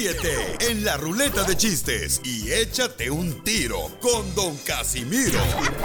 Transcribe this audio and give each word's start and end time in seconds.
Ríete 0.00 0.56
en 0.70 0.82
la 0.82 0.96
ruleta 0.96 1.42
de 1.44 1.54
chistes 1.58 2.22
y 2.24 2.50
échate 2.50 3.10
un 3.10 3.44
tiro 3.44 3.90
con 4.00 4.34
Don 4.34 4.56
Casimiro. 4.66 5.38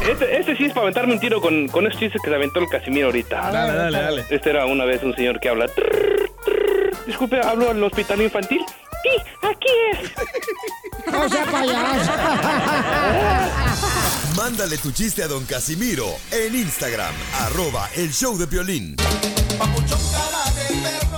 Este, 0.09 0.37
este 0.39 0.55
sí 0.55 0.63
es 0.63 0.69
para 0.71 0.83
aventarme 0.83 1.15
un 1.15 1.19
tiro 1.19 1.41
con, 1.41 1.67
con 1.67 1.85
esos 1.85 1.99
chistes 1.99 2.21
que 2.23 2.29
se 2.29 2.35
aventó 2.35 2.59
el 2.61 2.69
Casimiro 2.69 3.07
ahorita. 3.07 3.51
Dale, 3.51 3.73
dale, 3.73 4.01
dale. 4.01 4.25
Este 4.29 4.51
era 4.51 4.67
una 4.67 4.85
vez 4.85 5.03
un 5.03 5.13
señor 5.17 5.41
que 5.41 5.49
habla. 5.49 5.67
"Trrr, 5.67 6.31
trrr". 6.45 7.05
Disculpe, 7.05 7.41
¿hablo 7.41 7.69
al 7.71 7.83
hospital 7.83 8.21
infantil? 8.21 8.61
Sí, 9.03 9.09
aquí 9.41 9.67
es. 9.91 11.11
No 11.11 11.27
sea 11.27 11.45
payaso. 11.51 12.11
Mándale 14.37 14.77
tu 14.77 14.93
chiste 14.93 15.23
a 15.23 15.27
Don 15.27 15.43
Casimiro 15.43 16.07
en 16.31 16.55
Instagram, 16.55 17.13
arroba 17.41 17.89
el 17.97 18.13
show 18.13 18.37
de 18.37 18.45
violín. 18.45 18.95
Ya 18.95 20.89
estamos 20.89 21.14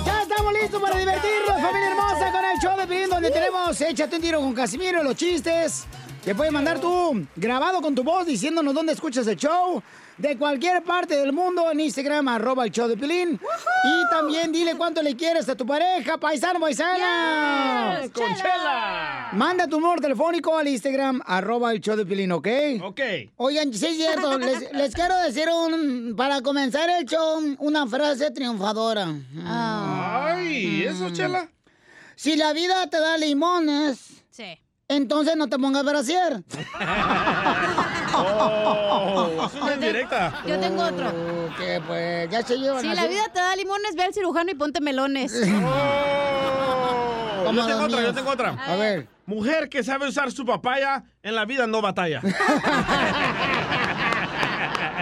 listos 0.62 0.82
para 0.82 0.98
divertirnos, 0.98 1.62
familia 1.62 1.90
hermosa, 1.90 2.32
con 2.32 2.46
el 2.46 2.60
show 2.60 2.78
de 2.78 2.88
Piolín, 2.88 3.10
donde 3.10 3.32
tenemos 3.32 3.82
Échate 3.82 4.16
un 4.16 4.22
tiro 4.22 4.40
con 4.40 4.54
Casimiro, 4.54 5.04
los 5.04 5.16
chistes. 5.16 5.86
Que 6.24 6.36
puedes 6.36 6.52
mandar 6.52 6.80
tú 6.80 7.26
grabado 7.36 7.82
con 7.82 7.96
tu 7.96 8.04
voz 8.04 8.26
diciéndonos 8.26 8.74
dónde 8.74 8.94
escuchas 8.94 9.28
el 9.28 9.38
show. 9.38 9.82
De 10.18 10.36
cualquier 10.36 10.84
parte 10.84 11.16
del 11.16 11.32
mundo 11.32 11.72
en 11.72 11.80
Instagram, 11.80 12.28
arroba 12.28 12.66
el 12.66 12.72
show 12.72 12.88
de 12.88 12.98
Pilín. 12.98 13.40
Y 13.84 14.10
también 14.10 14.52
dile 14.52 14.76
cuánto 14.76 15.04
le 15.04 15.16
quieres 15.16 15.48
a 15.48 15.56
tu 15.56 15.64
pareja, 15.66 16.18
paisano, 16.18 16.60
paisana. 16.60 18.00
Yes, 18.02 18.12
¡Con 18.12 18.34
chela! 18.36 19.30
Manda 19.34 19.68
tu 19.68 19.80
número 19.80 20.02
telefónico 20.02 20.58
al 20.58 20.68
Instagram, 20.70 21.22
arroba 21.24 21.72
el 21.72 21.82
show 21.82 21.96
de 21.96 22.04
Pilín, 22.06 22.32
¿ok? 22.32 22.48
Ok. 22.84 23.00
Oigan, 23.36 23.72
sí 23.72 23.86
es 23.86 23.96
cierto, 23.98 24.38
les, 24.40 24.72
les 24.74 24.94
quiero 24.96 25.16
decir 25.18 25.48
un, 25.50 26.16
para 26.18 26.42
comenzar 26.42 26.90
el 26.90 27.06
show, 27.06 27.40
una 27.60 27.86
frase 27.86 28.32
triunfadora. 28.32 29.14
Ay, 29.46 30.84
¿eso, 30.84 31.12
chela? 31.12 31.48
Si 32.16 32.36
la 32.36 32.54
vida 32.54 32.88
te 32.90 33.00
da 33.00 33.18
limones, 33.18 34.24
Sí. 34.32 34.60
Entonces 34.88 35.36
no 35.36 35.48
te 35.50 35.58
pongas 35.58 35.84
brasier. 35.86 36.44
Oh, 38.20 39.30
es 39.46 39.62
una 39.62 39.74
indirecta. 39.76 40.42
Yo 40.48 40.60
tengo 40.60 40.82
otro. 40.84 41.12
Que 41.58 41.80
pues, 41.86 42.30
ya 42.32 42.42
se 42.42 42.58
llevan 42.58 42.82
Si 42.82 42.88
así. 42.88 42.96
la 42.96 43.08
vida 43.08 43.24
te 43.32 43.40
da 43.40 43.56
limones, 43.56 43.96
ve 43.96 44.04
al 44.04 44.14
cirujano 44.14 44.50
y 44.50 44.56
ponte 44.56 44.82
melones. 44.82 45.34
Oh, 47.50 47.54
yo 47.54 47.66
tengo 47.66 47.84
otra, 47.86 48.02
yo 48.02 48.14
tengo 48.14 48.30
otra. 48.32 48.50
A 48.68 48.76
ver. 48.76 49.08
Mujer 49.26 49.70
que 49.70 49.82
sabe 49.82 50.08
usar 50.10 50.32
su 50.34 50.46
papaya, 50.46 51.04
en 51.24 51.34
la 51.36 51.46
vida 51.46 51.66
no 51.66 51.82
batalla. 51.82 52.22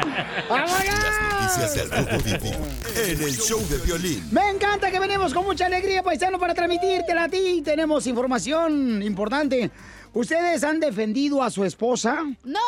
Noticias 0.05 1.75
del 1.75 1.91
Rojo 1.91 2.23
Vivo 2.23 2.65
en 2.95 3.21
el 3.21 3.37
show 3.37 3.59
de 3.69 3.77
violín. 3.79 4.27
Me 4.31 4.49
encanta 4.49 4.91
que 4.91 4.99
venimos 4.99 5.33
con 5.33 5.45
mucha 5.45 5.65
alegría, 5.65 6.03
paisano, 6.03 6.39
para 6.39 6.53
transmitírtela 6.53 7.23
a 7.23 7.29
ti. 7.29 7.61
Tenemos 7.63 8.07
información 8.07 9.01
importante. 9.01 9.71
¿Ustedes 10.13 10.63
han 10.63 10.79
defendido 10.79 11.43
a 11.43 11.49
su 11.49 11.65
esposa? 11.65 12.23
No, 12.43 12.59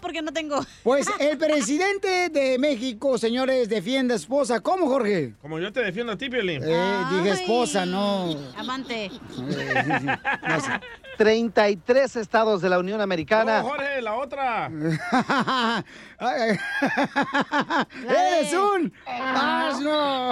porque 0.00 0.22
no 0.22 0.32
tengo. 0.32 0.58
Pues 0.82 1.06
el 1.20 1.36
presidente 1.36 2.28
de 2.30 2.58
México, 2.58 3.18
señores, 3.18 3.68
defiende 3.68 4.14
a 4.14 4.16
esposa. 4.16 4.60
¿Cómo, 4.60 4.86
Jorge? 4.86 5.34
Como 5.42 5.58
yo 5.58 5.72
te 5.72 5.80
defiendo 5.82 6.12
a 6.12 6.16
ti, 6.16 6.30
Piolín. 6.30 6.62
Eh, 6.64 7.04
dije 7.10 7.30
esposa, 7.30 7.84
no. 7.84 8.34
Amante. 8.56 9.10
no 9.36 10.60
sé. 10.60 10.70
33 11.18 12.14
estados 12.16 12.62
de 12.62 12.68
la 12.68 12.78
Unión 12.78 13.00
Americana. 13.00 13.62
No, 13.62 13.68
Jorge, 13.70 14.00
la 14.00 14.14
otra. 14.14 14.70
¡Eres 18.08 18.52
un 18.54 18.92
asno! 19.06 20.30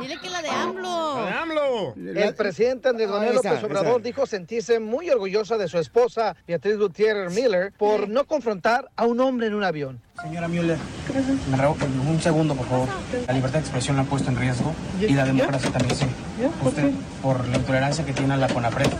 Dile 0.00 0.18
que 0.20 0.30
la 0.30 0.42
de 0.42 0.48
AMLO. 0.48 1.16
La 1.24 1.26
de 1.26 1.32
AMLO. 1.32 1.94
El 1.96 2.34
presidente 2.34 2.88
Andrés 2.88 3.08
Manuel 3.08 3.36
Ah, 3.36 3.40
esa, 3.40 3.48
López 3.50 3.64
Obrador 3.64 4.00
esa. 4.00 4.08
dijo 4.08 4.26
sentirse 4.26 4.80
muy 4.80 5.08
orgullosa 5.10 5.56
de 5.56 5.68
su 5.68 5.78
esposa, 5.78 6.36
Beatriz 6.46 6.78
Gutiérrez 6.78 7.32
Miller, 7.34 7.72
por 7.78 8.08
no 8.08 8.24
confrontar 8.26 8.90
a 8.96 9.03
un 9.06 9.20
hombre 9.20 9.46
en 9.48 9.54
un 9.54 9.64
avión. 9.64 10.00
Señora 10.22 10.48
Müller, 10.48 10.78
me 11.50 11.56
ruego 11.56 11.76
que 11.76 11.84
un 11.84 12.20
segundo, 12.20 12.54
por 12.54 12.66
favor. 12.66 12.88
La 13.26 13.32
libertad 13.32 13.58
de 13.58 13.64
expresión 13.64 13.96
la 13.96 14.02
ha 14.02 14.06
puesto 14.06 14.30
en 14.30 14.36
riesgo 14.36 14.72
y 15.00 15.12
la 15.12 15.24
democracia 15.24 15.70
también, 15.70 15.96
sí. 15.96 16.06
Usted, 16.62 16.92
por 17.22 17.46
la 17.48 17.56
intolerancia 17.56 18.04
que 18.04 18.12
tiene 18.12 18.34
a 18.34 18.36
la 18.36 18.48
CONAPRED. 18.48 18.90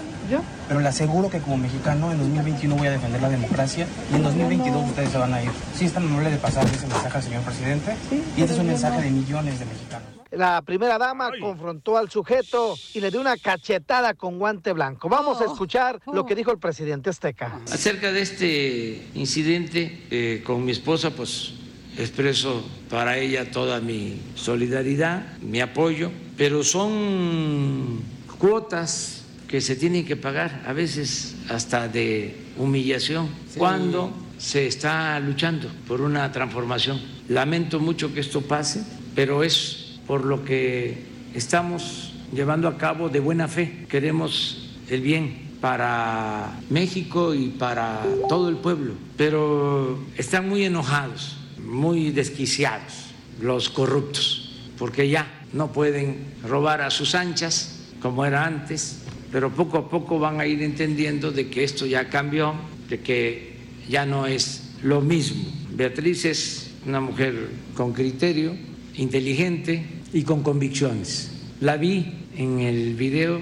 Pero 0.69 0.81
le 0.81 0.89
aseguro 0.89 1.29
que 1.29 1.39
como 1.39 1.59
mexicano 1.59 2.11
en 2.11 2.19
2021 2.19 2.77
voy 2.77 2.89
a 2.89 2.93
defender 2.93 3.21
la 3.21 3.29
democracia 3.29 3.87
y 4.11 4.17
en 4.17 4.23
2022 4.23 4.89
ustedes 4.89 5.11
se 5.11 5.19
van 5.19 5.35
a 5.35 5.43
ir. 5.43 5.51
Sí, 5.77 5.85
es 5.85 5.93
tan 5.93 6.05
amable 6.05 6.31
de 6.31 6.39
pasar 6.39 6.65
ese 6.67 6.87
mensaje 6.87 7.17
al 7.17 7.23
señor 7.23 7.43
presidente 7.43 7.95
y 8.37 8.41
este 8.41 8.55
es 8.55 8.59
un 8.59 8.67
mensaje 8.67 9.03
de 9.03 9.11
millones 9.11 9.59
de 9.59 9.67
mexicanos. 9.67 10.24
La 10.37 10.63
primera 10.63 10.99
dama 10.99 11.31
confrontó 11.41 11.97
al 11.97 12.11
sujeto 12.11 12.77
y 12.93 13.01
le 13.01 13.11
dio 13.11 13.21
una 13.21 13.37
cachetada 13.37 14.15
con 14.15 14.39
guante 14.39 14.73
blanco. 14.73 15.09
Vamos 15.09 15.41
a 15.41 15.45
escuchar 15.45 16.01
lo 16.13 16.27
que 16.27 16.35
dijo 16.35 16.51
el 16.51 16.59
presidente 16.59 17.11
azteca. 17.11 17.61
Acerca 17.71 18.13
de 18.13 18.23
este 18.23 19.09
incidente 19.15 20.07
eh, 20.11 20.43
con 20.45 20.65
mi 20.65 20.73
esposa, 20.73 21.11
pues 21.11 21.55
expreso 21.97 22.65
para 22.91 23.19
ella 23.19 23.51
toda 23.51 23.81
mi 23.81 24.21
solidaridad, 24.35 25.39
mi 25.41 25.61
apoyo, 25.61 26.11
pero 26.37 26.65
son 26.65 28.03
cuotas 28.39 29.25
que 29.47 29.61
se 29.61 29.77
tienen 29.77 30.05
que 30.05 30.17
pagar, 30.17 30.65
a 30.67 30.73
veces 30.73 31.37
hasta 31.49 31.87
de 31.87 32.37
humillación, 32.59 33.29
cuando 33.57 34.13
se 34.39 34.67
está 34.67 35.19
luchando 35.21 35.71
por 35.87 36.01
una 36.01 36.33
transformación. 36.33 37.01
Lamento 37.29 37.79
mucho 37.79 38.13
que 38.13 38.21
esto 38.21 38.41
pase, 38.43 38.83
pero 39.15 39.45
es 39.45 39.84
por 40.07 40.25
lo 40.25 40.45
que 40.45 40.99
estamos 41.35 42.13
llevando 42.33 42.69
a 42.69 42.77
cabo 42.77 43.09
de 43.09 43.21
buena 43.21 43.49
fe. 43.49 43.87
Queremos 43.89 44.77
el 44.89 45.01
bien 45.01 45.45
para 45.61 46.61
México 46.69 47.35
y 47.35 47.49
para 47.49 48.05
todo 48.29 48.49
el 48.49 48.57
pueblo, 48.57 48.95
pero 49.17 49.99
están 50.17 50.49
muy 50.49 50.65
enojados, 50.65 51.39
muy 51.59 52.11
desquiciados 52.11 53.07
los 53.41 53.71
corruptos, 53.71 54.53
porque 54.79 55.09
ya 55.09 55.27
no 55.53 55.73
pueden 55.73 56.35
robar 56.47 56.83
a 56.83 56.91
sus 56.91 57.15
anchas 57.15 57.81
como 58.01 58.27
era 58.27 58.45
antes, 58.45 59.01
pero 59.33 59.51
poco 59.51 59.79
a 59.79 59.89
poco 59.89 60.19
van 60.19 60.41
a 60.41 60.47
ir 60.47 60.63
entendiendo 60.63 61.33
de 61.33 61.49
que 61.49 61.65
esto 61.65 61.87
ya 61.87 62.11
cambió, 62.11 62.55
de 62.89 63.01
que 63.01 63.57
ya 63.89 64.05
no 64.05 64.27
es 64.27 64.75
lo 64.83 65.01
mismo. 65.01 65.45
Beatriz 65.71 66.25
es 66.27 66.71
una 66.87 67.01
mujer 67.01 67.49
con 67.75 67.93
criterio, 67.93 68.55
inteligente 68.97 69.83
y 70.15 70.23
con 70.23 70.43
convicciones. 70.43 71.33
La 71.61 71.77
vi 71.77 72.07
en 72.37 72.61
el 72.61 72.95
video 72.95 73.41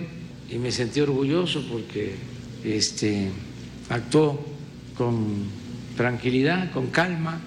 y 0.51 0.57
me 0.57 0.73
sentí 0.73 1.01
orgulloso 1.01 1.65
porque 1.71 2.15
este, 2.65 3.29
actuó 3.91 4.45
con 4.97 5.45
tranquilidad, 5.97 6.73
con 6.73 6.87
calma. 6.89 7.41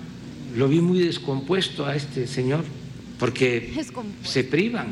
Lo 0.55 0.69
vi 0.69 0.79
muy 0.79 0.99
descompuesto 0.99 1.85
a 1.85 1.95
este 1.95 2.27
señor 2.27 2.63
porque 3.19 3.73
se 4.23 4.43
privan. 4.43 4.87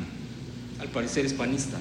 Al 0.79 0.89
parecer 0.89 1.25
es 1.25 1.33
panista. 1.33 1.79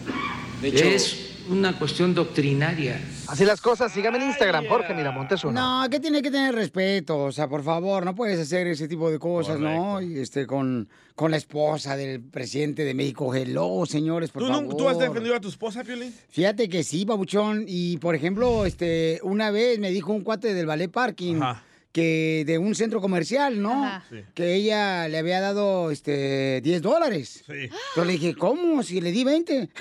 De 0.60 0.68
hecho, 0.68 0.84
Es 0.84 1.31
una 1.50 1.78
cuestión 1.78 2.14
doctrinaria. 2.14 3.00
Así 3.28 3.44
las 3.44 3.60
cosas, 3.60 3.92
sígame 3.92 4.18
en 4.18 4.24
Instagram, 4.28 4.66
Jorge 4.68 4.94
Miramontes 4.94 5.44
uno. 5.44 5.82
No, 5.82 5.90
que 5.90 6.00
tiene 6.00 6.22
que 6.22 6.30
tener 6.30 6.54
respeto, 6.54 7.18
o 7.24 7.32
sea, 7.32 7.48
por 7.48 7.62
favor, 7.62 8.04
no 8.04 8.14
puedes 8.14 8.38
hacer 8.40 8.66
ese 8.66 8.88
tipo 8.88 9.10
de 9.10 9.18
cosas, 9.18 9.58
¿no? 9.58 10.00
Y 10.00 10.18
este, 10.18 10.46
con, 10.46 10.88
con 11.14 11.30
la 11.30 11.36
esposa 11.36 11.96
del 11.96 12.20
presidente 12.20 12.84
de 12.84 12.94
México. 12.94 13.34
Hello, 13.34 13.84
señores, 13.86 14.30
por 14.30 14.42
¿Tú, 14.42 14.48
favor. 14.48 14.64
no- 14.64 14.76
¿Tú 14.76 14.88
has 14.88 14.98
defendido 14.98 15.34
a 15.34 15.40
tu 15.40 15.48
esposa, 15.48 15.82
Piolín? 15.84 16.12
Fíjate 16.28 16.68
que 16.68 16.82
sí, 16.84 17.04
babuchón. 17.04 17.64
Y 17.66 17.96
por 17.98 18.14
ejemplo, 18.14 18.64
este, 18.66 19.20
una 19.22 19.50
vez 19.50 19.78
me 19.78 19.90
dijo 19.90 20.12
un 20.12 20.22
cuate 20.22 20.54
del 20.54 20.66
ballet 20.66 20.90
parking 20.90 21.36
Ajá. 21.42 21.64
Que 21.92 22.44
de 22.46 22.58
un 22.58 22.74
centro 22.74 23.00
comercial, 23.00 23.60
¿no? 23.60 24.02
Sí. 24.10 24.24
Que 24.34 24.54
ella 24.54 25.08
le 25.08 25.18
había 25.18 25.40
dado 25.40 25.90
este 25.90 26.60
10 26.62 26.82
dólares. 26.82 27.44
Sí. 27.46 27.68
Yo 27.94 28.04
le 28.04 28.12
dije, 28.14 28.34
¿cómo? 28.34 28.82
Si 28.82 29.00
le 29.00 29.12
di 29.12 29.24
20. 29.24 29.68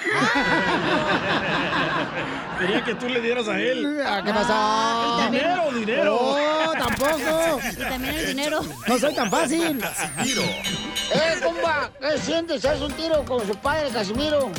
Quería 2.60 2.84
que 2.84 2.94
tú 2.96 3.08
le 3.10 3.22
dieras 3.22 3.48
a 3.48 3.60
él. 3.60 4.00
Ah, 4.06 4.22
¿Qué 4.24 4.32
pasó? 4.34 5.18
también- 5.22 5.44
Dinero, 5.44 5.72
dinero. 5.72 6.18
Oh, 6.22 6.72
tampoco. 6.74 7.60
Y 7.72 7.76
también 7.84 8.16
el 8.16 8.28
dinero. 8.28 8.60
No 8.88 9.00
soy 9.00 9.16
tan 9.16 9.32
fácil. 9.32 9.80
Casimiro, 9.80 10.44
¡Eh, 10.44 11.40
compa! 11.44 11.92
¿Qué 12.00 12.18
sientes? 12.20 12.64
¿Haz 12.66 12.82
un 12.82 12.92
tiro 12.94 13.24
con 13.26 13.46
su 13.48 13.56
padre, 13.56 13.90
Casimiro? 13.90 14.52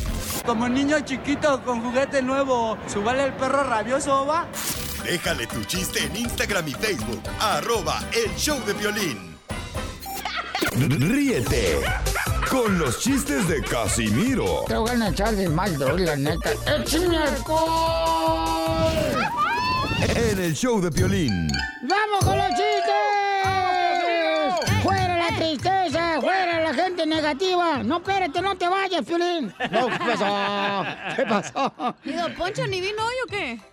Como 0.45 0.69
niño 0.69 0.99
chiquito 1.01 1.63
con 1.65 1.81
juguete 1.83 2.21
nuevo, 2.23 2.77
¿subale 2.93 3.25
el 3.27 3.33
perro 3.35 3.63
rabioso, 3.63 4.27
va? 4.27 4.49
Déjale 5.05 5.47
tu 5.47 5.65
chiste 5.65 6.05
en 6.05 6.17
Instagram 6.17 6.69
y 6.69 6.73
Facebook, 6.73 7.23
arroba 7.41 8.03
el 8.13 8.35
show 8.37 8.59
de 8.67 8.73
violín. 8.75 9.37
Ríete 10.73 11.81
con 12.49 12.79
los 12.79 13.01
chistes 13.01 13.47
de 13.49 13.63
Casimiro 13.63 14.65
Te 14.67 14.77
voy 14.77 14.91
a 14.91 15.09
echar 15.09 15.35
de 15.35 15.49
mal, 15.49 15.77
doy, 15.77 16.05
la 16.05 16.17
neta. 16.17 16.53
¡Échame 16.67 17.19
alcohol! 17.19 18.93
en 20.15 20.39
el 20.41 20.55
show 20.55 20.81
de 20.81 20.91
violín. 20.91 21.49
¡Vamos 21.83 22.25
con 22.25 22.37
los 22.37 22.49
chistes! 22.49 22.93
¡Fuera 24.83 25.17
la 25.17 25.37
tristeza! 25.37 26.21
¡Fuera 26.21 26.61
la 26.61 26.75
gente 26.75 26.83
gente 26.93 27.07
negativa. 27.07 27.83
No, 27.83 27.99
espérate, 27.99 28.41
no 28.43 28.57
te 28.57 28.69
vayas, 28.69 29.05
Piolín. 29.05 29.53
No, 29.71 29.89
¿qué 29.89 29.99
pasó? 29.99 30.85
¿Qué 31.17 31.23
pasó? 31.23 31.95
¿Y 32.05 32.13
don 32.13 32.35
Poncho 32.35 32.67
ni 32.67 32.81
vino 32.81 33.05
hoy 33.05 33.15
o 33.25 33.27
qué? 33.29 33.72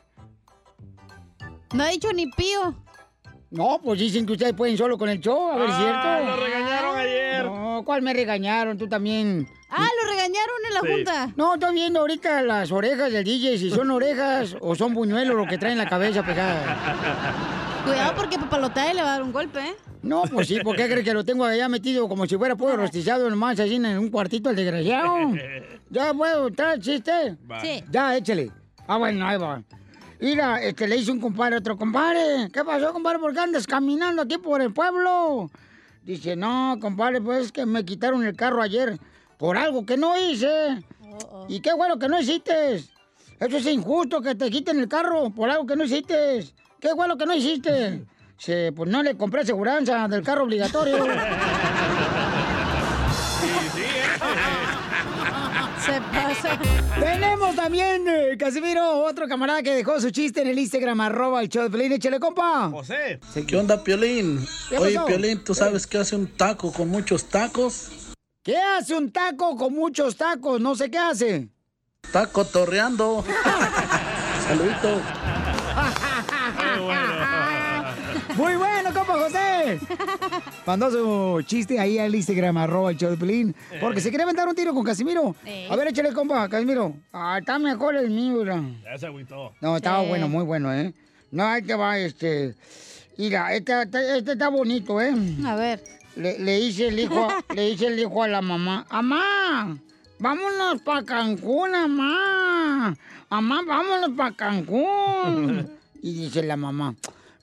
No 1.73 1.83
ha 1.83 1.89
dicho 1.89 2.11
ni 2.13 2.27
pío. 2.27 2.75
No, 3.51 3.79
pues 3.83 3.99
dicen 3.99 4.25
que 4.25 4.33
ustedes 4.33 4.53
pueden 4.53 4.77
solo 4.77 4.97
con 4.97 5.09
el 5.09 5.19
show, 5.19 5.51
a 5.51 5.55
ver, 5.57 5.69
¿es 5.69 5.75
Ah, 5.75 5.81
cierto? 6.21 6.35
lo 6.35 6.45
regañaron 6.45 6.97
ayer. 6.97 7.45
No, 7.45 7.81
¿cuál 7.83 8.01
me 8.03 8.13
regañaron? 8.13 8.77
Tú 8.77 8.87
también. 8.87 9.47
Ah, 9.71 9.87
lo 10.03 10.09
regañaron 10.09 10.55
en 10.67 10.73
la 10.75 10.81
Sí. 10.81 10.87
junta. 10.91 11.33
No, 11.35 11.53
estoy 11.55 11.73
viendo 11.73 11.99
ahorita 11.99 12.41
las 12.43 12.71
orejas 12.71 13.11
del 13.11 13.23
DJ, 13.23 13.57
si 13.57 13.71
son 13.71 13.89
orejas 13.89 14.55
o 14.61 14.75
son 14.75 14.93
buñuelos 14.93 15.35
lo 15.35 15.47
que 15.47 15.57
traen 15.57 15.77
la 15.79 15.87
cabeza 15.89 16.23
pegada. 16.23 16.77
Cuidado 17.85 18.13
porque 18.15 18.37
papalotea 18.37 18.93
le 18.93 19.01
va 19.01 19.07
a 19.09 19.11
dar 19.13 19.23
un 19.23 19.31
golpe, 19.31 19.59
¿eh? 19.59 19.75
No, 20.03 20.23
pues 20.31 20.47
sí, 20.47 20.59
¿por 20.61 20.75
qué 20.75 20.85
crees 20.87 21.03
que 21.03 21.13
lo 21.13 21.25
tengo 21.25 21.43
allá 21.45 21.67
metido 21.69 22.07
como 22.07 22.25
si 22.27 22.37
fuera 22.37 22.55
pollo 22.55 22.77
rostizado 22.77 23.29
nomás 23.29 23.59
así 23.59 23.75
en 23.75 23.85
un 23.97 24.09
cuartito 24.09 24.49
el 24.51 24.55
desgraciado? 24.55 25.31
¿Ya 25.89 26.13
puedo 26.13 26.51
traer 26.51 26.75
el 26.75 26.81
chiste? 26.83 27.35
Va. 27.49 27.59
Sí. 27.61 27.83
Ya, 27.89 28.15
échale. 28.15 28.51
Ah, 28.87 28.97
bueno, 28.97 29.27
ahí 29.27 29.37
va. 29.37 29.61
Mira, 30.19 30.61
este, 30.61 30.87
le 30.87 30.97
hizo 30.97 31.13
un 31.13 31.19
compadre 31.21 31.55
a 31.55 31.59
otro 31.59 31.77
compadre. 31.77 32.49
¿Qué 32.51 32.63
pasó, 32.63 32.91
compadre? 32.91 33.19
¿Por 33.19 33.33
qué 33.33 33.39
andas 33.39 33.65
caminando 33.65 34.21
aquí 34.21 34.37
por 34.37 34.61
el 34.61 34.73
pueblo? 34.73 35.49
Dice, 36.03 36.35
no, 36.35 36.77
compadre, 36.81 37.21
pues 37.21 37.45
es 37.45 37.51
que 37.51 37.65
me 37.65 37.85
quitaron 37.85 38.25
el 38.25 38.35
carro 38.35 38.61
ayer 38.61 38.99
por 39.37 39.57
algo 39.57 39.85
que 39.85 39.95
no 39.95 40.17
hice. 40.17 40.83
¿Y 41.47 41.61
qué 41.61 41.73
bueno 41.73 41.97
que 41.97 42.09
no 42.09 42.19
hiciste? 42.19 42.75
Eso 42.75 43.57
es 43.57 43.65
injusto 43.67 44.21
que 44.21 44.35
te 44.35 44.49
quiten 44.49 44.79
el 44.79 44.89
carro 44.89 45.29
por 45.29 45.49
algo 45.49 45.65
que 45.65 45.77
no 45.77 45.85
hiciste. 45.85 46.45
¿Qué 46.81 46.93
bueno 46.93 47.17
que 47.17 47.25
no 47.25 47.33
hiciste? 47.33 48.05
Dice, 48.37 48.73
pues 48.73 48.89
no 48.89 49.01
le 49.03 49.15
compré 49.15 49.41
aseguranza 49.41 50.07
del 50.07 50.23
carro 50.23 50.43
obligatorio. 50.43 50.97
Se 55.89 56.01
pasa. 56.01 56.59
Tenemos 56.99 57.55
también, 57.55 58.05
eh, 58.07 58.37
Casimiro, 58.37 59.03
otro 59.03 59.27
camarada 59.27 59.63
que 59.63 59.73
dejó 59.73 59.99
su 59.99 60.11
chiste 60.11 60.41
en 60.41 60.47
el 60.47 60.59
Instagram, 60.59 61.01
arroba 61.01 61.41
el 61.41 61.49
show 61.49 61.63
de 61.63 61.69
Pelín. 61.71 61.93
Échale, 61.93 62.19
compa. 62.19 62.69
José. 62.69 63.19
¿Qué 63.47 63.57
onda, 63.57 63.83
Piolín? 63.83 64.45
¿Qué 64.69 64.77
Oye, 64.77 64.95
pasó? 64.95 65.07
Piolín, 65.07 65.43
¿tú 65.43 65.55
sabes 65.55 65.87
qué 65.87 65.97
hace 65.97 66.15
un 66.15 66.27
taco 66.27 66.71
con 66.71 66.89
muchos 66.89 67.25
tacos? 67.25 68.13
¿Qué 68.43 68.57
hace 68.57 68.95
un 68.95 69.11
taco 69.11 69.55
con 69.57 69.73
muchos 69.73 70.15
tacos? 70.15 70.61
No 70.61 70.75
sé 70.75 70.91
qué 70.91 70.99
hace. 70.99 71.49
Está 72.03 72.27
cotorreando. 72.27 73.23
Saludito. 74.47 75.01
Muy 78.35 78.55
bueno, 78.55 78.78
compa 78.93 79.13
José. 79.13 79.79
Mandó 80.65 80.91
su 80.91 81.41
chiste 81.43 81.79
ahí 81.79 81.97
al 81.99 82.13
Instagram, 82.13 82.57
arroba 82.57 82.91
el 82.91 82.97
show 82.97 83.09
de 83.11 83.17
Pelín. 83.17 83.55
Porque 83.79 84.01
se 84.01 84.09
quiere 84.09 84.23
aventar 84.23 84.47
un 84.47 84.55
tiro 84.55 84.73
con 84.73 84.83
Casimiro. 84.83 85.35
Eh. 85.45 85.67
A 85.69 85.75
ver, 85.75 85.87
échale, 85.87 86.13
compa, 86.13 86.47
Casimiro. 86.49 86.93
Ah, 87.13 87.37
está 87.39 87.57
mejor 87.59 87.95
el 87.95 88.09
mío, 88.09 88.37
mira. 88.39 88.61
Ya 88.83 88.97
se 88.97 89.05
agüitó. 89.07 89.53
No, 89.61 89.75
estaba 89.77 90.03
Sí. 90.03 90.09
bueno, 90.09 90.27
muy 90.29 90.43
bueno, 90.43 90.73
¿eh? 90.73 90.93
No, 91.31 91.45
ahí 91.45 91.61
te 91.61 91.75
va, 91.75 91.97
este... 91.99 92.55
Mira, 93.17 93.53
este, 93.53 93.81
este- 93.83 94.17
este 94.17 94.31
está 94.33 94.47
bonito, 94.49 95.01
¿eh? 95.01 95.13
A 95.45 95.55
ver. 95.55 95.83
Le, 96.15 96.39
le 96.39 96.59
dice 96.59 96.87
el 96.87 96.99
hijo, 96.99 97.29
a- 97.29 97.43
le 97.53 97.69
dice 97.71 97.87
el 97.87 97.99
hijo 97.99 98.23
a 98.23 98.27
la 98.27 98.41
mamá, 98.41 98.85
¡Amá! 98.89 99.77
¡Vámonos 100.19 100.81
para 100.83 101.03
Cancún, 101.03 101.73
amá! 101.75 102.95
¡Amá, 103.29 103.61
vámonos 103.65 104.09
para 104.17 104.31
Cancún! 104.35 105.69
Y 106.01 106.13
dice 106.13 106.41
la 106.43 106.55
mamá, 106.55 106.95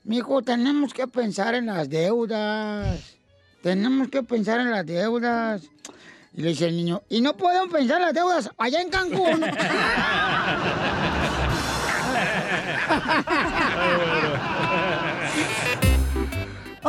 Mijo, 0.07 0.41
tenemos 0.41 0.93
que 0.93 1.05
pensar 1.05 1.53
en 1.53 1.65
las 1.65 1.89
deudas. 1.89 3.17
Tenemos 3.61 4.07
que 4.07 4.23
pensar 4.23 4.61
en 4.61 4.71
las 4.71 4.85
deudas. 4.85 5.63
Y 6.33 6.43
le 6.43 6.49
dice 6.49 6.67
el 6.67 6.77
niño, 6.77 7.01
¿y 7.09 7.19
no 7.19 7.35
podemos 7.35 7.67
pensar 7.67 7.97
en 7.97 8.03
las 8.03 8.13
deudas 8.13 8.49
allá 8.57 8.81
en 8.81 8.89
Cancún? 8.89 9.41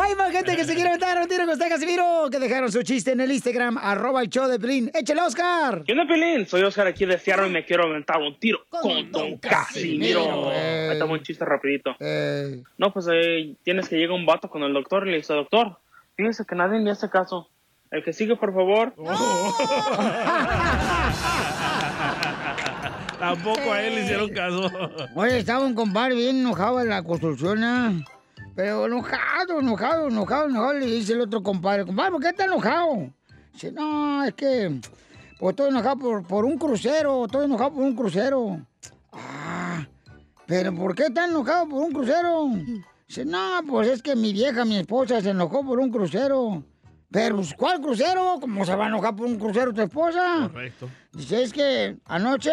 Hay 0.01 0.15
más 0.15 0.31
gente 0.31 0.55
que 0.55 0.65
se 0.65 0.75
quiere 0.75 0.91
meter 0.91 1.19
un 1.19 1.27
tiro 1.27 1.45
con 1.45 1.55
usted, 1.55 1.69
Casimiro, 1.69 2.29
que 2.31 2.39
dejaron 2.39 2.71
su 2.71 2.83
chiste 2.83 3.13
en 3.13 3.21
el 3.21 3.33
Instagram, 3.33 3.79
arroba 3.79 4.23
el 4.23 4.29
show 4.29 4.47
de 4.47 4.59
Blin. 4.59 4.91
¡Échale, 4.95 5.23
Oscar! 5.23 5.83
¿Qué 5.85 5.93
onda, 5.93 6.07
Pelín? 6.07 6.47
Soy 6.47 6.63
Oscar 6.63 6.87
aquí 6.87 7.05
de 7.05 7.19
Seattle 7.19 7.49
y 7.49 7.51
me 7.51 7.65
quiero 7.65 7.85
aventar 7.85 8.19
un 8.19 8.39
tiro 8.39 8.61
con, 8.69 9.11
Don 9.11 9.39
Casimiro. 9.39 10.21
Casimiro, 10.21 10.53
eh. 10.53 10.89
Ahí 10.91 10.93
está 10.93 11.05
un 11.05 11.21
chiste 11.23 11.45
rapidito. 11.45 11.97
Eh, 11.99 12.63
No, 12.77 12.93
pues 12.93 13.09
eh, 13.13 13.57
tienes 13.65 13.89
que 13.89 13.97
llegar 13.97 14.15
un 14.15 14.25
vato 14.25 14.49
con 14.49 14.63
el 14.63 14.73
doctor 14.73 15.09
y 15.09 15.11
le 15.11 15.17
dice, 15.17 15.35
doctor, 15.35 15.79
fíjese 16.17 16.45
que 16.47 16.55
nadie 16.55 16.79
me 16.79 16.93
hace 16.93 17.11
caso. 17.11 17.51
El 17.91 18.05
que 18.05 18.13
sigue, 18.13 18.37
por 18.37 18.55
favor. 18.55 18.95
Tampoco 23.19 23.73
a 23.73 23.83
él 23.83 23.97
le 23.97 24.05
hicieron 24.05 24.29
caso. 24.31 24.71
oye, 25.17 25.39
estaba 25.39 25.65
un 25.65 25.75
compadre 25.75 26.15
bien 26.15 26.39
enojado 26.39 26.81
en 26.81 26.89
la 26.91 27.03
construcción, 27.03 27.65
¿eh? 27.65 28.05
Pero 28.59 28.87
enojado, 28.87 29.61
enojado, 29.61 30.09
enojado, 30.09 30.49
enojado, 30.49 30.73
le 30.75 30.87
dice 30.87 31.13
el 31.13 31.21
otro 31.21 31.41
compadre, 31.45 31.87
compadre, 31.87 32.11
¿por 32.11 32.21
qué 32.21 32.29
está 32.31 32.47
enojado? 32.47 33.09
Dice, 33.53 33.71
no, 33.71 34.25
es 34.25 34.35
que 34.35 34.81
pues, 35.39 35.51
estoy 35.53 35.69
enojado 35.69 35.99
por, 35.99 36.27
por 36.27 36.45
un 36.45 36.59
crucero, 36.59 37.27
estoy 37.27 37.45
enojado 37.45 37.75
por 37.75 37.85
un 37.85 37.95
crucero. 37.95 38.61
Ah, 39.13 39.87
pero 40.45 40.75
¿por 40.75 40.97
qué 40.97 41.05
está 41.05 41.27
enojado 41.27 41.69
por 41.69 41.85
un 41.85 41.93
crucero? 41.93 42.51
Dice, 43.07 43.25
no, 43.25 43.61
pues 43.65 43.91
es 43.91 44.03
que 44.03 44.17
mi 44.17 44.33
vieja, 44.33 44.65
mi 44.65 44.79
esposa, 44.79 45.21
se 45.21 45.31
enojó 45.31 45.65
por 45.65 45.79
un 45.79 45.93
crucero. 45.93 46.65
Pero, 47.13 47.37
pues, 47.37 47.55
¿cuál 47.55 47.81
crucero? 47.81 48.39
¿Cómo 48.41 48.65
se 48.65 48.75
va 48.75 48.87
a 48.87 48.89
enojar 48.89 49.15
por 49.15 49.29
un 49.29 49.39
crucero 49.39 49.73
tu 49.73 49.83
esposa? 49.83 50.51
Correcto. 50.53 50.91
Dice, 51.13 51.45
es 51.45 51.53
que 51.53 51.97
anoche 52.07 52.51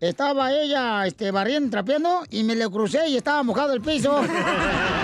estaba 0.00 0.52
ella 0.52 1.06
este, 1.06 1.30
barriendo, 1.30 1.70
trapeando, 1.70 2.24
y 2.28 2.42
me 2.42 2.56
le 2.56 2.68
crucé 2.68 3.08
y 3.08 3.16
estaba 3.16 3.44
mojado 3.44 3.72
el 3.72 3.80
piso. 3.80 4.20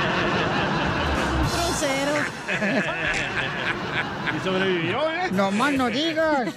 Y 4.34 4.44
sobrevivió, 4.44 5.10
¿eh? 5.10 5.28
no 5.32 5.50
más 5.50 5.72
no 5.74 5.88
digas. 5.88 6.54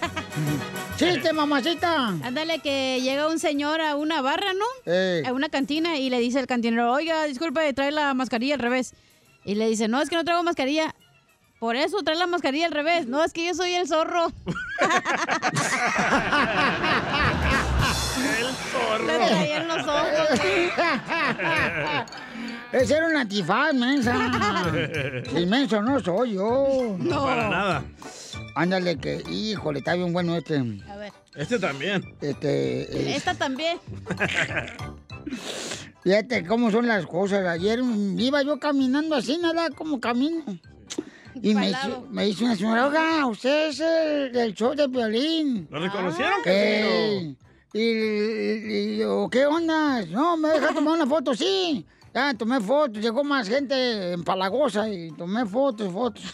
Chiste, 0.97 1.33
mamacita. 1.33 2.07
Ándale, 2.23 2.59
que 2.59 2.99
llega 3.01 3.27
un 3.27 3.39
señor 3.39 3.81
a 3.81 3.95
una 3.95 4.21
barra, 4.21 4.53
¿no? 4.53 4.65
Eh. 4.85 5.23
A 5.25 5.33
una 5.33 5.49
cantina 5.49 5.97
y 5.97 6.09
le 6.09 6.19
dice 6.19 6.39
al 6.39 6.47
cantinero, 6.47 6.91
oiga, 6.91 7.23
disculpe, 7.25 7.71
trae 7.73 7.91
la 7.91 8.13
mascarilla 8.13 8.55
al 8.55 8.61
revés. 8.61 8.93
Y 9.45 9.55
le 9.55 9.69
dice, 9.69 9.87
no, 9.87 10.01
es 10.01 10.09
que 10.09 10.15
no 10.15 10.23
traigo 10.23 10.43
mascarilla. 10.43 10.93
Por 11.59 11.75
eso 11.75 12.01
trae 12.03 12.17
la 12.17 12.27
mascarilla 12.27 12.65
al 12.65 12.71
revés. 12.71 13.07
No, 13.07 13.23
es 13.23 13.33
que 13.33 13.45
yo 13.45 13.53
soy 13.53 13.73
el 13.73 13.87
zorro. 13.87 14.27
El 18.39 18.53
zorro. 18.71 19.05
Le 19.05 19.17
traía 19.17 19.57
en 19.57 19.67
los 19.67 19.87
ojos. 19.87 20.39
Ese 22.71 22.95
era 22.97 23.07
un 23.07 23.15
antifaz, 23.15 23.73
mensa. 23.73 24.13
Inmenso 25.39 25.81
no 25.81 25.99
soy 25.99 26.33
yo. 26.33 26.95
No. 26.99 27.23
Para 27.23 27.49
nada. 27.49 27.83
Ándale, 28.55 28.97
que, 28.97 29.23
híjole, 29.29 29.79
está 29.79 29.93
bien 29.95 30.11
bueno 30.13 30.35
este. 30.35 30.57
A 30.89 30.95
ver, 30.97 31.13
Este 31.35 31.59
también. 31.59 32.03
Este. 32.21 32.81
es- 33.11 33.17
esta 33.17 33.33
también. 33.35 33.77
Fíjate 36.03 36.45
cómo 36.45 36.71
son 36.71 36.87
las 36.87 37.05
cosas. 37.05 37.45
Ayer 37.47 37.79
iba 38.17 38.41
yo 38.43 38.59
caminando 38.59 39.15
así, 39.15 39.37
nada, 39.37 39.69
como 39.71 39.99
camino. 39.99 40.43
Y 41.41 41.53
me 41.53 41.69
hizo, 41.69 42.07
me 42.09 42.27
hizo 42.27 42.45
una 42.45 42.55
señora, 42.55 42.87
oiga, 42.87 43.25
usted 43.27 43.67
es 43.69 43.79
el 43.79 44.31
del 44.31 44.53
show 44.55 44.73
de 44.73 44.87
violín. 44.87 45.67
¿Lo 45.69 45.79
reconocieron, 45.79 46.41
Casimiro? 46.43 47.35
y, 47.73 47.79
y- 47.79 48.93
y 48.95 48.97
yo, 48.97 49.27
¿qué 49.31 49.45
onda? 49.45 50.03
No, 50.07 50.35
me 50.37 50.49
deja 50.49 50.73
tomar 50.73 50.95
una 50.95 51.05
foto, 51.05 51.35
sí. 51.35 51.85
Ya, 52.17 52.33
tomé 52.33 52.59
fotos, 52.59 52.97
llegó 53.03 53.23
más 53.23 53.47
gente 53.47 54.13
empalagosa 54.13 54.89
y 54.89 55.11
tomé 55.11 55.45
fotos, 55.45 55.93
fotos. 55.93 56.33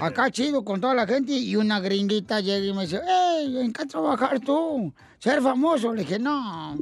Acá 0.00 0.28
chido 0.28 0.64
con 0.64 0.80
toda 0.80 0.92
la 0.92 1.06
gente 1.06 1.30
y 1.34 1.54
una 1.54 1.78
gringuita 1.78 2.40
llega 2.40 2.66
y 2.66 2.72
me 2.72 2.82
dice, 2.82 3.00
¡Ey, 3.08 3.56
¿en 3.60 3.72
qué 3.72 3.86
trabajar 3.86 4.40
tú? 4.40 4.92
¿Ser 5.20 5.40
famoso? 5.40 5.94
Le 5.94 6.00
dije, 6.02 6.18
no, 6.18 6.76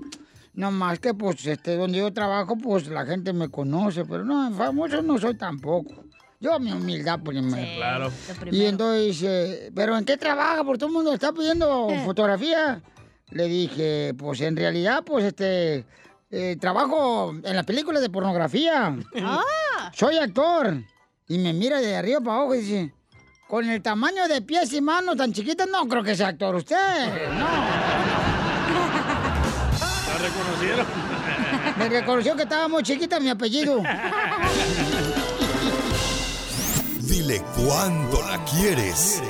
no 0.55 0.71
más 0.71 0.99
que 0.99 1.13
pues 1.13 1.45
este, 1.45 1.77
donde 1.77 1.99
yo 1.99 2.11
trabajo 2.11 2.57
pues 2.57 2.89
la 2.89 3.05
gente 3.05 3.35
me 3.35 3.51
conoce, 3.51 4.07
pero 4.07 4.25
no, 4.25 4.51
famoso 4.53 5.03
no 5.03 5.19
soy 5.19 5.35
tampoco. 5.37 6.05
Yo 6.41 6.59
mi 6.59 6.73
humildad 6.73 7.21
primero. 7.21 7.69
Claro. 7.77 8.05
Lo 8.29 8.35
Y 8.35 8.39
primero. 8.41 8.69
entonces 8.71 9.07
dice, 9.09 9.73
¿pero 9.75 9.99
en 9.99 10.07
qué 10.07 10.17
trabaja? 10.17 10.65
Por 10.65 10.79
todo 10.79 10.89
el 10.89 10.95
mundo 10.95 11.13
está 11.13 11.35
pidiendo 11.35 11.89
fotografía. 12.07 12.81
Le 13.31 13.47
dije, 13.47 14.15
pues 14.17 14.41
en 14.41 14.57
realidad, 14.57 15.03
pues 15.05 15.27
este, 15.27 15.85
eh, 16.31 16.57
trabajo 16.61 17.33
en 17.43 17.57
las 17.57 17.65
películas 17.65 18.03
de 18.03 18.11
pornografía. 18.11 18.95
Ah, 19.23 19.91
Soy 19.95 20.19
actor. 20.19 20.75
Y 21.29 21.39
me 21.39 21.53
mira 21.53 21.81
de 21.81 21.97
arriba 21.97 22.21
para 22.21 22.37
abajo 22.39 22.55
y 22.55 22.59
dice, 22.61 22.93
con 23.49 23.69
el 23.69 23.83
tamaño 23.83 24.29
de 24.29 24.41
pies 24.43 24.73
y 24.73 24.81
manos 24.81 25.17
tan 25.17 25.33
chiquitas, 25.33 25.69
no 25.69 25.87
creo 25.89 26.03
que 26.03 26.15
sea 26.17 26.29
actor 26.29 26.55
usted. 26.55 27.29
No. 27.33 27.49
¿Lo 30.13 30.19
reconocieron? 30.25 30.87
Me 31.79 31.89
reconoció 31.89 32.35
que 32.37 32.43
estaba 32.43 32.69
muy 32.69 32.83
chiquita 32.83 33.21
mi 33.21 33.29
apellido. 33.31 33.83
Dile 37.01 37.43
cuándo 37.57 38.21
la 38.23 38.43
quieres. 38.45 39.23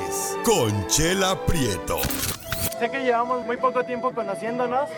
con 0.45 0.87
Chela 0.89 1.39
Prieto. 1.47 1.99
Sé 2.79 2.91
que 2.91 3.01
llevamos 3.01 3.45
muy 3.45 3.57
poco 3.57 3.85
tiempo 3.85 4.13
conociéndonos. 4.13 4.89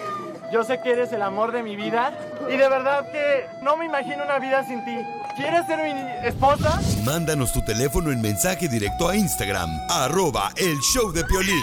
Yo 0.52 0.64
sé 0.64 0.80
que 0.82 0.90
eres 0.90 1.12
el 1.12 1.22
amor 1.22 1.52
de 1.52 1.62
mi 1.62 1.76
vida. 1.76 2.12
Y 2.48 2.56
de 2.56 2.68
verdad 2.68 3.10
que 3.12 3.46
no 3.62 3.76
me 3.76 3.86
imagino 3.86 4.24
una 4.24 4.38
vida 4.38 4.64
sin 4.66 4.84
ti. 4.84 4.96
¿Quieres 5.36 5.64
ser 5.66 5.78
mi 5.82 6.28
esposa? 6.28 6.80
Mándanos 7.04 7.52
tu 7.52 7.62
teléfono 7.62 8.10
en 8.10 8.20
mensaje 8.20 8.68
directo 8.68 9.08
a 9.08 9.16
Instagram, 9.16 9.70
arroba 9.88 10.50
el 10.56 10.76
show 10.80 11.12
de 11.12 11.24
Piolín. 11.24 11.62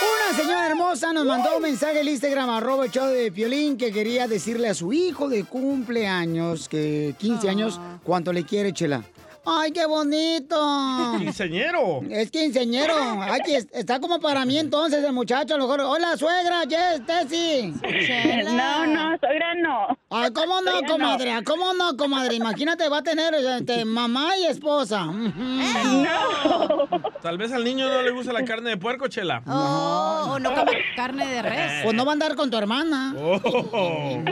Una 0.00 0.38
señora 0.38 0.66
hermosa 0.68 1.12
nos 1.12 1.26
mandó 1.26 1.56
un 1.56 1.62
mensaje 1.62 2.00
al 2.00 2.08
Instagram, 2.08 2.48
arroba 2.50 2.84
el 2.84 2.90
show 2.92 3.06
de 3.06 3.32
Piolín, 3.32 3.76
que 3.76 3.92
quería 3.92 4.28
decirle 4.28 4.68
a 4.68 4.74
su 4.74 4.92
hijo 4.92 5.28
de 5.28 5.44
cumpleaños, 5.44 6.68
que 6.68 7.14
15 7.18 7.50
años, 7.50 7.80
cuánto 8.04 8.32
le 8.32 8.44
quiere, 8.44 8.72
Chela. 8.72 9.02
¡Ay, 9.46 9.72
qué 9.72 9.84
bonito! 9.86 10.56
Quinceñero. 11.18 12.00
Es 12.08 12.30
quinceñero. 12.30 12.94
Ay, 13.20 13.40
está 13.72 14.00
como 14.00 14.18
para 14.18 14.44
mí 14.46 14.58
entonces 14.58 15.04
el 15.04 15.12
muchacho. 15.12 15.54
A 15.54 15.58
lo 15.58 15.64
mejor. 15.64 15.80
Hola, 15.82 16.16
suegra, 16.16 16.62
Jess, 16.68 17.04
Tessy. 17.04 17.74
No, 18.44 18.86
no, 18.86 19.18
suegra 19.18 19.54
no. 19.56 19.98
Ay, 20.10 20.32
¿cómo 20.32 20.60
no, 20.62 20.70
Suegra 20.70 20.88
no. 20.88 20.92
comadre? 20.94 21.32
Ah, 21.32 21.42
¿Cómo 21.44 21.74
no, 21.74 21.96
comadre? 21.96 22.34
Imagínate, 22.36 22.88
va 22.88 22.98
a 22.98 23.02
tener 23.02 23.34
este, 23.34 23.84
mamá 23.84 24.36
y 24.38 24.46
esposa. 24.46 25.04
No. 25.06 26.88
Tal 27.20 27.36
vez 27.38 27.52
al 27.52 27.64
niño 27.64 27.88
no 27.88 28.02
le 28.02 28.10
gusta 28.12 28.32
la 28.32 28.44
carne 28.44 28.70
de 28.70 28.76
puerco, 28.76 29.08
Chela. 29.08 29.42
Oh, 29.46 30.32
o 30.34 30.38
no 30.38 30.54
come 30.54 30.72
carne 30.96 31.26
de 31.26 31.42
res. 31.42 31.82
Pues 31.84 31.94
no 31.94 32.04
va 32.04 32.12
a 32.12 32.14
andar 32.14 32.34
con 32.36 32.50
tu 32.50 32.56
hermana. 32.56 33.14
Oh. 33.18 34.22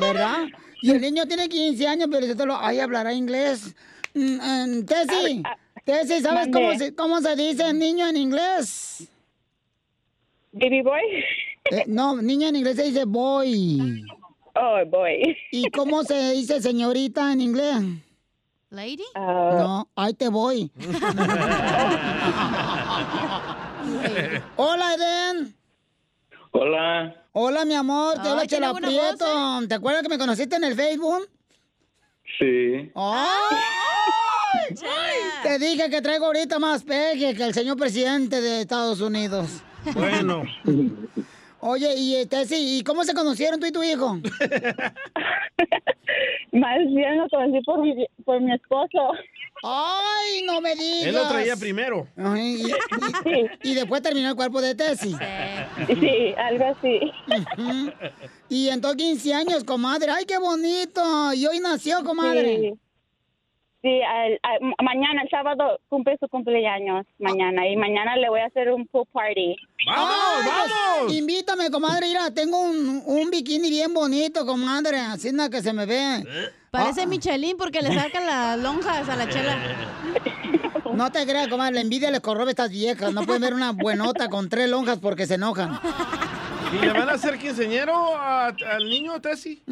¿Verdad? 0.00 0.44
Y 0.82 0.90
el 0.90 1.00
niño 1.00 1.26
tiene 1.26 1.48
15 1.48 1.86
años, 1.86 2.08
pero 2.10 2.26
yo 2.26 2.36
te 2.36 2.44
lo... 2.44 2.56
Ay, 2.58 2.80
hablará 2.80 3.14
inglés. 3.14 3.74
Mm, 4.14 4.34
mm, 4.34 4.84
Tessy, 4.84 5.42
Tessy, 5.84 6.20
¿sabes 6.20 6.48
cómo 6.52 6.74
se, 6.74 6.94
cómo 6.94 7.20
se 7.20 7.34
dice 7.36 7.72
niño 7.72 8.08
en 8.08 8.16
inglés? 8.16 9.08
¿Baby 10.52 10.82
boy? 10.82 11.00
Eh, 11.70 11.84
no, 11.86 12.20
niño 12.20 12.48
en 12.48 12.56
inglés 12.56 12.76
se 12.76 12.82
dice 12.82 13.04
boy. 13.04 14.02
Oh, 14.54 14.84
boy. 14.86 15.34
¿Y 15.50 15.70
cómo 15.70 16.02
se 16.02 16.32
dice 16.32 16.60
señorita 16.60 17.32
en 17.32 17.40
inglés? 17.40 17.76
¿Lady? 18.68 19.04
No, 19.14 19.88
ahí 19.94 20.12
te 20.14 20.28
voy. 20.28 20.70
Hola, 24.56 24.94
Eden. 24.94 25.54
Hola. 26.52 27.16
Hola, 27.32 27.64
mi 27.64 27.74
amor, 27.74 28.14
te 28.14 28.20
Ay, 28.20 28.28
habla 28.28 28.46
Chela 28.46 28.74
Prieto. 28.74 29.66
¿Te 29.66 29.74
acuerdas 29.74 30.02
que 30.02 30.10
me 30.10 30.18
conociste 30.18 30.56
en 30.56 30.64
el 30.64 30.74
Facebook? 30.74 31.28
Sí. 32.38 32.92
¡Ay! 32.94 33.56
Te 35.42 35.58
dije 35.58 35.88
que 35.88 36.02
traigo 36.02 36.26
ahorita 36.26 36.58
más 36.58 36.82
peje 36.82 37.34
que 37.34 37.42
el 37.42 37.54
señor 37.54 37.78
presidente 37.78 38.40
de 38.42 38.60
Estados 38.60 39.00
Unidos. 39.00 39.62
Bueno. 39.94 40.44
Oye, 41.64 41.94
y 41.96 42.16
este, 42.16 42.44
sí, 42.44 42.78
¿y 42.78 42.82
cómo 42.82 43.04
se 43.04 43.14
conocieron 43.14 43.60
tú 43.60 43.66
y 43.66 43.70
tu 43.72 43.82
hijo? 43.84 44.16
Más 46.52 46.78
bien 46.88 47.18
lo 47.18 47.28
conocí 47.28 47.60
por 47.64 47.80
mi, 47.80 47.94
por 48.24 48.40
mi 48.40 48.52
esposo. 48.52 49.12
¡Ay, 49.62 50.42
no 50.44 50.60
me 50.60 50.74
digas! 50.74 51.06
Él 51.06 51.14
lo 51.14 51.28
traía 51.28 51.56
primero. 51.56 52.06
Ay, 52.16 52.62
y, 52.62 52.66
y- 53.30 53.70
y 53.70 53.74
después 53.74 54.02
terminó 54.02 54.28
el 54.30 54.34
cuerpo 54.34 54.60
de 54.60 54.74
Tessy. 54.74 55.14
Sí, 55.86 56.34
algo 56.36 56.64
así. 56.66 57.00
Ujú. 57.56 57.92
Y 58.48 58.68
entonces 58.68 58.96
15 59.00 59.32
años, 59.34 59.64
comadre. 59.64 60.10
¡Ay, 60.10 60.24
qué 60.26 60.38
bonito! 60.38 61.32
Y 61.32 61.46
hoy 61.46 61.60
nació, 61.60 62.02
comadre. 62.04 62.58
Sí, 62.58 62.72
Sí, 63.82 64.00
al- 64.02 64.38
al- 64.44 64.60
ma- 64.60 64.74
mañana, 64.80 65.22
el 65.22 65.28
sábado, 65.28 65.80
cumple 65.88 66.16
su 66.20 66.28
cumpleaños. 66.28 67.04
Mañana. 67.18 67.66
Y 67.68 67.76
mañana 67.76 68.14
le 68.16 68.28
voy 68.28 68.40
a 68.40 68.46
hacer 68.46 68.70
un 68.72 68.86
pool 68.86 69.06
party. 69.12 69.56
¡Vamos, 69.86 70.14
vamos! 70.46 71.12
invítame, 71.12 71.68
comadre. 71.70 72.06
Mira, 72.06 72.32
tengo 72.32 72.60
un, 72.60 73.02
un 73.04 73.30
bikini 73.30 73.68
bien 73.70 73.92
bonito, 73.92 74.46
comadre. 74.46 74.98
Así 74.98 75.32
nada 75.32 75.50
que 75.50 75.62
se 75.62 75.72
me 75.72 75.84
ve. 75.86 76.22
Parece 76.70 77.06
Michelin 77.06 77.56
porque 77.56 77.82
le 77.82 77.92
sacan 77.92 78.24
las 78.24 78.58
lonjas 78.60 79.08
a 79.08 79.16
la 79.16 79.28
chela. 79.28 79.58
No 80.94 81.10
te 81.10 81.24
creas, 81.26 81.48
comadre. 81.48 81.74
La 81.76 81.80
envidia 81.80 82.10
les 82.10 82.20
corrobe 82.20 82.48
a 82.48 82.50
estas 82.50 82.70
viejas. 82.70 83.14
No 83.14 83.22
pueden 83.22 83.40
ver 83.40 83.54
una 83.54 83.72
buenota 83.72 84.28
con 84.28 84.50
tres 84.50 84.68
lonjas 84.68 84.98
porque 84.98 85.26
se 85.26 85.34
enojan. 85.36 85.80
¿Y 86.72 86.78
le 86.84 86.92
van 86.92 87.08
a 87.08 87.12
hacer 87.12 87.38
quinceñero 87.38 87.94
a- 88.16 88.46
al 88.48 88.88
niño, 88.88 89.20
Tessie? 89.20 89.62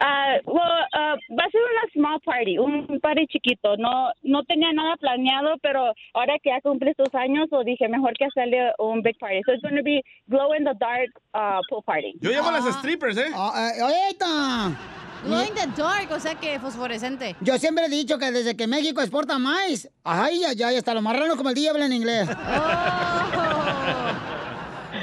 Ah, 0.00 0.36
well, 0.44 0.60
ah, 0.92 1.14
va 1.38 1.44
a 1.44 1.50
ser 1.50 1.60
una 1.62 1.92
small 1.92 2.20
party, 2.24 2.58
un 2.58 2.98
party 3.00 3.26
chiquito. 3.28 3.76
No, 3.76 4.10
no 4.22 4.42
tenía 4.44 4.72
nada 4.72 4.96
planeado, 4.96 5.54
pero 5.62 5.92
ahora 6.14 6.34
que 6.42 6.50
ya 6.50 6.60
cumple 6.60 6.94
sus 6.96 7.14
años, 7.14 7.48
o 7.52 7.62
dije 7.64 7.88
mejor 7.88 8.12
que 8.18 8.26
hacerle 8.26 8.72
un 8.78 9.02
big 9.02 9.16
party. 9.18 9.40
So 9.46 9.52
it's 9.52 9.62
going 9.62 9.76
to 9.76 9.82
be 9.82 10.02
glow 10.26 10.54
in 10.54 10.64
the 10.64 10.74
dark 10.78 11.10
ah, 11.34 11.60
pool 11.70 11.82
party. 11.84 12.14
Yo 12.20 12.30
llamo 12.30 12.48
a 12.48 12.52
las 12.52 12.74
strippers, 12.76 13.16
¿eh? 13.16 13.30
Ah, 13.34 13.70
eh, 13.76 13.80
¡Ahorita! 13.80 14.78
Glow 15.24 15.40
in 15.42 15.54
the 15.54 15.66
dark, 15.80 16.10
o 16.12 16.20
sea 16.20 16.34
que 16.36 16.60
fosforescente. 16.60 17.34
Yo 17.40 17.58
siempre 17.58 17.86
he 17.86 17.88
dicho 17.88 18.18
que 18.18 18.30
desde 18.30 18.56
que 18.56 18.66
México 18.68 19.00
exporta 19.00 19.36
maíz, 19.38 19.90
ay, 20.04 20.42
ay, 20.44 20.62
ay, 20.62 20.76
hasta 20.76 20.94
los 20.94 21.02
marranos 21.02 21.36
como 21.36 21.48
el 21.48 21.54
día 21.56 21.70
hablan 21.72 21.92
inglés. 21.92 22.28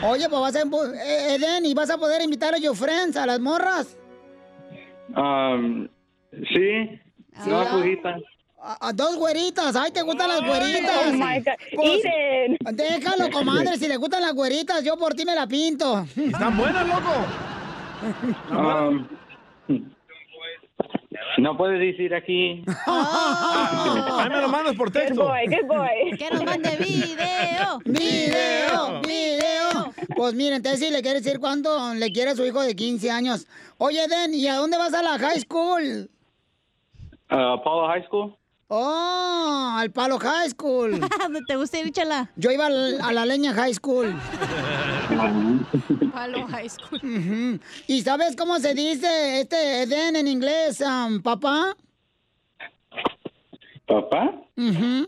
Oye, 0.08 0.30
pues 0.30 0.42
vas 0.42 0.56
a... 0.56 0.64
empu- 0.64 0.94
eh, 0.96 1.36
Eden, 1.36 1.66
¿y 1.66 1.74
vas 1.74 1.90
a 1.90 1.98
poder 1.98 2.22
invitar 2.22 2.54
a 2.54 2.58
your 2.58 2.76
friends, 2.76 3.16
a 3.18 3.26
las 3.26 3.40
morras? 3.40 3.98
Um, 5.16 5.88
sí. 6.52 7.00
No, 7.48 7.64
Sí. 7.64 7.70
Pujita. 7.72 8.16
A, 8.68 8.88
a 8.90 8.94
dos 8.94 9.16
güeritas, 9.18 9.76
ay, 9.76 9.92
¿te 9.92 10.02
gustan 10.02 10.28
las 10.30 10.42
güeritas? 10.42 11.08
Oh, 11.08 11.12
my 11.14 11.40
God. 11.40 11.54
Pues, 11.76 12.02
Eden. 12.04 12.58
déjalo, 12.74 13.30
comadre, 13.30 13.78
si 13.78 13.88
le 13.88 13.98
gustan 13.98 14.22
las 14.24 14.34
güeritas, 14.34 14.84
yo 14.84 14.98
por 14.98 15.14
ti 15.14 15.24
me 15.26 15.36
la 15.36 15.46
pinto. 15.46 16.04
Están 16.16 16.58
buenas, 16.58 16.88
loco. 16.88 17.12
Um, 18.52 19.08
no 21.38 21.58
puedes 21.58 21.80
decir 21.80 22.14
aquí. 22.14 22.64
Ahí 22.86 24.30
me 24.30 24.42
lo 24.42 24.50
mandas 24.50 24.76
por 24.76 24.92
texto. 24.92 25.16
Good 25.16 25.30
boy, 25.30 25.48
good 25.48 25.68
boy. 25.68 26.18
Que 26.18 26.30
nos 26.32 26.44
mande 26.44 26.76
video. 26.78 27.80
¡Video! 27.86 29.02
¡Video! 29.02 29.94
Pues 30.16 30.34
miren, 30.34 30.62
Tessy 30.62 30.90
le 30.92 31.02
quiere 31.02 31.22
decir 31.22 31.40
cuánto 31.40 31.94
le 31.94 32.12
quiere 32.12 32.32
a 32.32 32.36
su 32.36 32.46
hijo 32.46 32.62
de 32.62 32.76
15 32.76 33.12
años. 33.12 33.48
Oye, 33.78 34.08
Den, 34.08 34.34
¿y 34.34 34.48
a 34.48 34.56
dónde 34.56 34.78
vas 34.78 34.94
a 34.94 35.02
la 35.04 35.20
high 35.20 35.40
school? 35.40 36.10
Uh, 37.32 37.54
Apollo 37.54 37.88
High 37.88 38.06
School. 38.06 38.36
Oh, 38.68 39.74
al 39.78 39.92
Palo 39.92 40.18
High 40.20 40.50
School. 40.50 41.00
¿Te 41.48 41.56
gusta 41.56 41.80
ir, 41.80 41.92
chala? 41.92 42.32
Yo 42.36 42.50
iba 42.52 42.66
al- 42.66 43.00
a 43.02 43.12
la 43.12 43.26
leña 43.26 43.54
High 43.54 43.76
School. 43.76 44.16
Palo 46.14 46.48
High 46.48 46.70
School. 46.70 47.62
¿Y 47.88 48.02
sabes 48.02 48.36
cómo 48.36 48.60
se 48.60 48.74
dice 48.74 49.42
este 49.42 49.84
Eden 49.84 50.16
en 50.16 50.28
inglés, 50.28 50.82
um, 50.82 51.22
papá? 51.22 51.76
¿Papá? 53.88 54.34
Ujú. 54.58 55.08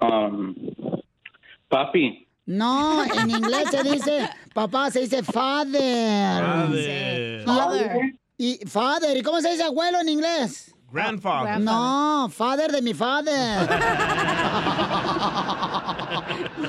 Um, 0.00 0.54
papi. 1.68 2.24
No, 2.46 3.02
en 3.04 3.30
inglés 3.30 3.68
se 3.70 3.82
dice, 3.82 4.30
papá 4.54 4.90
se 4.92 5.00
dice 5.00 5.22
father. 5.24 6.40
Father. 6.40 7.44
Father. 7.44 7.90
Y 8.38 8.58
father, 8.66 9.16
¿y 9.16 9.22
cómo 9.22 9.40
se 9.40 9.50
dice 9.50 9.64
abuelo 9.64 9.98
en 10.00 10.08
inglés? 10.08 10.72
Grandfather. 10.90 11.58
No, 11.60 12.28
father 12.30 12.72
de 12.72 12.80
mi 12.80 12.94
father. 12.94 13.34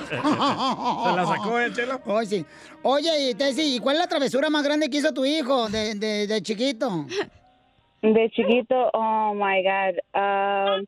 ¿Se 0.10 1.16
la 1.16 1.26
sacó, 1.26 1.60
eh, 1.60 1.72
Chela? 1.72 2.02
Oye, 2.06 2.26
sí. 2.26 2.46
Oye, 2.84 3.30
y 3.30 3.36
Tessy, 3.36 3.76
¿y 3.76 3.80
cuál 3.80 3.96
es 3.96 4.02
la 4.02 4.08
travesura 4.08 4.50
más 4.50 4.64
grande 4.64 4.90
que 4.90 4.98
hizo 4.98 5.14
tu 5.14 5.24
hijo 5.26 5.70
de, 5.70 5.96
de, 5.96 6.28
de 6.28 6.42
chiquito? 6.42 7.06
De 8.02 8.30
chiquito, 8.32 8.90
oh 8.94 9.34
my 9.34 9.64
God. 9.64 9.96
Um, 10.14 10.86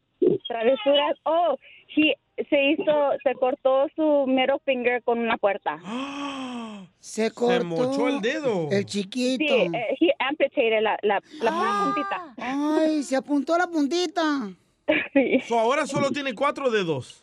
travesuras. 0.47 1.15
Oh, 1.25 1.57
he, 1.95 2.15
se 2.49 2.71
hizo, 2.71 2.91
se 3.23 3.33
cortó 3.35 3.87
su 3.95 4.25
middle 4.27 4.59
finger 4.65 5.03
con 5.03 5.19
una 5.19 5.37
puerta. 5.37 5.79
Se 6.99 7.31
cortó. 7.31 7.65
mochó 7.65 8.07
el 8.07 8.21
dedo. 8.21 8.69
El 8.71 8.85
chiquito. 8.85 9.43
Sí, 9.43 9.71
eh, 9.73 9.97
he 9.99 10.11
amputated 10.19 10.81
la, 10.81 10.97
la, 11.01 11.19
la 11.41 11.51
pura 11.51 11.81
puntita. 11.83 12.35
Ay, 12.37 13.01
se 13.03 13.15
apuntó 13.15 13.57
la 13.57 13.67
puntita. 13.67 14.51
So, 15.47 15.57
ahora 15.59 15.87
solo 15.87 16.11
tiene 16.11 16.35
cuatro 16.35 16.69
dedos. 16.69 17.20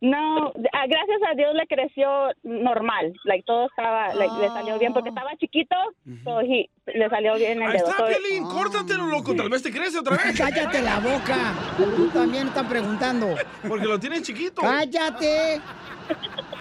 No, 0.00 0.52
ah, 0.72 0.86
gracias 0.88 1.18
a 1.28 1.34
Dios 1.34 1.54
le 1.54 1.66
creció 1.66 2.08
normal, 2.44 3.12
like 3.24 3.42
todo 3.44 3.66
estaba, 3.66 4.14
like, 4.14 4.32
le 4.40 4.46
salió 4.46 4.78
bien 4.78 4.92
porque 4.92 5.08
estaba 5.08 5.30
chiquito, 5.40 5.74
so 6.22 6.40
he- 6.40 6.70
le 6.86 7.08
salió 7.10 7.34
bien 7.34 7.60
el 7.60 7.68
Ahí 7.68 7.78
dedo. 7.78 7.90
está, 7.90 7.96
So- 7.96 8.06
Piolín. 8.06 8.44
Córtatelo, 8.44 9.06
loco. 9.06 9.34
Tal 9.34 9.48
vez 9.50 9.60
te 9.62 9.72
crece 9.72 9.98
otra 9.98 10.16
vez. 10.16 10.38
Cállate 10.38 10.82
la 10.82 11.00
boca. 11.00 11.36
Tú 11.76 12.08
también 12.10 12.46
están 12.46 12.68
preguntando. 12.68 13.34
Porque 13.66 13.86
lo 13.86 13.98
tiene 13.98 14.22
chiquito. 14.22 14.62
Cállate. 14.62 15.60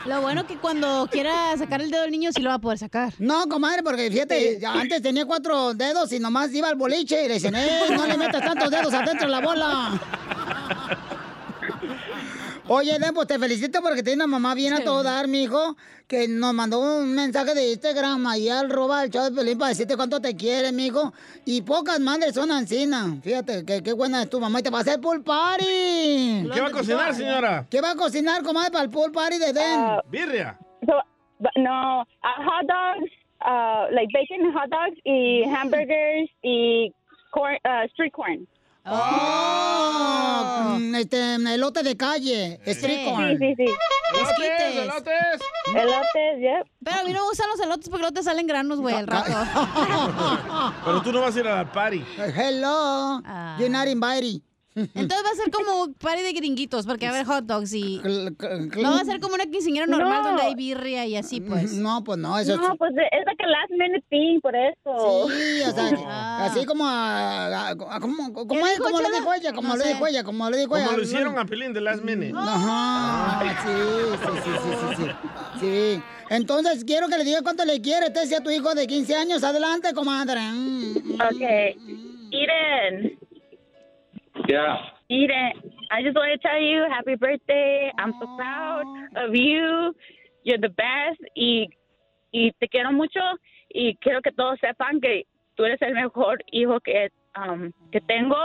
Lo 0.06 0.22
bueno 0.22 0.46
que 0.48 0.58
cuando 0.58 1.08
quiera 1.12 1.56
sacar 1.58 1.82
el 1.82 1.92
dedo 1.92 2.02
del 2.02 2.12
niño 2.12 2.32
sí 2.34 2.42
lo 2.42 2.50
va 2.50 2.56
a 2.56 2.60
poder 2.60 2.78
sacar. 2.80 3.14
No, 3.20 3.48
comadre, 3.48 3.84
porque 3.84 4.10
fíjate, 4.10 4.60
ya 4.60 4.74
antes 4.74 5.02
tenía 5.02 5.26
cuatro 5.26 5.74
dedos 5.76 6.12
y 6.12 6.20
nomás 6.20 6.52
iba 6.56 6.68
al 6.70 6.76
boliche 6.76 7.24
y 7.24 7.28
le 7.28 7.34
decían, 7.36 7.56
¡eh, 7.56 7.82
no 7.96 8.06
le 8.08 8.18
metas 8.18 8.42
tantos 8.44 8.72
dedos 8.72 8.94
adentro 8.94 9.28
de 9.28 9.32
la 9.32 9.40
bola! 9.42 10.02
Oye, 12.70 13.00
Den, 13.00 13.14
pues 13.14 13.28
te 13.28 13.40
felicito 13.40 13.82
porque 13.82 14.04
tienes 14.04 14.26
una 14.26 14.28
mamá 14.28 14.54
bien 14.54 14.74
a 14.74 14.84
todo 14.84 15.02
dar, 15.02 15.30
mijo, 15.30 15.78
que 16.06 16.28
nos 16.28 16.54
mandó 16.54 16.80
un 16.82 17.16
mensaje 17.16 17.54
de 17.54 17.72
Instagram 17.72 18.28
ahí 18.28 18.50
al 18.50 18.70
roba 18.70 19.06
el 19.06 19.10
show 19.10 19.24
de 19.24 19.32
Pelín 19.32 19.58
para 19.58 19.70
decirte 19.70 19.96
cuánto 19.96 20.20
te 20.20 20.36
quiere, 20.36 20.74
mijo. 20.74 21.14
Y 21.46 21.62
pocas 21.62 22.02
madres 22.02 22.34
son 22.34 22.52
ancina. 22.52 23.18
Fíjate, 23.24 23.64
que 23.66 23.82
qué 23.82 23.94
buena 23.94 24.24
es 24.24 24.30
tu 24.30 24.42
mamá 24.42 24.60
y 24.60 24.64
te 24.64 24.70
va 24.70 24.80
a 24.80 24.82
hacer 24.82 25.00
pool 25.00 25.24
party. 25.24 26.50
¿Qué 26.54 26.60
va 26.62 26.68
a 26.68 26.72
cocinar, 26.72 27.14
señora? 27.14 27.66
¿Qué 27.70 27.80
va 27.80 27.92
a 27.92 27.96
cocinar, 27.96 28.44
comadre, 28.44 28.72
para 28.72 28.84
el 28.84 28.90
pool 28.90 29.14
party 29.14 29.38
de 29.38 29.54
Den? 29.54 29.80
Ah, 29.80 30.02
Birria. 30.10 30.58
So, 30.86 30.94
no, 31.56 32.02
uh, 32.02 32.44
hot 32.44 32.68
dogs, 32.68 33.12
uh, 33.46 33.96
like 33.96 34.10
bacon 34.12 34.52
hot 34.52 34.70
dogs 34.70 35.00
y 35.06 35.46
hamburgers 35.46 36.30
y 36.44 36.92
corn, 37.32 37.58
uh, 37.64 37.88
street 37.94 38.12
corn. 38.12 38.46
Oh, 38.90 40.78
mm, 40.80 40.96
este, 40.96 41.36
elote 41.36 41.84
de 41.84 41.98
calle, 41.98 42.60
street 42.66 43.06
corn. 43.06 43.38
Sí, 43.38 43.54
sí, 43.56 43.56
sí. 43.58 43.66
Esquites. 44.22 44.76
elotes. 44.76 45.42
Elotes, 45.76 46.40
yep. 46.40 46.68
Pero 46.84 47.00
a 47.00 47.04
mí 47.04 47.12
no 47.14 47.22
me 47.22 47.28
gustan 47.28 47.50
los 47.50 47.60
elotes 47.60 47.90
porque 47.90 48.06
elotes 48.06 48.26
salen 48.26 48.48
granos, 48.48 48.80
güey, 48.80 48.96
al 48.96 49.08
rato. 49.08 49.32
Pero 50.86 51.02
tú 51.02 51.12
no 51.12 51.22
vas 51.22 51.36
a 51.36 51.40
ir 51.40 51.48
a 51.48 51.56
la 51.64 51.72
party. 51.72 52.04
Hello, 52.18 53.22
you're 53.60 53.70
not 53.70 53.88
invited. 53.88 54.42
Entonces 54.94 55.26
va 55.26 55.32
a 55.32 55.36
ser 55.36 55.52
como 55.52 55.84
un 55.84 55.94
party 55.96 56.22
de 56.22 56.34
gringuitos, 56.34 56.86
porque 56.86 57.08
va 57.08 57.14
a 57.14 57.16
haber 57.16 57.26
hot 57.28 57.46
dogs 57.46 57.74
y... 57.74 58.00
No 58.04 58.92
va 58.92 59.00
a 59.02 59.06
ser 59.06 59.20
como 59.20 59.34
una 59.36 59.46
quinceañera 59.46 59.88
normal 59.88 60.22
No. 60.22 60.28
donde 60.30 60.44
hay 60.44 60.56
birria 60.56 61.06
y 61.06 61.16
así, 61.16 61.42
pues. 61.42 61.74
No, 61.74 62.04
pues 62.04 62.18
no, 62.20 62.38
eso 62.38 62.56
No, 62.58 62.76
pues 62.78 62.92
es 62.92 63.26
like 63.26 63.44
a 63.44 63.48
last 63.48 63.72
minute 63.72 64.06
thing, 64.10 64.40
por 64.40 64.56
eso. 64.56 65.30
Sí, 65.30 65.62
o 65.62 65.72
sea, 65.72 66.46
así 66.46 66.66
como, 66.66 66.86
a- 66.88 67.48
a- 67.48 67.70
a- 67.72 67.76
como, 68.00 68.32
como, 68.34 68.68
es, 68.68 68.80
como 68.80 69.02
lo 69.02 69.10
dijo 69.10 69.34
ella, 69.34 69.54
como 69.54 69.76
lo 69.76 69.84
dijo 69.84 70.08
ella, 70.08 70.24
como 70.24 70.50
lo 70.50 70.56
dijo 70.58 70.78
ella. 70.78 70.86
Como 70.86 70.98
lo 70.98 71.04
hicieron 71.04 71.38
a 71.40 71.46
Pelín 71.46 71.74
de 71.74 71.82
Last 71.82 72.04
Minute. 72.04 72.34
Ajá, 72.36 73.42
sí, 73.64 73.70
sí, 74.22 74.28
sí, 74.44 74.52
sí, 74.64 74.96
sí, 74.96 75.04
sí. 75.04 75.12
Sí. 75.60 76.04
Entonces, 76.30 76.84
quiero 76.84 77.08
que 77.08 77.18
le 77.18 77.24
diga 77.24 77.42
cuánto 77.42 77.64
le 77.66 77.82
quiere, 77.82 78.10
Tessie, 78.12 78.36
a 78.38 78.42
tu 78.44 78.50
hijo 78.52 78.76
de 78.76 78.86
15 78.86 79.16
años. 79.16 79.44
Adelante, 79.44 79.94
comadre. 79.94 80.42
Mm, 80.42 80.88
Okay. 81.34 81.78
Yeah. 84.48 84.78
Eden, 85.10 85.52
I 85.92 86.04
just 86.04 86.16
want 86.16 86.40
to 86.40 86.48
tell 86.48 86.60
you 86.60 86.86
happy 86.90 87.16
birthday. 87.16 87.92
I'm 87.98 88.14
so 88.20 88.28
proud 88.38 88.86
of 89.16 89.36
you. 89.36 89.94
You're 90.44 90.58
the 90.58 90.70
best 90.70 91.20
y, 91.36 91.68
y 92.34 92.52
te 92.60 92.68
quiero 92.68 92.92
mucho 92.92 93.20
y 93.70 93.98
quiero 94.02 94.22
que 94.22 94.32
todos 94.32 94.60
sepan 94.60 95.02
que 95.02 95.26
tú 95.56 95.66
eres 95.66 95.82
el 95.82 95.94
mejor 95.94 96.38
hijo 96.52 96.80
que, 96.80 97.10
um, 97.36 97.72
que 97.92 98.02
tengo 98.02 98.36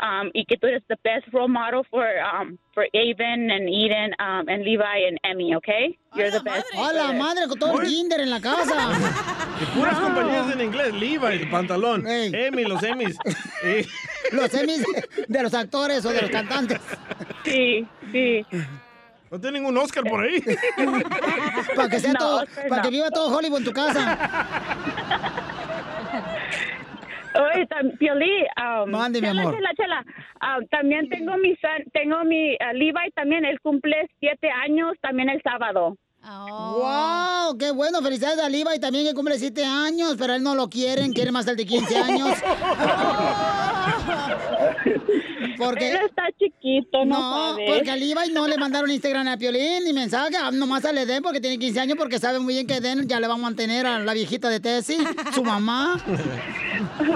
um, 0.00 0.30
y 0.34 0.44
que 0.44 0.56
tú 0.56 0.66
eres 0.66 0.82
the 0.88 0.96
best 1.04 1.26
role 1.32 1.48
model 1.48 1.84
for 1.90 2.06
um, 2.20 2.58
for 2.74 2.84
Avon 2.94 3.50
and 3.50 3.68
Eden 3.68 4.14
um, 4.18 4.48
and 4.48 4.64
Levi 4.64 5.06
and 5.08 5.18
Emmy, 5.24 5.54
okay? 5.56 5.98
You're 6.14 6.30
the 6.30 6.40
best. 6.40 6.64
A 6.74 6.92
la 6.92 7.12
madre, 7.12 7.46
con 7.48 7.58
todo 7.58 7.80
el 7.80 7.86
kinder 7.88 8.20
en 8.20 8.30
la 8.30 8.40
casa. 8.40 8.74
Y 9.60 9.64
puras 9.76 9.98
compañías 9.98 10.52
en 10.52 10.60
inglés. 10.60 10.94
Levi, 10.94 11.26
el 11.26 11.50
pantalón. 11.50 12.06
Emi, 12.06 12.62
los 12.64 12.80
Emmys. 12.82 13.16
Los 14.32 14.50
semis 14.50 14.84
de 15.26 15.42
los 15.42 15.52
actores 15.54 16.04
o 16.04 16.10
de 16.10 16.20
los 16.22 16.30
cantantes. 16.30 16.78
Sí, 17.44 17.84
sí. 18.12 18.46
No 19.30 19.40
tiene 19.40 19.58
ningún 19.58 19.76
Oscar 19.78 20.04
por 20.04 20.22
ahí. 20.22 20.40
Para 21.76 21.88
que 21.88 21.98
sea 21.98 22.12
No, 22.12 22.18
todo, 22.18 22.42
Oscar, 22.42 22.68
para 22.68 22.82
que 22.82 22.88
no. 22.88 22.92
viva 22.92 23.10
todo 23.10 23.36
Hollywood 23.36 23.58
en 23.58 23.64
tu 23.64 23.72
casa. 23.72 24.18
Oye, 27.38 27.66
tam- 27.66 27.92
Piolín, 27.98 28.46
um, 28.56 28.90
Mande, 28.90 29.20
mi 29.20 29.28
chela, 29.28 29.42
amor. 29.42 29.54
chela, 29.54 29.70
chela. 29.76 30.04
También 30.70 31.08
tengo 31.08 31.36
mi 31.38 31.54
tengo 31.92 32.24
mi 32.24 32.54
uh, 32.54 32.72
Levi 32.74 33.10
también, 33.14 33.44
él 33.44 33.60
cumple 33.60 34.08
siete 34.18 34.50
años 34.50 34.96
también 35.00 35.28
el 35.28 35.40
sábado. 35.42 35.96
¡Wow! 36.24 37.56
¡Qué 37.58 37.70
bueno! 37.70 38.02
Felicidades 38.02 38.38
a 38.38 38.48
Liva 38.48 38.74
y 38.74 38.80
también 38.80 39.06
que 39.06 39.14
cumple 39.14 39.38
7 39.38 39.64
años, 39.64 40.16
pero 40.18 40.32
a 40.32 40.36
él 40.36 40.42
no 40.42 40.54
lo 40.54 40.68
quieren, 40.68 41.12
quiere 41.12 41.32
más 41.32 41.46
el 41.46 41.56
de 41.56 41.66
15 41.66 41.96
años. 41.96 42.38
Porque... 45.58 45.90
Él 45.90 45.98
está 46.06 46.24
chiquito, 46.38 47.04
no, 47.04 47.54
No, 47.54 47.58
porque 47.66 47.90
a 47.90 47.96
Levi 47.96 48.32
no 48.32 48.46
le 48.46 48.56
mandaron 48.56 48.90
Instagram 48.90 49.26
a 49.26 49.36
Piolín 49.36 49.84
ni 49.84 49.92
mensaje, 49.92 50.36
ah, 50.40 50.50
nomás 50.52 50.84
a 50.84 50.92
Den 50.92 51.22
porque 51.22 51.40
tiene 51.40 51.58
15 51.58 51.80
años 51.80 51.96
porque 51.98 52.18
sabe 52.18 52.38
muy 52.38 52.54
bien 52.54 52.66
que 52.66 52.80
Den 52.80 53.08
ya 53.08 53.18
le 53.18 53.26
va 53.26 53.34
a 53.34 53.38
mantener 53.38 53.84
a 53.86 53.98
la 53.98 54.14
viejita 54.14 54.48
de 54.48 54.60
Tessie, 54.60 54.98
su 55.34 55.42
mamá. 55.42 56.00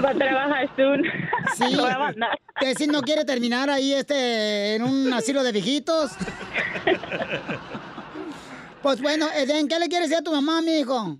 Va 0.03 0.09
a 0.09 0.13
trabajar 0.13 0.69
soon. 0.75 1.03
Sí. 1.55 1.77
A 1.79 1.99
mandar. 1.99 2.39
Tessie 2.59 2.87
no 2.87 3.01
quiere 3.01 3.25
terminar 3.25 3.69
ahí 3.69 3.93
este 3.93 4.75
en 4.75 4.83
un 4.83 5.13
asilo 5.13 5.43
de 5.43 5.51
viejitos. 5.51 6.11
Pues 8.83 9.01
bueno, 9.01 9.27
Eden, 9.35 9.67
¿qué 9.69 9.79
le 9.79 9.87
quieres 9.87 10.09
decir 10.09 10.21
a 10.21 10.23
tu 10.23 10.31
mamá, 10.31 10.61
mi 10.61 10.79
hijo? 10.79 11.17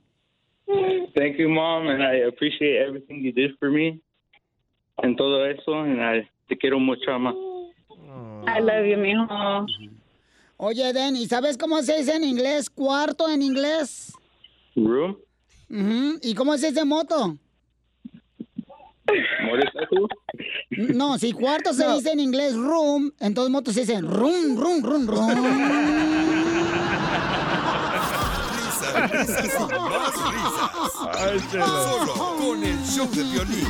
Thank 1.15 1.38
you, 1.38 1.47
Mom, 1.49 1.88
and 1.88 2.04
I 2.04 2.28
appreciate 2.28 2.78
everything 2.86 3.21
you 3.23 3.32
did 3.32 3.52
for 3.58 3.69
me. 3.71 4.02
En 5.02 5.15
todo 5.15 5.45
eso, 5.45 5.73
and 5.73 5.99
I 6.02 6.30
te 6.49 6.58
quiero 6.58 6.78
mucho, 6.80 7.10
mamá. 7.12 7.34
I 8.47 8.60
love 8.60 8.86
you, 8.86 8.97
mijo. 8.97 9.65
Oye, 10.58 10.89
Eden, 10.89 11.15
¿y 11.15 11.26
sabes 11.28 11.58
cómo 11.58 11.82
se 11.82 11.97
dice 11.97 12.15
en 12.15 12.23
inglés 12.23 12.69
cuarto 12.69 13.30
en 13.30 13.41
inglés? 13.41 14.12
Room, 14.76 15.17
Ujú, 15.69 16.19
¿Y 16.21 16.36
cómo 16.36 16.58
se 16.58 16.67
dice 16.67 16.84
moto? 16.84 17.38
motorcycle. 19.43 20.08
No, 20.95 21.17
si 21.17 21.32
cuarto 21.32 21.73
se 21.73 21.88
dice 21.93 22.12
en 22.12 22.19
inglés 22.19 22.56
room, 22.56 23.12
entonces 23.19 23.52
moto 23.52 23.71
se 23.71 23.82
dice 23.82 24.02
rum, 24.02 24.58
rum, 24.58 24.84
rum, 24.84 25.08
rum. 25.08 25.28
Risas, 28.93 29.45
y 29.45 29.63
más 29.73 31.21
risas. 31.21 31.84
Solo 31.84 32.36
con 32.38 32.63
el 32.63 32.84
show 32.86 33.10
de 33.12 33.23
violín. 33.23 33.67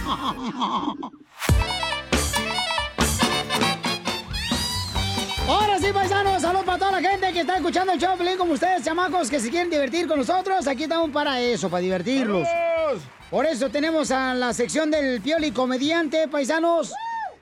Ahora 5.48 5.78
sí, 5.80 5.88
paisanos, 5.94 6.42
saludos 6.42 6.66
para 6.66 6.78
toda 6.78 6.92
la 6.94 7.10
gente 7.10 7.34
que 7.34 7.42
está 7.42 7.58
escuchando 7.58 7.94
el 7.94 8.00
show 8.00 8.12
de 8.12 8.18
Pelín 8.18 8.38
como 8.38 8.54
ustedes, 8.54 8.84
chamacos, 8.84 9.30
que 9.30 9.40
se 9.40 9.50
quieren 9.50 9.70
divertir 9.70 10.08
con 10.08 10.18
nosotros. 10.20 10.68
Aquí 10.68 10.84
estamos 10.84 11.12
para 11.12 11.40
eso, 11.42 11.70
para 11.70 11.82
divertirlos. 11.82 12.48
Por 13.30 13.46
eso 13.46 13.70
tenemos 13.70 14.12
a 14.12 14.34
la 14.34 14.54
sección 14.54 14.90
del 14.92 15.22
Pioli 15.22 15.52
Comediante, 15.52 16.28
paisanos. 16.28 16.94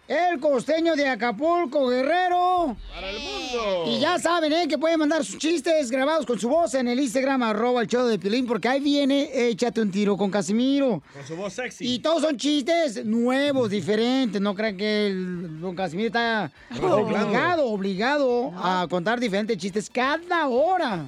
El 0.07 0.39
costeño 0.41 0.95
de 0.95 1.07
Acapulco, 1.07 1.87
Guerrero. 1.87 2.75
Para 2.93 3.09
el 3.11 3.19
mundo. 3.19 3.85
Y 3.87 3.99
ya 3.99 4.19
saben, 4.19 4.51
¿eh? 4.51 4.67
Que 4.67 4.77
pueden 4.77 4.99
mandar 4.99 5.23
sus 5.23 5.37
chistes 5.37 5.89
grabados 5.89 6.25
con 6.25 6.37
su 6.37 6.49
voz 6.49 6.73
en 6.73 6.89
el 6.89 6.99
Instagram, 6.99 7.43
arroba 7.43 7.81
el 7.81 7.87
show 7.87 8.05
de 8.05 8.19
Piolín, 8.19 8.45
porque 8.45 8.67
ahí 8.67 8.81
viene 8.81 9.29
Échate 9.33 9.79
un 9.79 9.89
tiro 9.89 10.17
con 10.17 10.29
Casimiro. 10.29 11.01
Con 11.13 11.25
su 11.25 11.35
voz 11.37 11.53
sexy. 11.53 11.93
Y 11.93 11.99
todos 11.99 12.23
son 12.23 12.35
chistes 12.35 13.05
nuevos, 13.05 13.69
diferentes. 13.69 14.41
No 14.41 14.53
crean 14.53 14.75
que 14.75 15.07
el 15.07 15.61
don 15.61 15.75
Casimiro 15.75 16.07
está 16.07 16.51
obligado, 16.81 17.67
obligado 17.67 18.51
a 18.57 18.87
contar 18.89 19.19
diferentes 19.19 19.57
chistes 19.57 19.89
cada 19.89 20.47
hora. 20.47 21.05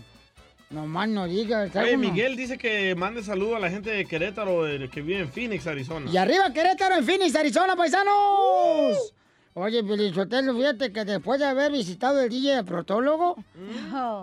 No 0.73 0.87
más 0.87 1.07
no 1.07 1.27
diga. 1.27 1.69
Oye. 1.75 1.97
Miguel 1.97 2.35
dice 2.35 2.57
que 2.57 2.95
mande 2.95 3.21
saludo 3.21 3.57
a 3.57 3.59
la 3.59 3.69
gente 3.69 3.91
de 3.91 4.05
Querétaro 4.05 4.67
eh, 4.67 4.89
que 4.89 5.03
vive 5.03 5.19
en 5.19 5.29
Phoenix, 5.31 5.67
Arizona. 5.67 6.09
Y 6.11 6.17
arriba 6.17 6.51
Querétaro, 6.51 6.95
en 6.95 7.05
Phoenix, 7.05 7.35
Arizona, 7.35 7.75
paisanos. 7.75 9.13
Oye, 9.53 9.83
Pelizotelo, 9.83 10.55
fíjate 10.55 10.91
que 10.91 11.05
después 11.05 11.39
de 11.39 11.45
haber 11.45 11.71
visitado 11.71 12.19
el 12.21 12.29
DJ 12.29 12.63
protólogo, 12.63 13.35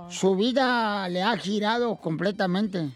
su 0.08 0.34
vida 0.34 1.08
le 1.08 1.22
ha 1.22 1.36
girado 1.36 1.94
completamente. 1.94 2.88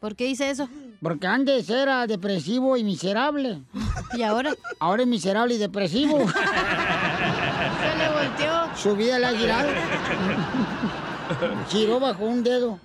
¿Por 0.00 0.16
qué 0.16 0.24
dice 0.24 0.50
eso? 0.50 0.68
Porque 1.00 1.28
antes 1.28 1.70
era 1.70 2.08
depresivo 2.08 2.76
y 2.76 2.82
miserable. 2.82 3.62
¿Y 4.14 4.22
ahora? 4.22 4.52
Ahora 4.80 5.02
es 5.02 5.08
miserable 5.08 5.54
y 5.54 5.58
depresivo. 5.58 6.18
Se 6.28 7.98
le 7.98 8.08
volteó. 8.10 8.76
Su 8.76 8.96
vida 8.96 9.20
le 9.20 9.26
ha 9.26 9.32
girado. 9.32 9.68
Giró 11.68 12.00
bajo 12.00 12.24
un 12.24 12.42
dedo. 12.42 12.78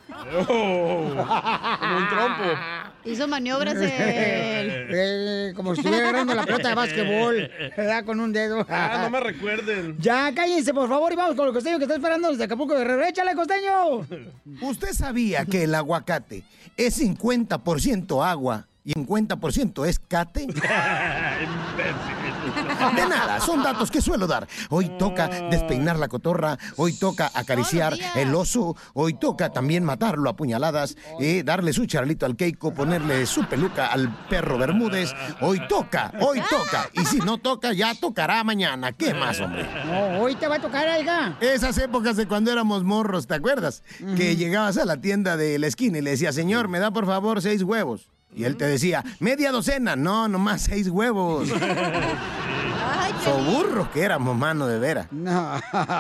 como 0.48 1.98
un 1.98 2.10
trompo. 2.10 2.44
Hizo 3.06 3.28
maniobras 3.28 3.76
el... 3.76 3.84
Eh, 4.96 5.54
como 5.56 5.74
si 5.74 5.82
estuviera 5.82 6.10
agarrando 6.10 6.36
la 6.36 6.44
pelota 6.44 6.70
de 6.70 6.76
básquetbol. 6.76 7.52
¿Verdad? 7.76 8.06
Con 8.06 8.20
un 8.20 8.32
dedo. 8.32 8.66
Ah, 8.70 9.00
no 9.04 9.10
me 9.10 9.20
recuerden. 9.20 9.98
Ya, 10.04 10.34
cállense, 10.34 10.74
por 10.74 10.88
favor, 10.88 11.12
y 11.12 11.16
vamos 11.16 11.36
con 11.36 11.48
el 11.48 11.54
costeño 11.54 11.78
que 11.78 11.84
está 11.84 11.96
esperando 11.96 12.30
desde 12.30 12.44
Acapulco 12.46 12.76
Guerrero. 12.76 13.04
¡Échale, 13.04 13.36
costeño! 13.36 14.06
¿Usted 14.62 14.94
sabía 14.94 15.46
que 15.46 15.64
el 15.64 15.76
aguacate 15.76 16.44
es 16.78 17.02
50% 17.02 18.26
agua 18.26 18.68
y 18.84 18.94
50% 18.94 19.88
es 19.88 20.00
cate. 20.00 20.48
De 22.96 23.08
nada, 23.08 23.40
son 23.40 23.64
datos 23.64 23.90
que 23.90 24.02
suelo 24.02 24.28
dar. 24.28 24.48
Hoy 24.70 24.90
toca 24.98 25.28
despeinar 25.28 25.98
la 25.98 26.10
cotorra, 26.10 26.58
hoy 26.76 26.94
toca 26.94 27.32
acariciar 27.34 27.96
el 28.16 28.36
oso, 28.36 28.76
hoy 28.94 29.14
toca 29.14 29.52
también 29.52 29.84
matarlo 29.84 30.30
a 30.30 30.36
puñaladas, 30.36 30.98
eh, 31.20 31.44
darle 31.44 31.72
su 31.72 31.86
charlito 31.86 32.26
al 32.26 32.36
Keiko, 32.36 32.74
ponerle 32.74 33.26
su 33.26 33.46
peluca 33.46 33.88
al 33.88 34.14
perro 34.28 34.58
Bermúdez. 34.58 35.14
Hoy 35.42 35.62
toca, 35.68 36.12
hoy 36.20 36.42
toca. 36.50 36.90
Y 36.94 37.06
si 37.06 37.20
no 37.20 37.38
toca, 37.38 37.72
ya 37.74 37.96
tocará 37.96 38.44
mañana. 38.44 38.92
¿Qué 38.92 39.14
más, 39.14 39.40
hombre? 39.40 39.66
No, 39.86 40.22
hoy 40.22 40.36
te 40.36 40.48
va 40.48 40.56
a 40.56 40.62
tocar, 40.62 40.88
oiga. 40.90 41.38
Esas 41.40 41.78
épocas 41.78 42.18
de 42.18 42.28
cuando 42.28 42.52
éramos 42.52 42.84
morros, 42.84 43.28
¿te 43.28 43.36
acuerdas? 43.36 43.84
Que 44.18 44.36
llegabas 44.36 44.78
a 44.78 44.86
la 44.86 44.98
tienda 44.98 45.38
de 45.38 45.58
la 45.60 45.68
esquina 45.68 46.00
y 46.00 46.02
le 46.02 46.12
decías, 46.12 46.36
señor, 46.36 46.68
me 46.68 46.80
da 46.80 46.92
por 46.92 47.06
favor 47.06 47.42
seis 47.42 47.64
huevos. 47.64 48.13
Y 48.36 48.44
él 48.46 48.58
te 48.58 48.66
decía, 48.66 49.04
media 49.20 49.52
docena. 49.52 49.96
No, 49.96 50.28
nomás 50.28 50.64
seis 50.64 50.88
huevos. 50.90 51.50
So 53.24 53.38
burros 53.38 53.88
que 53.90 54.02
éramos, 54.02 54.36
mano, 54.36 54.68
de 54.68 54.80
veras. 54.80 55.08
No. 55.12 55.58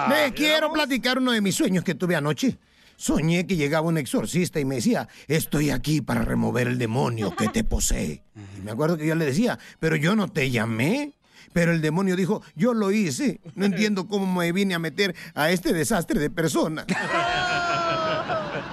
Me 0.09 0.33
quiero 0.35 0.73
platicar 0.73 1.19
uno 1.19 1.31
de 1.31 1.39
mis 1.39 1.55
sueños 1.55 1.83
que 1.85 1.95
tuve 1.95 2.17
anoche. 2.17 2.57
Soñé 2.97 3.47
que 3.47 3.55
llegaba 3.55 3.87
un 3.87 3.97
exorcista 3.97 4.59
y 4.59 4.65
me 4.65 4.75
decía, 4.75 5.07
estoy 5.27 5.69
aquí 5.69 6.01
para 6.01 6.23
remover 6.23 6.67
el 6.67 6.77
demonio 6.77 7.33
que 7.35 7.47
te 7.47 7.63
posee. 7.63 8.23
Y 8.57 8.61
me 8.61 8.71
acuerdo 8.71 8.97
que 8.97 9.07
yo 9.07 9.15
le 9.15 9.25
decía, 9.25 9.57
pero 9.79 9.95
yo 9.95 10.15
no 10.15 10.27
te 10.27 10.51
llamé. 10.51 11.13
Pero 11.53 11.71
el 11.71 11.81
demonio 11.81 12.15
dijo, 12.15 12.41
yo 12.55 12.73
lo 12.73 12.91
hice. 12.91 13.39
No 13.55 13.65
entiendo 13.65 14.07
cómo 14.07 14.25
me 14.39 14.51
vine 14.51 14.73
a 14.73 14.79
meter 14.79 15.15
a 15.35 15.51
este 15.51 15.71
desastre 15.71 16.19
de 16.19 16.29
persona. 16.29 16.85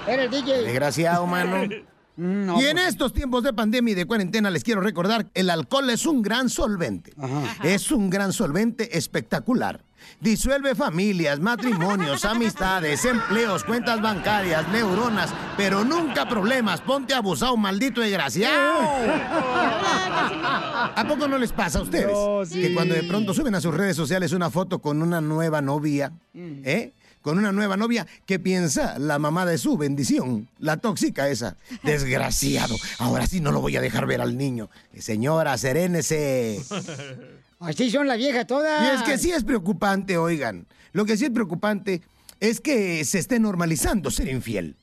Era 0.07 0.23
el 0.23 0.31
DJ. 0.31 0.63
Desgraciado, 0.63 1.25
mano. 1.27 1.69
Y 2.17 2.65
en 2.65 2.77
estos 2.77 3.13
tiempos 3.13 3.43
de 3.43 3.53
pandemia 3.53 3.93
y 3.93 3.95
de 3.95 4.05
cuarentena 4.05 4.49
les 4.49 4.63
quiero 4.63 4.81
recordar, 4.81 5.27
el 5.33 5.49
alcohol 5.49 5.89
es 5.89 6.05
un 6.05 6.21
gran 6.21 6.49
solvente. 6.49 7.13
Es 7.63 7.91
un 7.91 8.09
gran 8.09 8.33
solvente 8.33 8.97
espectacular. 8.97 9.83
Disuelve 10.19 10.75
familias, 10.75 11.39
matrimonios, 11.39 12.25
amistades, 12.25 13.05
empleos, 13.05 13.63
cuentas 13.63 14.01
bancarias, 14.01 14.67
neuronas, 14.69 15.33
pero 15.57 15.83
nunca 15.83 16.27
problemas. 16.27 16.81
Ponte 16.81 17.13
abusado, 17.13 17.55
maldito 17.57 18.01
desgraciado. 18.01 18.81
¿A 20.95 21.05
poco 21.07 21.27
no 21.27 21.37
les 21.37 21.51
pasa 21.51 21.79
a 21.79 21.81
ustedes? 21.83 22.11
No, 22.11 22.43
sí. 22.45 22.61
Que 22.61 22.73
cuando 22.73 22.95
de 22.95 23.03
pronto 23.03 23.33
suben 23.33 23.55
a 23.55 23.61
sus 23.61 23.73
redes 23.73 23.95
sociales 23.95 24.33
una 24.33 24.49
foto 24.49 24.79
con 24.79 25.01
una 25.01 25.21
nueva 25.21 25.61
novia, 25.61 26.11
¿eh? 26.33 26.93
Con 27.21 27.37
una 27.37 27.51
nueva 27.51 27.77
novia 27.77 28.07
que 28.25 28.39
piensa 28.39 28.97
la 28.97 29.19
mamá 29.19 29.45
de 29.45 29.57
su 29.57 29.77
bendición, 29.77 30.47
la 30.59 30.77
tóxica 30.77 31.29
esa. 31.29 31.55
Desgraciado. 31.83 32.75
Ahora 32.97 33.27
sí 33.27 33.41
no 33.41 33.51
lo 33.51 33.61
voy 33.61 33.75
a 33.77 33.81
dejar 33.81 34.07
ver 34.07 34.21
al 34.21 34.37
niño. 34.37 34.69
Señora, 34.97 35.57
serénese. 35.57 36.61
Así 37.59 37.91
son 37.91 38.07
las 38.07 38.17
viejas 38.17 38.47
todas. 38.47 38.81
Y 38.83 38.95
es 38.95 39.03
que 39.03 39.17
sí 39.19 39.31
es 39.31 39.43
preocupante, 39.43 40.17
oigan. 40.17 40.65
Lo 40.93 41.05
que 41.05 41.15
sí 41.15 41.25
es 41.25 41.31
preocupante 41.31 42.01
es 42.39 42.59
que 42.59 43.05
se 43.05 43.19
esté 43.19 43.39
normalizando 43.39 44.09
ser 44.11 44.27
infiel. 44.27 44.75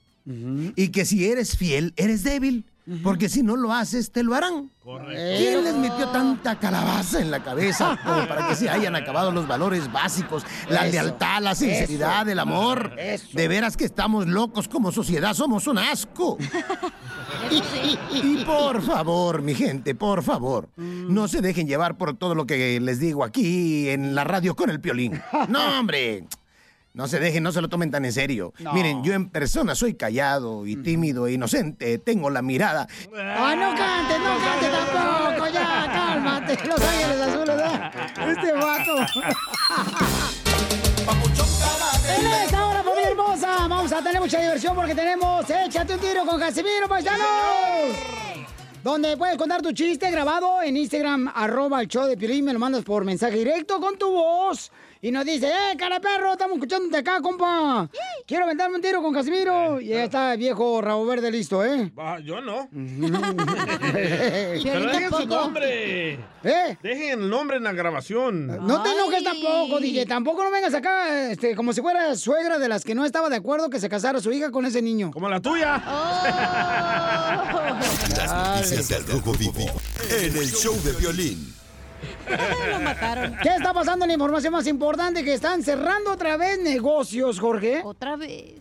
Y 0.76 0.88
que 0.88 1.06
si 1.06 1.26
eres 1.26 1.56
fiel, 1.56 1.94
eres 1.96 2.22
débil. 2.22 2.66
Porque 3.02 3.28
si 3.28 3.42
no 3.42 3.56
lo 3.56 3.72
haces, 3.72 4.10
te 4.12 4.22
lo 4.22 4.34
harán. 4.34 4.70
¿Quién 4.82 5.62
les 5.64 5.74
metió 5.76 6.08
tanta 6.08 6.58
calabaza 6.58 7.20
en 7.20 7.30
la 7.30 7.42
cabeza 7.42 7.98
como 8.04 8.26
para 8.26 8.48
que 8.48 8.54
se 8.56 8.70
hayan 8.70 8.96
acabado 8.96 9.30
los 9.30 9.46
valores 9.46 9.90
básicos? 9.92 10.44
La 10.70 10.82
Eso, 10.86 10.92
lealtad, 10.92 11.42
la 11.42 11.54
sinceridad, 11.54 12.22
eso, 12.22 12.30
el 12.32 12.38
amor. 12.38 12.94
eso. 12.98 13.28
De 13.32 13.46
veras 13.48 13.76
que 13.76 13.84
estamos 13.84 14.26
locos 14.26 14.68
como 14.68 14.90
sociedad, 14.92 15.34
somos 15.34 15.66
un 15.66 15.78
asco. 15.78 16.38
Y 18.10 18.44
por 18.44 18.82
favor, 18.82 19.42
mi 19.42 19.54
gente, 19.54 19.94
por 19.94 20.22
favor, 20.22 20.68
no 20.76 21.28
se 21.28 21.40
dejen 21.40 21.66
llevar 21.66 21.96
por 21.96 22.16
todo 22.16 22.34
lo 22.34 22.46
que 22.46 22.80
les 22.80 22.98
digo 23.00 23.22
aquí 23.22 23.88
en 23.90 24.14
la 24.14 24.24
radio 24.24 24.56
con 24.56 24.70
el 24.70 24.80
piolín. 24.80 25.20
No, 25.48 25.78
hombre. 25.78 26.24
No 26.94 27.06
se 27.06 27.20
dejen, 27.20 27.42
no 27.42 27.52
se 27.52 27.60
lo 27.60 27.68
tomen 27.68 27.90
tan 27.90 28.04
en 28.04 28.12
serio. 28.12 28.52
No. 28.58 28.72
Miren, 28.72 29.04
yo 29.04 29.12
en 29.12 29.28
persona 29.28 29.74
soy 29.74 29.94
callado 29.94 30.66
y 30.66 30.76
tímido 30.76 31.26
e 31.26 31.34
inocente. 31.34 31.98
Tengo 31.98 32.30
la 32.30 32.42
mirada. 32.42 32.88
¡Ah, 33.16 33.54
no 33.56 33.74
cantes, 33.76 34.18
no 34.18 34.38
cantes 34.38 34.70
tampoco! 34.70 35.52
¡Ya, 35.52 35.90
cálmate! 35.92 36.58
Los 36.66 36.80
Ángeles 36.80 37.20
Azules, 37.20 37.56
¿verdad? 37.56 37.92
Este 38.28 38.52
vato. 38.52 38.96
En 42.08 42.26
esta 42.26 42.66
hora, 42.66 42.82
familia 42.82 43.10
hermosa, 43.10 43.68
vamos 43.68 43.92
a 43.92 44.02
tener 44.02 44.20
mucha 44.20 44.40
diversión 44.40 44.74
porque 44.74 44.94
tenemos 44.94 45.48
Échate 45.48 45.94
un 45.94 46.00
tiro 46.00 46.24
con 46.26 46.40
Casimiro, 46.40 46.88
paisanos. 46.88 47.26
Donde 48.82 49.16
puedes 49.16 49.36
contar 49.36 49.60
tu 49.60 49.72
chiste 49.72 50.10
grabado 50.10 50.62
en 50.62 50.76
Instagram, 50.76 51.30
arroba 51.34 51.80
el 51.82 51.88
show 51.88 52.06
de 52.06 52.16
Piolín, 52.16 52.44
me 52.44 52.52
lo 52.52 52.58
mandas 52.58 52.84
por 52.84 53.04
mensaje 53.04 53.36
directo 53.38 53.80
con 53.80 53.98
tu 53.98 54.10
voz. 54.10 54.70
Y 55.00 55.12
nos 55.12 55.24
dice, 55.24 55.46
¡eh, 55.46 55.76
cara 55.78 56.00
perro! 56.00 56.32
Estamos 56.32 56.56
escuchándote 56.56 56.96
acá, 56.96 57.20
compa. 57.20 57.88
Quiero 58.26 58.46
aventarme 58.46 58.76
un 58.76 58.82
tiro 58.82 59.00
con 59.00 59.14
Casimiro. 59.14 59.80
Y 59.80 59.88
ya 59.88 60.04
está 60.04 60.32
el 60.32 60.38
viejo 60.38 60.80
rabo 60.80 61.06
verde 61.06 61.30
listo, 61.30 61.64
¿eh? 61.64 61.92
Va, 61.96 62.18
yo 62.18 62.40
no. 62.40 62.68
Pero 62.72 63.92
Pero 64.62 64.80
dejen 64.90 65.10
su 65.10 65.26
nombre. 65.26 66.14
¿Eh? 66.42 66.76
Dejen 66.82 67.20
el 67.20 67.30
nombre 67.30 67.58
en 67.58 67.64
la 67.64 67.72
grabación. 67.72 68.46
No 68.66 68.82
te 68.82 68.90
enojes 68.90 69.22
tampoco, 69.22 69.78
DJ. 69.78 70.06
Tampoco 70.06 70.42
no 70.42 70.50
vengas 70.50 70.74
acá 70.74 71.30
este, 71.30 71.54
como 71.54 71.72
si 71.72 71.80
fuera 71.80 72.16
suegra 72.16 72.58
de 72.58 72.68
las 72.68 72.84
que 72.84 72.96
no 72.96 73.04
estaba 73.04 73.28
de 73.28 73.36
acuerdo 73.36 73.70
que 73.70 73.78
se 73.78 73.88
casara 73.88 74.20
su 74.20 74.32
hija 74.32 74.50
con 74.50 74.66
ese 74.66 74.82
niño. 74.82 75.12
Como 75.12 75.28
la 75.28 75.40
tuya. 75.40 75.76
Las 78.16 78.56
noticias 78.56 78.88
del 78.88 79.06
Rojo 79.06 79.32
Vivo 79.34 79.66
en 80.10 80.36
el 80.36 80.52
show 80.52 80.74
de 80.82 80.92
violín. 80.92 81.57
Lo 82.70 82.80
mataron. 82.80 83.36
¿Qué 83.42 83.48
está 83.48 83.72
pasando 83.72 84.04
en 84.04 84.08
la 84.08 84.14
información 84.14 84.52
más 84.52 84.66
importante? 84.66 85.24
Que 85.24 85.34
están 85.34 85.62
cerrando 85.62 86.12
otra 86.12 86.36
vez 86.36 86.58
negocios, 86.60 87.38
Jorge. 87.38 87.82
Otra 87.84 88.16
vez. 88.16 88.54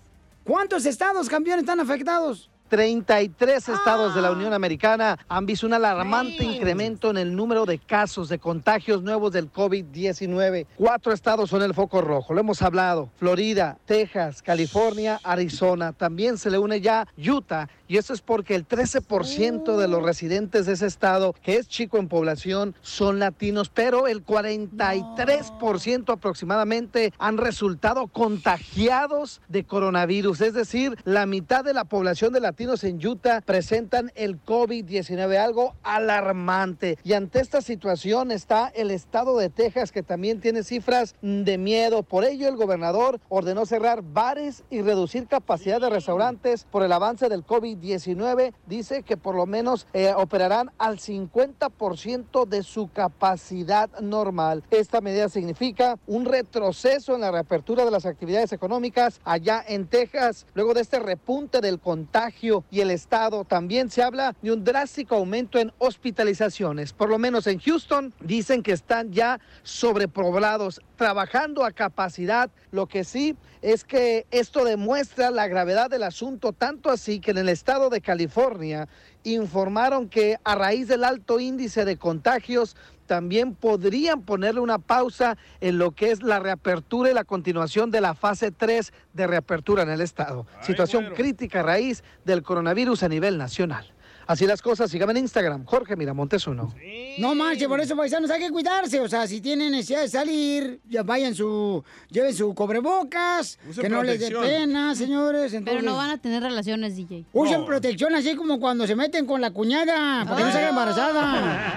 ¿Cuántos 0.43 0.85
estados, 0.85 1.27
campeones, 1.27 1.63
están 1.63 1.79
afectados? 1.79 2.49
33 2.67 3.69
estados 3.69 4.11
Ah. 4.11 4.15
de 4.15 4.21
la 4.21 4.31
Unión 4.31 4.53
Americana 4.53 5.17
han 5.27 5.45
visto 5.45 5.65
un 5.65 5.73
alarmante 5.73 6.43
incremento 6.43 7.09
en 7.09 7.17
el 7.17 7.35
número 7.35 7.65
de 7.65 7.79
casos 7.79 8.29
de 8.29 8.39
contagios 8.39 9.01
nuevos 9.03 9.31
del 9.31 9.51
COVID-19. 9.51 10.65
Cuatro 10.77 11.11
estados 11.13 11.49
son 11.49 11.61
el 11.63 11.73
foco 11.73 12.01
rojo, 12.01 12.33
lo 12.33 12.39
hemos 12.41 12.61
hablado. 12.61 13.09
Florida, 13.17 13.77
Texas, 13.85 14.41
California, 14.41 15.19
Arizona. 15.23 15.93
También 15.93 16.37
se 16.37 16.49
le 16.51 16.57
une 16.57 16.81
ya 16.81 17.07
Utah. 17.17 17.67
Y 17.89 17.95
eso 17.97 18.13
es 18.13 18.19
porque 18.21 18.53
el 18.55 18.67
13% 18.67 19.77
de 19.77 19.87
los 19.87 20.03
residentes 20.03 20.65
de 20.65 20.73
ese 20.73 20.87
estado, 20.87 21.33
que 21.41 21.55
es 21.55 21.69
chico 21.69 21.97
en 21.97 22.09
población, 22.09 22.75
son 22.81 23.19
latinos, 23.19 23.69
pero 23.73 24.07
el 24.07 24.25
43% 24.25 26.11
aproximadamente 26.11 27.13
han 27.17 27.37
resultado 27.37 28.07
contagiados 28.07 29.41
de 29.47 29.63
coronavirus. 29.63 30.41
Es 30.41 30.53
decir, 30.53 30.97
la 31.05 31.25
mitad 31.25 31.63
de 31.63 31.73
la 31.73 31.85
población 31.85 32.33
de 32.33 32.41
latinos 32.41 32.56
en 32.59 33.05
Utah 33.05 33.41
presentan 33.41 34.11
el 34.15 34.43
COVID-19, 34.43 35.37
algo 35.37 35.75
alarmante. 35.83 36.97
Y 37.03 37.13
ante 37.13 37.39
esta 37.39 37.61
situación 37.61 38.31
está 38.31 38.71
el 38.73 38.89
estado 38.89 39.37
de 39.37 39.51
Texas, 39.51 39.91
que 39.91 40.01
también 40.01 40.41
tiene 40.41 40.63
cifras 40.63 41.13
de 41.21 41.59
miedo. 41.59 42.01
Por 42.01 42.25
ello, 42.25 42.47
el 42.47 42.55
gobernador 42.55 43.19
ordenó 43.29 43.67
cerrar 43.67 44.01
bares 44.01 44.63
y 44.71 44.81
reducir 44.81 45.27
capacidad 45.27 45.79
de 45.79 45.91
restaurantes 45.91 46.65
por 46.71 46.81
el 46.81 46.91
avance 46.91 47.29
del 47.29 47.45
COVID-19. 47.45 48.53
Dice 48.65 49.03
que 49.03 49.17
por 49.17 49.35
lo 49.35 49.45
menos 49.45 49.85
eh, 49.93 50.11
operarán 50.15 50.71
al 50.79 50.97
50% 50.97 52.47
de 52.47 52.63
su 52.63 52.89
capacidad 52.89 53.87
normal. 53.99 54.63
Esta 54.71 54.99
medida 54.99 55.29
significa 55.29 55.99
un 56.07 56.25
retroceso 56.25 57.13
en 57.13 57.21
la 57.21 57.29
reapertura 57.31 57.85
de 57.85 57.91
las 57.91 58.07
actividades 58.07 58.51
económicas 58.51 59.21
allá 59.25 59.63
en 59.67 59.85
Texas. 59.85 60.47
Luego 60.55 60.73
de 60.73 60.81
este 60.81 60.97
repunte 60.97 61.61
del 61.61 61.79
contagio 61.79 62.46
y 62.71 62.81
el 62.81 62.91
estado, 62.91 63.43
también 63.43 63.89
se 63.89 64.01
habla 64.01 64.35
de 64.41 64.51
un 64.51 64.63
drástico 64.63 65.15
aumento 65.15 65.59
en 65.59 65.73
hospitalizaciones. 65.79 66.93
Por 66.93 67.09
lo 67.09 67.17
menos 67.17 67.45
en 67.47 67.59
Houston 67.59 68.13
dicen 68.21 68.63
que 68.63 68.71
están 68.71 69.11
ya 69.11 69.39
sobrepoblados, 69.63 70.81
trabajando 70.95 71.65
a 71.65 71.71
capacidad. 71.71 72.49
Lo 72.71 72.87
que 72.87 73.03
sí 73.03 73.35
es 73.61 73.83
que 73.83 74.25
esto 74.31 74.63
demuestra 74.63 75.29
la 75.31 75.47
gravedad 75.47 75.89
del 75.89 76.03
asunto, 76.03 76.53
tanto 76.53 76.89
así 76.89 77.19
que 77.19 77.31
en 77.31 77.39
el 77.39 77.49
estado 77.49 77.89
de 77.89 78.01
California 78.01 78.87
informaron 79.23 80.07
que 80.07 80.37
a 80.43 80.55
raíz 80.55 80.87
del 80.87 81.03
alto 81.03 81.39
índice 81.39 81.83
de 81.83 81.97
contagios 81.97 82.77
también 83.07 83.55
podrían 83.55 84.21
ponerle 84.21 84.59
una 84.61 84.77
pausa 84.77 85.37
en 85.61 85.79
lo 85.79 85.91
que 85.91 86.11
es 86.11 86.21
la 86.21 86.39
reapertura 86.39 87.09
y 87.09 87.13
la 87.13 87.23
continuación 87.23 87.89
de 87.89 88.01
la 88.01 88.13
fase 88.13 88.51
3 88.51 88.93
de 89.13 89.27
reapertura 89.27 89.83
en 89.83 89.89
el 89.89 90.01
estado. 90.01 90.45
Situación 90.61 91.13
crítica 91.15 91.61
a 91.61 91.63
raíz 91.63 92.03
del 92.25 92.43
coronavirus 92.43 93.03
a 93.03 93.09
nivel 93.09 93.37
nacional. 93.37 93.91
Así 94.27 94.45
las 94.45 94.61
cosas, 94.61 94.91
síganme 94.91 95.13
en 95.13 95.19
Instagram, 95.19 95.63
Jorge 95.65 95.95
Miramontes 95.95 96.45
uno. 96.47 96.73
No 97.17 97.33
manches, 97.33 97.67
por 97.67 97.79
eso 97.79 97.95
paisanos 97.95 98.29
hay 98.29 98.41
que 98.41 98.51
cuidarse. 98.51 98.99
O 98.99 99.07
sea, 99.07 99.25
si 99.25 99.39
tienen 99.39 99.71
necesidad 99.71 100.01
de 100.01 100.09
salir, 100.09 100.81
ya 100.87 101.03
vayan 101.03 101.33
su, 101.33 101.81
lleven 102.09 102.33
su 102.33 102.53
cobrebocas, 102.53 103.57
Usen 103.69 103.83
que 103.83 103.89
no 103.89 104.03
les 104.03 104.19
dé 104.19 104.31
pena, 104.31 104.93
señores. 104.95 105.55
Pero 105.63 105.81
no 105.81 105.95
van 105.95 106.11
a 106.11 106.17
tener 106.17 106.43
relaciones, 106.43 106.97
DJ. 106.97 107.25
Usen 107.31 107.65
protección 107.65 108.13
así 108.15 108.35
como 108.35 108.59
cuando 108.59 108.85
se 108.85 108.97
meten 108.97 109.25
con 109.25 109.39
la 109.39 109.51
cuñada, 109.51 110.25
para 110.25 110.35
que 110.35 110.43
no 110.43 110.51
salga 110.51 110.69
embarazada. 110.69 111.73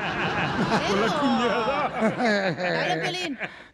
Con 0.90 1.00
la 1.00 1.18
cuñada. 1.18 1.69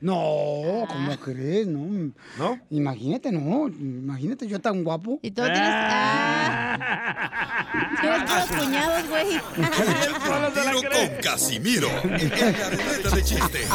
No, 0.00 0.84
¿cómo 0.88 1.16
crees? 1.22 1.66
No. 1.66 2.12
¿No? 2.38 2.60
Imagínate, 2.70 3.32
no. 3.32 3.68
Imagínate 3.68 4.46
yo 4.46 4.60
tan 4.60 4.84
guapo. 4.84 5.18
Y 5.22 5.30
todo 5.30 5.46
tienes. 5.46 5.62
Ah. 5.64 6.76
Tienes 8.00 8.22
puros 8.22 8.46
cuñados, 8.64 9.08
güey. 9.08 9.40
Tiro 10.54 10.90
con 10.90 11.08
Casimiro 11.22 11.88
en 12.02 12.58
la 12.58 12.70
ruleta 12.70 13.10
de 13.10 13.22
chistes. 13.22 13.68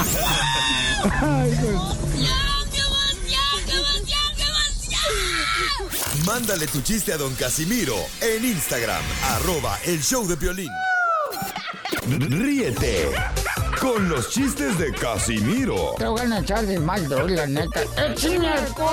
Mándale 6.25 6.67
tu 6.67 6.81
chiste 6.81 7.13
a 7.13 7.17
don 7.17 7.33
Casimiro 7.35 7.95
en 8.21 8.45
Instagram, 8.45 9.03
arroba 9.35 9.77
el 9.85 10.01
show 10.01 10.27
de 10.27 10.35
violín. 10.35 10.71
Ríete 12.07 13.09
con 13.81 14.07
los 14.07 14.29
chistes 14.29 14.77
de 14.77 14.93
Casimiro 14.93 15.95
Te 15.97 16.05
voy 16.05 16.21
a 16.21 16.39
echar 16.39 16.65
de 16.65 16.79
mal, 16.79 17.07
doy, 17.09 17.35
la 17.35 17.47
neta. 17.47 17.81
¡Échame 17.97 18.47
alcohol! 18.47 18.91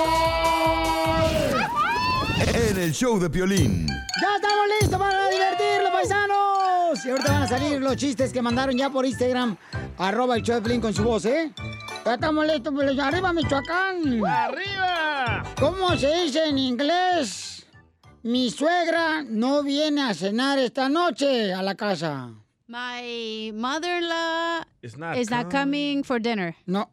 en 2.53 2.77
el 2.77 2.91
show 2.91 3.19
de 3.19 3.27
violín. 3.29 3.85
¡Ya 3.87 4.35
estamos 4.35 4.65
listos 4.81 4.99
para 4.99 5.29
divertirlos, 5.29 5.91
paisanos! 5.91 7.05
Y 7.05 7.09
ahorita 7.09 7.31
van 7.31 7.43
a 7.43 7.47
salir 7.47 7.79
los 7.79 7.95
chistes 7.95 8.33
que 8.33 8.41
mandaron 8.41 8.75
ya 8.75 8.89
por 8.89 9.05
Instagram, 9.05 9.55
arroba 9.97 10.35
el 10.35 10.41
show 10.41 10.55
de 10.55 10.61
Piolín 10.61 10.81
con 10.81 10.93
su 10.93 11.03
voz, 11.03 11.25
¿eh? 11.25 11.53
Ya 12.03 12.15
estamos 12.15 12.47
listos, 12.47 12.73
pues, 12.73 12.97
¡Arriba, 12.97 13.31
Michoacán! 13.31 14.25
¡Arriba! 14.25 15.43
¿Cómo 15.59 15.95
se 15.97 16.23
dice 16.23 16.45
en 16.45 16.57
inglés? 16.57 17.67
Mi 18.23 18.49
suegra 18.49 19.23
no 19.23 19.61
viene 19.61 20.01
a 20.01 20.13
cenar 20.13 20.57
esta 20.57 20.89
noche 20.89 21.53
a 21.53 21.61
la 21.61 21.75
casa. 21.75 22.31
My 22.69 23.49
mother-in-law 23.55 24.61
not 24.95 25.17
is 25.17 25.31
not 25.31 25.49
coming 25.49 26.03
for 26.03 26.19
dinner. 26.19 26.55
No. 26.67 26.85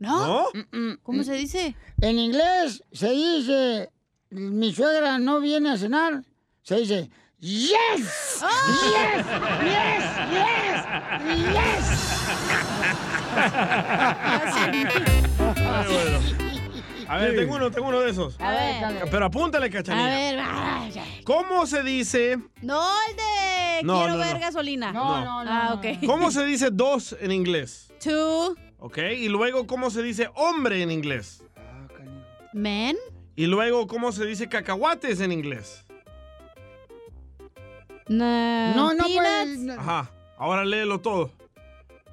¿No? 0.00 0.50
Mm-mm. 0.52 0.98
¿Cómo 1.04 1.22
se 1.22 1.34
dice? 1.34 1.76
En 2.00 2.18
inglés 2.18 2.82
se 2.92 3.08
dice, 3.10 3.88
mi 4.30 4.74
suegra 4.74 5.18
no 5.18 5.38
viene 5.40 5.70
a 5.70 5.76
cenar, 5.78 6.24
se 6.64 6.78
dice, 6.78 7.08
yes, 7.38 7.70
yes, 8.00 8.42
yes, 9.62 10.84
yes, 11.54 11.92
Ay, 15.56 15.86
bueno. 15.86 16.18
A 17.08 17.16
ver, 17.18 17.36
tengo 17.36 17.54
uno, 17.54 17.70
tengo 17.70 17.88
uno 17.88 18.00
de 18.00 18.10
esos. 18.10 18.40
A 18.40 18.50
ver. 18.50 19.08
Pero 19.08 19.26
apúntale, 19.26 19.66
A 19.66 19.70
cachanilla. 19.70 20.08
ver, 20.08 20.36
vaya. 20.38 21.04
¿Cómo 21.24 21.64
se 21.66 21.84
dice? 21.84 22.38
No, 22.62 22.82
el 23.08 23.16
de 23.16 23.51
No, 23.84 23.98
quiero 23.98 24.14
no, 24.14 24.18
ver 24.18 24.34
no. 24.34 24.40
gasolina. 24.40 24.92
No, 24.92 25.24
no, 25.24 25.50
Ah, 25.50 25.74
ok. 25.74 26.04
¿Cómo 26.06 26.30
se 26.30 26.44
dice 26.44 26.70
dos 26.70 27.16
en 27.20 27.32
inglés? 27.32 27.92
Two 28.02 28.54
¿Ok? 28.78 28.98
Y 29.16 29.28
luego, 29.28 29.66
¿cómo 29.66 29.90
se 29.90 30.02
dice 30.02 30.28
hombre 30.34 30.82
en 30.82 30.90
inglés? 30.90 31.44
men. 32.52 32.96
Y 33.36 33.46
luego, 33.46 33.86
¿cómo 33.86 34.12
se 34.12 34.26
dice 34.26 34.48
cacahuates 34.48 35.20
en 35.20 35.32
inglés? 35.32 35.84
No, 38.08 38.74
No, 38.74 38.94
no 38.94 39.04
puedes. 39.04 39.78
Ajá. 39.78 40.10
Ahora 40.36 40.64
léelo 40.64 41.00
todo. 41.00 41.30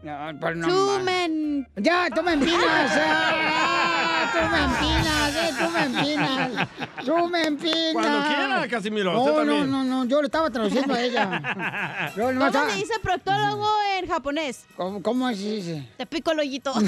Two 0.01 0.99
men. 1.03 1.67
Ya, 1.75 2.07
tú 2.13 2.23
me 2.23 2.31
empinas. 2.33 2.91
ah, 2.95 4.31
tú 4.33 4.39
me 4.49 4.63
empinas, 4.63 5.35
eh, 5.35 5.53
tú 5.59 5.69
me 5.69 5.83
empinas. 5.83 6.67
Tú 7.05 7.27
me 7.29 7.43
empinas. 7.43 7.93
Cuando 7.93 8.27
quiera, 8.27 8.67
Casimiro, 8.69 9.11
No, 9.13 9.19
usted 9.23 9.31
no, 9.33 9.37
también. 9.39 9.69
no, 9.71 9.83
no, 9.83 10.05
yo 10.05 10.21
le 10.21 10.27
estaba 10.27 10.49
traduciendo 10.49 10.93
a 10.93 11.01
ella. 11.01 12.11
Yo 12.15 12.21
¿Cómo 12.23 12.31
nomás 12.33 12.47
estaba- 12.47 12.69
se 12.71 12.77
dice 12.77 12.93
proctólogo 13.01 13.67
en 13.97 14.07
japonés? 14.07 14.65
¿Cómo, 14.77 15.03
cómo 15.03 15.27
se 15.29 15.35
dice? 15.35 15.85
Te 15.97 16.05
pico 16.05 16.31
el 16.31 16.39
hoyito. 16.39 16.73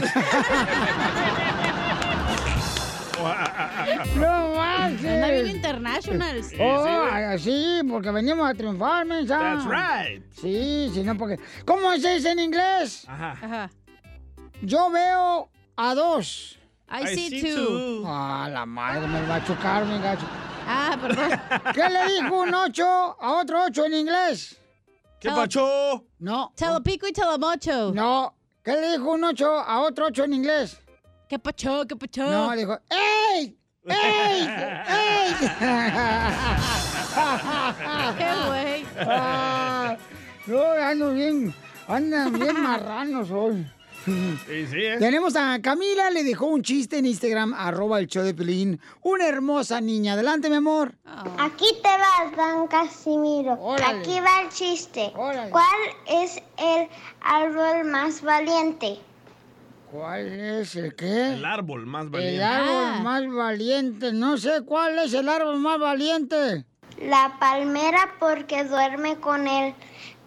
No 4.16 4.56
manches. 4.56 5.06
Anda 5.06 5.32
bien 5.32 5.48
international. 5.48 6.42
Oh, 6.60 7.08
así, 7.30 7.82
porque 7.90 8.12
venimos 8.12 8.50
a 8.50 8.54
triunfar, 8.54 9.06
mensa. 9.06 9.38
That's 9.38 9.66
right. 9.66 10.24
Sí, 10.34 10.90
sí, 10.94 11.04
no, 11.04 11.18
porque... 11.18 11.40
¿Cómo 11.66 11.92
se 11.98 12.16
dice 12.16 12.32
en 12.32 12.40
inglés? 12.40 13.06
Ajá. 13.08 13.38
Ajá. 13.42 13.70
Yo 14.62 14.90
veo 14.90 15.50
a 15.76 15.96
dos. 15.96 16.58
I, 16.90 17.08
see, 17.08 17.42
two. 17.42 18.04
Ah, 18.06 18.50
la 18.52 18.66
madre, 18.66 19.08
me 19.08 19.26
va 19.26 19.36
a 19.36 19.46
chocar, 19.46 19.86
mi 19.86 19.98
gacho. 20.00 20.26
Ah, 20.68 20.98
perdón. 21.02 21.32
¿Qué 21.74 21.90
le 21.90 22.14
dijo 22.14 22.42
un 22.42 22.54
ocho 22.54 22.86
a 22.86 23.40
otro 23.40 23.64
ocho 23.64 23.86
en 23.86 23.94
inglés? 23.94 24.60
¿Qué 25.20 25.30
pacho? 25.30 26.06
No. 26.20 26.52
Telepico 26.56 27.08
y 27.08 27.14
telemocho. 27.14 27.94
No. 27.94 28.36
¿Qué 28.64 28.74
le 28.74 28.92
dijo 28.92 29.12
un 29.12 29.24
ocho 29.24 29.58
a 29.58 29.82
otro 29.82 30.08
ocho 30.08 30.24
en 30.24 30.34
inglés? 30.34 30.81
¿Qué 31.32 31.40
pacho? 31.40 31.88
¿Qué 31.88 31.96
pacho? 31.96 32.30
No, 32.30 32.54
le 32.54 32.58
dijo, 32.58 32.78
¡Ey! 32.90 33.58
¡Ey! 33.86 34.42
¡Ey! 34.42 35.34
¡Qué 38.18 38.28
güey! 38.48 38.86
Ah, 39.00 39.96
no, 40.46 40.62
ando 40.62 41.14
bien, 41.14 41.56
andan 41.88 42.34
bien 42.34 42.62
marranos 42.62 43.32
hoy. 43.32 43.66
Sí, 44.04 44.68
sí, 44.70 44.76
¿eh? 44.76 44.98
Tenemos 45.00 45.38
a 45.38 45.62
Camila, 45.62 46.10
le 46.10 46.26
dejó 46.26 46.48
un 46.48 46.64
chiste 46.64 46.98
en 46.98 47.06
Instagram, 47.06 47.54
arroba 47.54 48.00
el 48.00 48.08
show 48.08 48.26
de 48.26 48.34
Pelín. 48.34 48.82
Una 49.02 49.26
hermosa 49.26 49.80
niña. 49.80 50.16
Adelante, 50.16 50.50
mi 50.50 50.58
amor. 50.58 50.96
Aquí 51.38 51.68
te 51.82 51.88
vas, 51.88 52.36
don 52.36 52.68
Casimiro. 52.68 53.54
Órale. 53.54 54.00
Aquí 54.00 54.20
va 54.20 54.42
el 54.42 54.50
chiste. 54.50 55.14
¿Cuál 55.16 55.80
es 56.08 56.44
el 56.58 56.90
árbol 57.22 57.86
más 57.90 58.22
valiente? 58.22 59.00
¿Cuál 59.92 60.28
es 60.28 60.76
el 60.76 60.96
qué? 60.96 61.34
El 61.34 61.46
árbol 61.46 61.86
más 61.86 62.04
El 62.06 62.10
valiente. 62.12 62.44
árbol 62.44 63.04
más 63.04 63.28
valiente. 63.34 64.14
No 64.14 64.38
sé 64.38 64.62
cuál 64.66 64.98
es 65.00 65.14
el 65.14 65.28
árbol 65.28 65.58
más 65.60 65.80
valiente. 65.80 66.66
La 67.02 67.36
palmera 67.40 68.16
porque 68.20 68.64
duerme 68.64 69.18
con 69.18 69.48
el 69.48 69.74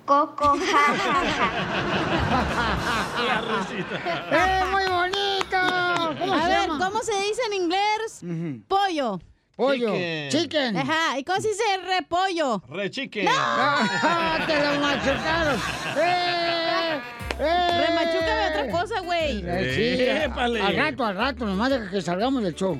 coco. 0.05 0.59
Ja, 0.59 0.95
ja, 0.95 1.25
ja. 1.31 3.25
La 3.27 3.41
risita. 3.41 4.61
¡Eh, 4.61 4.65
muy 4.71 4.83
bonito! 4.85 6.19
¿Cómo 6.21 6.35
A 6.35 6.43
se 6.43 6.49
ver, 6.49 6.61
llama? 6.69 6.85
¿cómo 6.85 6.99
se 7.03 7.13
dice 7.21 7.41
en 7.47 7.53
inglés? 7.55 8.21
Pollo. 8.69 9.19
Pollo. 9.57 9.93
Chicken. 9.95 10.29
Chicken. 10.31 10.77
Ajá. 10.77 11.19
¿Y 11.19 11.25
cómo 11.25 11.41
se 11.41 11.49
dice 11.49 11.63
repollo? 11.87 12.63
Re 12.69 12.91
chicken. 12.91 13.29
Ah, 13.37 14.39
te 14.47 14.59
lo 14.63 14.81
machucaron. 14.81 15.61
¡Eh! 15.97 17.01
¡Eh! 17.41 17.87
Remachúcame 17.87 18.49
otra 18.49 18.71
cosa, 18.71 19.01
güey. 19.01 19.43
Eh, 19.45 19.73
sí, 19.75 20.03
Épale. 20.25 20.61
al 20.61 20.77
rato, 20.77 21.05
al 21.05 21.17
rato, 21.17 21.47
nomás 21.47 21.71
deja 21.71 21.91
que 21.91 22.01
salgamos 22.01 22.43
del 22.43 22.55
show. 22.55 22.79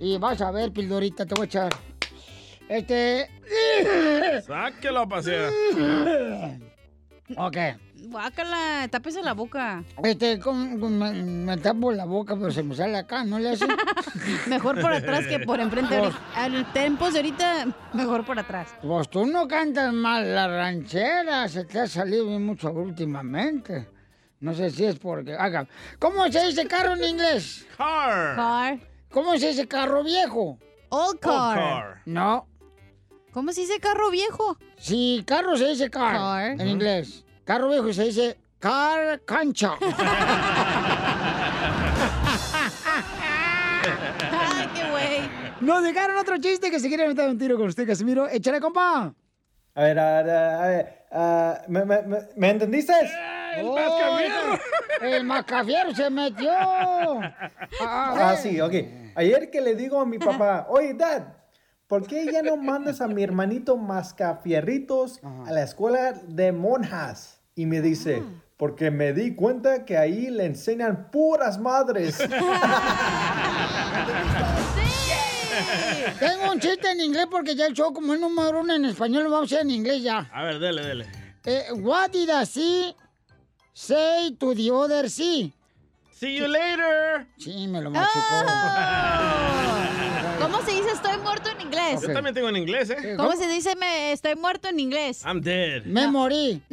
Y 0.00 0.18
vas 0.18 0.40
a 0.40 0.50
ver, 0.50 0.72
pildorita, 0.72 1.26
te 1.26 1.34
voy 1.34 1.42
a 1.42 1.46
echar. 1.46 1.72
Este. 2.68 3.28
Sáquelo 4.46 5.00
a 5.00 5.08
pasear. 5.08 5.50
Ok. 7.36 7.56
Guácala, 8.04 8.88
tápese 8.90 9.22
la 9.22 9.32
boca. 9.34 9.84
Este, 10.02 10.38
con- 10.40 10.80
con- 10.80 10.98
me, 10.98 11.12
me 11.12 11.56
tapo 11.58 11.92
la 11.92 12.04
boca, 12.04 12.34
pero 12.36 12.50
se 12.50 12.62
me 12.62 12.74
sale 12.74 12.98
acá, 12.98 13.24
¿no 13.24 13.38
le 13.38 13.50
hace? 13.50 13.66
Mejor 14.48 14.80
por 14.80 14.92
atrás 14.92 15.26
que 15.26 15.38
por 15.40 15.60
enfrente. 15.60 15.98
Pues-. 15.98 16.14
Al 16.34 16.72
tiempos 16.72 17.12
de 17.12 17.20
ahorita, 17.20 17.66
mejor 17.92 18.24
por 18.24 18.38
atrás. 18.38 18.68
Pues 18.82 19.08
tú 19.08 19.24
no 19.26 19.46
cantas 19.46 19.92
mal 19.92 20.34
la 20.34 20.48
ranchera, 20.48 21.48
se 21.48 21.64
te 21.64 21.80
ha 21.80 21.86
salido 21.86 22.26
bien 22.26 22.44
mucho 22.44 22.70
últimamente. 22.72 23.88
No 24.40 24.52
sé 24.54 24.70
si 24.70 24.84
es 24.84 24.98
porque. 24.98 25.34
Haga. 25.34 25.68
¿Cómo 26.00 26.26
se 26.30 26.44
dice 26.46 26.66
carro 26.66 26.94
en 26.94 27.04
inglés? 27.04 27.66
Car. 27.76 28.34
Car. 28.36 28.78
¿Cómo 29.10 29.38
se 29.38 29.48
dice 29.48 29.68
carro 29.68 30.02
viejo? 30.02 30.58
Old 30.88 31.20
car. 31.20 31.56
car. 31.58 32.02
No. 32.06 32.48
¿Cómo 33.32 33.52
se 33.52 33.60
dice 33.62 33.78
carro 33.78 34.10
viejo? 34.10 34.58
Sí, 34.76 35.22
carro 35.26 35.56
se 35.56 35.68
dice 35.68 35.88
car, 35.88 36.16
Car. 36.16 36.60
en 36.60 36.68
inglés. 36.68 37.24
Carro 37.44 37.68
viejo 37.68 37.92
se 37.92 38.04
dice 38.04 38.38
car 38.58 39.20
cancha. 39.24 39.74
Ay, 44.30 44.68
qué 44.74 44.90
güey. 44.90 45.20
Nos 45.60 45.82
dejaron 45.82 46.16
otro 46.18 46.38
chiste 46.38 46.70
que 46.70 46.78
se 46.80 46.88
quiere 46.88 47.06
meter 47.08 47.28
un 47.28 47.38
tiro 47.38 47.56
con 47.56 47.66
usted, 47.68 47.86
Casimiro. 47.86 48.28
Échale, 48.28 48.60
compa. 48.60 49.12
A 49.74 49.82
ver, 49.82 49.98
a 49.98 50.22
ver, 50.22 50.30
a 50.30 50.66
ver, 50.68 51.04
ah, 51.12 51.58
¿me, 51.68 51.84
me, 51.84 52.02
me- 52.02 52.28
¿me 52.36 52.50
entendiste? 52.50 52.92
El 53.56 53.66
Oh. 53.66 54.18
El 55.02 55.24
mascafiero 55.24 55.94
se 55.94 56.08
metió. 56.10 56.50
Ah, 57.80 58.14
ver. 58.16 58.36
sí, 58.38 58.60
ok. 58.60 58.72
Ayer 59.14 59.50
que 59.50 59.60
le 59.60 59.74
digo 59.74 60.00
a 60.00 60.06
mi 60.06 60.18
papá, 60.20 60.66
oye, 60.70 60.94
Dad, 60.94 61.22
¿por 61.92 62.06
qué 62.06 62.24
ya 62.32 62.40
no 62.40 62.56
mandas 62.56 63.02
a 63.02 63.06
mi 63.06 63.22
hermanito 63.22 63.76
Mascafierritos 63.76 65.20
a 65.46 65.52
la 65.52 65.62
escuela 65.62 66.14
de 66.26 66.50
monjas? 66.50 67.42
Y 67.54 67.66
me 67.66 67.82
dice, 67.82 68.22
porque 68.56 68.90
me 68.90 69.12
di 69.12 69.34
cuenta 69.34 69.84
que 69.84 69.98
ahí 69.98 70.30
le 70.30 70.46
enseñan 70.46 71.10
puras 71.10 71.58
madres. 71.60 72.16
Tengo 76.18 76.52
un 76.52 76.60
chiste 76.60 76.90
en 76.90 77.02
inglés 77.02 77.26
porque 77.30 77.54
ya 77.54 77.66
el 77.66 77.74
show, 77.74 77.92
como 77.92 78.14
es 78.14 78.20
número 78.20 78.60
uno 78.60 78.72
en 78.72 78.86
español, 78.86 79.24
lo 79.24 79.30
vamos 79.30 79.52
a 79.52 79.56
hacer 79.56 79.66
en 79.66 79.72
inglés 79.72 80.02
ya. 80.02 80.30
A 80.32 80.44
ver, 80.44 80.60
dele, 80.60 80.86
dele. 80.86 81.06
Eh, 81.44 81.66
what 81.74 82.10
did 82.10 82.30
a 82.30 82.46
sea 82.46 82.94
say 83.74 84.34
to 84.36 84.54
the 84.54 84.70
other 84.70 85.10
sea? 85.10 85.52
See 86.10 86.38
you 86.38 86.46
later. 86.46 87.26
Sí, 87.36 87.68
me 87.68 87.82
lo 87.82 87.90
machucó. 87.90 88.46
¿Cómo 90.52 90.66
se 90.66 90.72
dice 90.72 90.90
estoy 90.90 91.16
muerto 91.18 91.48
en 91.48 91.62
inglés? 91.62 92.02
Yo 92.02 92.12
también 92.12 92.34
tengo 92.34 92.50
en 92.50 92.56
inglés, 92.56 92.90
¿eh? 92.90 93.14
¿Cómo 93.16 93.32
se 93.32 93.48
dice 93.48 93.74
me 93.74 94.12
estoy 94.12 94.34
muerto 94.36 94.68
en 94.68 94.80
inglés? 94.80 95.22
I'm 95.24 95.40
dead. 95.40 95.84
Me 95.86 96.06
morí. 96.08 96.60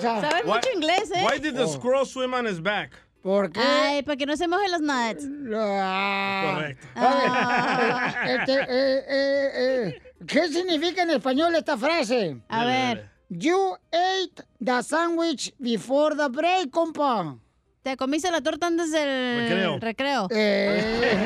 Sabes 0.00 0.44
Why- 0.44 0.54
mucho 0.54 0.68
inglés, 0.74 1.10
¿eh? 1.14 1.22
Why 1.22 1.38
did 1.38 1.54
the 1.54 1.66
squirrel 1.68 2.06
swim 2.06 2.32
on 2.32 2.46
his 2.46 2.62
back? 2.62 2.92
¿Por 3.22 3.50
qué? 3.52 3.60
Ay, 3.60 4.02
para 4.02 4.16
que 4.16 4.24
no 4.24 4.36
se 4.36 4.48
mojen 4.48 4.70
los 4.70 4.80
nuts. 4.80 5.26
Correcto. 5.50 6.88
Ah. 6.96 8.14
Este, 8.26 8.54
eh, 8.54 8.66
eh, 8.68 9.50
eh, 9.56 10.02
¿Qué 10.26 10.48
significa 10.48 11.02
en 11.02 11.10
español 11.10 11.54
esta 11.54 11.76
frase? 11.76 12.40
A 12.48 12.64
ver. 12.64 13.10
You 13.28 13.76
ate 13.92 14.42
the 14.60 14.82
sandwich 14.82 15.52
before 15.58 16.16
the 16.16 16.28
break, 16.28 16.70
compa. 16.70 17.38
¿Te 17.84 17.96
comiste 17.98 18.30
la 18.30 18.40
torta 18.40 18.66
antes 18.66 18.90
del 18.90 19.40
Recreo. 19.46 19.78
recreo? 19.78 20.26
Eh. 20.30 21.12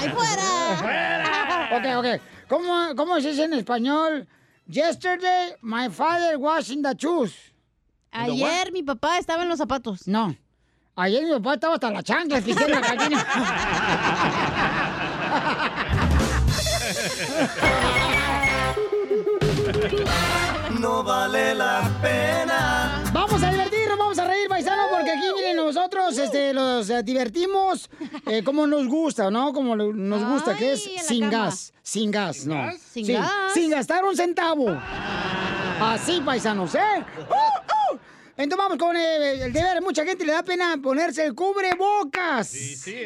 ¡Ay, 0.00 0.08
fuera! 0.08 1.68
Ok, 1.76 1.84
ok. 1.98 2.06
¿Cómo, 2.48 2.94
¿Cómo 2.94 3.20
se 3.20 3.30
dice 3.30 3.42
en 3.44 3.54
español? 3.54 4.28
Yesterday, 4.68 5.56
my 5.62 5.88
father 5.90 6.36
was 6.38 6.70
in 6.70 6.82
the 6.82 6.94
shoes. 6.94 7.34
Ayer 8.12 8.70
mi 8.72 8.84
papá 8.84 9.18
estaba 9.18 9.42
en 9.42 9.48
los 9.48 9.58
zapatos. 9.58 10.06
No. 10.06 10.36
Ayer 10.94 11.24
mi 11.24 11.32
papá 11.32 11.54
estaba 11.54 11.74
hasta 11.74 11.90
la 11.90 12.02
chancla 12.04 12.40
pisando 12.40 12.78
la 12.78 12.94
gallina. 12.94 13.26
No 20.80 21.02
vale 21.02 21.54
la 21.54 21.82
pena. 22.00 22.77
Reír, 24.38 24.48
paisano, 24.48 24.82
porque 24.90 25.10
aquí, 25.10 25.26
miren, 25.36 25.56
nosotros 25.56 26.16
este, 26.18 26.52
los 26.54 26.88
eh, 26.90 27.02
divertimos 27.02 27.90
eh, 28.26 28.42
como 28.42 28.66
nos 28.66 28.86
gusta, 28.86 29.30
¿no? 29.30 29.52
Como 29.52 29.76
nos 29.76 30.24
gusta, 30.24 30.56
que 30.56 30.72
es 30.72 30.82
sin 31.06 31.30
cama. 31.30 31.44
gas. 31.46 31.72
Sin 31.82 32.10
gas, 32.10 32.36
¿Sin 32.38 32.48
no. 32.50 32.54
gas? 32.56 32.76
Sin 32.92 33.06
Sí, 33.06 33.12
gas. 33.12 33.30
Sin 33.54 33.70
gastar 33.70 34.04
un 34.04 34.16
centavo. 34.16 34.66
Así, 35.80 36.20
paisanos, 36.24 36.74
¿eh? 36.74 36.80
¡Uh, 37.18 37.22
uh! 37.32 37.77
Entonces 38.38 38.56
vamos 38.56 38.78
con 38.78 38.96
eh, 38.96 39.44
el 39.46 39.52
deber. 39.52 39.82
Mucha 39.82 40.04
gente 40.04 40.24
le 40.24 40.30
da 40.30 40.44
pena 40.44 40.78
ponerse 40.80 41.24
el 41.24 41.34
cubrebocas. 41.34 42.54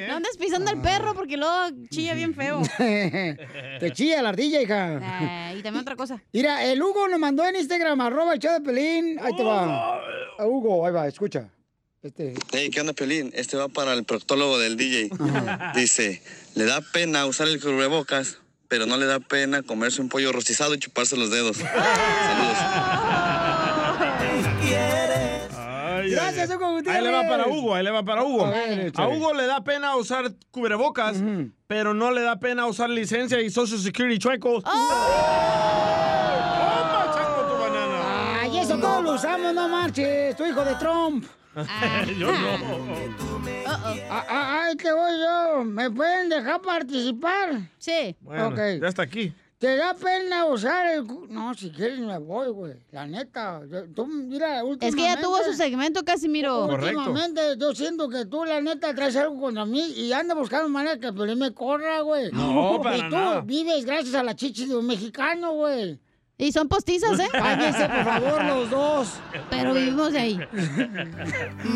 No 0.07 0.17
andes 0.17 0.37
pisando 0.37 0.71
al 0.71 0.83
perro 0.83 1.15
porque 1.15 1.39
luego 1.39 1.75
chilla 1.89 2.13
bien 2.13 2.35
feo. 2.35 2.61
Te 2.79 3.91
chilla 3.95 4.21
la 4.21 4.29
ardilla, 4.29 4.61
hija. 4.61 5.51
Eh, 5.51 5.59
y 5.59 5.63
también 5.63 5.81
otra 5.81 5.97
cosa. 5.97 6.23
Mira, 6.35 6.63
el 6.71 6.83
Hugo 6.83 7.09
nos 7.09 7.19
mandó 7.19 7.47
en 7.47 7.57
Instagram, 7.57 7.99
arroba 8.03 8.35
el 8.35 8.41
show 8.41 8.53
de 8.53 8.61
Pelín. 8.61 9.19
Ahí 9.23 9.35
te 9.35 9.43
va. 9.43 10.01
Ah, 10.39 10.47
Hugo, 10.47 10.87
ahí 10.87 10.93
va, 10.93 11.09
escucha. 11.09 11.49
Este. 12.03 12.35
Hey, 12.53 12.69
¿qué 12.71 12.81
onda, 12.81 12.93
Piolín? 12.93 13.31
Este 13.33 13.57
va 13.57 13.69
para 13.69 13.95
el 13.95 14.05
proctólogo 14.05 14.59
del 14.59 14.77
DJ. 14.77 15.09
Dice, 15.75 16.23
le 16.57 16.67
da 16.67 16.83
pena 16.83 17.25
usar 17.25 17.49
el 17.49 17.59
cubrebocas, 17.59 18.39
pero 18.69 18.85
no 18.85 18.99
le 18.99 19.07
da 19.07 19.19
pena 19.19 19.63
comerse 19.63 20.03
un 20.03 20.11
pollo 20.11 20.31
rostizado 20.31 20.75
y 20.75 20.79
chuparse 20.79 21.17
los 21.17 21.31
dedos. 21.31 21.57
Saludos. 22.27 23.12
Gracias, 26.15 26.51
ay, 26.51 26.57
Hugo 26.57 26.67
ay. 26.67 26.73
Gutiérrez. 26.75 26.99
Ahí 27.01 27.05
le 27.07 27.13
va 27.13 27.29
para 27.29 27.47
Hugo, 27.49 27.75
ahí 27.75 27.85
le 27.85 27.91
va 27.91 28.03
para 28.05 28.25
Hugo. 28.25 28.47
A 28.47 28.51
ver, 28.51 28.79
A 28.81 28.87
échale. 28.87 29.17
Hugo 29.17 29.35
le 29.35 29.47
da 29.47 29.65
pena 29.65 29.97
usar 29.97 30.33
cubrebocas, 30.51 31.17
pero 31.67 31.95
no 31.95 32.11
le 32.11 32.23
da 32.23 32.39
pena 32.39 32.67
usar 32.67 32.91
licencia 32.91 33.41
y 33.41 33.51
Social 33.51 33.81
Security 33.81 34.19
chuecos. 34.19 34.63
¡Toma, 34.65 34.75
chango, 37.15 37.43
tu 37.43 37.55
banana! 37.63 38.41
Ay, 38.43 38.59
eso 38.59 38.79
todos 38.79 39.03
lo 39.03 39.13
usamos, 39.15 39.55
no 39.55 39.69
marches. 39.69 40.37
Tu 40.37 40.45
hijo 40.47 40.65
de 40.65 40.75
Trump. 40.77 41.25
Yo 42.19 42.33
no. 42.33 42.49
Ah, 43.67 43.95
ah, 44.29 44.63
Ahí 44.65 44.75
te 44.77 44.91
voy 44.93 45.13
yo. 45.21 45.65
¿Me 45.65 45.91
pueden 45.91 46.29
dejar 46.31 46.61
participar? 46.63 47.61
Sí. 47.79 48.17
Bueno, 48.23 48.55
ya 48.57 48.89
está 48.89 49.03
aquí. 49.03 49.35
¿Te 49.63 49.77
da 49.77 49.95
pena 49.95 50.47
usar 50.47 50.87
el... 50.89 51.07
No, 51.29 51.55
si 51.55 51.71
quieres 51.71 52.01
me 52.01 52.19
voy, 52.19 52.49
güey. 52.49 52.73
La 52.91 53.07
neta. 53.07 53.61
Tú, 53.95 54.09
mira, 54.09 54.61
Es 54.81 54.97
que 54.97 55.03
ya 55.03 55.21
tuvo 55.21 55.37
su 55.37 55.51
últimamente- 55.51 55.57
segmento, 55.57 56.05
Casimiro. 56.05 56.65
Últimamente 56.67 57.41
yo 57.57 57.73
siento 57.73 58.09
que 58.09 58.25
tú, 58.27 58.45
la 58.45 58.61
neta, 58.61 58.93
traes 58.93 59.15
algo 59.15 59.41
contra 59.41 59.65
mí 59.65 59.81
y 59.97 60.13
anda 60.13 60.35
buscando 60.35 60.69
manera 60.69 60.99
que 60.99 61.13
Pelín 61.13 61.39
me 61.39 61.55
corra, 61.55 62.01
güey. 62.01 62.33
No, 62.33 62.75
Y 62.75 62.79
para 62.83 62.97
tú 63.09 63.15
nada. 63.15 63.41
vives 63.43 63.85
gracias 63.85 64.17
a 64.17 64.25
la 64.25 64.35
chichi 64.35 64.67
de 64.67 64.75
un 64.77 64.85
mexicano, 64.85 65.53
güey. 65.53 66.01
Y 66.39 66.51
son 66.51 66.67
postizas, 66.69 67.21
¿eh? 67.21 67.29
Cállense, 67.31 67.89
por 67.89 68.05
favor, 68.05 68.45
los 68.45 68.69
dos. 68.71 69.09
Pero 69.49 69.75
vivimos 69.75 70.13
de 70.13 70.19
ahí. 70.19 70.41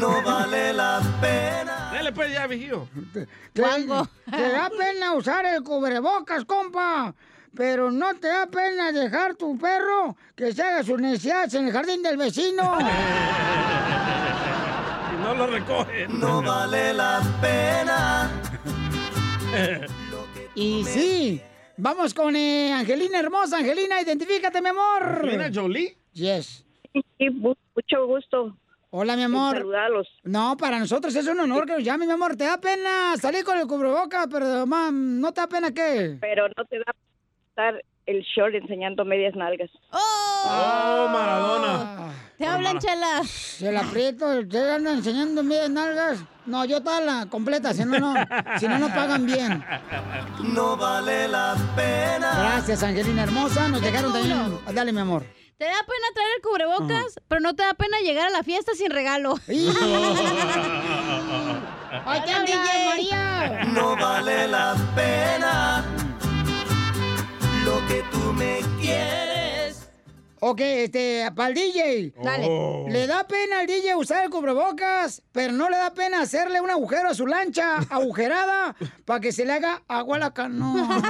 No 0.01 0.22
vale 0.25 0.72
la 0.72 1.01
pena. 1.20 1.90
Dale 1.92 2.11
pues 2.12 2.33
ya, 2.33 2.49
viejillo. 2.49 2.88
Te, 3.12 3.29
te 3.53 3.61
da 3.62 4.68
pena 4.77 5.12
usar 5.14 5.44
el 5.46 5.62
cubrebocas, 5.62 6.44
compa. 6.44 7.14
Pero 7.57 7.90
no 7.90 8.14
te 8.16 8.29
da 8.29 8.47
pena 8.47 8.92
dejar 8.92 9.35
tu 9.35 9.57
perro 9.59 10.16
que 10.35 10.53
se 10.53 10.62
haga 10.62 10.83
sus 10.85 11.01
necesidades 11.01 11.55
en 11.55 11.66
el 11.69 11.73
jardín 11.73 12.03
del 12.03 12.16
vecino. 12.16 12.79
Y 15.12 15.23
no 15.23 15.35
lo 15.35 15.47
recogen. 15.47 16.21
No 16.21 16.42
vale 16.42 16.92
la 16.95 17.21
pena. 17.40 18.31
Y 20.55 20.85
sí, 20.85 21.40
vamos 21.77 22.14
con 22.14 22.35
eh, 22.35 22.73
Angelina 22.73 23.19
hermosa. 23.21 23.59
Angelina, 23.59 24.01
identifícate, 24.01 24.62
mi 24.62 24.71
amor. 24.71 25.03
¿Angelina 25.03 25.51
Jolie? 25.55 25.99
Yes. 26.14 26.64
Sí, 27.19 27.31
mu- 27.31 27.55
mucho 27.75 28.07
gusto. 28.07 28.57
Hola, 28.90 29.16
mi 29.16 29.23
amor. 29.25 29.55
saludarlos. 29.57 30.09
No, 30.25 30.57
para 30.57 30.79
nosotros 30.79 31.14
es 31.14 31.27
un 31.27 31.38
honor 31.40 31.66
que 31.66 31.73
nos 31.75 31.85
llame, 31.85 32.07
mi 32.07 32.12
amor. 32.12 32.37
¿Te 32.37 32.45
da 32.45 32.59
pena 32.59 33.16
salir 33.21 33.45
con 33.45 33.59
el 33.59 33.66
cubrebocas? 33.66 34.27
Pero, 34.31 34.64
mam, 34.66 35.21
¿no 35.21 35.33
te 35.33 35.42
da 35.42 35.47
pena 35.47 35.71
qué? 35.75 36.16
Pero 36.23 36.49
no 36.57 36.64
te 36.64 36.79
da 36.79 36.95
el 38.07 38.23
short 38.23 38.55
enseñando 38.55 39.05
medias 39.05 39.35
nalgas. 39.35 39.71
¡Oh, 39.92 41.09
Maradona! 41.12 42.12
Te 42.38 42.47
hablan, 42.47 42.79
chela. 42.79 43.23
Se 43.25 43.73
la 43.73 43.81
aprieto, 43.81 44.27
¿ustedes 44.40 44.77
andan 44.77 44.99
enseñando 44.99 45.42
medias 45.42 45.71
nalgas? 45.71 46.19
No, 46.45 46.64
yo 46.64 46.83
toda 46.83 47.01
la 47.01 47.27
completa, 47.27 47.73
si 47.75 47.85
no, 47.85 47.99
no, 47.99 48.14
si 48.59 48.69
no, 48.69 48.79
no 48.79 48.88
pagan 48.88 49.27
bien. 49.27 49.64
No 50.55 50.77
vale 50.77 51.27
la 51.29 51.57
pena. 51.75 52.33
Gracias, 52.38 52.83
Angelina 52.83 53.25
hermosa. 53.25 53.69
Nos 53.69 53.81
Qué 53.81 53.87
llegaron 53.87 54.12
también. 54.12 54.59
Dale, 54.73 54.92
mi 54.92 55.01
amor. 55.01 55.25
Te 55.59 55.64
da 55.64 55.71
pena 55.71 56.07
traer 56.12 56.29
el 56.37 56.42
cubrebocas, 56.42 57.19
pero 57.29 57.40
no 57.40 57.55
te 57.57 57.62
da 57.62 57.73
pena 57.73 57.99
llegar 58.01 58.27
a 58.27 58.31
la 58.31 58.42
fiesta 58.42 58.73
sin 58.75 58.90
regalo. 58.90 59.37
¡Ay, 62.05 62.21
DJ 62.21 62.85
María! 62.87 63.64
No 63.73 63.97
vale 63.97 64.47
la 64.49 64.77
pena. 64.95 65.83
Que 67.88 68.03
tú 68.11 68.33
me 68.33 68.61
quieres. 68.81 69.88
Ok, 70.40 70.61
este, 70.61 71.31
para 71.35 71.49
el 71.49 71.55
DJ. 71.55 72.12
Dale. 72.22 72.46
Oh. 72.49 72.87
Le 72.88 73.07
da 73.07 73.27
pena 73.27 73.61
al 73.61 73.66
DJ 73.66 73.96
usar 73.96 74.25
el 74.25 74.31
cubrebocas, 74.31 75.22
pero 75.33 75.53
no 75.53 75.70
le 75.70 75.77
da 75.77 75.94
pena 75.94 76.20
hacerle 76.20 76.61
un 76.61 76.70
agujero 76.70 77.09
a 77.09 77.14
su 77.14 77.27
lancha 77.27 77.79
agujerada 77.90 78.77
para 79.05 79.20
que 79.20 79.33
se 79.33 79.44
le 79.44 79.55
haga 79.55 79.83
agua 79.88 80.16
a 80.16 80.20
la 80.20 80.35
canoa. 80.35 81.03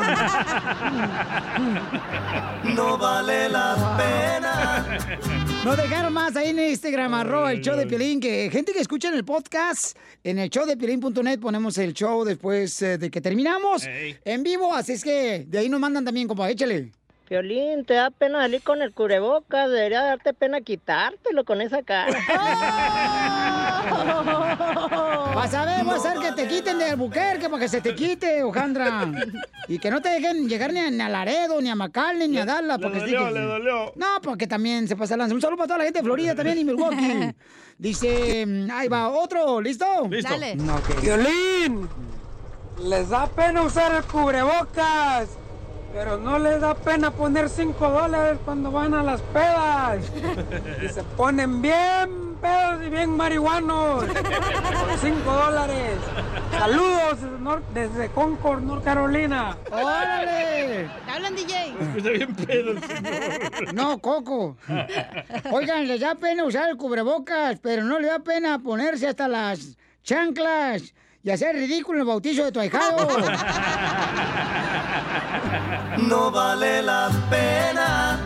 No 2.65 2.99
vale 2.99 3.49
la 3.49 3.97
pena. 3.97 5.46
Nos 5.67 5.77
dejaron 5.77 6.13
más 6.13 6.37
ahí 6.37 6.51
en 6.51 6.61
Instagram, 6.61 7.13
arroba 7.13 7.51
el 7.51 7.61
show 7.61 7.77
de 7.77 7.89
Piolín, 7.89 8.21
que 8.21 8.49
gente 8.53 8.73
que 8.73 8.79
escucha 8.79 9.09
en 9.09 9.15
el 9.15 9.25
podcast, 9.25 9.99
en 10.23 10.39
el 10.39 10.49
show 10.49 10.65
de 10.65 10.77
Piolín.net 10.77 11.41
ponemos 11.41 11.77
el 11.79 11.93
show 11.93 12.25
después 12.25 12.81
eh, 12.83 12.99
de 12.99 13.11
que 13.11 13.21
terminamos 13.21 13.85
Ey. 13.85 14.17
en 14.25 14.45
vivo, 14.45 14.73
así 14.73 14.93
es 14.93 15.03
que 15.03 15.45
de 15.45 15.59
ahí 15.59 15.69
nos 15.69 15.81
mandan 15.81 16.05
también, 16.05 16.29
compa, 16.29 16.49
échale. 16.49 16.93
Piolín, 17.29 17.85
te 17.85 17.95
da 17.95 18.11
pena 18.11 18.39
salir 18.41 18.63
con 18.63 18.83
el 18.83 18.93
cubrebocas, 18.93 19.69
debería 19.69 20.03
darte 20.03 20.33
pena 20.33 20.61
quitártelo 20.61 21.45
con 21.45 21.61
esa 21.61 21.83
cara. 21.83 22.17
Vas 25.35 25.55
a 25.55 25.65
ver, 25.65 25.85
vas 25.85 26.05
a 26.05 26.11
hacer 26.13 26.21
que 26.21 26.33
te 26.43 26.49
quiten 26.49 26.79
de 26.79 26.85
Albuquerque 26.91 27.49
para 27.49 27.59
que 27.63 27.69
se 27.69 27.81
te 27.81 27.95
quite, 27.95 28.43
Ojandra. 28.45 29.11
Y 29.69 29.79
que 29.81 29.91
no 29.91 30.01
te 30.01 30.09
dejen 30.11 30.49
llegar 30.49 30.73
ni 30.73 30.79
a, 30.81 30.91
ni 30.91 31.01
a 31.01 31.09
Laredo, 31.09 31.61
ni 31.61 31.69
a 31.69 31.75
McAllen, 31.75 32.31
ni 32.31 32.39
a 32.39 32.45
Dallas. 32.45 32.79
le 32.79 32.83
Porque 32.83 33.01
dolió, 33.01 33.19
sí 33.21 33.25
que- 33.27 33.33
le 33.41 33.41
dolió. 33.47 33.93
No, 33.97 34.07
porque 34.23 34.47
también 34.47 34.87
se 34.87 34.95
pasa 34.97 35.17
lanza. 35.17 35.35
Un 35.35 35.41
saludo 35.41 35.57
para 35.59 35.67
toda 35.67 35.79
la 35.79 35.85
gente 35.85 35.99
de 35.99 36.05
Florida 36.05 36.35
también 36.35 36.59
y 36.59 36.65
Milwaukee. 36.65 37.35
Dice, 37.79 38.47
mm, 38.47 38.71
ahí 38.71 38.89
va, 38.89 39.09
otro, 39.09 39.61
¿listo? 39.61 39.85
Listo. 40.09 40.31
Dale. 40.33 40.53
Ok. 40.55 41.01
Piolín, 41.01 41.89
Les 42.85 43.09
da 43.09 43.27
pena 43.27 43.63
usar 43.63 43.93
el 43.95 44.05
cubrebocas, 44.05 45.29
pero 45.97 46.19
no 46.19 46.39
les 46.39 46.61
da 46.61 46.75
pena 46.75 47.11
poner 47.11 47.49
5 47.49 47.89
dólares 47.89 48.39
cuando 48.45 48.71
van 48.71 48.93
a 48.93 49.03
las 49.03 49.23
pedas. 49.23 50.05
Y 50.85 50.89
se 50.89 51.03
ponen 51.17 51.63
bien 51.63 52.37
pedos 52.39 52.85
y 52.87 52.91
bien 52.91 53.17
marihuanos. 53.17 54.05
Por 54.05 54.99
5 55.01 55.33
dólares. 55.33 55.93
Saludos 56.51 57.21
desde 57.23 57.39
Nor- 57.39 57.63
desde 57.73 58.09
Concord, 58.11 58.63
North 58.63 58.85
Carolina. 58.85 59.57
¡Órale! 59.73 60.91
¿Te 61.07 61.11
hablan, 61.11 61.35
DJ? 61.35 61.75
Escucha 61.81 62.11
bien 62.11 62.35
pedo 62.37 62.71
el 62.73 62.83
señor. 62.83 63.75
No, 63.75 63.99
Coco. 63.99 64.57
Oigan, 65.51 65.89
les 65.89 66.01
da 66.01 66.15
pena 66.15 66.45
usar 66.45 66.69
el 66.69 66.77
cubrebocas, 66.77 67.59
pero 67.63 67.83
no 67.85 67.99
le 67.99 68.09
da 68.09 68.19
pena 68.19 68.59
ponerse 68.59 69.09
hasta 69.09 69.29
las 69.29 69.79
chanclas 70.03 70.93
y 71.27 71.31
hacer 71.33 71.57
ridículo 71.57 71.99
en 71.99 72.03
el 72.03 72.07
bautizo 72.07 72.45
de 72.45 72.53
tu 72.53 72.61
ahijado. 72.61 73.09
No 76.09 76.31
vale 76.31 76.83
la 76.83 77.11
pena 77.31 78.21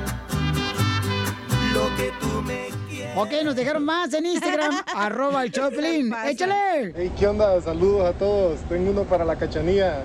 lo 1.73 1.97
que 1.97 2.13
tú 2.21 2.43
me 2.43 2.69
ok, 3.17 3.31
nos 3.45 3.57
dejaron 3.57 3.85
más 3.85 4.13
en 4.13 4.27
Instagram, 4.27 4.83
arroba 4.95 5.45
el 5.45 5.53
Choplin. 5.53 6.13
¡Échale! 6.27 6.93
Hey, 6.97 7.13
¿qué 7.19 7.27
onda? 7.27 7.61
Saludos 7.63 8.09
a 8.09 8.13
todos. 8.13 8.61
Tengo 8.69 8.91
uno 8.91 9.05
para 9.05 9.25
la 9.25 9.37
cachanía. 9.37 10.03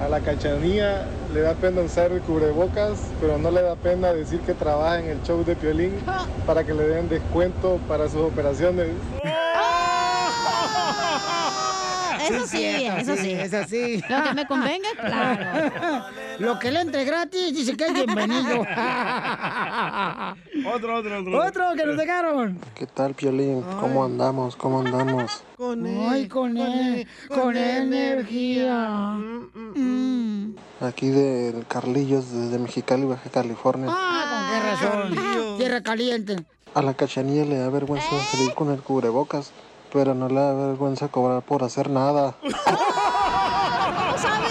A 0.00 0.08
la 0.08 0.20
cachanía 0.20 1.06
le 1.32 1.40
da 1.40 1.54
pena 1.54 1.82
usar 1.82 2.12
el 2.12 2.20
cubrebocas, 2.20 2.98
pero 3.20 3.38
no 3.38 3.50
le 3.50 3.62
da 3.62 3.76
pena 3.76 4.12
decir 4.12 4.40
que 4.40 4.54
trabaja 4.54 4.98
en 5.00 5.06
el 5.06 5.22
show 5.22 5.44
de 5.44 5.54
Piolín 5.56 5.94
para 6.46 6.64
que 6.64 6.74
le 6.74 6.86
den 6.86 7.08
descuento 7.08 7.78
para 7.88 8.08
sus 8.08 8.22
operaciones. 8.22 8.88
Eso 12.28 12.46
sí, 12.46 12.64
eso 12.64 13.16
sí. 13.16 13.30
Es 13.32 13.54
así. 13.54 14.02
Lo 14.08 14.22
que 14.24 14.34
me 14.34 14.46
convenga, 14.46 14.88
claro. 14.98 16.04
Lo 16.38 16.58
que 16.58 16.70
le 16.70 16.80
entre 16.80 17.04
gratis 17.04 17.54
dice 17.54 17.76
que 17.76 17.86
es 17.86 17.92
bienvenido. 17.94 18.60
otro, 20.74 20.96
otro, 20.96 21.20
otro. 21.20 21.46
Otro 21.46 21.74
que 21.76 21.86
nos 21.86 21.96
dejaron. 21.96 22.60
¿Qué 22.74 22.86
tal, 22.86 23.14
Piolín? 23.14 23.62
¿Cómo 23.80 24.04
andamos? 24.04 24.56
¿Cómo 24.56 24.80
andamos? 24.80 25.44
Ay, 26.10 26.28
con 26.28 26.56
él, 26.58 27.06
con 27.28 27.56
energía. 27.56 29.16
Aquí 30.80 31.08
del 31.08 31.66
Carlillos, 31.66 32.30
desde 32.32 32.58
Mexicali, 32.58 33.06
Baja 33.06 33.30
California. 33.30 33.88
Ah, 33.90 34.26
con 34.30 34.44
qué 34.50 34.60
razón. 34.70 35.56
Tierra 35.56 35.82
caliente. 35.82 36.44
A 36.74 36.82
la 36.82 36.92
cachanilla 36.92 37.46
le 37.46 37.56
da 37.56 37.70
vergüenza 37.70 38.06
salir 38.30 38.52
con 38.52 38.70
el 38.70 38.82
cubrebocas, 38.82 39.52
pero 39.92 40.14
no 40.14 40.28
le 40.28 40.34
da 40.34 40.54
vergüenza 40.54 41.08
cobrar 41.08 41.42
por 41.42 41.64
hacer 41.64 41.90
nada. 41.90 42.34
¿Cómo 42.42 44.18
sabe? 44.18 44.48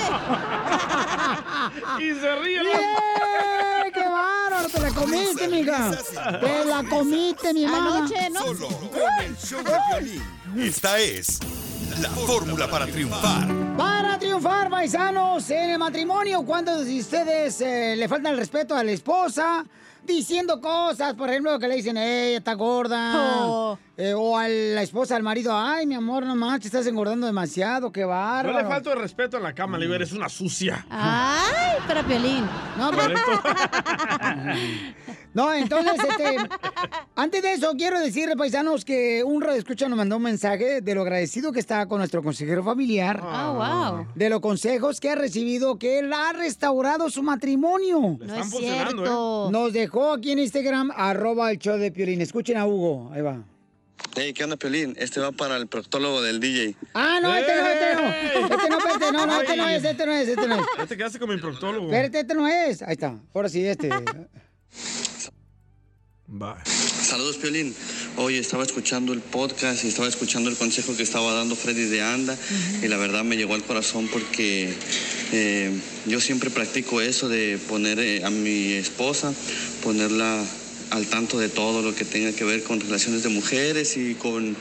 y 1.99 2.13
se 2.13 2.35
ríe 2.35 2.61
¡Bien! 2.61 3.93
¡Qué 3.93 4.03
bárbaro! 4.03 4.69
Te 4.69 4.79
la 4.81 4.91
comiste, 4.91 5.47
mija. 5.47 5.91
Te 6.39 6.65
la 6.65 6.83
comiste, 6.83 7.53
mi 7.53 7.65
mamá. 7.65 7.97
Anoche, 7.97 8.29
¿no? 8.29 8.39
Solo 8.41 8.67
con 8.67 9.25
el 9.25 9.37
show 9.37 9.61
de. 9.63 10.67
Esta 10.67 10.99
es 10.99 11.39
la 12.01 12.09
fórmula 12.09 12.67
para 12.69 12.85
triunfar. 12.87 13.47
Para 13.77 14.17
triunfar, 14.19 14.69
paisanos, 14.69 15.49
en 15.49 15.71
el 15.71 15.79
matrimonio, 15.79 16.43
cuando 16.43 16.83
de 16.83 16.99
ustedes 16.99 17.61
eh, 17.61 17.95
le 17.95 18.07
faltan 18.07 18.33
el 18.33 18.39
respeto 18.39 18.75
a 18.75 18.83
la 18.83 18.91
esposa, 18.91 19.65
diciendo 20.03 20.59
cosas, 20.61 21.13
por 21.13 21.29
ejemplo, 21.29 21.57
que 21.59 21.67
le 21.67 21.75
dicen, 21.75 21.97
¡ey, 21.97 22.35
está 22.35 22.53
gorda! 22.53 23.13
Oh. 23.15 23.77
Eh, 23.97 24.13
o 24.13 24.37
a 24.37 24.49
la 24.49 24.81
esposa, 24.81 25.15
al 25.15 25.23
marido, 25.23 25.53
¡ay, 25.55 25.85
mi 25.85 25.95
amor, 25.95 26.25
no 26.25 26.35
manches, 26.35 26.65
estás 26.65 26.85
engordando 26.85 27.27
demasiado, 27.27 27.93
qué 27.93 28.01
No 28.01 28.09
bárbaro! 28.09 28.57
le 28.57 28.65
falta 28.65 28.91
el 28.91 28.99
respeto 28.99 29.37
en 29.37 29.43
la 29.43 29.53
cama, 29.53 29.77
le 29.77 29.85
digo, 29.85 29.95
eres 29.95 30.11
una 30.11 30.27
sucia. 30.27 30.85
Ay, 30.89 31.77
para 31.87 32.03
Piolín. 32.03 32.43
No, 32.77 32.91
pero- 32.91 33.15
No, 35.33 35.53
entonces, 35.53 35.93
este, 36.09 36.37
antes 37.15 37.41
de 37.41 37.53
eso, 37.53 37.73
quiero 37.77 37.99
decirle, 37.99 38.37
paisanos, 38.37 38.85
que 38.85 39.21
un 39.23 39.41
radio 39.41 39.57
escucha 39.59 39.87
nos 39.89 39.97
mandó 39.97 40.15
un 40.17 40.23
mensaje 40.23 40.79
de 40.81 40.95
lo 40.95 41.01
agradecido 41.01 41.51
que 41.51 41.59
está 41.59 41.85
con 41.87 41.97
nuestro 41.99 42.23
consejero 42.23 42.63
familiar. 42.63 43.19
Ah, 43.21 43.91
wow. 43.95 44.07
De 44.15 44.29
los 44.29 44.39
consejos 44.39 44.99
que 45.01 45.09
ha 45.09 45.15
recibido, 45.15 45.77
que 45.77 45.99
él 45.99 46.13
ha 46.13 46.31
restaurado 46.31 47.09
su 47.09 47.21
matrimonio. 47.21 48.17
No 48.19 48.35
es 48.35 48.49
cierto. 48.49 49.49
Nos 49.51 49.73
dejó 49.73 50.13
aquí 50.13 50.31
en 50.31 50.39
Instagram, 50.39 50.91
arroba 50.95 51.51
el 51.51 51.59
show 51.59 51.77
de 51.77 51.91
Piolín. 51.91 52.21
Escuchen 52.21 52.55
a 52.57 52.65
Hugo, 52.65 53.11
ahí 53.13 53.21
va. 53.21 53.43
Hey, 54.15 54.33
¿qué 54.33 54.43
onda, 54.43 54.55
Piolín? 54.55 54.95
Este 54.97 55.19
va 55.19 55.31
para 55.31 55.57
el 55.57 55.67
proctólogo 55.67 56.21
del 56.21 56.39
DJ. 56.39 56.75
Ah, 56.93 57.19
no, 57.21 57.35
este 57.35 57.55
no, 57.55 57.67
este 57.67 57.95
no. 57.95 58.07
Este 58.07 58.69
no, 58.69 58.77
este 58.77 59.11
no, 59.11 59.25
no, 59.25 59.41
este 59.41 59.57
no 59.57 59.69
es, 59.69 59.83
este 59.83 60.05
no 60.05 60.11
es, 60.13 60.27
este 60.29 60.47
no 60.47 60.55
es. 60.55 60.61
Ya 60.77 60.85
te 60.85 60.97
quedaste 60.97 61.19
con 61.19 61.29
mi 61.29 61.37
proctólogo. 61.37 61.87
Espérate, 61.87 62.19
este 62.21 62.33
no 62.33 62.47
es. 62.47 62.81
Ahí 62.81 62.93
está. 62.93 63.19
Ahora 63.33 63.49
sí, 63.49 63.65
este. 63.65 63.89
Va. 66.29 66.63
Saludos, 66.65 67.37
Piolín. 67.37 67.75
Oye, 68.17 68.39
estaba 68.39 68.63
escuchando 68.63 69.13
el 69.13 69.19
podcast 69.19 69.83
y 69.83 69.89
estaba 69.89 70.07
escuchando 70.07 70.49
el 70.49 70.55
consejo 70.55 70.95
que 70.95 71.03
estaba 71.03 71.33
dando 71.33 71.55
Freddy 71.55 71.85
de 71.85 72.01
Anda 72.01 72.37
y 72.81 72.87
la 72.87 72.97
verdad 72.97 73.23
me 73.23 73.37
llegó 73.37 73.53
al 73.53 73.63
corazón 73.63 74.07
porque 74.11 74.73
eh, 75.33 75.71
yo 76.07 76.19
siempre 76.19 76.49
practico 76.49 77.01
eso 77.01 77.29
de 77.29 77.59
poner 77.69 77.99
eh, 77.99 78.23
a 78.23 78.29
mi 78.29 78.71
esposa, 78.73 79.33
ponerla 79.83 80.43
al 80.91 81.05
tanto 81.07 81.37
de 81.39 81.49
todo 81.49 81.81
lo 81.81 81.93
que 81.95 82.05
tenga 82.05 82.31
que 82.31 82.43
ver 82.43 82.63
con 82.63 82.79
relaciones 82.79 83.23
de 83.23 83.29
mujeres 83.29 83.97
y 83.97 84.15
con 84.15 84.55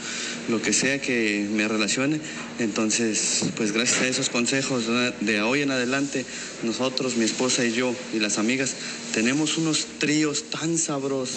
lo 0.49 0.61
que 0.63 0.73
sea 0.73 1.01
que 1.01 1.47
me 1.51 1.67
relacione. 1.69 2.21
Entonces, 2.59 3.45
pues 3.57 3.73
gracias 3.73 4.03
a 4.03 4.07
esos 4.07 4.29
consejos 4.31 4.85
de 5.21 5.43
hoy 5.43 5.63
en 5.63 5.71
adelante, 5.71 6.25
nosotros, 6.63 7.17
mi 7.17 7.25
esposa 7.25 7.65
y 7.65 7.73
yo 7.73 7.95
y 8.13 8.19
las 8.19 8.39
amigas, 8.39 8.75
tenemos 9.13 9.57
unos 9.59 9.87
tríos 9.99 10.45
tan 10.51 10.79
sabrosos. 10.79 11.37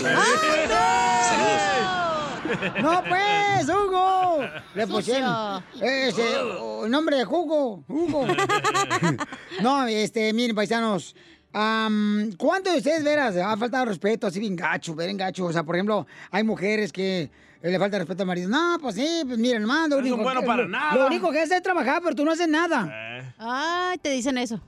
Saludos. 1.27 1.61
¡No, 2.81 3.03
pues, 3.03 3.67
Hugo! 3.67 4.39
Le 4.75 4.87
pusieron 4.87 5.61
Sucio. 5.73 5.87
ese, 5.87 6.37
o- 6.37 6.87
nombre 6.87 7.17
de 7.17 7.25
Hugo. 7.25 7.83
Hugo. 7.89 8.25
no, 9.61 9.85
este, 9.87 10.31
miren, 10.33 10.55
paisanos. 10.55 11.15
Am, 11.59 12.31
¿Cuántos 12.37 12.73
de 12.73 12.77
ustedes, 12.79 13.03
veras, 13.03 13.35
ha 13.37 13.57
faltado 13.57 13.85
respeto 13.85 14.27
así 14.27 14.39
bien 14.39 14.55
gacho, 14.55 14.95
bien 14.95 15.17
gacho? 15.17 15.45
O 15.45 15.53
sea, 15.53 15.63
por 15.63 15.75
ejemplo, 15.75 16.05
hay 16.31 16.43
mujeres 16.43 16.91
que 16.91 17.21
eh, 17.61 17.71
le 17.71 17.79
falta 17.79 17.97
respeto 17.97 18.23
al 18.23 18.27
marido. 18.27 18.49
No, 18.49 18.77
pues 18.81 18.95
sí, 18.95 19.23
pues 19.25 19.37
miren, 19.39 19.61
hermano. 19.63 19.99
No 19.99 20.07
son 20.07 20.23
buenos 20.23 20.41
que, 20.43 20.47
para 20.47 20.63
lo- 20.63 20.69
nada. 20.69 20.95
lo 20.95 21.07
único 21.07 21.31
que 21.31 21.39
haces 21.39 21.57
es 21.57 21.63
trabajar, 21.63 22.01
pero 22.03 22.15
tú 22.15 22.23
no 22.25 22.31
haces 22.31 22.47
nada. 22.47 23.33
Ay, 23.39 23.97
te 23.99 24.09
dicen 24.11 24.37
eso. 24.37 24.61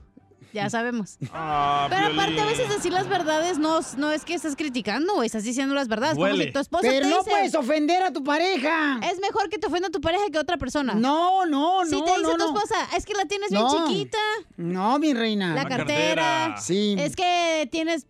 Ya 0.52 0.68
sabemos. 0.68 1.16
Ah, 1.32 1.86
Pero 1.90 2.08
aparte, 2.08 2.40
a 2.40 2.44
veces 2.44 2.68
decir 2.68 2.92
las 2.92 3.08
verdades 3.08 3.58
no, 3.58 3.80
no 3.96 4.10
es 4.10 4.24
que 4.24 4.34
estás 4.34 4.56
criticando, 4.56 5.14
güey, 5.14 5.26
estás 5.26 5.44
diciendo 5.44 5.74
las 5.74 5.88
verdades. 5.88 6.14
Como 6.14 6.24
Huele. 6.26 6.46
si 6.46 6.52
tu 6.52 6.58
esposa 6.58 6.88
Pero 6.88 7.06
te 7.06 7.10
no 7.10 7.18
dice, 7.18 7.30
puedes 7.30 7.54
ofender 7.54 8.02
a 8.02 8.12
tu 8.12 8.24
pareja. 8.24 8.98
Es 9.10 9.20
mejor 9.20 9.48
que 9.48 9.58
te 9.58 9.66
ofenda 9.68 9.90
tu 9.90 10.00
pareja 10.00 10.24
que 10.32 10.38
otra 10.38 10.56
persona. 10.56 10.94
No, 10.94 11.46
no, 11.46 11.84
Si 11.86 11.92
no, 11.92 12.04
te 12.04 12.10
dice 12.10 12.22
no, 12.22 12.36
tu 12.36 12.44
esposa, 12.56 12.76
es 12.96 13.06
que 13.06 13.14
la 13.14 13.26
tienes 13.26 13.50
bien 13.50 13.62
No. 13.62 13.86
chiquita, 13.88 14.18
No, 14.56 14.98
mi 14.98 15.14
reina. 15.14 15.54
la, 15.54 15.62
La 15.62 15.68
cartera, 15.68 16.22
cartera. 16.22 16.60
Sí. 16.60 16.96
es 16.98 17.14
que 17.14 17.68
tienes 17.70 18.06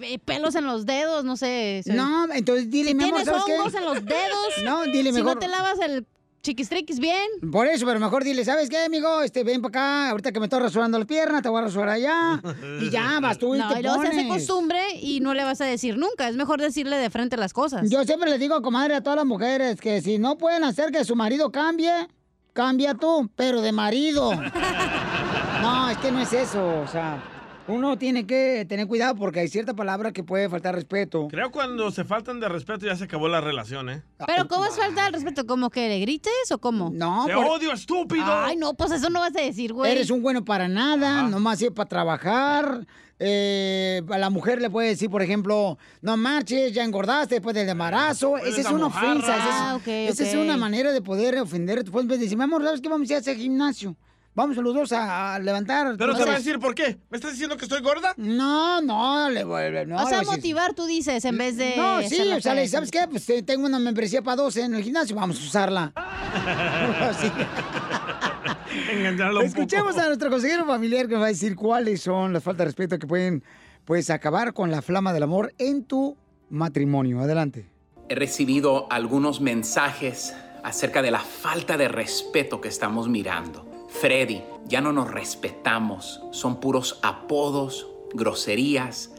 eh, 0.00 0.18
pelos 0.18 0.54
en 0.54 0.64
los 0.64 0.86
dedos, 0.86 1.24
no 1.24 1.36
sé. 1.36 1.82
No, 1.86 2.26
entonces 2.32 2.70
dile, 2.70 2.88
si 2.90 2.94
mi 2.94 3.04
amor, 3.04 3.22
tienes 3.22 3.26
¿sabes 3.28 3.44
qué? 3.44 3.58
hongos 3.60 3.74
en 3.74 3.84
los 3.84 4.04
dedos, 4.04 4.48
No, 4.64 4.82
dile 4.84 5.10
si 5.10 5.16
mejor. 5.18 5.34
no 5.34 5.38
te 5.40 5.48
lavas 5.48 5.78
el 5.80 6.06
chiquistriquis 6.42 6.98
bien. 6.98 7.26
Por 7.50 7.66
eso, 7.66 7.86
pero 7.86 7.98
mejor 8.00 8.24
dile, 8.24 8.44
¿sabes 8.44 8.68
qué, 8.68 8.78
amigo? 8.84 9.22
Este, 9.22 9.44
ven 9.44 9.62
para 9.62 9.68
acá, 9.70 10.10
ahorita 10.10 10.32
que 10.32 10.40
me 10.40 10.46
estoy 10.46 10.60
rasurando 10.60 10.98
las 10.98 11.06
piernas, 11.06 11.42
te 11.42 11.48
voy 11.48 11.60
a 11.60 11.64
rasurar 11.64 11.88
allá. 11.90 12.40
Y 12.80 12.90
ya, 12.90 13.18
vas 13.22 13.38
tú 13.38 13.54
y 13.54 13.58
No, 13.58 13.72
te 13.72 13.80
y 13.80 13.82
luego 13.82 14.02
se 14.02 14.08
hace 14.08 14.16
pones. 14.24 14.32
costumbre 14.46 14.80
y 15.00 15.20
no 15.20 15.34
le 15.34 15.44
vas 15.44 15.60
a 15.60 15.64
decir 15.64 15.96
nunca. 15.96 16.28
Es 16.28 16.36
mejor 16.36 16.60
decirle 16.60 16.96
de 16.96 17.10
frente 17.10 17.36
las 17.36 17.52
cosas. 17.52 17.88
Yo 17.88 18.04
siempre 18.04 18.28
les 18.30 18.40
digo, 18.40 18.60
comadre, 18.60 18.94
a 18.96 19.02
todas 19.02 19.16
las 19.16 19.26
mujeres 19.26 19.80
que 19.80 20.00
si 20.02 20.18
no 20.18 20.36
pueden 20.36 20.64
hacer 20.64 20.90
que 20.90 21.04
su 21.04 21.14
marido 21.16 21.50
cambie, 21.52 22.08
cambia 22.52 22.94
tú, 22.94 23.30
pero 23.36 23.60
de 23.60 23.72
marido. 23.72 24.32
no, 25.62 25.88
es 25.90 25.98
que 25.98 26.10
no 26.10 26.20
es 26.20 26.32
eso, 26.32 26.80
o 26.80 26.86
sea, 26.88 27.22
uno 27.68 27.96
tiene 27.96 28.26
que 28.26 28.66
tener 28.68 28.86
cuidado 28.86 29.14
porque 29.14 29.40
hay 29.40 29.48
cierta 29.48 29.74
palabra 29.74 30.12
que 30.12 30.24
puede 30.24 30.48
faltar 30.48 30.74
respeto. 30.74 31.28
Creo 31.28 31.50
cuando 31.50 31.90
se 31.90 32.04
faltan 32.04 32.40
de 32.40 32.48
respeto 32.48 32.86
ya 32.86 32.96
se 32.96 33.04
acabó 33.04 33.28
la 33.28 33.40
relación, 33.40 33.88
¿eh? 33.90 34.02
Pero 34.26 34.48
¿cómo 34.48 34.64
es 34.66 34.76
falta 34.76 35.04
de 35.04 35.10
respeto? 35.12 35.46
¿Como 35.46 35.70
que 35.70 35.88
le 35.88 36.00
grites 36.00 36.50
o 36.52 36.58
cómo? 36.58 36.90
No, 36.92 37.24
¡Te 37.26 37.34
por- 37.34 37.46
odio, 37.46 37.72
estúpido! 37.72 38.24
Ay, 38.26 38.56
no, 38.56 38.74
pues 38.74 38.90
eso 38.92 39.08
no 39.10 39.20
vas 39.20 39.34
a 39.36 39.40
decir, 39.40 39.72
güey. 39.72 39.92
Eres 39.92 40.10
un 40.10 40.22
bueno 40.22 40.44
para 40.44 40.68
nada, 40.68 41.22
nomás 41.28 41.58
sirve 41.58 41.72
para 41.74 41.88
trabajar. 41.88 42.86
Eh, 43.24 44.02
a 44.10 44.18
la 44.18 44.30
mujer 44.30 44.60
le 44.60 44.68
puede 44.68 44.88
decir, 44.88 45.08
por 45.08 45.22
ejemplo, 45.22 45.78
no 46.00 46.16
marches, 46.16 46.72
ya 46.72 46.82
engordaste 46.82 47.36
después 47.36 47.54
del 47.54 47.68
embarazo. 47.68 48.36
Esa 48.38 48.60
es 48.62 48.66
una 48.70 48.86
mojarra. 48.86 49.10
ofensa. 49.12 49.36
Esa 49.36 49.44
es, 49.48 49.54
Ah, 49.54 49.74
ok, 49.76 49.86
esa 49.86 50.24
es 50.24 50.34
ok. 50.34 50.40
una 50.42 50.56
manera 50.56 50.90
de 50.90 51.00
poder 51.02 51.38
ofender 51.38 51.84
de 51.84 52.18
decir, 52.18 52.36
mi 52.36 52.42
amor, 52.42 52.64
¿sabes 52.64 52.80
qué? 52.80 52.88
Vamos 52.88 53.08
a 53.08 53.12
ir 53.12 53.16
a 53.16 53.20
hacer 53.20 53.36
gimnasio. 53.36 53.94
Vamos 54.34 54.56
los 54.56 54.74
dos 54.74 54.92
a, 54.92 55.34
a 55.34 55.38
levantar. 55.38 55.94
Pero 55.98 56.16
te 56.16 56.24
va 56.24 56.32
a 56.32 56.36
decir 56.36 56.58
por 56.58 56.74
qué. 56.74 56.98
¿Me 57.10 57.16
estás 57.16 57.32
diciendo 57.32 57.58
que 57.58 57.66
estoy 57.66 57.82
gorda? 57.82 58.14
No, 58.16 58.80
no, 58.80 59.28
le 59.28 59.44
vuelve. 59.44 59.84
No, 59.84 60.02
o 60.02 60.08
sea, 60.08 60.22
motivar, 60.22 60.72
tú 60.72 60.86
dices, 60.86 61.22
en 61.26 61.36
vez 61.36 61.58
de. 61.58 61.76
No, 61.76 62.00
sí, 62.02 62.18
o 62.32 62.40
sea, 62.40 62.54
le-. 62.54 62.66
¿sabes 62.66 62.90
qué? 62.90 63.06
Pues 63.10 63.28
eh, 63.28 63.42
tengo 63.42 63.66
una 63.66 63.78
membresía 63.78 64.22
para 64.22 64.36
12 64.36 64.62
en 64.62 64.74
el 64.74 64.82
gimnasio, 64.82 65.14
vamos 65.16 65.38
a 65.38 65.44
usarla. 65.44 65.92
Escuchemos 69.42 69.92
poco. 69.92 70.00
a 70.00 70.06
nuestro 70.06 70.30
consejero 70.30 70.64
familiar 70.64 71.06
que 71.06 71.12
nos 71.12 71.22
va 71.22 71.26
a 71.26 71.28
decir 71.28 71.54
cuáles 71.54 72.00
son 72.00 72.32
las 72.32 72.42
faltas 72.42 72.60
de 72.60 72.64
respeto 72.64 72.98
que 72.98 73.06
pueden 73.06 73.44
pues 73.84 74.08
acabar 74.08 74.54
con 74.54 74.70
la 74.70 74.80
flama 74.80 75.12
del 75.12 75.24
amor 75.24 75.52
en 75.58 75.84
tu 75.84 76.16
matrimonio. 76.48 77.20
Adelante. 77.20 77.66
He 78.08 78.14
recibido 78.14 78.90
algunos 78.90 79.42
mensajes 79.42 80.34
acerca 80.62 81.02
de 81.02 81.10
la 81.10 81.20
falta 81.20 81.76
de 81.76 81.88
respeto 81.88 82.62
que 82.62 82.68
estamos 82.68 83.08
mirando. 83.08 83.71
Freddy, 84.00 84.42
ya 84.66 84.80
no 84.80 84.92
nos 84.92 85.10
respetamos, 85.10 86.20
son 86.32 86.56
puros 86.56 86.98
apodos, 87.02 87.86
groserías 88.12 89.12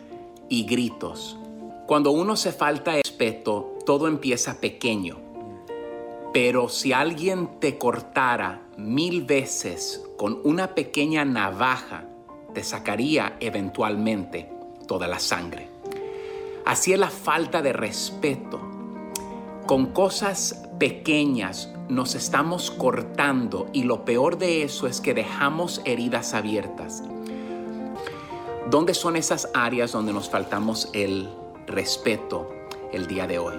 y 0.50 0.66
gritos. 0.66 1.38
Cuando 1.88 2.12
uno 2.12 2.36
se 2.36 2.52
falta 2.52 2.94
respeto, 2.94 3.78
todo 3.86 4.08
empieza 4.08 4.60
pequeño. 4.60 5.18
Pero 6.34 6.68
si 6.68 6.92
alguien 6.92 7.60
te 7.60 7.78
cortara 7.78 8.62
mil 8.76 9.24
veces 9.24 10.04
con 10.18 10.42
una 10.44 10.76
pequeña 10.76 11.24
navaja, 11.24 12.06
te 12.54 12.64
sacaría 12.64 13.38
eventualmente 13.40 14.50
toda 14.88 15.08
la 15.08 15.20
sangre. 15.20 15.70
Así 16.66 16.94
es 16.94 17.00
la 17.00 17.10
falta 17.10 17.62
de 17.62 17.74
respeto. 17.74 18.60
Con 19.66 19.88
cosas 19.88 20.68
pequeñas 20.80 21.73
nos 21.90 22.16
estamos 22.16 22.72
cortando 22.72 23.68
y 23.74 23.84
lo 23.84 24.06
peor 24.06 24.38
de 24.38 24.64
eso 24.64 24.88
es 24.88 25.02
que 25.02 25.14
dejamos 25.14 25.82
heridas 25.86 26.34
abiertas. 26.34 27.04
¿Dónde 28.70 28.94
son 28.94 29.16
esas 29.16 29.50
áreas 29.54 29.92
donde 29.92 30.14
nos 30.14 30.30
faltamos 30.30 30.90
el 30.94 31.30
respeto 31.68 32.50
el 32.92 33.08
día 33.08 33.28
de 33.28 33.40
hoy? 33.40 33.56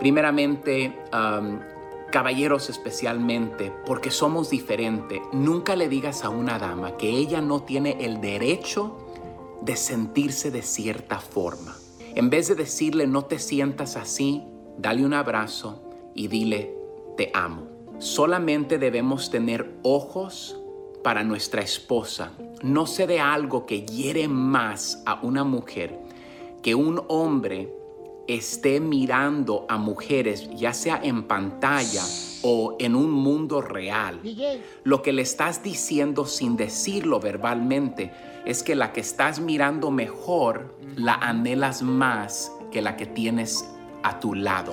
Primeramente, 0.00 0.98
caballeros 2.10 2.68
especialmente, 2.68 3.72
porque 3.86 4.10
somos 4.10 4.50
diferentes, 4.50 5.20
nunca 5.32 5.76
le 5.76 5.88
digas 5.88 6.24
a 6.24 6.28
una 6.28 6.58
dama 6.58 6.96
que 6.96 7.08
ella 7.08 7.40
no 7.40 7.62
tiene 7.62 8.04
el 8.04 8.20
derecho 8.20 8.98
de 9.62 9.76
sentirse 9.76 10.50
de 10.50 10.62
cierta 10.62 11.20
forma. 11.20 11.74
En 12.14 12.28
vez 12.28 12.48
de 12.48 12.54
decirle 12.54 13.06
no 13.06 13.24
te 13.24 13.38
sientas 13.38 13.96
así, 13.96 14.44
dale 14.76 15.06
un 15.06 15.14
abrazo 15.14 15.82
y 16.14 16.28
dile 16.28 16.83
te 17.16 17.30
amo. 17.34 17.68
Solamente 17.98 18.78
debemos 18.78 19.30
tener 19.30 19.78
ojos 19.82 20.56
para 21.02 21.22
nuestra 21.22 21.62
esposa. 21.62 22.32
No 22.62 22.86
se 22.86 23.06
de 23.06 23.20
algo 23.20 23.66
que 23.66 23.82
hiere 23.82 24.26
más 24.28 25.02
a 25.06 25.20
una 25.22 25.44
mujer 25.44 25.98
que 26.62 26.74
un 26.74 27.02
hombre 27.08 27.72
esté 28.26 28.80
mirando 28.80 29.66
a 29.68 29.76
mujeres, 29.76 30.48
ya 30.56 30.72
sea 30.72 30.98
en 31.02 31.24
pantalla 31.24 32.02
o 32.42 32.76
en 32.78 32.94
un 32.94 33.10
mundo 33.10 33.60
real. 33.60 34.20
Lo 34.82 35.02
que 35.02 35.12
le 35.12 35.22
estás 35.22 35.62
diciendo 35.62 36.24
sin 36.24 36.56
decirlo 36.56 37.20
verbalmente 37.20 38.12
es 38.46 38.62
que 38.62 38.74
la 38.74 38.92
que 38.92 39.00
estás 39.00 39.40
mirando 39.40 39.90
mejor 39.90 40.74
la 40.96 41.14
anhelas 41.14 41.82
más 41.82 42.50
que 42.72 42.82
la 42.82 42.96
que 42.96 43.06
tienes 43.06 43.68
a 44.02 44.20
tu 44.20 44.34
lado. 44.34 44.72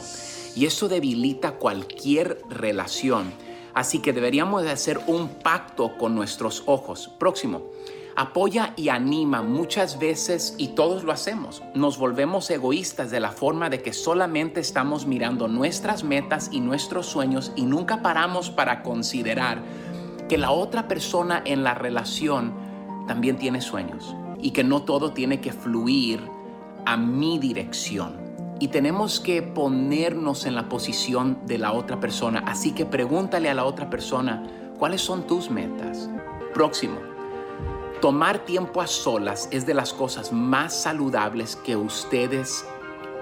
Y 0.55 0.65
eso 0.65 0.87
debilita 0.87 1.53
cualquier 1.53 2.41
relación. 2.49 3.31
Así 3.73 3.99
que 3.99 4.13
deberíamos 4.13 4.63
de 4.63 4.71
hacer 4.71 4.99
un 5.07 5.29
pacto 5.29 5.97
con 5.97 6.15
nuestros 6.15 6.63
ojos. 6.65 7.09
Próximo. 7.19 7.61
Apoya 8.15 8.73
y 8.75 8.89
anima 8.89 9.41
muchas 9.41 9.97
veces 9.97 10.55
y 10.57 10.69
todos 10.69 11.03
lo 11.03 11.13
hacemos. 11.13 11.63
Nos 11.73 11.97
volvemos 11.97 12.49
egoístas 12.49 13.09
de 13.09 13.21
la 13.21 13.31
forma 13.31 13.69
de 13.69 13.81
que 13.81 13.93
solamente 13.93 14.59
estamos 14.59 15.05
mirando 15.05 15.47
nuestras 15.47 16.03
metas 16.03 16.49
y 16.51 16.59
nuestros 16.59 17.05
sueños 17.05 17.53
y 17.55 17.63
nunca 17.63 18.01
paramos 18.01 18.49
para 18.49 18.83
considerar 18.83 19.63
que 20.27 20.37
la 20.37 20.51
otra 20.51 20.89
persona 20.89 21.41
en 21.45 21.63
la 21.63 21.73
relación 21.73 22.53
también 23.07 23.37
tiene 23.37 23.61
sueños 23.61 24.13
y 24.41 24.51
que 24.51 24.65
no 24.65 24.81
todo 24.81 25.13
tiene 25.13 25.39
que 25.39 25.53
fluir 25.53 26.21
a 26.85 26.97
mi 26.97 27.39
dirección. 27.39 28.30
Y 28.61 28.67
tenemos 28.67 29.19
que 29.19 29.41
ponernos 29.41 30.45
en 30.45 30.53
la 30.53 30.69
posición 30.69 31.39
de 31.47 31.57
la 31.57 31.73
otra 31.73 31.99
persona. 31.99 32.43
Así 32.45 32.73
que 32.73 32.85
pregúntale 32.85 33.49
a 33.49 33.55
la 33.55 33.65
otra 33.65 33.89
persona, 33.89 34.43
¿cuáles 34.77 35.01
son 35.01 35.25
tus 35.25 35.49
metas? 35.49 36.11
Próximo. 36.53 36.99
Tomar 38.01 38.45
tiempo 38.45 38.79
a 38.79 38.85
solas 38.85 39.49
es 39.51 39.65
de 39.65 39.73
las 39.73 39.93
cosas 39.93 40.31
más 40.31 40.75
saludables 40.75 41.55
que 41.55 41.75
ustedes 41.75 42.63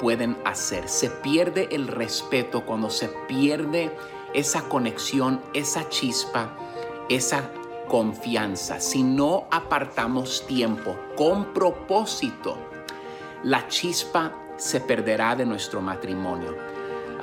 pueden 0.02 0.36
hacer. 0.44 0.90
Se 0.90 1.10
pierde 1.10 1.70
el 1.72 1.88
respeto 1.88 2.66
cuando 2.66 2.90
se 2.90 3.08
pierde 3.30 3.96
esa 4.34 4.64
conexión, 4.64 5.40
esa 5.54 5.88
chispa, 5.88 6.54
esa 7.08 7.50
confianza. 7.88 8.82
Si 8.82 9.04
no 9.04 9.48
apartamos 9.52 10.46
tiempo 10.48 10.98
con 11.16 11.54
propósito, 11.54 12.58
la 13.42 13.70
chispa 13.70 14.34
se 14.60 14.80
perderá 14.80 15.36
de 15.36 15.46
nuestro 15.48 15.82
matrimonio. 15.82 16.56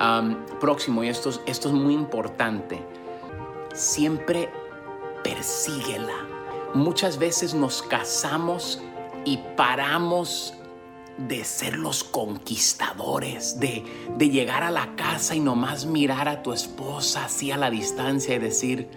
Um, 0.01 0.35
próximo, 0.59 1.03
y 1.03 1.07
esto, 1.07 1.29
es- 1.29 1.39
esto 1.45 1.69
es 1.69 1.73
muy 1.73 1.93
importante, 1.93 2.83
siempre 3.73 4.49
persíguela. 5.23 6.13
Muchas 6.73 7.17
veces 7.17 7.53
nos 7.53 7.81
casamos 7.81 8.81
y 9.25 9.37
paramos 9.55 10.53
de 11.17 11.43
ser 11.43 11.77
los 11.79 12.03
conquistadores, 12.03 13.59
de, 13.59 13.83
de 14.17 14.29
llegar 14.29 14.61
a 14.63 14.69
la 14.69 14.95
casa 14.95 15.33
y 15.33 15.39
nomás 15.39 15.85
mirar 15.85 16.27
a 16.27 16.43
tu 16.43 16.53
esposa 16.53 17.25
así 17.25 17.49
a 17.51 17.57
la 17.57 17.71
distancia 17.71 18.35
y 18.35 18.39
decir, 18.39 18.87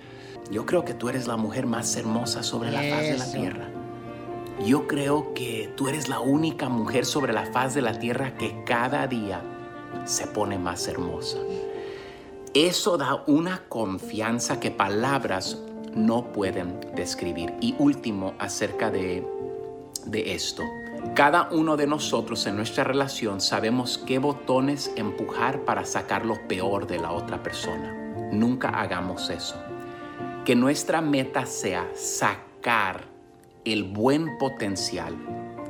yo 0.51 0.67
creo 0.67 0.85
que 0.85 0.93
tú 0.93 1.09
eres 1.09 1.27
la 1.27 1.37
mujer 1.39 1.67
más 1.67 1.97
hermosa 1.97 2.43
sobre 2.43 2.71
la 2.71 2.81
faz 2.81 3.03
de 3.05 3.17
la 3.19 3.25
Eso. 3.25 3.39
tierra. 3.39 3.69
Yo 4.65 4.87
creo 4.87 5.33
que 5.33 5.73
tú 5.75 5.89
eres 5.89 6.09
la 6.09 6.21
única 6.21 6.69
mujer 6.69 7.07
sobre 7.07 7.33
la 7.33 7.47
faz 7.47 7.75
de 7.75 7.81
la 7.81 7.99
tierra 7.99 8.37
que 8.37 8.63
cada 8.65 9.07
día 9.07 9.41
se 10.05 10.27
pone 10.27 10.59
más 10.59 10.87
hermosa. 10.87 11.39
Eso 12.53 12.99
da 12.99 13.25
una 13.27 13.63
confianza 13.69 14.61
que 14.61 14.71
palabras 14.71 15.59
no 15.95 16.33
pueden 16.33 16.79
describir. 16.95 17.55
Y 17.63 17.75
último, 17.79 18.35
acerca 18.39 18.91
de, 18.91 19.27
de 20.05 20.35
esto. 20.35 20.63
Cada 21.15 21.49
uno 21.51 21.79
de 21.79 21.87
nosotros 21.87 22.47
en 22.47 22.57
nuestra 22.57 22.85
relación 22.85 23.41
sabemos 23.41 23.97
qué 23.97 24.19
botones 24.19 24.93
empujar 24.97 25.65
para 25.65 25.87
sacar 25.87 26.27
lo 26.27 26.37
peor 26.49 26.87
de 26.87 26.99
la 26.99 27.13
otra 27.13 27.43
persona. 27.43 27.95
Nunca 28.31 28.69
hagamos 28.69 29.31
eso. 29.31 29.57
Que 30.45 30.55
nuestra 30.55 31.01
meta 31.01 31.47
sea 31.47 31.89
sacar 31.95 33.10
el 33.65 33.85
buen 33.85 34.39
potencial 34.39 35.17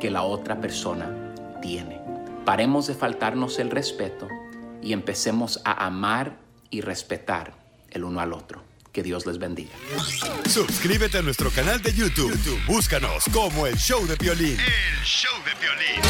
que 0.01 0.11
la 0.11 0.22
otra 0.22 0.61
persona 0.61 1.34
tiene. 1.61 2.01
Paremos 2.45 2.86
de 2.86 2.95
faltarnos 2.95 3.59
el 3.59 3.70
respeto 3.70 4.28
y 4.82 4.93
empecemos 4.93 5.61
a 5.64 5.86
amar 5.86 6.38
y 6.70 6.80
respetar 6.80 7.55
el 7.91 8.05
uno 8.05 8.20
al 8.20 8.32
otro. 8.32 8.62
Que 8.93 9.03
Dios 9.05 9.24
les 9.24 9.38
bendiga. 9.38 9.70
Suscríbete 10.49 11.18
a 11.18 11.22
nuestro 11.22 11.51
canal 11.51 11.80
de 11.80 11.93
YouTube. 11.93 12.32
YouTube, 12.32 12.61
Búscanos 12.66 13.24
como 13.32 13.66
el 13.66 13.76
show 13.76 14.05
de 14.05 14.16
violín. 14.16 14.59
El 14.59 15.05
show 15.05 15.32
de 15.45 15.55
violín. 15.61 16.01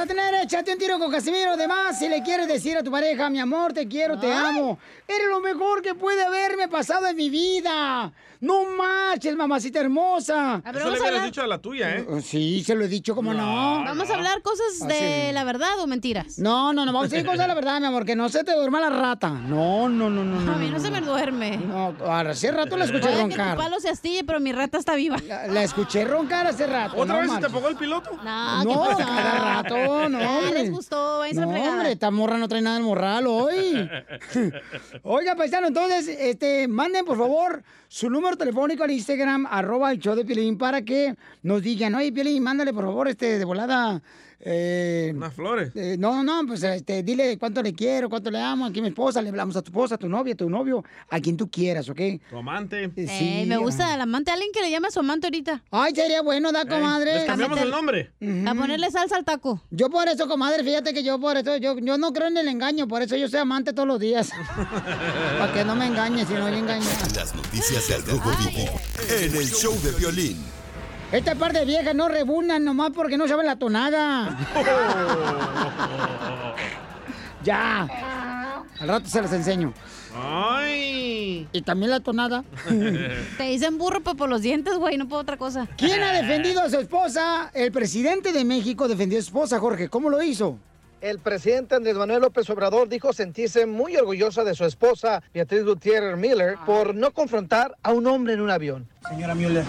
A 0.00 0.06
tener 0.06 0.34
Échate 0.34 0.72
un 0.72 0.78
tiro 0.78 0.98
con 0.98 1.10
Casimiro. 1.10 1.52
Además, 1.52 1.98
si 1.98 2.08
le 2.08 2.22
quieres 2.22 2.48
decir 2.48 2.76
a 2.76 2.82
tu 2.82 2.90
pareja, 2.90 3.28
mi 3.28 3.38
amor, 3.38 3.74
te 3.74 3.86
quiero, 3.86 4.18
te 4.18 4.32
amo. 4.32 4.78
Eres 5.06 5.28
lo 5.28 5.40
mejor 5.40 5.82
que 5.82 5.94
puede 5.94 6.24
haberme 6.24 6.68
pasado 6.68 7.06
en 7.06 7.16
mi 7.16 7.28
vida. 7.28 8.10
No 8.40 8.64
marches, 8.76 9.36
mamacita 9.36 9.80
hermosa. 9.80 10.54
A 10.64 10.72
ver, 10.72 10.76
Eso 10.76 10.90
le 10.90 10.96
a 10.96 11.00
hubieras 11.00 11.06
hablar- 11.08 11.24
dicho 11.26 11.42
a 11.42 11.46
la 11.46 11.58
tuya, 11.58 11.90
¿eh? 11.96 12.06
Sí, 12.22 12.64
se 12.64 12.74
lo 12.74 12.84
he 12.84 12.88
dicho, 12.88 13.14
¿cómo 13.14 13.34
no? 13.34 13.84
Vamos 13.84 14.08
a 14.08 14.14
hablar 14.14 14.40
cosas 14.40 14.88
de 14.88 15.24
Así. 15.26 15.34
la 15.34 15.44
verdad 15.44 15.78
o 15.80 15.86
mentiras. 15.86 16.38
No, 16.38 16.72
no, 16.72 16.86
no, 16.86 16.92
vamos 16.92 17.08
a 17.08 17.10
decir 17.10 17.26
cosas 17.26 17.40
de 17.40 17.48
la 17.48 17.54
verdad, 17.54 17.80
mi 17.80 17.86
amor, 17.86 18.06
que 18.06 18.16
no 18.16 18.30
se 18.30 18.42
te 18.42 18.54
duerma 18.54 18.80
la 18.80 18.88
rata. 18.88 19.28
No, 19.28 19.90
no, 19.90 20.08
no, 20.08 20.24
no. 20.24 20.52
A 20.52 20.56
mí 20.56 20.70
no 20.70 20.80
se 20.80 20.90
me 20.90 21.02
duerme. 21.02 21.58
No, 21.58 21.94
hace 22.08 22.50
rato 22.50 22.78
la 22.78 22.86
escuché 22.86 23.02
Puede 23.02 23.14
que 23.16 23.20
roncar. 23.36 23.56
tu 23.56 23.62
palo 23.62 23.78
se 23.78 23.90
astille, 23.90 24.24
pero 24.24 24.40
mi 24.40 24.52
rata 24.52 24.78
está 24.78 24.94
viva. 24.94 25.18
La, 25.28 25.46
la 25.46 25.62
escuché 25.62 26.06
roncar 26.06 26.46
hace 26.46 26.66
rato. 26.66 26.96
¿Otra 26.96 27.16
no 27.16 27.20
vez 27.20 27.30
se 27.32 27.40
te 27.40 27.46
apagó 27.46 27.68
el 27.68 27.76
piloto? 27.76 28.10
No, 28.24 28.60
¿qué 28.62 28.64
No, 28.74 28.84
pasó? 28.84 28.98
cada 28.98 29.54
rato, 29.62 30.08
no. 30.08 30.18
Ya 30.18 30.50
les 30.52 30.70
gustó, 30.70 31.18
váyanse 31.18 31.42
a 31.42 31.46
No, 31.46 31.68
hombre, 31.72 31.92
esta 31.92 32.10
morra 32.10 32.38
no 32.38 32.48
trae 32.48 32.62
nada 32.62 32.76
del 32.76 32.84
morral 32.86 33.26
hoy. 33.26 33.86
Oiga, 35.02 35.36
paisano, 35.36 35.66
entonces, 35.66 36.08
este, 36.08 36.68
manden 36.68 37.04
por 37.04 37.18
favor 37.18 37.62
su 37.88 38.08
número 38.08 38.29
telefónico 38.36 38.84
al 38.84 38.90
Instagram, 38.90 39.46
arroba 39.50 39.92
el 39.92 39.98
show 39.98 40.14
de 40.14 40.24
Piolín, 40.24 40.58
para 40.58 40.82
que 40.82 41.14
nos 41.42 41.62
digan, 41.62 41.94
oye, 41.94 42.12
Piolín, 42.12 42.42
mándale 42.42 42.72
por 42.72 42.84
favor, 42.84 43.08
este, 43.08 43.38
de 43.38 43.44
volada, 43.44 44.02
Eh, 44.42 45.12
Unas 45.14 45.34
flores. 45.34 45.70
eh, 45.74 45.96
no, 45.98 46.22
no, 46.24 46.46
pues 46.46 46.62
este, 46.62 47.02
dile 47.02 47.36
cuánto 47.38 47.62
le 47.62 47.74
quiero, 47.74 48.08
cuánto 48.08 48.30
le 48.30 48.40
amo, 48.40 48.64
aquí 48.64 48.78
a 48.78 48.82
mi 48.82 48.88
esposa, 48.88 49.20
le 49.20 49.28
hablamos 49.28 49.54
a 49.56 49.62
tu 49.62 49.70
esposa, 49.70 49.96
a 49.96 49.98
tu 49.98 50.08
novia, 50.08 50.32
a 50.32 50.36
tu 50.36 50.48
novio, 50.48 50.82
a 51.10 51.20
quien 51.20 51.36
tú 51.36 51.50
quieras, 51.50 51.88
¿ok? 51.90 52.00
Tu 52.30 52.36
amante. 52.38 52.90
Eh, 52.96 53.44
me 53.46 53.58
gusta 53.58 53.94
el 53.94 54.00
amante, 54.00 54.30
alguien 54.30 54.50
que 54.52 54.62
le 54.62 54.70
llame 54.70 54.88
a 54.88 54.90
su 54.90 55.00
amante 55.00 55.26
ahorita. 55.26 55.62
Ay, 55.70 55.94
sería 55.94 56.22
bueno, 56.22 56.52
da, 56.52 56.64
comadre. 56.64 57.14
les 57.14 57.24
cambiamos 57.24 57.60
el 57.60 57.70
nombre. 57.70 58.12
A 58.46 58.54
ponerle 58.54 58.90
salsa 58.90 59.16
al 59.16 59.24
taco. 59.24 59.62
Yo 59.70 59.90
por 59.90 60.08
eso, 60.08 60.26
comadre, 60.26 60.64
fíjate 60.64 60.94
que 60.94 61.02
yo 61.02 61.20
por 61.20 61.36
eso, 61.36 61.56
yo, 61.58 61.78
yo 61.78 61.98
no 61.98 62.12
creo 62.12 62.28
en 62.28 62.38
el 62.38 62.48
engaño, 62.48 62.88
por 62.88 63.02
eso 63.02 63.16
yo 63.16 63.28
soy 63.28 63.40
amante 63.40 63.72
todos 63.74 63.88
los 63.88 64.00
días. 64.00 64.30
Para 65.38 65.52
que 65.52 65.64
no 65.64 65.74
me 65.76 65.86
engañe, 65.86 66.24
si 66.24 66.32
no 66.32 66.48
le 66.48 66.58
engaña. 66.58 66.86
Las 67.14 67.34
noticias 67.34 67.88
del 67.88 68.02
Rojo 68.06 68.30
Vivo 68.38 68.80
en 69.20 69.36
el 69.36 69.46
show 69.50 69.74
de 69.82 69.90
violín. 69.92 70.36
Esta 71.12 71.34
parte 71.34 71.60
de 71.60 71.64
viejas 71.64 71.94
no 71.94 72.08
rebunan 72.08 72.64
nomás 72.64 72.90
porque 72.94 73.16
no 73.16 73.26
saben 73.26 73.46
la 73.46 73.56
tonada. 73.56 74.36
ya. 77.42 77.88
Al 78.78 78.88
rato 78.88 79.08
se 79.08 79.20
las 79.20 79.32
enseño. 79.32 79.74
Ay. 80.14 81.48
Y 81.52 81.62
también 81.62 81.90
la 81.90 82.00
tonada. 82.00 82.44
Te 83.36 83.44
dicen 83.44 83.76
burro 83.76 84.02
por 84.02 84.28
los 84.28 84.42
dientes, 84.42 84.76
güey, 84.76 84.98
no 84.98 85.08
por 85.08 85.18
otra 85.18 85.36
cosa. 85.36 85.66
¿Quién 85.76 86.00
ha 86.02 86.12
defendido 86.12 86.62
a 86.62 86.70
su 86.70 86.78
esposa? 86.78 87.50
El 87.54 87.72
presidente 87.72 88.32
de 88.32 88.44
México 88.44 88.86
defendió 88.86 89.18
a 89.18 89.22
su 89.22 89.28
esposa, 89.28 89.58
Jorge. 89.58 89.88
¿Cómo 89.88 90.10
lo 90.10 90.22
hizo? 90.22 90.58
El 91.00 91.18
presidente 91.18 91.76
Andrés 91.76 91.96
Manuel 91.96 92.20
López 92.20 92.48
Obrador 92.50 92.86
dijo 92.86 93.14
sentirse 93.14 93.64
muy 93.64 93.96
orgullosa 93.96 94.44
de 94.44 94.54
su 94.54 94.66
esposa, 94.66 95.22
Beatriz 95.32 95.64
Gutiérrez 95.64 96.18
Miller, 96.18 96.56
por 96.66 96.94
no 96.94 97.12
confrontar 97.12 97.74
a 97.82 97.92
un 97.92 98.06
hombre 98.06 98.34
en 98.34 98.42
un 98.42 98.50
avión. 98.50 98.86
Señora 99.08 99.34
Müller, 99.34 99.64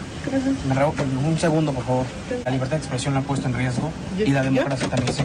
me 0.68 0.76
ruego 0.76 0.94
un 1.26 1.40
segundo, 1.40 1.72
por 1.72 1.86
favor. 1.86 2.06
La 2.44 2.52
libertad 2.52 2.76
de 2.76 2.82
expresión 2.82 3.14
la 3.14 3.22
ha 3.22 3.24
puesto 3.24 3.48
en 3.48 3.54
riesgo 3.54 3.90
y 4.18 4.30
la 4.32 4.44
democracia 4.44 4.90
también 4.90 5.14
sí. 5.14 5.24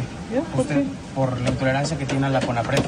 Usted, 0.57 0.85
por 1.13 1.41
la 1.41 1.51
intolerancia 1.51 1.99
que 1.99 2.07
tiene 2.07 2.27
a 2.27 2.31
la 2.31 2.41
CONAPRED. 2.41 2.85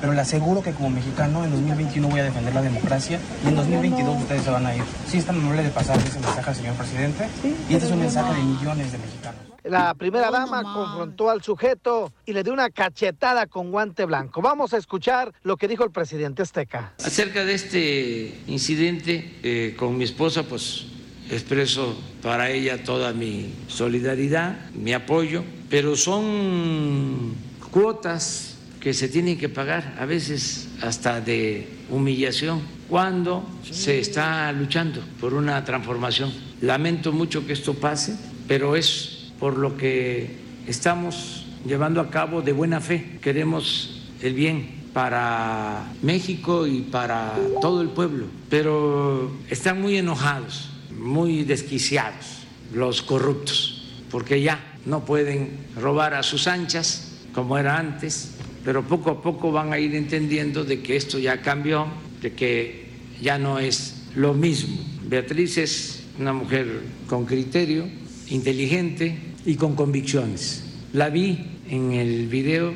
Pero 0.00 0.12
le 0.12 0.20
aseguro 0.20 0.62
que 0.62 0.70
como 0.70 0.90
mexicano 0.90 1.44
en 1.44 1.50
2021 1.50 2.08
voy 2.08 2.20
a 2.20 2.24
defender 2.24 2.54
la 2.54 2.62
democracia 2.62 3.18
y 3.44 3.48
en 3.48 3.56
2022 3.56 4.22
ustedes 4.22 4.42
se 4.42 4.50
van 4.50 4.66
a 4.66 4.76
ir. 4.76 4.84
Sí, 5.08 5.18
es 5.18 5.24
tan 5.24 5.36
amable 5.36 5.64
de 5.64 5.70
pasar 5.70 5.98
ese 5.98 6.20
mensaje 6.20 6.50
al 6.50 6.56
señor 6.56 6.74
presidente 6.74 7.26
y 7.68 7.74
este 7.74 7.86
es 7.86 7.92
un 7.92 7.98
mensaje 7.98 8.34
de 8.34 8.42
millones 8.44 8.92
de 8.92 8.98
mexicanos. 8.98 9.45
La 9.68 9.94
primera 9.94 10.30
dama 10.30 10.62
confrontó 10.62 11.28
al 11.28 11.42
sujeto 11.42 12.12
y 12.24 12.32
le 12.32 12.44
dio 12.44 12.52
una 12.52 12.70
cachetada 12.70 13.46
con 13.46 13.72
guante 13.72 14.04
blanco. 14.04 14.40
Vamos 14.40 14.72
a 14.72 14.76
escuchar 14.76 15.32
lo 15.42 15.56
que 15.56 15.66
dijo 15.66 15.82
el 15.82 15.90
presidente 15.90 16.42
Azteca. 16.42 16.92
Acerca 17.04 17.44
de 17.44 17.54
este 17.54 18.42
incidente 18.46 19.38
eh, 19.42 19.74
con 19.76 19.98
mi 19.98 20.04
esposa, 20.04 20.44
pues 20.44 20.86
expreso 21.30 22.00
para 22.22 22.50
ella 22.50 22.84
toda 22.84 23.12
mi 23.12 23.52
solidaridad, 23.66 24.70
mi 24.70 24.92
apoyo, 24.92 25.42
pero 25.68 25.96
son 25.96 27.34
cuotas 27.72 28.58
que 28.80 28.94
se 28.94 29.08
tienen 29.08 29.36
que 29.36 29.48
pagar, 29.48 29.96
a 29.98 30.06
veces 30.06 30.68
hasta 30.80 31.20
de 31.20 31.68
humillación, 31.90 32.62
cuando 32.88 33.44
se 33.68 33.98
está 33.98 34.52
luchando 34.52 35.02
por 35.20 35.34
una 35.34 35.64
transformación. 35.64 36.32
Lamento 36.60 37.10
mucho 37.10 37.44
que 37.44 37.52
esto 37.52 37.74
pase, 37.74 38.16
pero 38.46 38.76
es 38.76 39.15
por 39.38 39.58
lo 39.58 39.76
que 39.76 40.36
estamos 40.66 41.46
llevando 41.66 42.00
a 42.00 42.10
cabo 42.10 42.42
de 42.42 42.52
buena 42.52 42.80
fe. 42.80 43.18
Queremos 43.20 44.08
el 44.22 44.34
bien 44.34 44.86
para 44.92 45.92
México 46.02 46.66
y 46.66 46.80
para 46.80 47.34
todo 47.60 47.82
el 47.82 47.90
pueblo, 47.90 48.26
pero 48.48 49.30
están 49.50 49.80
muy 49.80 49.96
enojados, 49.98 50.70
muy 50.98 51.44
desquiciados 51.44 52.46
los 52.72 53.02
corruptos, 53.02 53.82
porque 54.10 54.40
ya 54.40 54.58
no 54.86 55.04
pueden 55.04 55.58
robar 55.76 56.14
a 56.14 56.22
sus 56.22 56.46
anchas 56.46 57.12
como 57.34 57.58
era 57.58 57.78
antes, 57.78 58.32
pero 58.64 58.82
poco 58.82 59.10
a 59.10 59.22
poco 59.22 59.52
van 59.52 59.72
a 59.72 59.78
ir 59.78 59.94
entendiendo 59.94 60.64
de 60.64 60.80
que 60.80 60.96
esto 60.96 61.18
ya 61.18 61.42
cambió, 61.42 61.86
de 62.22 62.32
que 62.32 62.86
ya 63.20 63.38
no 63.38 63.58
es 63.58 64.06
lo 64.14 64.32
mismo. 64.32 64.78
Beatriz 65.06 65.58
es 65.58 66.04
una 66.18 66.32
mujer 66.32 66.82
con 67.06 67.26
criterio, 67.26 67.86
inteligente 68.28 69.18
y 69.46 69.54
con 69.54 69.76
convicciones. 69.76 70.64
La 70.92 71.08
vi 71.08 71.38
en 71.70 71.92
el 71.92 72.26
video 72.26 72.74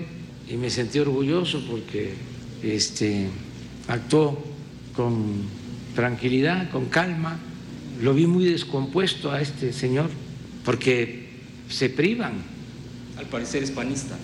y 0.49 0.57
me 0.57 0.71
sentí 0.71 1.01
orgulloso 1.01 1.63
porque 1.69 2.15
este, 2.63 3.29
actuó 3.89 4.43
con 4.95 5.45
tranquilidad, 5.95 6.71
con 6.71 6.87
calma. 6.87 7.39
Lo 8.01 8.15
vi 8.15 8.27
muy 8.27 8.45
descompuesto 8.45 9.31
a 9.31 9.41
este 9.41 9.73
señor 9.73 10.09
porque 10.65 11.29
se 11.69 11.91
privan. 11.91 12.35
Al 13.19 13.27
parecer 13.27 13.63
es 13.63 13.71
panista. 13.71 14.17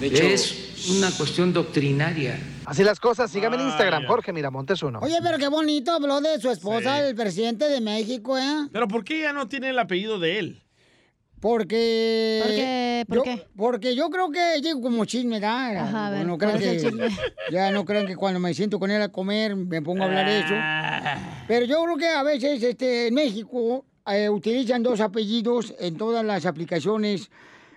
De 0.00 0.06
hecho, 0.06 0.22
Es 0.22 0.88
una 0.88 1.10
cuestión 1.10 1.52
doctrinaria. 1.52 2.38
Así 2.64 2.84
las 2.84 3.00
cosas, 3.00 3.30
sígame 3.30 3.56
en 3.56 3.62
Instagram, 3.62 4.06
Jorge 4.06 4.32
Miramontes 4.32 4.82
uno. 4.82 5.00
Oye, 5.02 5.18
pero 5.22 5.38
qué 5.38 5.48
bonito 5.48 5.92
habló 5.92 6.20
de 6.20 6.40
su 6.40 6.50
esposa, 6.50 7.06
el 7.06 7.14
presidente 7.16 7.68
de 7.68 7.80
México, 7.80 8.38
¿eh? 8.38 8.68
Pero 8.72 8.86
¿por 8.86 9.04
qué 9.04 9.20
ya 9.20 9.32
no 9.32 9.48
tiene 9.48 9.70
el 9.70 9.78
apellido 9.78 10.18
de 10.18 10.38
él? 10.38 10.62
Porque. 11.40 12.40
¿Por 12.42 12.54
qué? 12.54 13.04
¿Por 13.08 13.16
yo- 13.16 13.22
qué? 13.24 13.46
Porque 13.56 13.94
yo 13.94 14.10
creo 14.10 14.30
que 14.30 14.60
llego 14.60 14.82
como 14.82 15.04
chisme, 15.06 15.40
¿da? 15.40 15.82
Ajá, 15.82 16.06
a 16.08 16.10
ver, 16.10 16.26
no 16.26 16.36
crean 16.36 16.58
¿cuál 16.58 16.64
es 16.64 16.84
el 16.84 16.98
que, 16.98 17.08
ya 17.50 17.70
no 17.72 17.84
crean 17.84 18.06
que 18.06 18.14
cuando 18.14 18.38
me 18.38 18.52
siento 18.52 18.78
con 18.78 18.90
él 18.90 19.00
a 19.00 19.08
comer 19.08 19.56
me 19.56 19.80
pongo 19.80 20.02
a 20.02 20.06
hablar 20.06 20.26
de 20.26 20.38
eso. 20.40 20.54
Ah. 20.54 21.44
Pero 21.48 21.64
yo 21.64 21.82
creo 21.82 21.96
que 21.96 22.08
a 22.08 22.22
veces 22.22 22.62
este, 22.62 23.08
en 23.08 23.14
México 23.14 23.86
eh, 24.06 24.28
utilizan 24.28 24.82
dos 24.82 25.00
apellidos 25.00 25.74
en 25.78 25.96
todas 25.96 26.24
las 26.24 26.44
aplicaciones 26.44 27.30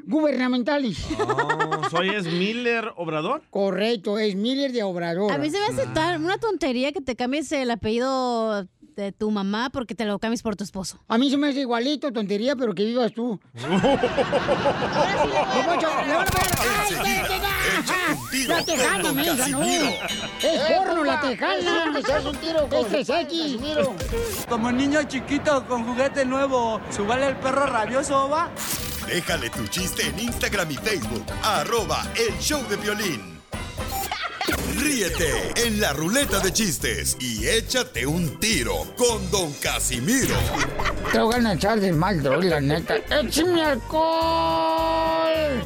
gubernamentales. 0.05 1.05
Oh, 1.19 1.89
¿Soy 1.89 2.09
es 2.09 2.25
Miller 2.25 2.91
Obrador? 2.97 3.43
Correcto, 3.49 4.19
es 4.19 4.35
Miller 4.35 4.71
de 4.71 4.83
Obrador. 4.83 5.31
A 5.31 5.37
mí 5.37 5.49
se 5.49 5.57
me 5.59 5.65
hace 5.65 5.87
tan 5.93 6.23
una 6.23 6.37
tontería 6.37 6.91
que 6.91 7.01
te 7.01 7.15
cambies 7.15 7.51
el 7.51 7.71
apellido 7.71 8.67
de 8.95 9.11
tu 9.11 9.31
mamá 9.31 9.69
porque 9.71 9.95
te 9.95 10.05
lo 10.05 10.19
cambies 10.19 10.41
por 10.41 10.55
tu 10.55 10.63
esposo. 10.63 10.99
A 11.07 11.17
mí 11.17 11.29
se 11.29 11.37
me 11.37 11.49
hace 11.49 11.61
igualito, 11.61 12.11
tontería, 12.11 12.55
pero 12.55 12.73
que 12.73 12.85
vivas 12.85 13.11
tú. 13.13 13.39
Don 13.53 13.71
Poncho, 15.65 15.87
le 16.05 16.13
van 16.13 16.27
a 16.27 16.31
pegar. 16.31 16.59
¡Ay, 16.79 16.95
qué- 17.03 17.23
qué- 18.31 18.47
La 18.47 18.63
tejana, 18.63 19.11
no. 19.11 19.23
Casimiro. 19.37 19.85
Es 20.41 20.61
porno 20.77 21.03
la 21.03 21.21
tejana. 21.21 21.91
¿Quieres 21.93 22.05
que 22.05 22.11
se 22.21 22.27
un 22.27 22.35
tiro 22.37 22.67
con 22.69 22.79
Este 22.79 22.99
es 23.01 23.09
X. 23.09 23.57
Como 24.49 24.71
niño 24.71 25.03
chiquito 25.03 25.65
con 25.67 25.85
juguete 25.85 26.25
nuevo, 26.25 26.79
¿subale 26.89 27.27
el 27.27 27.35
perro 27.37 27.65
rabioso, 27.65 28.29
va? 28.29 28.49
Déjale 29.07 29.49
tu 29.49 29.65
chiste 29.67 30.07
en 30.07 30.19
Instagram 30.19 30.71
y 30.71 30.75
Facebook. 30.75 31.25
Arroba 31.43 32.03
el 32.15 32.37
show 32.39 32.61
de 32.67 32.75
violín. 32.77 33.32
Ríete 34.77 35.53
en 35.65 35.79
la 35.79 35.93
ruleta 35.93 36.39
de 36.39 36.51
chistes 36.51 37.15
y 37.19 37.47
échate 37.47 38.05
un 38.05 38.39
tiro 38.39 38.85
con 38.97 39.29
Don 39.31 39.53
Casimiro. 39.53 40.35
Te 41.11 41.19
voy 41.19 41.35
a 41.45 41.53
echar 41.53 41.79
de 41.79 41.93
mal, 41.93 42.21
droga, 42.21 42.45
la 42.49 42.61
neta. 42.61 42.95
¡Échame 43.09 43.63
alcohol! 43.63 45.63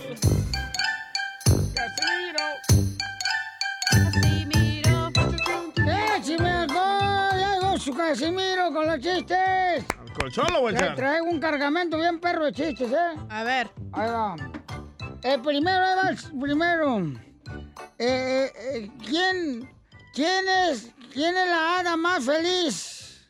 ¡Échame 6.17 6.49
alcohol! 6.49 7.39
¡Ya 7.39 7.53
llegó 7.59 7.77
su 7.79 7.93
Casimiro 7.95 8.71
con 8.73 8.87
los 8.87 8.99
chistes! 8.99 9.85
¿Colchón 10.19 10.47
lo 10.51 10.61
voy 10.61 10.73
a 10.73 10.77
Te 10.77 10.83
echar? 10.83 10.95
traigo 10.95 11.25
un 11.27 11.39
cargamento 11.39 11.97
bien 11.97 12.19
perro 12.19 12.45
de 12.45 12.53
chistes, 12.53 12.91
¿eh? 12.91 13.19
A 13.29 13.43
ver. 13.43 13.69
Ahí 13.93 14.09
va. 14.09 14.35
El 15.23 15.41
primero, 15.41 15.85
ahí 15.85 15.95
va 15.95 16.09
el 16.09 16.39
primero. 16.39 17.01
Eh, 17.99 18.51
eh, 18.53 18.53
eh, 18.75 18.91
¿quién, 19.05 19.69
quién, 20.13 20.45
es, 20.69 20.91
¿Quién 21.13 21.35
es 21.35 21.47
la 21.47 21.79
hada 21.79 21.97
más 21.97 22.23
feliz? 22.25 23.27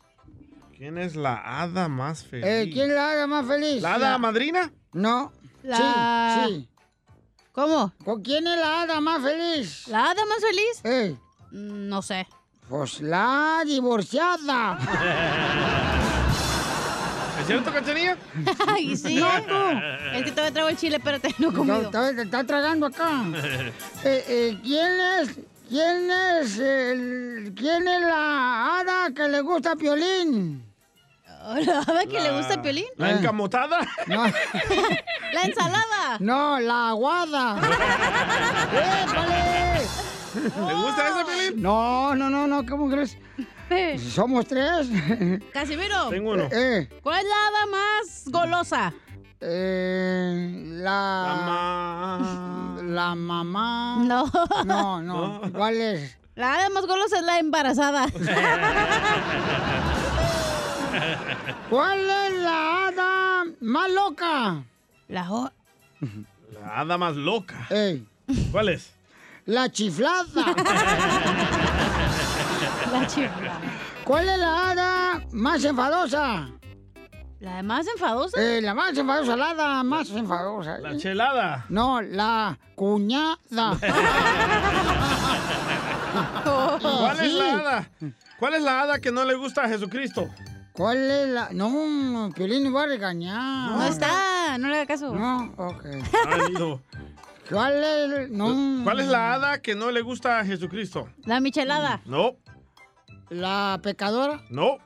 ¿Quién 0.77 0.97
es 0.97 1.15
la 1.15 1.61
hada 1.61 1.87
más 1.87 2.23
feliz? 2.25 2.45
Eh, 2.45 2.69
¿Quién 2.71 2.89
es 2.89 2.95
la 2.95 3.11
hada 3.11 3.27
más 3.27 3.45
feliz? 3.47 3.81
¿La 3.81 3.95
hada 3.95 4.17
madrina? 4.17 4.71
No. 4.93 5.31
La- 5.63 6.43
Sí, 6.47 6.53
sí. 6.55 6.69
¿Cómo? 7.51 7.91
¿Con 8.05 8.21
quién 8.21 8.45
es 8.45 8.57
la 8.59 8.81
hada 8.83 9.01
más 9.01 9.21
feliz? 9.23 9.87
¿La 9.87 10.11
hada 10.11 10.23
más 10.25 10.37
feliz? 10.39 10.81
Eh. 10.83 11.17
No 11.51 12.01
sé. 12.01 12.27
Pues 12.69 13.01
la 13.01 13.63
divorciada. 13.65 14.77
¿Es 17.47 17.53
cierto, 17.53 17.71
Cachanilla? 17.71 18.17
Ay, 18.67 18.97
sí. 18.97 19.15
No, 19.15 19.29
tú. 19.43 19.55
Es 20.13 20.23
que 20.23 20.31
todavía 20.31 20.51
traigo 20.51 20.69
el 20.69 20.77
chile, 20.77 20.97
espérate, 20.97 21.33
no 21.39 21.53
comido. 21.53 21.81
Está, 21.83 22.09
está- 22.09 22.21
está 22.23 22.43
tragando 22.43 22.85
acá. 22.87 23.23
Eh, 24.03 24.23
eh, 24.27 24.57
¿Quién 24.63 24.91
es, 25.19 25.39
quién 25.69 26.11
es, 26.11 26.59
el, 26.59 27.53
quién 27.57 27.87
es 27.87 28.01
la 28.01 28.79
hada 28.79 29.13
que 29.13 29.27
le 29.27 29.41
gusta 29.41 29.71
a 29.71 29.75
Piolín? 29.75 30.63
¿La 31.65 31.79
hada 31.79 32.05
que 32.05 32.19
le 32.19 32.31
gusta 32.37 32.55
a 32.55 32.61
Piolín? 32.61 32.85
¿La 32.97 33.11
encamotada? 33.11 33.79
No. 34.07 34.23
¡La 35.33 35.43
ensalada! 35.43 36.17
No, 36.19 36.59
la 36.59 36.89
aguada. 36.89 37.57
¡Épale! 38.71 39.81
¿Le 40.67 40.73
gusta 40.73 41.07
ese 41.09 41.25
Piolín? 41.25 41.61
No, 41.61 42.15
no, 42.15 42.29
no, 42.29 42.47
no, 42.47 42.65
¿cómo 42.65 42.89
crees? 42.89 43.17
Somos 44.13 44.45
tres. 44.47 44.87
Casimiro. 45.51 46.09
Tengo 46.09 46.31
uno. 46.31 46.47
Eh, 46.51 46.87
¿Cuál 47.01 47.19
es 47.19 47.25
la 47.25 47.47
hada 47.47 47.65
más 47.65 48.23
golosa? 48.27 48.93
Eh, 49.39 50.63
la... 50.81 52.77
La 52.83 53.15
mamá... 53.15 53.97
No. 54.03 54.31
No, 54.65 55.01
no. 55.01 55.41
¿Cuál 55.53 55.75
es? 55.77 56.17
La 56.35 56.53
hada 56.55 56.69
más 56.69 56.85
golosa 56.85 57.17
es 57.17 57.23
la 57.23 57.39
embarazada. 57.39 58.07
¿Cuál 61.69 61.99
es 61.99 62.33
la 62.41 62.87
hada 62.87 63.43
más 63.61 63.91
loca? 63.91 64.63
La 65.09 65.31
o... 65.31 65.51
La 66.53 66.79
hada 66.79 66.97
más 66.97 67.15
loca. 67.15 67.67
Ey. 67.69 68.05
¿Cuál 68.51 68.69
es? 68.69 68.93
La 69.45 69.69
chiflada. 69.71 70.55
La. 73.01 73.59
¿Cuál 74.03 74.29
es 74.29 74.37
la 74.39 74.71
hada 74.71 75.21
más 75.31 75.63
enfadosa? 75.63 76.49
¿La 77.39 77.61
más 77.61 77.85
enfadosa? 77.87 78.41
Eh, 78.41 78.61
la 78.61 78.73
más 78.73 78.97
enfadosa, 78.97 79.35
la 79.37 79.49
hada 79.51 79.83
más 79.83 80.09
enfadosa. 80.09 80.79
La 80.79 80.97
chelada. 80.97 81.65
No, 81.69 82.01
la 82.01 82.57
cuñada. 82.75 83.77
¿Cuál 86.43 87.19
es 87.19 87.31
Sí. 87.31 87.37
la 87.37 87.55
hada? 87.55 87.89
¿Cuál 88.39 88.53
es 88.55 88.61
la 88.63 88.81
hada 88.81 88.99
que 88.99 89.11
no 89.11 89.23
le 89.25 89.35
gusta 89.35 89.63
a 89.65 89.67
Jesucristo? 89.69 90.29
¿Cuál 90.73 90.97
es 91.11 91.27
la...? 91.29 91.49
No, 91.51 92.29
Piolín 92.35 92.73
va 92.75 92.83
a 92.83 92.87
regañar. 92.87 93.71
No 93.71 93.83
está, 93.85 94.57
no 94.59 94.67
le 94.69 94.75
haga 94.77 94.85
caso. 94.85 95.13
No, 95.13 95.53
ok. 95.57 95.85
Ay, 96.27 96.53
no. 96.53 96.81
¿Cuál 97.49 97.83
es...? 97.83 98.29
No. 98.29 98.83
¿Cuál 98.83 98.99
es 98.99 99.07
la 99.07 99.33
hada 99.33 99.61
que 99.61 99.75
no 99.75 99.89
le 99.91 100.01
gusta 100.01 100.39
a 100.39 100.45
Jesucristo? 100.45 101.07
La 101.25 101.39
michelada. 101.39 102.01
No, 102.05 102.35
¿La 103.29 103.79
pecadora? 103.81 104.41
no. 104.49 104.77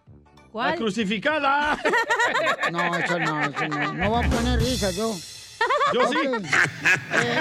¿Cuál? 0.51 0.71
La 0.71 0.75
crucificada. 0.77 1.77
No, 2.71 2.95
eso 2.97 3.19
no, 3.19 3.41
eso 3.41 3.67
no. 3.69 3.93
No 3.93 4.09
voy 4.09 4.25
a 4.25 4.29
poner 4.29 4.59
risa 4.59 4.91
yo. 4.91 5.13
Yo 5.93 6.07
sí. 6.07 6.17
Eh, 7.13 7.39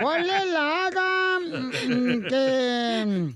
¿Cuál 0.00 0.28
es 0.30 0.46
la 0.52 0.86
hada 0.86 1.38
mm, 1.40 1.70
que... 2.28 3.34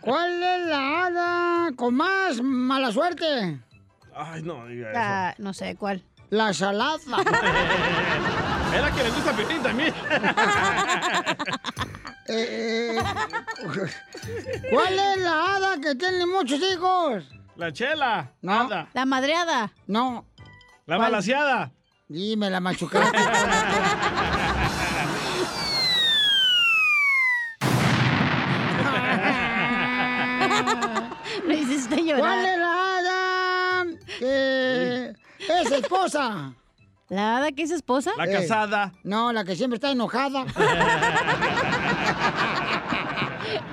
¿Cuál 0.00 0.42
es 0.42 0.66
la 0.68 1.06
hada 1.06 1.72
con 1.76 1.94
más 1.94 2.40
mala 2.42 2.92
suerte? 2.92 3.58
Ay, 4.14 4.42
no 4.42 4.66
diga 4.66 4.90
eso. 4.90 4.98
La- 4.98 5.34
no 5.38 5.52
sé 5.54 5.76
cuál. 5.76 6.02
La 6.30 6.52
salada. 6.54 6.98
Es 8.74 8.80
la 8.80 8.90
que 8.90 9.02
le 9.02 9.10
gusta 9.10 9.30
a 9.30 9.36
Piolín 9.36 9.62
también. 9.62 9.94
Eh, 12.34 12.96
eh, 12.98 13.02
¿Cuál 14.70 14.98
es 14.98 15.18
la 15.20 15.54
hada 15.56 15.80
que 15.80 15.94
tiene 15.94 16.26
muchos 16.26 16.60
hijos? 16.60 17.24
La 17.56 17.72
chela. 17.72 18.32
No. 18.40 18.60
Hada. 18.62 18.88
La 18.94 19.04
madreada. 19.04 19.72
No. 19.86 20.26
La 20.86 20.96
¿Cuál? 20.96 21.10
balaseada. 21.12 21.72
Dime, 22.08 22.50
la 22.50 22.60
machucaste. 22.60 23.18
Me 31.46 31.54
hiciste 31.56 31.96
¿Cuál 31.96 32.06
llorar. 32.06 32.48
es 32.48 32.58
la 32.58 32.98
hada 32.98 33.86
que 34.18 35.12
es 35.48 35.70
esposa? 35.72 36.54
¿La 37.08 37.36
hada 37.38 37.52
que 37.52 37.62
es 37.62 37.70
esposa? 37.70 38.10
La 38.16 38.24
Eh, 38.26 38.32
casada. 38.32 38.92
No, 39.02 39.32
la 39.32 39.44
que 39.44 39.56
siempre 39.56 39.76
está 39.76 39.90
enojada. 39.90 40.44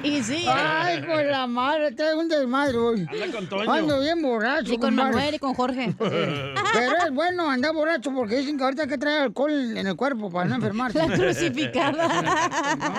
Y 0.03 0.23
sí. 0.23 0.45
Ay, 0.47 1.01
con 1.01 1.27
la 1.27 1.45
madre, 1.45 1.91
traigo 1.91 2.21
un 2.21 2.29
desmadre 2.29 2.77
hoy. 2.77 3.07
Anda 3.11 3.27
con 3.31 3.47
Toño. 3.47 3.71
Ando 3.71 3.99
bien 3.99 4.21
borracho. 4.21 4.73
Y 4.73 4.77
con. 4.77 4.95
Manuel 4.95 5.35
y 5.35 5.39
con 5.39 5.53
Jorge. 5.53 5.93
Pero 5.99 6.97
es 7.05 7.11
bueno 7.11 7.49
andar 7.49 7.73
borracho 7.73 8.11
porque 8.13 8.37
dicen 8.37 8.57
que 8.57 8.63
ahorita 8.63 8.83
hay 8.83 8.89
que 8.89 8.97
traer 8.97 9.23
alcohol 9.23 9.77
en 9.77 9.87
el 9.87 9.95
cuerpo 9.95 10.31
para 10.31 10.47
no 10.47 10.55
enfermarse. 10.55 10.99
La 10.99 11.15
crucificada. 11.15 12.07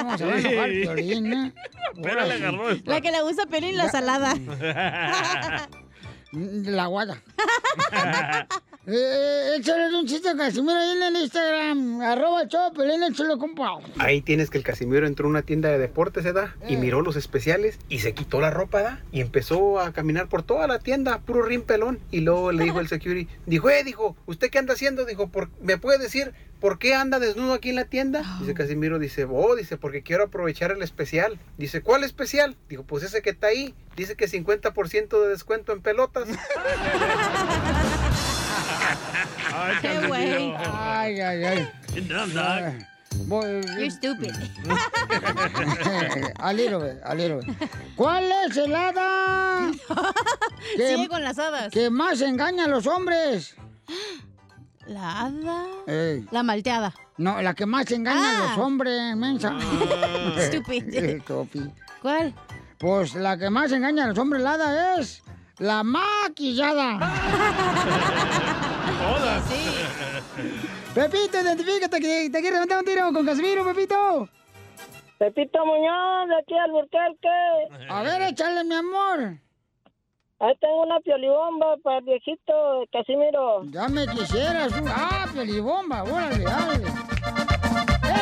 No, 0.02 0.18
se 0.18 0.26
va 0.26 0.32
a 0.32 0.38
enojar 0.38 0.70
el 0.70 0.82
Piolín, 0.82 1.32
¿eh? 1.32 1.54
Pero 2.02 2.26
le 2.26 2.34
agarró. 2.34 2.70
La 2.84 3.00
que 3.00 3.10
le 3.10 3.22
gusta 3.22 3.46
Pelín, 3.46 3.76
la 3.76 3.88
salada. 3.90 4.34
La 6.32 6.86
guada. 6.86 7.20
eh, 8.86 9.56
échale 9.58 9.94
un 9.96 10.06
chiste 10.06 10.28
a 10.30 10.36
Casimiro 10.36 10.74
ahí 10.78 10.90
en 10.96 11.02
el 11.02 11.22
Instagram. 11.22 12.00
Arroba 12.00 12.42
el 12.42 12.48
show, 12.48 12.72
Pelín, 12.72 13.02
échale, 13.02 13.36
compa. 13.38 13.78
Ahí 13.98 14.22
tienes 14.22 14.50
que 14.50 14.58
el 14.58 14.64
Casimiro 14.64 15.06
entró 15.06 15.26
a 15.26 15.30
una 15.30 15.42
tienda 15.42 15.68
de 15.68 15.78
deportes, 15.78 16.24
¿verdad? 16.24 16.50
Y 16.68 16.76
miró 16.76 17.02
los 17.02 17.16
especiales 17.16 17.78
y 17.88 17.98
se 18.00 18.14
quitó 18.14 18.40
la 18.40 18.50
ropa, 18.50 18.78
¿verdad? 18.78 18.98
Y 19.12 19.20
empezó 19.20 19.78
a 19.80 19.92
caminar 19.92 20.28
por 20.28 20.42
toda 20.42 20.66
la 20.66 20.78
tienda, 20.78 21.20
puro 21.20 21.42
rin 21.42 21.62
pelón. 21.62 21.98
Y 22.10 22.20
luego 22.20 22.52
le 22.52 22.64
dijo 22.64 22.80
el 22.80 22.88
security, 22.88 23.28
dijo, 23.46 23.68
eh, 23.70 23.84
dijo, 23.84 24.16
¿usted 24.26 24.50
qué 24.50 24.58
anda 24.58 24.72
haciendo? 24.74 25.04
Dijo, 25.04 25.28
"¿Por- 25.28 25.50
¿me 25.60 25.76
puede 25.78 25.98
decir 25.98 26.32
por 26.58 26.78
qué 26.78 26.94
anda 26.94 27.18
desnudo 27.18 27.54
aquí 27.54 27.70
en 27.70 27.76
la 27.76 27.84
tienda? 27.86 28.22
Dice 28.40 28.52
Casimiro, 28.54 28.98
dice, 28.98 29.26
oh, 29.30 29.56
dice, 29.56 29.76
porque 29.78 30.02
quiero 30.02 30.24
aprovechar 30.24 30.70
el 30.72 30.82
especial. 30.82 31.38
Dice, 31.56 31.80
¿cuál 31.82 32.04
especial? 32.04 32.56
Dijo, 32.68 32.82
pues 32.82 33.02
ese 33.04 33.22
que 33.22 33.30
está 33.30 33.46
ahí. 33.48 33.74
Dice 33.96 34.14
que 34.14 34.26
50% 34.28 35.22
de 35.22 35.28
descuento 35.28 35.72
en 35.72 35.80
pelotas. 35.82 36.28
Ay, 39.60 39.76
Qué 39.82 40.06
güey. 40.06 40.54
Ay, 40.56 41.20
ay, 41.20 41.44
ay. 41.44 41.68
Get 41.94 42.08
down, 42.08 42.32
dog. 42.34 42.74
Voy- 43.26 43.60
You're 43.76 43.90
stupid. 43.90 44.32
a 46.38 46.52
little 46.52 46.78
bit, 46.80 47.00
a 47.04 47.14
little 47.14 47.38
bit. 47.40 47.56
¿Cuál 47.96 48.30
es 48.46 48.56
el 48.56 48.74
hada 48.74 49.70
Sigue 50.76 51.08
con 51.08 51.22
las 51.22 51.38
hadas. 51.38 51.70
que 51.72 51.90
más 51.90 52.20
engaña 52.22 52.64
a 52.64 52.68
los 52.68 52.86
hombres? 52.86 53.56
La 54.86 55.20
hada. 55.22 55.66
Ey, 55.86 56.24
La 56.32 56.42
malteada. 56.42 56.92
no, 57.18 57.40
la 57.42 57.54
que 57.54 57.66
más 57.66 57.90
engaña 57.92 58.20
a 58.20 58.44
Ah. 58.44 58.48
los 58.56 58.58
hombres, 58.64 59.14
mensa. 59.16 59.54
Stupid. 60.48 61.20
Topi. 61.26 61.60
¿Cuál? 62.02 62.34
Pues 62.78 63.14
la 63.14 63.36
que 63.36 63.50
más 63.50 63.70
engaña 63.72 64.04
a 64.04 64.08
los 64.08 64.18
hombres, 64.18 64.42
la 64.42 64.54
hada 64.54 64.96
es 65.00 65.22
la 65.58 65.82
maquillada. 65.84 66.98
Todas. 69.00 69.44
Pepito, 70.94 71.40
identifícate 71.40 72.00
que 72.00 72.28
te 72.30 72.40
quieres 72.40 72.52
levantar 72.52 72.78
un 72.80 72.84
tiro 72.84 73.12
con 73.12 73.24
Casimiro, 73.24 73.64
Pepito. 73.64 74.28
Pepito 75.18 75.64
Muñoz, 75.64 76.28
de 76.28 76.36
aquí 76.36 76.58
al 76.58 76.70
Burquerque. 76.70 77.88
A 77.88 78.02
ver, 78.02 78.22
échale, 78.22 78.64
mi 78.64 78.74
amor. 78.74 79.38
Ahí 80.40 80.54
tengo 80.60 80.82
una 80.82 81.00
piolibomba 81.00 81.76
para 81.82 81.98
el 81.98 82.04
viejito 82.04 82.84
Casimiro. 82.92 83.62
Ya 83.64 83.88
me 83.88 84.06
quisieras. 84.06 84.72
Ah, 84.88 85.26
pelibomba, 85.34 86.02
órale, 86.02 86.44
dale. 86.44 86.86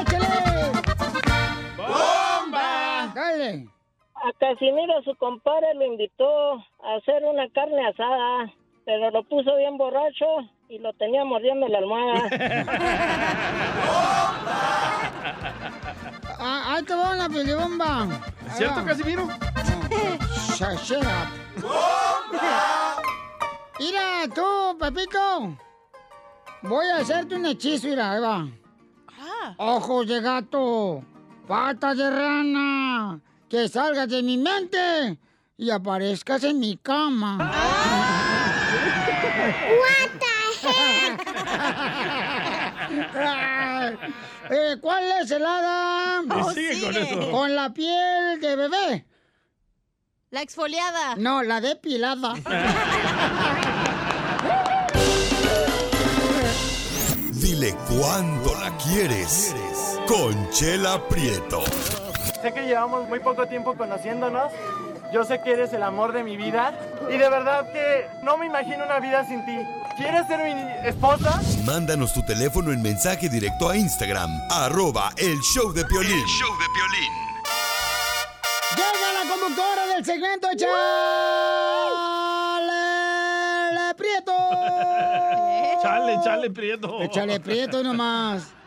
¡Échale! 0.00 0.72
¡Bomba! 1.76 3.12
Dale. 3.14 3.68
A 4.14 4.32
Casimiro 4.38 5.02
su 5.04 5.14
compadre 5.16 5.74
lo 5.74 5.84
invitó 5.86 6.54
a 6.54 6.96
hacer 6.98 7.24
una 7.24 7.48
carne 7.50 7.86
asada, 7.86 8.52
pero 8.84 9.10
lo 9.10 9.22
puso 9.24 9.56
bien 9.56 9.76
borracho 9.78 10.26
y 10.68 10.78
lo 10.78 10.92
tenía 10.94 11.24
mordiendo 11.24 11.66
la 11.68 11.78
almohada. 11.78 12.28
Ah, 16.40 16.74
ahí 16.74 16.84
te 16.84 16.94
va 16.94 17.14
una 17.14 17.28
pelibomba. 17.28 18.06
¿Es 18.46 18.58
cierto, 18.58 18.84
Casimiro? 18.84 19.24
Up. 19.24 19.32
Mira, 23.80 24.28
tú, 24.32 24.78
Pepito. 24.78 25.56
Voy 26.62 26.86
a 26.86 26.98
hacerte 26.98 27.34
un 27.34 27.46
hechizo, 27.46 27.88
mira, 27.88 28.12
ahí 28.12 28.20
va. 28.20 28.46
Ojos 29.56 30.06
de 30.06 30.20
gato, 30.20 31.02
patas 31.48 31.96
de 31.96 32.08
rana, 32.08 33.18
que 33.48 33.68
salgas 33.68 34.08
de 34.08 34.22
mi 34.22 34.38
mente 34.38 35.18
y 35.56 35.70
aparezcas 35.70 36.44
en 36.44 36.60
mi 36.60 36.76
cama. 36.76 37.38
Ay, 39.48 40.27
eh, 44.50 44.76
¿Cuál 44.80 45.04
es 45.22 45.30
el 45.30 45.44
hada? 45.44 46.22
Y 46.22 46.54
sigue 46.54 46.80
con 46.82 46.96
eso. 46.96 47.30
Con 47.30 47.54
la 47.54 47.72
piel 47.72 48.40
de 48.40 48.56
bebé. 48.56 49.06
La 50.30 50.42
exfoliada. 50.42 51.14
No, 51.16 51.42
la 51.42 51.60
depilada. 51.60 52.34
Dile 57.32 57.74
cuándo 57.88 58.54
la 58.60 58.76
quieres. 58.76 59.54
Conchela 60.06 61.08
Prieto. 61.08 61.62
Sé 62.42 62.52
que 62.52 62.66
llevamos 62.66 63.08
muy 63.08 63.20
poco 63.20 63.46
tiempo 63.46 63.74
conociéndonos. 63.74 64.52
Yo 65.12 65.24
sé 65.24 65.40
que 65.40 65.52
eres 65.52 65.72
el 65.72 65.82
amor 65.82 66.12
de 66.12 66.24
mi 66.24 66.36
vida. 66.36 66.78
Y 67.08 67.16
de 67.16 67.30
verdad 67.30 67.72
que 67.72 68.06
no 68.22 68.36
me 68.36 68.46
imagino 68.46 68.84
una 68.84 69.00
vida 69.00 69.24
sin 69.24 69.44
ti. 69.46 69.58
¿Quieres 69.98 70.26
ser 70.28 70.38
mi 70.44 70.52
esposa? 70.88 71.42
Mándanos 71.64 72.14
tu 72.14 72.22
teléfono 72.22 72.70
en 72.72 72.80
mensaje 72.80 73.28
directo 73.28 73.68
a 73.68 73.76
Instagram, 73.76 74.30
arroba 74.48 75.12
el 75.16 75.40
show 75.40 75.72
de 75.72 75.84
Piolín. 75.84 76.24
Llega 78.76 79.12
la 79.12 79.28
conductora 79.28 79.86
del 79.92 80.04
segmento 80.04 80.46
Chale 80.56 80.68
Prieto. 83.96 84.32
Chale, 85.82 86.20
chale, 86.22 86.50
prieto. 86.50 87.02
Échale 87.02 87.40
prieto 87.40 87.82
nomás. 87.82 88.57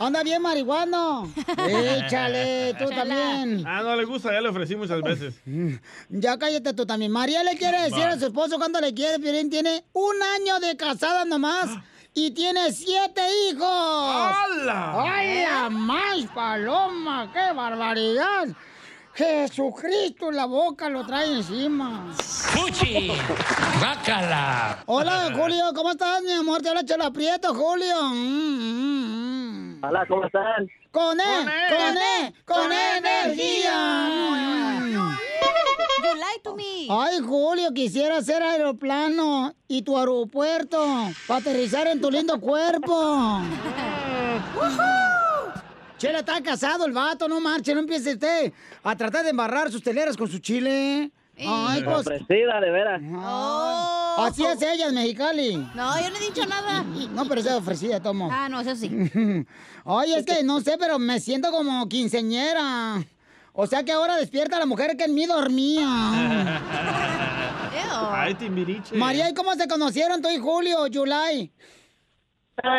Anda 0.00 0.22
bien 0.22 0.40
marihuano. 0.40 1.30
Échale, 1.68 2.74
tú 2.78 2.88
también. 2.88 3.64
Ah, 3.66 3.82
no 3.82 3.94
le 3.94 4.06
gusta, 4.06 4.32
ya 4.32 4.40
le 4.40 4.48
ofrecí 4.48 4.74
muchas 4.74 5.02
veces. 5.02 5.34
Ya 6.08 6.38
cállate 6.38 6.72
tú 6.72 6.86
también. 6.86 7.12
María 7.12 7.44
le 7.44 7.56
quiere 7.56 7.82
decir 7.82 8.04
Va. 8.04 8.10
a 8.10 8.18
su 8.18 8.26
esposo 8.26 8.56
cuánto 8.56 8.80
le 8.80 8.94
quiere. 8.94 9.18
Piolín 9.18 9.50
tiene 9.50 9.84
un 9.92 10.14
año 10.36 10.58
de 10.58 10.74
casada 10.76 11.24
nomás 11.26 11.68
y 12.14 12.30
tiene 12.30 12.72
siete 12.72 13.20
hijos. 13.50 13.62
¡Hala! 13.68 15.02
¡Ay, 15.04 15.42
la 15.44 15.68
más 15.70 16.26
paloma! 16.34 17.30
¡Qué 17.32 17.52
barbaridad! 17.54 18.48
Jesucristo, 19.12 20.30
la 20.30 20.46
boca 20.46 20.88
lo 20.88 21.04
trae 21.04 21.30
encima. 21.36 22.10
¡Fuchi! 22.16 23.10
¡Bácala! 23.80 24.82
Hola, 24.86 25.30
Julio, 25.36 25.72
¿cómo 25.74 25.90
estás, 25.90 26.22
mi 26.22 26.32
amor? 26.32 26.62
Te 26.62 26.70
habla 26.70 26.84
Chela 26.84 27.10
Prieto, 27.10 27.52
Julio. 27.54 27.96
Mm, 28.14 29.39
Hola, 29.82 30.04
¿cómo 30.06 30.26
están? 30.26 30.68
Con 30.90 31.18
E, 31.20 31.24
con 31.24 31.96
E, 31.96 32.34
con 32.44 32.72
energía. 32.72 33.72
You 36.02 36.14
lie 36.14 36.40
to 36.42 36.54
me. 36.54 36.86
Ay, 36.90 37.20
Julio, 37.20 37.72
quisiera 37.72 38.18
hacer 38.18 38.42
aeroplano 38.42 39.54
y 39.68 39.82
tu 39.82 39.96
aeropuerto 39.98 40.84
para 41.26 41.40
aterrizar 41.40 41.86
en 41.86 42.00
tu 42.00 42.10
lindo 42.10 42.38
cuerpo. 42.40 43.40
Chela, 45.96 46.18
está 46.20 46.42
casado 46.42 46.84
el 46.86 46.92
vato, 46.92 47.28
no 47.28 47.40
marche, 47.40 47.74
no 47.74 47.80
empiece 47.80 48.14
usted 48.14 48.52
a 48.82 48.96
tratar 48.96 49.24
de 49.24 49.30
embarrar 49.30 49.70
sus 49.70 49.82
teleras 49.82 50.16
con 50.16 50.28
su 50.28 50.38
chile. 50.38 51.10
Ay, 51.46 51.82
pues. 51.82 51.98
Ofrecida, 51.98 52.60
de 52.60 52.70
veras. 52.70 53.02
Así 54.18 54.44
es 54.44 54.60
ella, 54.62 54.88
en 54.88 54.94
Mexicali. 54.94 55.56
No, 55.74 56.00
yo 56.00 56.10
no 56.10 56.16
he 56.16 56.20
dicho 56.20 56.46
nada. 56.46 56.82
No, 57.14 57.24
pero 57.26 57.40
esa 57.40 57.50
es 57.50 57.56
ofrecida, 57.56 58.00
tomo. 58.00 58.28
Ah, 58.30 58.48
no, 58.48 58.60
eso 58.60 58.74
sí. 58.76 58.90
Oye, 59.84 60.18
es 60.18 60.26
que 60.26 60.42
no 60.42 60.60
sé, 60.60 60.76
pero 60.78 60.98
me 60.98 61.20
siento 61.20 61.50
como 61.50 61.88
quinceñera. 61.88 63.02
O 63.52 63.66
sea 63.66 63.84
que 63.84 63.92
ahora 63.92 64.16
despierta 64.16 64.58
la 64.58 64.66
mujer 64.66 64.96
que 64.96 65.04
en 65.04 65.14
mí 65.14 65.26
dormía. 65.26 66.60
Ay, 68.12 68.34
timbiriche. 68.34 68.94
María, 68.94 69.28
¿y 69.28 69.34
cómo 69.34 69.54
se 69.54 69.66
conocieron 69.68 70.22
tú 70.22 70.28
y 70.28 70.38
Julio, 70.38 70.86
Yulai? 70.86 71.50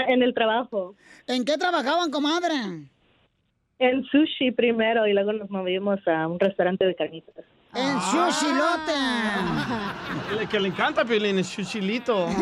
en 0.08 0.22
el 0.22 0.34
trabajo. 0.34 0.96
¿En 1.28 1.44
qué 1.44 1.58
trabajaban, 1.58 2.12
comadre? 2.12 2.54
En 3.80 4.04
sushi 4.06 4.52
primero 4.52 5.08
y 5.08 5.14
luego 5.14 5.34
nos 5.34 5.50
movimos 5.50 6.00
a 6.08 6.28
un 6.28 6.40
restaurante 6.40 6.86
de 6.86 6.96
carnitas. 6.96 7.46
En 7.74 8.02
Sushilote. 8.02 8.92
Le- 10.38 10.48
Que 10.48 10.60
le 10.60 10.68
encanta, 10.70 11.06
Piolín, 11.06 11.40
es 11.40 11.52
chuchilito. 11.52 12.28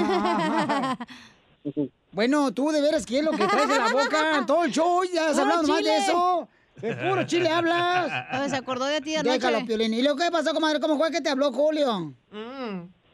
Bueno, 2.12 2.52
tú 2.54 2.72
de 2.72 2.82
veras, 2.82 3.06
¿qué 3.06 3.20
es 3.20 3.26
lo 3.26 3.32
que 3.32 3.46
traes 3.46 3.68
de 3.68 3.78
la 3.78 3.90
boca? 3.92 4.44
Todo 4.48 4.64
el 4.64 4.72
show, 4.72 5.02
ya 5.14 5.30
has 5.30 5.38
hablado 5.38 5.64
más 5.64 5.84
de 5.84 5.98
eso. 5.98 6.48
De 6.78 6.96
puro 6.96 7.24
chile 7.26 7.50
hablas. 7.50 8.12
Se 8.50 8.56
acordó 8.56 8.86
de 8.86 9.02
ti 9.02 9.16
anoche. 9.16 9.38
Déjalo, 9.38 9.66
Piolín. 9.66 9.94
¿Y 9.94 10.02
lo 10.02 10.16
que 10.16 10.32
pasó, 10.32 10.54
comadre? 10.54 10.80
¿Cómo 10.80 10.98
fue 10.98 11.12
que 11.12 11.22
te 11.22 11.30
habló 11.30 11.52
Julio? 11.52 12.14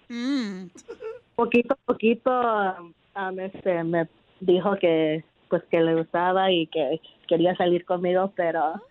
Mm. 0.08 0.68
Poquito 1.36 1.74
a 1.74 1.78
poquito 1.86 2.32
um, 3.16 3.40
este, 3.40 3.84
me 3.84 4.08
dijo 4.40 4.76
que 4.80 5.26
pues 5.50 5.64
que 5.70 5.80
le 5.82 5.96
gustaba 5.96 6.52
y 6.52 6.68
que 6.68 7.02
quería 7.28 7.56
salir 7.56 7.84
conmigo, 7.86 8.32
pero 8.36 8.82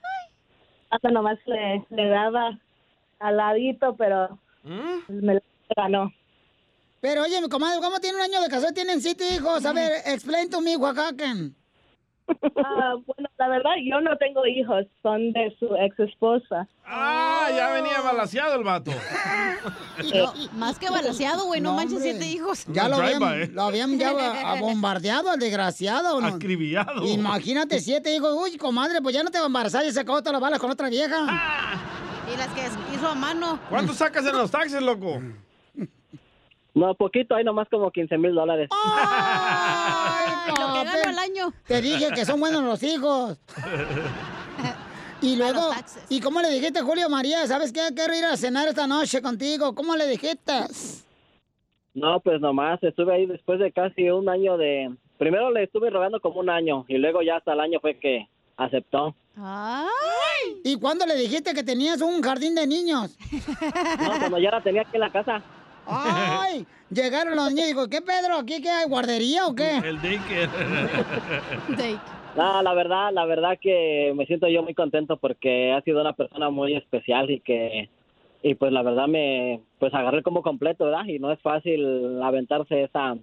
hasta 0.91 1.11
nomás 1.11 1.39
le, 1.47 1.85
le 1.91 2.09
daba 2.09 2.59
al 3.21 3.37
ladito, 3.37 3.97
pero 3.97 4.39
me 5.09 5.35
la 5.35 5.41
ganó. 5.77 6.13
Pero 7.01 7.23
oye, 7.23 7.41
mi 7.41 7.49
comadre, 7.49 7.81
¿cómo 7.83 8.01
tiene 8.01 8.17
un 8.17 8.23
año 8.23 8.41
de 8.41 8.49
casado? 8.49 8.73
Tienen 8.73 9.01
siete 9.03 9.29
hijos. 9.35 9.65
A 9.67 9.73
ver, 9.73 9.93
explain 10.07 10.49
to 10.49 10.61
me, 10.61 10.77
Oaxacan. 10.77 11.55
Ah, 12.57 12.95
bueno, 13.07 13.29
la 13.39 13.49
verdad, 13.49 13.73
yo 13.85 14.01
no 14.01 14.17
tengo 14.17 14.47
hijos, 14.47 14.87
son 15.03 15.31
de 15.33 15.55
su 15.59 15.67
ex 15.77 15.99
esposa. 16.01 16.67
Ah, 16.87 17.51
ya 17.55 17.71
venía 17.73 18.01
balaseado 18.01 18.55
el 18.55 18.65
vato. 18.65 18.91
No, 20.15 20.33
más 20.55 20.79
que 20.79 20.89
balaseado, 20.91 21.45
güey, 21.47 21.61
no, 21.61 21.71
No, 21.71 21.77
manches 21.77 21.97
hombre. 21.97 22.11
siete 22.13 22.27
hijos. 22.27 22.65
Ya 22.69 22.89
lo 22.89 22.97
habían, 22.97 23.55
lo 23.55 23.63
habían 23.63 23.99
ya 23.99 24.11
a- 24.53 24.61
bombardeado 24.61 25.31
al 25.31 25.39
desgraciado. 25.39 26.21
¿no? 26.21 26.27
Acribillado. 26.27 27.07
Imagínate, 27.07 27.79
siete 27.81 28.15
hijos. 28.15 28.35
Uy, 28.35 28.57
comadre, 28.57 29.01
pues 29.03 29.15
ya 29.15 29.23
no 29.23 29.31
te 29.31 29.39
va 29.39 29.45
a 29.45 29.47
embarazar 29.47 29.85
y 29.87 29.93
se 29.93 30.01
acabó 30.01 30.19
todas 30.21 30.33
las 30.33 30.41
balas 30.43 30.59
con 30.59 30.71
otra 30.71 30.89
vieja. 30.89 31.27
Y 32.33 32.37
las 32.37 32.49
que 32.49 32.95
hizo 32.95 33.09
a 33.09 33.15
mano. 33.15 33.59
¿Cuánto 33.69 33.93
sacas 33.93 34.27
en 34.27 34.37
los 34.37 34.51
taxis, 34.51 34.81
loco? 34.81 35.21
No, 36.75 36.95
poquito, 36.95 37.37
hay 37.37 37.45
nomás 37.45 37.69
como 37.69 37.91
15 37.91 38.19
mil 38.19 38.35
dólares. 38.35 38.69
Lo 40.49 40.73
que 40.73 40.85
gano 40.85 41.09
al 41.09 41.19
año. 41.19 41.53
Te 41.67 41.81
dije 41.81 42.11
que 42.13 42.25
son 42.25 42.41
buenos 42.41 42.63
los 42.65 42.83
hijos. 42.83 43.39
Y 45.23 45.37
luego, 45.37 45.71
¿y 46.11 46.21
cómo 46.21 46.43
le 46.43 46.51
dijiste, 46.51 46.83
Julio 46.83 47.09
María? 47.09 47.47
¿Sabes 47.47 47.73
qué? 47.73 47.81
Quiero 47.95 48.15
ir 48.15 48.27
a 48.27 48.37
cenar 48.37 48.69
esta 48.69 48.87
noche 48.87 49.23
contigo. 49.23 49.75
¿Cómo 49.75 49.97
le 49.97 50.07
dijiste? 50.07 50.53
No, 51.95 52.21
pues 52.21 52.43
nomás 52.43 52.83
estuve 52.83 53.15
ahí 53.15 53.25
después 53.25 53.59
de 53.59 53.73
casi 53.73 54.11
un 54.11 54.29
año 54.29 54.59
de... 54.59 54.95
Primero 55.17 55.51
le 55.51 55.63
estuve 55.63 55.89
rogando 55.89 56.21
como 56.21 56.41
un 56.41 56.51
año 56.51 56.85
y 56.89 56.99
luego 56.99 57.23
ya 57.23 57.37
hasta 57.37 57.55
el 57.55 57.61
año 57.61 57.81
fue 57.81 57.99
que 57.99 58.29
aceptó. 58.57 59.15
¡Ay! 59.37 60.61
¿Y 60.65 60.79
cuándo 60.79 61.07
le 61.07 61.17
dijiste 61.17 61.55
que 61.55 61.63
tenías 61.63 62.01
un 62.01 62.23
jardín 62.23 62.55
de 62.55 62.67
niños? 62.67 63.17
No, 63.31 64.19
cuando 64.19 64.39
ya 64.39 64.51
la 64.51 64.63
tenía 64.63 64.83
aquí 64.83 64.93
en 64.95 65.01
la 65.01 65.11
casa. 65.11 65.43
¡Ay! 65.87 66.67
Llegaron 66.91 67.37
los 67.37 67.49
niños 67.51 67.65
y 67.65 67.69
digo, 67.69 67.89
¿qué 67.89 68.01
Pedro? 68.01 68.37
¿Aquí 68.39 68.63
qué 68.63 68.71
hay? 68.71 68.89
¿Guardería 68.89 69.47
o 69.47 69.55
qué? 69.55 69.79
El 69.79 70.01
daycare. 70.01 70.49
No, 72.37 72.63
la 72.63 72.75
verdad, 72.75 73.13
la 73.13 73.27
verdad 73.27 73.59
que 73.61 74.13
me 74.17 74.27
siento 74.27 74.49
yo 74.49 74.65
muy 74.65 74.75
contento 74.75 75.19
porque 75.19 75.73
ha 75.73 75.81
sido 75.83 76.01
una 76.01 76.15
persona 76.15 76.51
muy 76.51 76.75
especial 76.75 77.31
y 77.31 77.39
que 77.41 77.89
y 78.43 78.57
pues 78.57 78.73
la 78.73 78.83
verdad 78.83 79.07
me 79.07 79.61
pues 79.79 79.95
agarré 79.95 80.23
como 80.23 80.43
completo, 80.43 80.87
¿verdad? 80.87 81.07
Y 81.07 81.21
no 81.21 81.31
es 81.31 81.41
fácil 81.41 82.21
aventarse 82.23 82.83
esa 82.83 83.17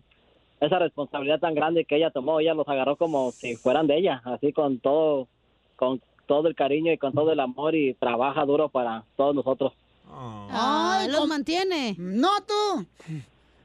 esa 0.62 0.80
responsabilidad 0.80 1.40
tan 1.40 1.54
grande 1.56 1.84
que 1.86 1.98
ella 1.98 2.12
tomó, 2.12 2.40
ella 2.40 2.54
los 2.54 2.68
agarró 2.68 2.96
como 2.96 3.32
si 3.32 3.56
fueran 3.58 3.88
de 3.88 3.98
ella, 3.98 4.22
así 4.24 4.54
con 4.54 4.80
todo 4.80 5.28
con 5.76 6.02
todo 6.28 6.48
el 6.48 6.56
cariño 6.56 6.94
y 6.94 6.98
con 6.98 7.12
todo 7.14 7.32
el 7.34 7.40
amor 7.42 7.76
y 7.76 7.94
trabaja 7.96 8.46
duro 8.46 8.70
para 8.70 9.04
todos 9.18 9.36
nosotros. 9.36 9.74
Ay, 10.50 11.10
los 11.10 11.28
mantiene. 11.28 11.96
No 11.98 12.30
tú. 12.48 12.86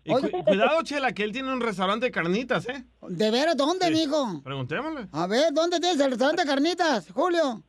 Y 0.04 0.10
cu- 0.12 0.44
cuidado, 0.44 0.82
Chela, 0.82 1.12
que 1.12 1.24
él 1.24 1.32
tiene 1.32 1.52
un 1.52 1.60
restaurante 1.60 2.06
de 2.06 2.12
carnitas, 2.12 2.68
¿eh? 2.68 2.84
¿De 3.08 3.30
veras 3.30 3.56
dónde, 3.56 3.90
mijo? 3.90 4.40
Preguntémosle. 4.42 5.08
A 5.12 5.26
ver, 5.26 5.52
¿dónde 5.52 5.80
tienes 5.80 6.00
el 6.00 6.10
restaurante 6.10 6.42
de 6.42 6.48
carnitas, 6.48 7.10
Julio? 7.12 7.62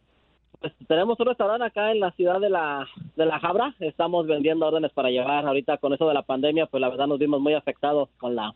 Pues 0.59 0.73
tenemos 0.87 1.19
un 1.19 1.25
restaurante 1.27 1.65
acá 1.65 1.91
en 1.91 1.99
la 1.99 2.11
ciudad 2.11 2.39
de 2.39 2.49
la 2.49 2.87
de 3.15 3.25
la 3.25 3.39
Jabra, 3.39 3.75
estamos 3.79 4.25
vendiendo 4.25 4.65
órdenes 4.67 4.91
para 4.91 5.09
llevar. 5.09 5.45
Ahorita 5.45 5.77
con 5.77 5.93
eso 5.93 6.07
de 6.07 6.13
la 6.15 6.23
pandemia, 6.23 6.65
pues 6.67 6.81
la 6.81 6.89
verdad 6.89 7.07
nos 7.07 7.19
vimos 7.19 7.39
muy 7.41 7.53
afectados 7.53 8.09
con 8.17 8.35
la 8.35 8.53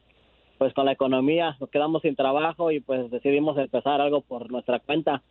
pues 0.62 0.76
con 0.76 0.86
la 0.86 0.92
economía, 0.92 1.58
nos 1.60 1.72
quedamos 1.72 2.04
sin 2.04 2.16
trabajo 2.16 2.70
y 2.70 2.82
pues 2.82 3.10
decidimos 3.10 3.58
empezar 3.58 4.00
algo 4.00 4.22
por 4.22 4.52
nuestra 4.52 4.78
cuenta. 4.78 5.24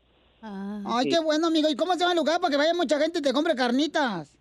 Ay, 0.43 1.05
Sí. 1.05 1.09
qué 1.11 1.21
bueno, 1.21 1.47
amigo. 1.47 1.69
¿Y 1.69 1.77
cómo 1.77 1.93
se 1.93 2.01
llama 2.01 2.11
el 2.15 2.19
lugar 2.19 2.41
para 2.41 2.51
que 2.51 2.57
vaya 2.57 2.75
mucha 2.75 2.99
gente 2.99 3.21
y 3.21 3.23
te 3.23 3.33
compre 3.33 3.55
carnitas? 3.55 4.37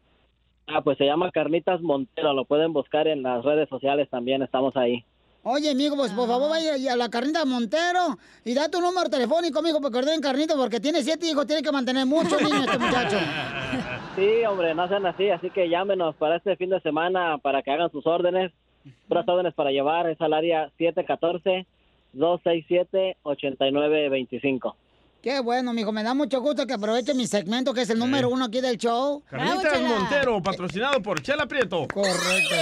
Ah, 0.66 0.82
pues 0.82 0.98
se 0.98 1.06
llama 1.06 1.30
Carnitas 1.30 1.80
Montero, 1.82 2.34
lo 2.34 2.44
pueden 2.46 2.74
buscar 2.74 3.08
en 3.08 3.22
las 3.22 3.46
redes 3.46 3.70
sociales 3.70 4.10
también, 4.10 4.42
estamos 4.42 4.76
ahí. 4.76 5.06
Oye, 5.44 5.70
amigo, 5.70 5.96
pues 5.96 6.12
por 6.12 6.28
favor 6.28 6.50
vaya 6.50 6.74
a 6.92 6.96
la 6.96 7.08
carnita 7.10 7.46
Montero 7.46 8.18
y 8.44 8.56
da 8.56 8.68
tu 8.68 8.82
número 8.82 9.12
telefónico, 9.12 9.60
amigo, 9.60 9.80
para 9.82 9.92
que 9.92 9.98
ordenen 10.00 10.22
carnitas, 10.22 10.58
porque 10.58 10.80
tiene 10.80 11.04
siete 11.04 11.28
hijos, 11.30 11.46
tiene 11.46 11.62
que 11.62 11.72
mantener 11.72 12.08
muchos 12.08 12.42
niños 12.42 12.66
este 12.66 12.80
muchacho. 12.80 13.18
Sí, 14.16 14.44
hombre, 14.50 14.74
no 14.74 14.88
sean 14.88 15.06
así, 15.06 15.30
así 15.30 15.52
que 15.52 15.70
llámenos 15.70 16.16
para 16.16 16.38
este 16.38 16.56
fin 16.58 16.72
de 16.72 16.82
semana 16.82 17.38
para 17.38 17.62
que 17.62 17.70
hagan 17.72 17.92
sus 17.92 18.06
órdenes, 18.08 18.52
puras 19.08 19.28
órdenes 19.28 19.54
para 19.54 19.72
llevar, 19.72 20.10
es 20.10 20.20
al 20.22 20.34
área 20.34 20.72
714-267-8925. 22.14 24.76
Qué 25.22 25.42
bueno, 25.42 25.72
amigo, 25.72 25.92
me 25.92 26.02
da 26.02 26.14
mucho 26.14 26.40
gusto 26.40 26.66
que 26.66 26.72
aproveche 26.74 27.14
mi 27.14 27.28
segmento, 27.28 27.74
que 27.74 27.82
es 27.82 27.90
el 27.90 28.00
número 28.00 28.30
uno 28.30 28.46
aquí 28.46 28.62
del 28.62 28.78
show. 28.78 29.22
Carnitas 29.30 29.82
Montero, 29.82 30.42
patrocinado 30.42 31.02
por 31.02 31.22
Chela 31.22 31.46
Prieto. 31.46 31.86
Correcto. 31.94 32.56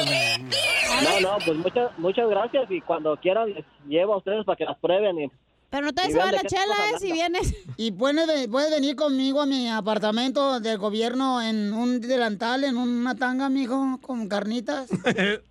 No, 1.03 1.19
no, 1.19 1.37
pues 1.45 1.55
muchas 1.57 1.95
muchas 1.99 2.27
gracias 2.27 2.71
y 2.71 2.81
cuando 2.81 3.15
quieran 3.17 3.53
les 3.53 3.63
llevo 3.87 4.15
a 4.15 4.17
ustedes 4.17 4.43
para 4.43 4.55
que 4.55 4.65
las 4.65 4.75
prueben. 4.79 5.19
Y, 5.19 5.31
Pero 5.69 5.85
no 5.85 5.93
te 5.93 6.01
vas 6.01 6.09
a 6.09 6.13
llevar 6.13 6.33
la 6.33 6.41
chela, 6.41 6.75
eh, 6.95 6.99
si 6.99 7.11
vienes. 7.11 7.53
Y 7.77 7.91
puedes, 7.91 8.47
puedes 8.47 8.71
venir 8.71 8.95
conmigo 8.95 9.41
a 9.41 9.45
mi 9.45 9.69
apartamento 9.69 10.59
del 10.59 10.79
gobierno 10.79 11.43
en 11.43 11.73
un 11.73 12.01
delantal, 12.01 12.63
en 12.63 12.75
una 12.75 13.13
tanga, 13.13 13.45
amigo, 13.45 13.99
con 14.01 14.27
carnitas. 14.27 14.89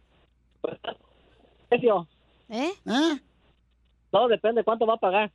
Precio. 1.68 2.06
¿Eh? 2.48 2.70
¿Eh? 2.86 3.20
Todo 4.10 4.28
depende 4.28 4.64
cuánto 4.64 4.86
va 4.86 4.94
a 4.94 4.98
pagar. 4.98 5.30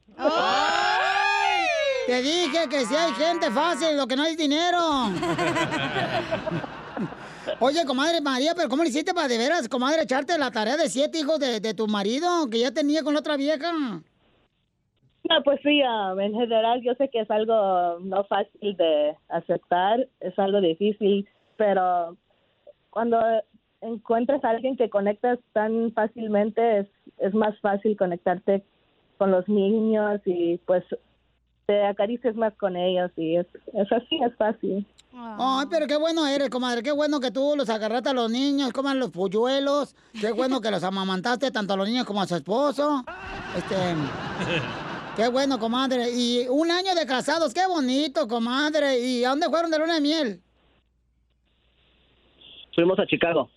Te 2.08 2.22
dije 2.22 2.68
que 2.70 2.86
si 2.86 2.96
hay 2.96 3.12
gente 3.14 3.52
fácil, 3.52 3.98
lo 3.98 4.08
que 4.08 4.16
no 4.16 4.24
hay 4.24 4.36
dinero. 4.36 4.80
Oye, 7.60 7.86
comadre 7.86 8.22
María, 8.22 8.54
pero 8.56 8.70
¿cómo 8.70 8.84
le 8.84 8.90
hiciste 8.90 9.14
para 9.14 9.28
de 9.28 9.38
veras, 9.38 9.68
comadre, 9.68 10.04
echarte 10.04 10.38
la 10.38 10.52
tarea 10.52 10.78
de 10.78 10.90
siete 10.90 11.20
hijos 11.20 11.40
de, 11.40 11.60
de 11.60 11.74
tu 11.74 11.88
marido 11.88 12.50
que 12.50 12.60
ya 12.60 12.72
tenía 12.72 13.04
con 13.04 13.14
la 13.14 13.20
otra 13.20 13.38
vieja? 13.38 13.72
No, 15.30 15.44
pues 15.44 15.60
sí, 15.64 15.82
um, 15.84 16.20
en 16.20 16.34
general 16.34 16.82
yo 16.82 16.94
sé 16.96 17.10
que 17.10 17.20
es 17.20 17.30
algo 17.30 18.00
no 18.00 18.24
fácil 18.26 18.76
de 18.76 19.16
aceptar, 19.30 20.08
es 20.20 20.38
algo 20.40 20.60
difícil, 20.60 21.28
pero 21.58 22.18
cuando 22.90 23.18
encuentras 23.82 24.44
a 24.44 24.50
alguien 24.50 24.78
que 24.78 24.90
conectas 24.90 25.40
tan 25.54 25.92
fácilmente, 25.94 26.80
es, 26.80 26.88
es 27.18 27.34
más 27.34 27.60
fácil 27.60 27.98
conectarte 27.98 28.64
con 29.18 29.32
los 29.32 29.48
niños 29.48 30.22
y 30.26 30.58
pues 30.66 30.84
te 31.66 31.86
acaricias 31.86 32.36
más 32.36 32.54
con 32.56 32.76
ellos 32.76 33.12
y 33.18 33.38
es, 33.38 33.48
es 33.74 33.92
así, 33.92 34.20
es 34.24 34.36
fácil. 34.36 34.86
Ay, 35.14 35.68
pero 35.70 35.88
qué 35.88 35.98
bueno 35.98 36.26
eres, 36.26 36.50
comadre. 36.50 36.82
Qué 36.82 36.92
bueno 36.92 37.20
que 37.20 37.32
tú 37.32 37.54
los 37.56 37.70
agarraste 37.70 38.10
a 38.10 38.14
los 38.14 38.32
niños, 38.32 38.72
coman 38.72 39.00
los 39.00 39.12
polluelos. 39.12 39.96
Qué 40.20 40.32
bueno 40.32 40.62
que 40.62 40.72
los 40.72 40.84
amamantaste 40.84 41.52
tanto 41.52 41.74
a 41.74 41.78
los 41.78 41.88
niños 41.88 42.06
como 42.06 42.22
a 42.22 42.28
su 42.28 42.36
esposo. 42.36 43.04
Este. 43.56 43.76
Qué 45.16 45.28
bueno, 45.28 45.60
comadre. 45.60 46.10
Y 46.12 46.48
un 46.50 46.72
año 46.72 46.96
de 46.96 47.06
casados, 47.06 47.54
qué 47.54 47.68
bonito, 47.68 48.28
comadre. 48.28 49.00
¿Y 49.00 49.26
a 49.26 49.30
dónde 49.30 49.50
fueron 49.50 49.70
de 49.70 49.80
luna 49.80 49.96
de 49.96 50.02
miel? 50.02 50.42
Fuimos 52.74 52.98
a 52.98 53.06
Chicago. 53.06 53.50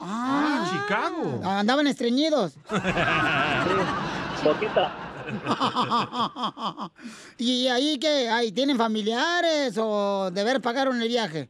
Ah, 0.00 0.68
Chicago. 0.70 1.40
Andaban 1.44 1.86
estreñidos. 1.86 2.54
Poquito. 4.44 4.88
¿Y 7.38 7.66
ahí 7.68 7.98
qué? 7.98 8.28
¿Ahí 8.30 8.52
tienen 8.52 8.76
familiares 8.78 9.76
o 9.78 10.30
de 10.30 10.44
ver 10.44 10.60
pagaron 10.60 11.00
el 11.02 11.08
viaje? 11.08 11.48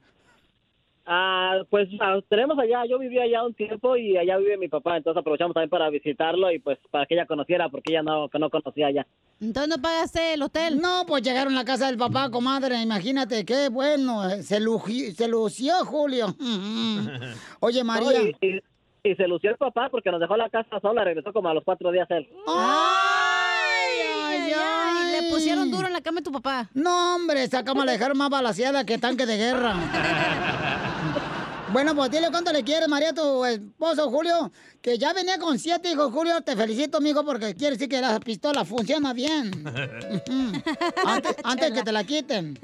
Ah, 1.11 1.63
pues 1.71 1.89
ah, 2.01 2.19
tenemos 2.29 2.59
allá, 2.59 2.85
yo 2.85 2.99
viví 2.99 3.19
allá 3.19 3.43
un 3.43 3.55
tiempo 3.55 3.97
y 3.97 4.19
allá 4.19 4.37
vive 4.37 4.59
mi 4.59 4.69
papá, 4.69 4.99
entonces 4.99 5.19
aprovechamos 5.19 5.55
también 5.55 5.71
para 5.71 5.89
visitarlo 5.89 6.53
y 6.53 6.59
pues 6.59 6.79
para 6.91 7.07
que 7.07 7.15
ella 7.15 7.25
conociera, 7.25 7.71
porque 7.71 7.93
ella 7.95 8.03
no, 8.03 8.29
que 8.29 8.39
no 8.39 8.51
conocía 8.51 8.89
allá. 8.89 9.07
Entonces 9.41 9.75
no 9.75 9.81
pagaste 9.83 10.35
el 10.35 10.43
hotel. 10.43 10.79
No, 10.79 11.05
pues 11.07 11.23
llegaron 11.23 11.55
a 11.55 11.61
la 11.61 11.65
casa 11.65 11.87
del 11.87 11.97
papá, 11.97 12.31
comadre, 12.31 12.83
imagínate, 12.83 13.47
qué 13.47 13.71
bueno. 13.71 14.29
eh, 14.29 14.43
Se, 14.43 14.61
luji- 14.61 15.13
se 15.13 15.29
lució, 15.29 15.73
Julio. 15.87 16.27
Oye, 17.61 17.83
María. 17.85 18.21
No, 18.21 18.27
y, 18.27 18.37
y- 18.47 18.61
y 19.05 19.15
se 19.15 19.27
lució 19.29 19.51
el 19.51 19.57
papá 19.57 19.89
porque 19.91 20.11
nos 20.11 20.21
dejó 20.21 20.37
la 20.37 20.51
casa 20.51 20.79
sola, 20.81 21.05
regresó 21.05 21.33
como 21.33 21.49
a 21.49 21.55
los 21.55 21.65
cuatro 21.65 21.91
días 21.91 22.11
él. 22.11 22.29
¡Ay, 22.47 24.01
ay, 24.27 24.53
ay! 24.55 24.98
Le 25.21 25.31
pusieron 25.31 25.71
duro 25.71 25.87
en 25.87 25.93
la 25.93 26.01
cama 26.01 26.21
de 26.21 26.25
tu 26.25 26.33
papá. 26.33 26.69
No, 26.75 27.17
hombre, 27.17 27.45
esa 27.45 27.65
cama 27.65 27.85
la 27.85 27.93
dejaron 27.93 28.17
más 28.17 28.31
balaseada 28.31 28.85
que 28.85 28.99
tanque 28.99 29.27
de 29.27 29.37
guerra. 29.37 29.75
Bueno, 31.71 31.95
pues 31.95 32.11
dile 32.11 32.29
cuánto 32.31 32.51
le 32.51 32.63
quieres, 32.63 32.89
María, 32.89 33.11
a 33.11 33.15
tu 33.15 33.45
esposo, 33.45 34.11
Julio. 34.11 34.51
Que 34.81 34.97
ya 34.97 35.13
venía 35.13 35.39
con 35.39 35.59
siete 35.59 35.91
hijos, 35.91 36.11
Julio. 36.11 36.41
Te 36.41 36.57
felicito, 36.57 36.97
amigo, 36.97 37.23
porque 37.27 37.55
quiere 37.55 37.75
decir 37.75 37.91
que 37.91 38.01
la 38.01 38.19
pistola 38.21 38.65
funciona 38.65 39.13
bien. 39.13 39.51
Antes, 41.05 41.37
antes 41.45 41.73
que 41.73 41.83
te 41.83 41.93
la 41.93 42.05
quiten. 42.05 42.59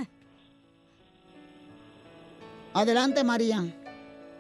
Adelante, 2.73 3.23
María. 3.23 3.63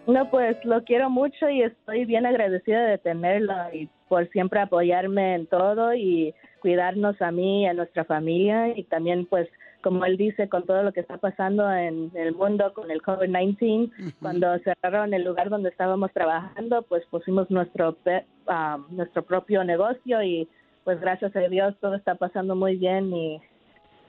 No, 0.07 0.31
pues 0.31 0.57
lo 0.65 0.83
quiero 0.85 1.11
mucho 1.11 1.49
y 1.49 1.62
estoy 1.62 2.05
bien 2.07 2.25
agradecida 2.27 2.87
de 2.87 2.99
tenerlo 2.99 3.55
y 3.73 3.89
por 4.09 4.29
siempre 4.31 4.61
apoyarme 4.61 5.35
en 5.35 5.47
todo 5.47 5.95
y 5.95 6.35
cuidarnos 6.65 7.21
a 7.21 7.31
mí 7.31 7.65
y 7.65 7.67
a 7.67 7.75
nuestra 7.75 8.07
familia 8.07 8.75
y 8.75 8.85
también 8.85 9.27
pues 9.27 9.47
como 9.83 10.07
él 10.07 10.17
dice 10.17 10.49
con 10.49 10.65
todo 10.65 10.83
lo 10.83 10.95
que 10.95 11.01
está 11.01 11.19
pasando 11.19 11.71
en 11.71 12.11
el 12.15 12.35
mundo 12.35 12.73
con 12.73 12.91
el 12.91 13.03
COVID-19 13.03 14.15
cuando 14.19 14.47
cerraron 14.61 15.12
el 15.12 15.25
lugar 15.25 15.51
donde 15.51 15.69
estábamos 15.69 16.11
trabajando 16.15 16.81
pues 16.85 17.05
pusimos 17.11 17.51
nuestro 17.51 17.99
ah, 18.47 18.79
nuestro 18.89 19.25
propio 19.25 19.62
negocio 19.62 20.23
y 20.23 20.49
pues 20.85 20.99
gracias 21.03 21.37
a 21.37 21.41
Dios 21.41 21.75
todo 21.83 21.97
está 21.97 22.15
pasando 22.15 22.57
muy 22.57 22.77
bien 22.77 23.12
y 23.12 23.43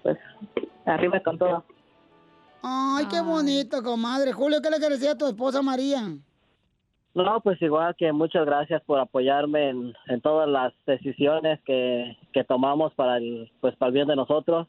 pues 0.01 0.17
arriba 0.85 1.19
con 1.19 1.37
todo. 1.37 1.65
Ay, 2.63 3.05
qué 3.11 3.19
bonito, 3.19 3.83
comadre. 3.83 4.31
Julio, 4.31 4.61
¿qué 4.61 4.69
le 4.69 4.77
quieres 4.77 5.01
decir 5.01 5.13
a 5.13 5.17
tu 5.17 5.27
esposa 5.27 5.61
María? 5.61 6.03
No, 7.15 7.39
pues 7.39 7.61
igual 7.61 7.95
que 7.95 8.11
muchas 8.11 8.45
gracias 8.45 8.81
por 8.83 8.99
apoyarme 8.99 9.69
en, 9.69 10.21
todas 10.21 10.49
las 10.49 10.73
decisiones 10.85 11.61
que, 11.61 12.17
que 12.33 12.43
tomamos 12.43 12.93
para 12.93 13.17
el, 13.17 13.49
pues 13.61 13.73
para 13.77 13.87
el 13.87 13.93
bien 13.93 14.07
de 14.07 14.17
nosotros. 14.17 14.67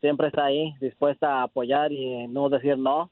Siempre 0.00 0.28
está 0.28 0.44
ahí, 0.44 0.72
dispuesta 0.80 1.40
a 1.40 1.42
apoyar 1.42 1.90
y 1.90 2.28
no 2.28 2.48
decir 2.50 2.78
no. 2.78 3.10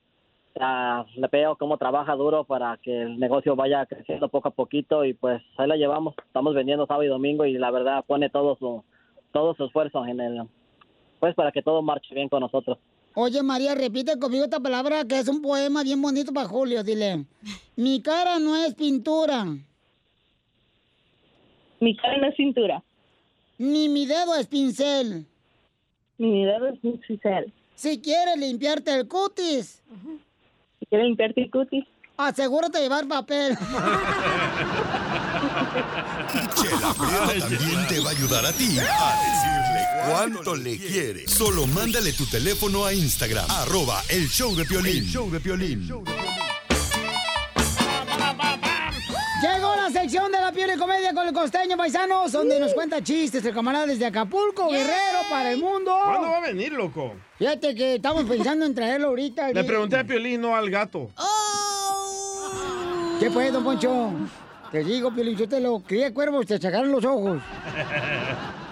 Ah, 0.60 1.04
le 1.16 1.26
veo 1.26 1.56
cómo 1.56 1.78
trabaja 1.78 2.14
duro 2.14 2.44
para 2.44 2.76
que 2.76 3.02
el 3.02 3.18
negocio 3.18 3.56
vaya 3.56 3.84
creciendo 3.86 4.28
poco 4.28 4.48
a 4.48 4.52
poquito 4.52 5.04
y 5.04 5.14
pues 5.14 5.42
ahí 5.58 5.66
la 5.66 5.76
llevamos. 5.76 6.14
Estamos 6.24 6.54
vendiendo 6.54 6.86
sábado 6.86 7.02
y 7.02 7.08
domingo 7.08 7.44
y 7.44 7.58
la 7.58 7.72
verdad 7.72 8.04
pone 8.06 8.30
todo 8.30 8.54
su 8.54 8.84
todo 9.32 9.54
su 9.54 9.64
esfuerzo 9.64 10.06
en 10.06 10.20
el 10.20 10.42
pues 11.18 11.34
para 11.34 11.50
que 11.50 11.62
todo 11.62 11.82
marche 11.82 12.14
bien 12.14 12.28
con 12.28 12.40
nosotros. 12.40 12.78
Oye, 13.18 13.42
María, 13.42 13.74
repite 13.74 14.18
conmigo 14.18 14.44
esta 14.44 14.60
palabra 14.60 15.06
que 15.06 15.18
es 15.18 15.26
un 15.26 15.40
poema 15.40 15.82
bien 15.82 16.02
bonito 16.02 16.34
para 16.34 16.46
Julio. 16.46 16.84
Dile, 16.84 17.24
mi 17.74 18.02
cara 18.02 18.38
no 18.38 18.54
es 18.54 18.74
pintura. 18.74 19.46
Mi 21.80 21.96
cara 21.96 22.18
no 22.18 22.26
es 22.26 22.36
cintura. 22.36 22.82
Ni 23.56 23.88
mi 23.88 24.04
dedo 24.04 24.34
es 24.34 24.46
pincel. 24.46 25.24
Ni 26.18 26.30
mi 26.30 26.44
dedo 26.44 26.68
es 26.68 26.78
pincel. 26.78 27.54
Si 27.74 28.02
quieres 28.02 28.36
limpiarte 28.36 28.94
el 28.94 29.08
cutis. 29.08 29.82
Si 30.78 30.84
quieres 30.84 31.06
limpiarte 31.06 31.40
el 31.40 31.50
cutis. 31.50 31.86
Asegúrate 32.18 32.76
de 32.76 32.84
llevar 32.84 33.08
papel. 33.08 33.56
Chela 36.76 36.94
Prieto 36.94 37.48
también 37.48 37.86
te 37.88 38.00
va 38.00 38.10
a 38.10 38.12
ayudar 38.12 38.46
a 38.46 38.52
ti 38.52 38.78
a 38.78 39.16
decirle 39.24 39.86
cuánto 40.08 40.56
le 40.56 40.78
quieres. 40.78 41.30
Solo 41.30 41.66
mándale 41.66 42.12
tu 42.12 42.26
teléfono 42.26 42.84
a 42.84 42.92
Instagram, 42.92 43.46
arroba 43.50 44.02
el 44.08 44.28
show 44.28 44.54
de 44.54 44.64
Piolín. 44.64 44.98
El 44.98 45.06
show 45.06 45.30
de 45.30 45.40
Piolín. 45.40 45.88
Llegó 49.42 49.76
la 49.76 49.90
sección 49.90 50.32
de 50.32 50.40
la 50.40 50.50
piel 50.50 50.70
y 50.74 50.78
comedia 50.78 51.12
con 51.12 51.28
el 51.28 51.34
costeño 51.34 51.76
paisanos, 51.76 52.32
donde 52.32 52.58
nos 52.58 52.72
cuenta 52.74 53.02
chistes 53.02 53.44
el 53.44 53.54
camarada 53.54 53.86
desde 53.86 54.06
Acapulco, 54.06 54.68
Guerrero, 54.70 55.20
para 55.30 55.52
el 55.52 55.58
mundo. 55.60 55.94
¿Cuándo 56.04 56.28
va 56.28 56.38
a 56.38 56.40
venir, 56.40 56.72
loco? 56.72 57.14
Fíjate 57.38 57.74
que 57.74 57.96
estamos 57.96 58.24
pensando 58.24 58.64
en 58.64 58.74
traerlo 58.74 59.08
ahorita. 59.08 59.52
Le 59.52 59.64
pregunté 59.64 59.98
a 59.98 60.04
Piolín, 60.04 60.40
no 60.40 60.56
al 60.56 60.70
gato. 60.70 61.10
¿Qué 63.20 63.30
fue, 63.30 63.50
don 63.50 63.64
Poncho? 63.64 64.10
Te 64.70 64.84
digo, 64.84 65.10
Piolín, 65.12 65.36
yo 65.36 65.48
te 65.48 65.58
lo 65.60 65.80
crié 65.80 66.12
cuervos, 66.12 66.46
te 66.46 66.58
sacaron 66.58 66.92
los 66.92 67.04
ojos. 67.04 67.40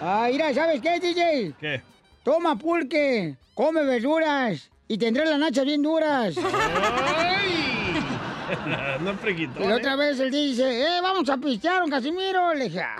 Ah, 0.06 0.28
mira, 0.30 0.52
¿sabes 0.52 0.82
qué, 0.82 1.00
DJ? 1.00 1.54
¿Qué? 1.58 1.80
Toma 2.22 2.56
pulque, 2.56 3.36
come 3.54 3.82
verduras 3.84 4.70
y 4.86 4.98
tendrás 4.98 5.30
las 5.30 5.38
nachas 5.38 5.64
bien 5.64 5.80
duras. 5.82 6.34
no 9.00 9.14
preguntó. 9.14 9.66
Y 9.66 9.72
otra 9.72 9.96
vez 9.96 10.20
él 10.20 10.30
dice, 10.30 10.82
eh, 10.82 11.00
vamos 11.00 11.26
a 11.30 11.38
pistear, 11.38 11.82
un 11.82 11.88
Casimiro. 11.90 12.52
Le 12.52 12.64
dije, 12.64 12.82
"Ah, 12.82 12.96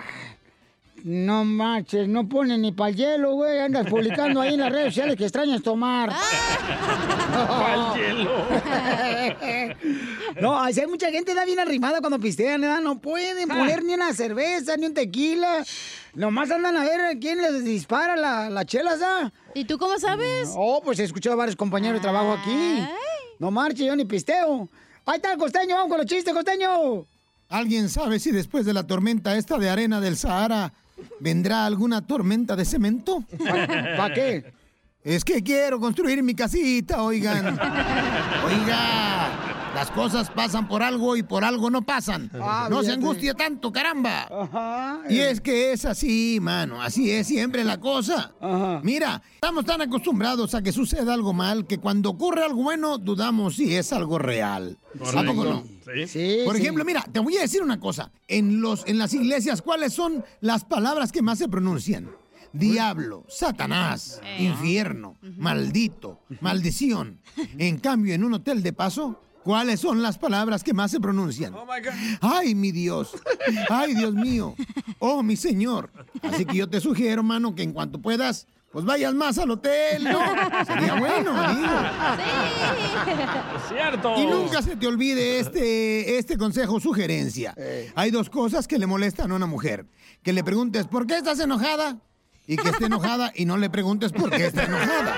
no 1.04 1.44
manches, 1.44 2.08
no 2.08 2.26
pone 2.26 2.56
ni 2.56 2.72
para 2.72 2.90
hielo, 2.90 3.34
güey. 3.34 3.58
Andas 3.58 3.86
publicando 3.86 4.40
ahí 4.40 4.54
en 4.54 4.60
las 4.60 4.72
redes 4.72 4.86
sociales 4.86 5.16
que 5.16 5.24
extrañas 5.24 5.62
tomar. 5.62 6.10
Pa'l 7.48 7.94
hielo. 7.94 8.30
no, 10.40 10.58
así 10.58 10.80
hay 10.80 10.86
mucha 10.86 11.10
gente 11.10 11.34
da 11.34 11.44
bien 11.44 11.58
arrimada 11.58 12.00
cuando 12.00 12.18
pistean, 12.18 12.62
¿verdad? 12.62 12.80
No 12.80 13.00
pueden 13.00 13.46
poner 13.50 13.84
ni 13.84 13.92
una 13.92 14.14
cerveza, 14.14 14.78
ni 14.78 14.86
un 14.86 14.94
tequila. 14.94 15.62
Nomás 16.14 16.50
andan 16.50 16.74
a 16.74 16.84
ver 16.84 17.18
quién 17.18 17.42
les 17.42 17.62
dispara 17.64 18.16
la, 18.16 18.48
la 18.48 18.64
chela, 18.64 18.96
¿sabes? 18.96 19.30
¿Y 19.54 19.66
tú 19.66 19.76
cómo 19.76 19.98
sabes? 19.98 20.52
Oh, 20.56 20.80
pues 20.82 20.98
he 21.00 21.04
escuchado 21.04 21.34
a 21.34 21.36
varios 21.36 21.56
compañeros 21.56 21.98
de 21.98 22.02
trabajo 22.02 22.32
aquí. 22.32 22.82
No 23.38 23.50
marche, 23.50 23.84
yo 23.84 23.94
ni 23.94 24.06
pisteo. 24.06 24.70
Ahí 25.04 25.16
está 25.16 25.34
el 25.34 25.38
costeño, 25.38 25.74
vamos 25.74 25.90
con 25.90 25.98
los 25.98 26.06
chistes, 26.06 26.32
costeño. 26.32 27.04
¿Alguien 27.50 27.90
sabe 27.90 28.18
si 28.20 28.30
después 28.30 28.64
de 28.64 28.72
la 28.72 28.86
tormenta 28.86 29.36
esta 29.36 29.58
de 29.58 29.68
arena 29.68 30.00
del 30.00 30.16
Sahara 30.16 30.72
vendrá 31.20 31.66
alguna 31.66 32.06
tormenta 32.06 32.56
de 32.56 32.64
cemento? 32.64 33.24
¿Para 33.96 34.14
qué? 34.14 34.44
Es 35.04 35.22
que 35.22 35.42
quiero 35.42 35.78
construir 35.78 36.22
mi 36.22 36.34
casita, 36.34 37.02
oigan. 37.02 37.44
Oiga, 38.46 39.72
las 39.74 39.90
cosas 39.90 40.30
pasan 40.30 40.66
por 40.66 40.82
algo 40.82 41.14
y 41.14 41.22
por 41.22 41.44
algo 41.44 41.68
no 41.68 41.82
pasan. 41.82 42.30
Ah, 42.40 42.68
no 42.70 42.82
se 42.82 42.92
angustia 42.92 43.34
tanto, 43.34 43.70
caramba. 43.70 45.02
Y 45.10 45.18
es 45.18 45.42
que 45.42 45.72
es 45.72 45.84
así, 45.84 46.38
mano. 46.40 46.80
Así 46.80 47.10
es 47.10 47.26
siempre 47.26 47.64
la 47.64 47.78
cosa. 47.78 48.32
Mira, 48.82 49.20
estamos 49.34 49.66
tan 49.66 49.82
acostumbrados 49.82 50.54
a 50.54 50.62
que 50.62 50.72
suceda 50.72 51.12
algo 51.12 51.34
mal 51.34 51.66
que 51.66 51.76
cuando 51.76 52.08
ocurre 52.08 52.42
algo 52.42 52.62
bueno 52.62 52.96
dudamos 52.96 53.56
si 53.56 53.76
es 53.76 53.92
algo 53.92 54.18
real. 54.18 54.78
¿A 55.14 55.22
poco 55.22 55.44
no? 55.44 55.64
Sí. 56.06 56.38
Por 56.46 56.56
ejemplo, 56.56 56.82
mira, 56.82 57.04
te 57.12 57.20
voy 57.20 57.36
a 57.36 57.42
decir 57.42 57.62
una 57.62 57.78
cosa. 57.78 58.10
En, 58.26 58.62
los, 58.62 58.86
en 58.86 58.96
las 58.96 59.12
iglesias, 59.12 59.60
¿cuáles 59.60 59.92
son 59.92 60.24
las 60.40 60.64
palabras 60.64 61.12
que 61.12 61.20
más 61.20 61.36
se 61.36 61.48
pronuncian? 61.48 62.08
Diablo, 62.54 63.26
Satanás, 63.28 64.20
infierno, 64.38 65.18
maldito, 65.36 66.20
maldición. 66.40 67.20
En 67.58 67.78
cambio, 67.78 68.14
en 68.14 68.24
un 68.24 68.34
hotel 68.34 68.62
de 68.62 68.72
paso, 68.72 69.20
¿Cuáles 69.44 69.78
son 69.78 70.02
las 70.02 70.16
palabras 70.16 70.64
que 70.64 70.72
más 70.72 70.90
se 70.90 70.98
pronuncian? 71.00 71.54
Ay, 72.22 72.54
mi 72.54 72.72
Dios. 72.72 73.12
Ay, 73.68 73.94
Dios 73.94 74.14
mío. 74.14 74.54
Oh, 74.98 75.22
mi 75.22 75.36
Señor. 75.36 75.90
Así 76.22 76.46
que 76.46 76.56
yo 76.56 76.66
te 76.66 76.80
sugiero, 76.80 77.20
hermano, 77.20 77.54
que 77.54 77.62
en 77.62 77.74
cuanto 77.74 78.00
puedas, 78.00 78.46
pues 78.72 78.86
vayas 78.86 79.12
más 79.12 79.36
al 79.36 79.50
hotel, 79.50 80.02
¿no? 80.04 80.18
Sería 80.64 80.94
bueno, 80.98 81.32
digo. 81.54 81.78
Es 83.56 83.68
cierto. 83.68 84.14
Y 84.16 84.24
nunca 84.24 84.62
se 84.62 84.76
te 84.76 84.86
olvide 84.86 85.40
este, 85.40 86.16
este 86.16 86.38
consejo 86.38 86.76
o 86.76 86.80
sugerencia. 86.80 87.54
Hay 87.94 88.10
dos 88.10 88.30
cosas 88.30 88.66
que 88.66 88.78
le 88.78 88.86
molestan 88.86 89.30
a 89.30 89.34
una 89.34 89.46
mujer. 89.46 89.86
Que 90.22 90.32
le 90.32 90.42
preguntes, 90.42 90.86
¿por 90.86 91.06
qué 91.06 91.18
estás 91.18 91.38
enojada? 91.38 91.98
Y 92.46 92.56
que 92.56 92.68
esté 92.68 92.86
enojada 92.86 93.32
y 93.34 93.44
no 93.46 93.56
le 93.56 93.70
preguntes 93.70 94.12
por 94.12 94.30
qué 94.30 94.46
está 94.46 94.64
enojada. 94.64 95.14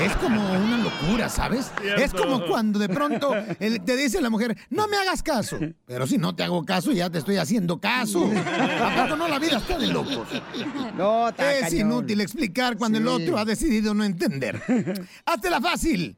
Es 0.00 0.14
como 0.16 0.40
una 0.52 0.78
locura, 0.78 1.28
¿sabes? 1.28 1.72
Cierto. 1.80 2.02
Es 2.02 2.14
como 2.14 2.46
cuando 2.46 2.78
de 2.78 2.88
pronto 2.88 3.32
te 3.58 3.96
dice 3.96 4.20
la 4.20 4.30
mujer, 4.30 4.56
no 4.70 4.86
me 4.86 4.96
hagas 4.96 5.22
caso. 5.22 5.58
Pero 5.86 6.06
si 6.06 6.16
no 6.16 6.34
te 6.36 6.44
hago 6.44 6.64
caso, 6.64 6.92
ya 6.92 7.10
te 7.10 7.18
estoy 7.18 7.38
haciendo 7.38 7.80
caso. 7.80 8.24
¿A 8.24 9.02
poco 9.02 9.16
no 9.16 9.26
la 9.26 9.38
vida 9.40 9.58
está 9.58 9.76
de 9.78 9.88
locos? 9.88 10.28
No, 10.96 11.28
está 11.28 11.54
Es 11.54 11.70
cañón. 11.70 11.80
inútil 11.88 12.20
explicar 12.20 12.76
cuando 12.76 12.98
el 12.98 13.08
otro 13.08 13.36
ha 13.36 13.44
decidido 13.44 13.94
no 13.94 14.04
entender. 14.04 14.62
Hazte 15.26 15.50
fácil. 15.60 16.16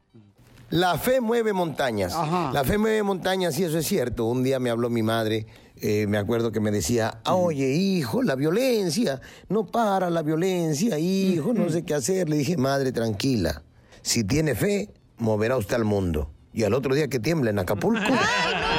La 0.69 0.99
fe 0.99 1.21
mueve 1.21 1.53
montañas. 1.53 2.13
La 2.53 2.63
fe 2.65 2.77
mueve 2.77 3.03
montañas 3.03 3.59
y 3.59 3.65
eso 3.65 3.79
es 3.79 3.87
cierto. 3.87 4.25
Un 4.27 4.43
día 4.43 4.59
me 4.59 4.69
habló 4.69 4.91
mi 4.91 5.03
madre, 5.03 5.47
eh, 5.81 6.07
me 6.07 6.19
acuerdo 6.19 6.53
que 6.53 6.61
me 6.61 6.71
decía, 6.71 7.21
"Ah, 7.25 7.35
oye 7.35 7.73
hijo, 7.75 8.23
la 8.23 8.35
violencia, 8.35 9.21
no 9.49 9.67
para 9.67 10.11
la 10.11 10.23
violencia, 10.23 10.99
hijo, 10.99 11.53
no 11.53 11.69
sé 11.69 11.85
qué 11.85 11.95
hacer. 11.95 12.29
Le 12.29 12.37
dije, 12.37 12.57
madre, 12.57 12.93
tranquila, 12.93 13.63
si 14.03 14.25
tiene 14.25 14.55
fe, 14.55 14.91
moverá 15.19 15.57
usted 15.57 15.75
al 15.77 15.85
mundo. 15.85 16.31
Y 16.53 16.65
al 16.65 16.73
otro 16.73 16.95
día 16.95 17.09
que 17.09 17.19
tiembla 17.19 17.51
en 17.51 17.59
Acapulco. 17.59 18.01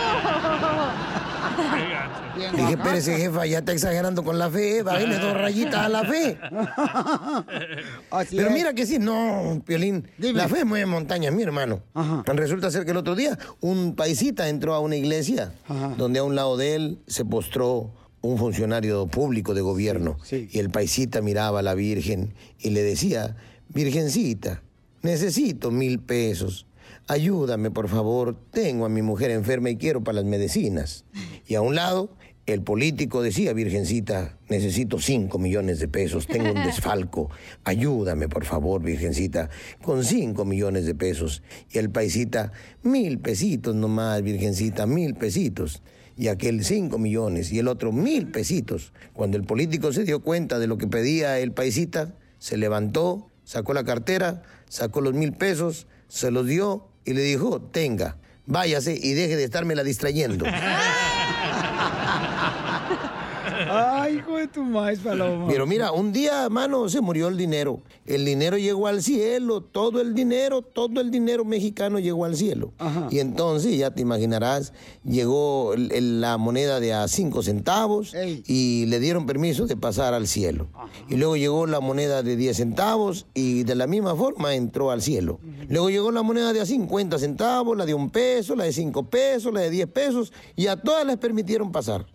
Le 2.58 2.64
dije, 2.64 2.74
espérese, 2.74 3.18
jefa, 3.18 3.46
ya 3.46 3.60
está 3.60 3.72
exagerando 3.72 4.24
con 4.24 4.40
la 4.40 4.50
fe, 4.50 4.82
bájale 4.84 5.18
dos 5.20 5.34
rayitas 5.34 5.76
a 5.76 5.90
la 5.90 6.04
fe. 6.04 6.38
Pero 8.32 8.48
es. 8.48 8.54
mira 8.54 8.74
que 8.74 8.86
sí, 8.86 8.98
no, 9.00 9.62
Piolín, 9.66 10.08
la 10.18 10.48
fe 10.48 10.66
mueve 10.66 10.86
montañas, 10.86 11.34
mi 11.34 11.44
hermano. 11.44 11.82
Resulta 12.26 12.72
ser 12.72 12.86
que 12.86 12.92
el 12.92 12.98
otro 12.98 13.16
día 13.16 13.38
un 13.62 13.96
paisita 13.96 14.50
entró 14.50 14.74
a 14.74 14.80
una 14.80 14.96
iglesia 14.96 15.54
donde 15.98 16.20
a 16.20 16.24
un 16.24 16.36
lado 16.36 16.58
de 16.58 16.76
él 16.76 17.00
se 17.08 17.26
postró 17.26 17.92
un 18.22 18.38
funcionario 18.38 19.08
público 19.08 19.54
de 19.54 19.62
gobierno. 19.62 20.18
Y 20.32 20.60
el 20.60 20.70
paisita 20.70 21.22
miraba 21.22 21.60
a 21.60 21.64
la 21.64 21.76
Virgen 21.76 22.34
y 22.60 22.72
le 22.72 22.82
decía, 22.82 23.36
Virgencita, 23.70 24.64
necesito 25.02 25.72
mil 25.72 26.00
pesos. 26.00 26.66
Ayúdame, 27.08 27.72
por 27.72 27.88
favor. 27.88 28.36
Tengo 28.52 28.86
a 28.86 28.90
mi 28.90 29.02
mujer 29.02 29.32
enferma 29.32 29.70
y 29.70 29.78
quiero 29.78 30.04
para 30.04 30.18
las 30.18 30.26
medicinas. 30.26 31.06
Y 31.46 31.56
a 31.56 31.62
un 31.62 31.76
lado, 31.76 32.10
el 32.48 32.62
político 32.62 33.22
decía, 33.22 33.52
Virgencita, 33.52 34.38
necesito 34.48 35.00
cinco 35.00 35.38
millones 35.38 35.80
de 35.80 35.90
pesos. 35.90 36.28
Tengo 36.28 36.54
un 36.54 36.64
desfalco. 36.66 37.30
Ayúdame, 37.66 38.30
por 38.30 38.46
favor, 38.46 38.82
Virgencita, 38.82 39.50
con 39.82 40.06
cinco 40.06 40.46
millones 40.46 40.86
de 40.86 40.96
pesos. 40.96 41.44
Y 41.70 41.78
el 41.78 41.90
paisita, 41.90 42.54
mil 42.84 43.20
pesitos 43.20 43.76
nomás, 43.76 44.22
Virgencita, 44.22 44.88
mil 44.88 45.16
pesitos. 45.16 45.84
Y 46.16 46.30
aquel 46.30 46.64
cinco 46.64 46.98
millones 46.98 47.52
y 47.52 47.60
el 47.60 47.68
otro 47.68 47.92
mil 47.92 48.32
pesitos. 48.32 48.94
Cuando 49.12 49.36
el 49.36 49.44
político 49.44 49.92
se 49.92 50.06
dio 50.06 50.22
cuenta 50.22 50.58
de 50.58 50.68
lo 50.68 50.78
que 50.78 50.88
pedía 50.88 51.38
el 51.40 51.52
paisita, 51.52 52.16
se 52.40 52.56
levantó, 52.56 53.30
sacó 53.44 53.74
la 53.74 53.84
cartera, 53.84 54.42
sacó 54.70 55.02
los 55.02 55.14
mil 55.14 55.34
pesos, 55.34 55.86
se 56.08 56.32
los 56.32 56.48
dio 56.48 56.88
y 57.04 57.14
le 57.14 57.22
dijo, 57.22 57.62
tenga, 57.62 58.18
váyase 58.46 58.98
y 59.00 59.14
deje 59.14 59.36
de 59.36 59.44
estármela 59.44 59.84
distrayendo. 59.84 60.46
Ay, 63.78 64.16
hijo 64.18 64.38
de 64.38 64.48
tu 64.48 64.64
maíz, 64.64 65.00
paloma. 65.00 65.48
Pero 65.48 65.66
mira, 65.66 65.92
un 65.92 66.12
día, 66.12 66.48
mano, 66.50 66.90
se 66.90 67.02
murió 67.02 67.28
el 67.28 67.38
dinero. 67.38 67.82
El 68.06 68.26
dinero 68.26 68.58
llegó 68.58 68.88
al 68.88 69.02
cielo, 69.04 69.62
todo 69.62 70.02
el 70.02 70.14
dinero, 70.14 70.62
todo 70.62 71.02
el 71.02 71.12
dinero 71.12 71.44
mexicano 71.46 72.00
llegó 72.00 72.26
al 72.26 72.36
cielo. 72.36 72.74
Y 73.12 73.20
entonces, 73.20 73.78
ya 73.78 73.92
te 73.92 74.02
imaginarás, 74.02 74.74
llegó 75.04 75.74
el- 75.74 75.92
el- 75.92 76.22
la 76.22 76.38
moneda 76.38 76.80
de 76.80 76.94
a 76.94 77.08
cinco 77.08 77.44
centavos 77.44 78.14
y 78.48 78.86
le 78.88 79.00
dieron 79.00 79.26
permiso 79.26 79.66
de 79.68 79.76
pasar 79.78 80.14
al 80.14 80.28
cielo. 80.28 80.68
Y 81.10 81.16
luego 81.16 81.36
llegó 81.38 81.66
la 81.68 81.80
moneda 81.80 82.24
de 82.24 82.36
10 82.36 82.58
centavos 82.58 83.26
y 83.34 83.64
de 83.64 83.76
la 83.76 83.88
misma 83.88 84.16
forma 84.16 84.56
entró 84.56 84.92
al 84.92 85.02
cielo. 85.02 85.40
Luego 85.70 85.90
llegó 85.90 86.12
la 86.12 86.22
moneda 86.24 86.54
de 86.54 86.62
a 86.62 86.66
50 86.66 87.20
centavos, 87.20 87.78
la 87.78 87.86
de 87.86 87.94
un 87.94 88.10
peso, 88.10 88.56
la 88.56 88.64
de 88.66 88.74
5 88.74 89.04
pesos, 89.10 89.54
la 89.54 89.62
de 89.62 89.70
10 89.70 89.88
pesos 89.88 90.32
y 90.56 90.68
a 90.68 90.78
todas 90.82 91.06
les 91.06 91.18
permitieron 91.18 91.72
pasar. 91.72 92.06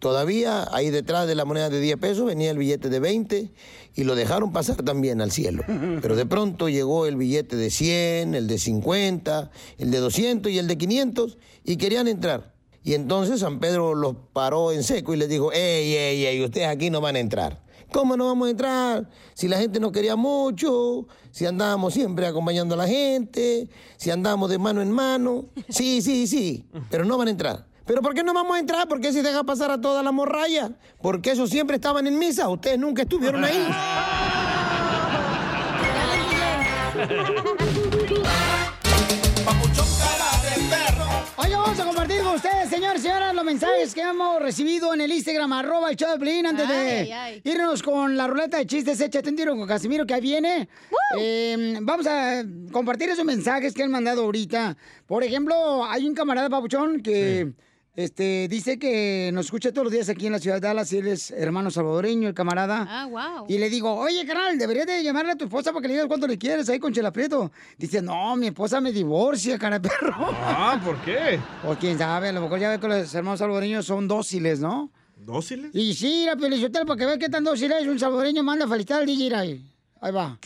Todavía 0.00 0.66
ahí 0.72 0.88
detrás 0.88 1.28
de 1.28 1.34
la 1.34 1.44
moneda 1.44 1.68
de 1.68 1.78
10 1.78 1.98
pesos 1.98 2.24
venía 2.24 2.50
el 2.50 2.56
billete 2.56 2.88
de 2.88 3.00
20 3.00 3.50
y 3.94 4.04
lo 4.04 4.14
dejaron 4.14 4.50
pasar 4.50 4.76
también 4.76 5.20
al 5.20 5.30
cielo. 5.30 5.62
Pero 6.02 6.16
de 6.16 6.24
pronto 6.24 6.70
llegó 6.70 7.06
el 7.06 7.16
billete 7.16 7.54
de 7.54 7.70
100, 7.70 8.34
el 8.34 8.46
de 8.46 8.58
50, 8.58 9.50
el 9.76 9.90
de 9.90 9.98
200 9.98 10.50
y 10.50 10.58
el 10.58 10.68
de 10.68 10.78
500 10.78 11.38
y 11.64 11.76
querían 11.76 12.08
entrar. 12.08 12.54
Y 12.82 12.94
entonces 12.94 13.40
San 13.40 13.60
Pedro 13.60 13.94
los 13.94 14.16
paró 14.32 14.72
en 14.72 14.84
seco 14.84 15.12
y 15.12 15.18
les 15.18 15.28
dijo, 15.28 15.52
ey, 15.52 15.94
ey, 15.94 16.24
ey, 16.24 16.42
ustedes 16.42 16.68
aquí 16.68 16.88
no 16.88 17.02
van 17.02 17.16
a 17.16 17.20
entrar. 17.20 17.62
¿Cómo 17.92 18.16
no 18.16 18.24
vamos 18.26 18.48
a 18.48 18.50
entrar? 18.52 19.10
Si 19.34 19.48
la 19.48 19.58
gente 19.58 19.80
nos 19.80 19.92
quería 19.92 20.16
mucho, 20.16 21.08
si 21.30 21.44
andábamos 21.44 21.92
siempre 21.92 22.26
acompañando 22.26 22.74
a 22.74 22.78
la 22.78 22.86
gente, 22.86 23.68
si 23.98 24.10
andábamos 24.10 24.48
de 24.48 24.58
mano 24.58 24.80
en 24.80 24.92
mano. 24.92 25.46
Sí, 25.68 26.00
sí, 26.00 26.26
sí, 26.26 26.64
pero 26.88 27.04
no 27.04 27.18
van 27.18 27.28
a 27.28 27.32
entrar. 27.32 27.69
¿Pero 27.90 28.02
por 28.02 28.14
qué 28.14 28.22
no 28.22 28.32
vamos 28.32 28.56
a 28.56 28.60
entrar? 28.60 28.86
¿Por 28.86 29.00
qué 29.00 29.12
si 29.12 29.20
deja 29.20 29.42
pasar 29.42 29.72
a 29.72 29.80
toda 29.80 30.00
la 30.04 30.12
morralla? 30.12 30.70
Porque 31.02 31.32
esos 31.32 31.50
siempre 31.50 31.74
estaban 31.74 32.06
en 32.06 32.20
misa, 32.20 32.48
ustedes 32.48 32.78
nunca 32.78 33.02
estuvieron 33.02 33.42
ahí. 33.44 33.66
Oye, 41.36 41.56
vamos 41.56 41.80
a 41.80 41.84
compartir 41.84 42.22
con 42.22 42.34
ustedes, 42.36 42.70
señores 42.70 43.00
y 43.00 43.06
señoras, 43.08 43.34
los 43.34 43.44
mensajes 43.44 43.92
que 43.92 44.02
hemos 44.02 44.40
recibido 44.40 44.94
en 44.94 45.00
el 45.00 45.10
Instagram, 45.10 45.52
arroba 45.52 45.90
el 45.90 45.96
show 45.96 46.12
de 46.12 46.18
Pelín, 46.20 46.46
antes 46.46 46.68
de 46.68 46.74
Ay, 46.74 47.12
ay. 47.12 47.42
irnos 47.42 47.82
con 47.82 48.16
la 48.16 48.28
ruleta 48.28 48.58
de 48.58 48.66
chistes, 48.66 49.00
échate 49.00 49.30
un 49.30 49.34
tiro 49.34 49.56
con 49.56 49.66
Casimiro, 49.66 50.06
que 50.06 50.14
ahí 50.14 50.20
viene. 50.20 50.68
Eh, 51.18 51.76
vamos 51.82 52.06
a 52.06 52.44
compartir 52.70 53.08
esos 53.08 53.24
mensajes 53.24 53.74
que 53.74 53.82
han 53.82 53.90
mandado 53.90 54.22
ahorita. 54.22 54.76
Por 55.08 55.24
ejemplo, 55.24 55.84
hay 55.84 56.06
un 56.06 56.14
camarada 56.14 56.48
papuchón 56.48 57.02
que 57.02 57.52
este, 57.96 58.46
dice 58.48 58.78
que 58.78 59.30
nos 59.32 59.46
escucha 59.46 59.72
todos 59.72 59.84
los 59.84 59.92
días 59.92 60.08
aquí 60.08 60.26
en 60.26 60.32
la 60.32 60.38
ciudad 60.38 60.56
de 60.56 60.68
Dallas, 60.68 60.92
y 60.92 60.98
él 60.98 61.08
es 61.08 61.30
hermano 61.32 61.70
salvadoreño, 61.70 62.28
el 62.28 62.34
camarada. 62.34 62.86
Ah, 62.88 63.06
wow. 63.06 63.46
Y 63.48 63.58
le 63.58 63.68
digo, 63.68 63.92
oye, 63.92 64.24
carnal, 64.24 64.58
deberías 64.58 64.86
de 64.86 65.02
llamarle 65.02 65.32
a 65.32 65.36
tu 65.36 65.44
esposa 65.44 65.72
para 65.72 65.82
que 65.82 65.88
le 65.88 65.94
digas 65.94 66.06
cuánto 66.06 66.26
le 66.26 66.38
quieres 66.38 66.68
ahí 66.68 66.78
con 66.78 66.92
Chela 66.92 67.12
Prieto. 67.12 67.50
Dice, 67.76 68.00
no, 68.00 68.36
mi 68.36 68.46
esposa 68.46 68.80
me 68.80 68.92
divorcia, 68.92 69.58
cara 69.58 69.78
de 69.78 69.88
perro. 69.88 70.14
Ah, 70.18 70.80
¿por 70.84 71.00
qué? 71.02 71.40
O 71.66 71.74
quién 71.74 71.98
sabe, 71.98 72.28
a 72.28 72.32
lo 72.32 72.42
mejor 72.42 72.58
ya 72.60 72.70
ve 72.70 72.78
que 72.78 72.88
los 72.88 73.14
hermanos 73.14 73.38
salvadoreños 73.40 73.84
son 73.86 74.06
dóciles, 74.06 74.60
¿no? 74.60 74.90
¿Dóciles? 75.16 75.70
Y 75.74 75.94
sí, 75.94 76.24
la 76.26 76.36
Pielichotel, 76.36 76.86
para 76.86 76.98
que 76.98 77.06
vea 77.06 77.18
qué 77.18 77.28
tan 77.28 77.44
dócil 77.44 77.72
es 77.72 77.86
un 77.86 77.98
salvadoreño, 77.98 78.42
manda 78.42 78.64
a 78.64 78.68
felicitar 78.68 79.00
al 79.00 79.06
DJ 79.06 79.34
ahí. 79.34 79.64
Ahí 80.00 80.12
va. 80.12 80.38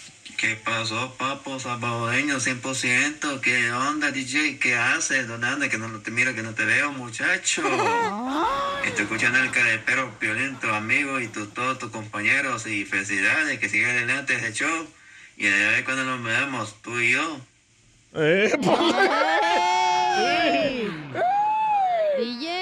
¿Qué 0.44 0.56
pasó, 0.56 1.14
papo 1.16 1.58
salvadoreño 1.58 2.38
100%? 2.38 3.40
¿Qué 3.40 3.72
onda, 3.72 4.10
DJ? 4.10 4.58
¿Qué 4.58 4.76
haces? 4.76 5.26
¿Dónde 5.26 5.46
andas? 5.46 5.70
Que 5.70 5.78
no 5.78 5.88
te 6.00 6.10
miro, 6.10 6.34
que 6.34 6.42
no 6.42 6.52
te 6.52 6.66
veo, 6.66 6.92
muchacho. 6.92 7.62
Estoy 8.84 9.04
escuchando 9.04 9.38
el 9.38 9.50
carepero 9.50 10.12
violento, 10.20 10.70
amigo, 10.74 11.18
y 11.18 11.28
tu- 11.28 11.46
todos 11.46 11.78
tus 11.78 11.90
compañeros. 11.90 12.66
Y 12.66 12.84
felicidades, 12.84 13.58
que 13.58 13.70
siga 13.70 13.88
adelante 13.88 14.34
ese 14.34 14.52
show. 14.52 14.86
Y 15.38 15.46
a 15.46 15.50
ver 15.70 15.82
cuando 15.86 16.04
nos 16.04 16.22
vemos, 16.22 16.74
tú 16.82 17.00
y 17.00 17.12
yo. 17.12 17.40
DJ. 22.18 22.53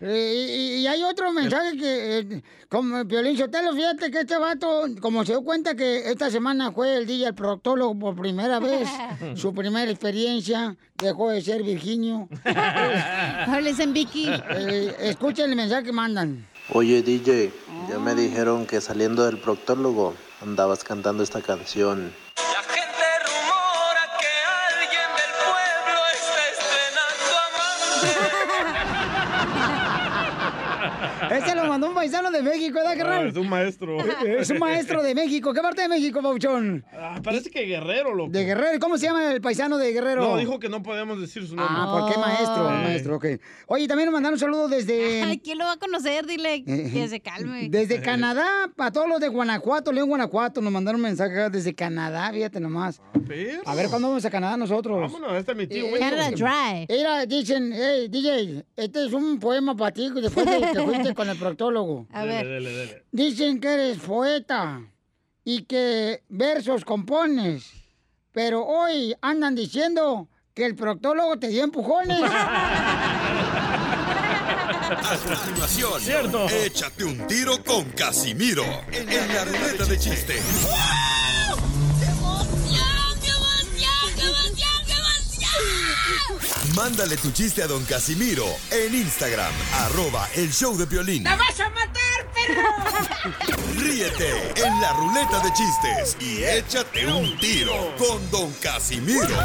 Y, 0.00 0.80
y 0.80 0.86
hay 0.86 1.02
otro 1.02 1.32
mensaje 1.32 1.76
que, 1.76 2.18
eh, 2.18 2.42
como 2.68 3.06
Piolín 3.06 3.36
Sotelo, 3.36 3.74
fíjate 3.74 4.10
que 4.10 4.20
este 4.20 4.38
vato, 4.38 4.86
como 5.00 5.24
se 5.24 5.32
dio 5.32 5.42
cuenta 5.42 5.74
que 5.74 6.10
esta 6.10 6.30
semana 6.30 6.72
fue 6.72 6.96
el 6.96 7.06
día 7.06 7.26
del 7.26 7.34
proctólogo 7.34 7.98
por 7.98 8.16
primera 8.16 8.58
vez, 8.60 8.88
su 9.34 9.52
primera 9.52 9.90
experiencia, 9.90 10.76
dejó 10.96 11.30
de 11.30 11.42
ser 11.42 11.62
Virginio. 11.62 12.28
Hables 13.46 13.78
en 13.78 13.92
Vicky. 13.92 14.28
Eh, 14.28 14.96
escuchen 15.00 15.50
el 15.50 15.56
mensaje 15.56 15.84
que 15.84 15.92
mandan. 15.92 16.46
Oye 16.72 17.02
DJ, 17.02 17.52
ya 17.88 17.98
me 17.98 18.14
dijeron 18.14 18.64
que 18.66 18.80
saliendo 18.80 19.26
del 19.26 19.38
proctólogo 19.38 20.14
andabas 20.40 20.84
cantando 20.84 21.22
esta 21.22 21.42
canción. 21.42 22.12
Paisano 32.00 32.30
de 32.30 32.42
México, 32.42 32.74
¿verdad, 32.76 32.92
Ah, 32.92 32.96
carnal? 32.96 33.26
es 33.28 33.36
un 33.36 33.48
maestro. 33.48 33.96
Es 34.40 34.48
un 34.50 34.58
maestro 34.58 35.02
de 35.02 35.14
México. 35.14 35.52
¿Qué 35.52 35.60
parte 35.60 35.82
de 35.82 35.88
México, 35.88 36.22
Pauchón? 36.22 36.82
Ah, 36.92 37.20
parece 37.22 37.50
que 37.50 37.62
Guerrero, 37.66 38.14
loco. 38.14 38.30
De 38.30 38.42
Guerrero. 38.44 38.78
¿Cómo 38.80 38.96
se 38.96 39.06
llama 39.06 39.32
el 39.32 39.40
paisano 39.42 39.76
de 39.76 39.92
Guerrero? 39.92 40.22
No, 40.22 40.36
dijo 40.38 40.58
que 40.58 40.70
no 40.70 40.82
podemos 40.82 41.20
decir 41.20 41.46
su 41.46 41.54
nombre. 41.56 41.74
Ah, 41.78 41.88
porque 41.92 42.12
es 42.12 42.18
maestro, 42.18 42.68
Eh. 42.70 42.82
maestro, 42.84 43.16
ok. 43.16 43.26
Oye, 43.66 43.86
también 43.86 44.06
nos 44.06 44.14
mandaron 44.14 44.34
un 44.34 44.40
saludo 44.40 44.68
desde... 44.68 45.22
Ay, 45.24 45.38
¿quién 45.40 45.58
lo 45.58 45.64
va 45.66 45.72
a 45.72 45.76
conocer? 45.76 46.24
Dile 46.26 46.64
que 46.64 47.06
se 47.08 47.20
calme. 47.20 47.68
Desde 47.68 48.00
Canadá, 48.10 48.46
para 48.76 48.90
todos 48.92 49.06
los 49.08 49.20
de 49.20 49.28
Guanajuato, 49.28 49.92
León, 49.92 50.08
Guanajuato, 50.08 50.62
nos 50.62 50.72
mandaron 50.72 51.00
un 51.00 51.06
mensaje 51.06 51.50
desde 51.50 51.74
Canadá, 51.74 52.30
fíjate 52.32 52.60
nomás. 52.60 53.00
A 53.66 53.74
ver, 53.74 53.88
¿cuándo 53.90 54.08
vamos 54.08 54.24
a 54.24 54.30
Canadá 54.30 54.56
nosotros? 54.56 55.00
Vámonos, 55.12 55.36
este 55.36 55.52
es 55.52 55.58
mi 55.58 55.66
tío. 55.66 55.84
Eh, 55.84 55.88
güey. 55.90 56.00
Canada 56.00 56.30
Dry. 56.30 56.86
Mira, 56.88 57.26
dicen, 57.26 57.72
hey, 57.74 58.08
DJ, 58.08 58.64
este 58.76 59.04
es 59.06 59.12
un 59.12 59.38
poema 59.38 59.76
para 59.76 59.90
ti 59.92 60.08
después 60.14 60.46
de 60.46 60.60
que 60.72 60.80
fuiste 60.82 61.14
con 61.14 61.28
el 61.28 61.36
proctólogo. 61.36 61.89
A 62.12 62.24
ver. 62.24 62.46
dele, 62.46 62.70
dele. 62.70 63.04
Dicen 63.12 63.60
que 63.60 63.68
eres 63.68 63.98
poeta 63.98 64.80
y 65.44 65.62
que 65.64 66.22
versos 66.28 66.84
compones, 66.84 67.70
pero 68.32 68.64
hoy 68.64 69.14
andan 69.22 69.54
diciendo 69.54 70.28
que 70.54 70.66
el 70.66 70.74
proctólogo 70.74 71.38
te 71.38 71.48
dio 71.48 71.64
empujones. 71.64 72.20
A 74.92 75.16
continuación, 75.24 76.00
Cierto. 76.00 76.48
échate 76.48 77.04
un 77.04 77.26
tiro 77.26 77.62
con 77.64 77.84
Casimiro 77.92 78.64
en 78.92 79.06
la 79.34 79.44
ruleta 79.44 79.84
de 79.84 79.98
chiste. 79.98 80.34
Mándale 86.74 87.16
tu 87.16 87.30
chiste 87.30 87.62
a 87.62 87.66
don 87.66 87.84
Casimiro 87.84 88.46
en 88.70 88.94
Instagram, 88.94 89.52
arroba 89.84 90.28
el 90.34 90.52
show 90.52 90.76
de 90.76 90.86
violín. 90.86 91.24
vas 91.24 91.60
a 91.60 91.68
matar, 91.70 92.26
perro! 92.34 92.70
Ríete 93.76 94.52
en 94.56 94.80
la 94.80 94.92
ruleta 94.92 95.40
de 95.40 95.52
chistes 95.52 96.16
y 96.20 96.44
échate 96.44 97.06
un 97.06 97.36
tiro 97.38 97.94
con 97.98 98.30
don 98.30 98.52
Casimiro. 98.62 99.36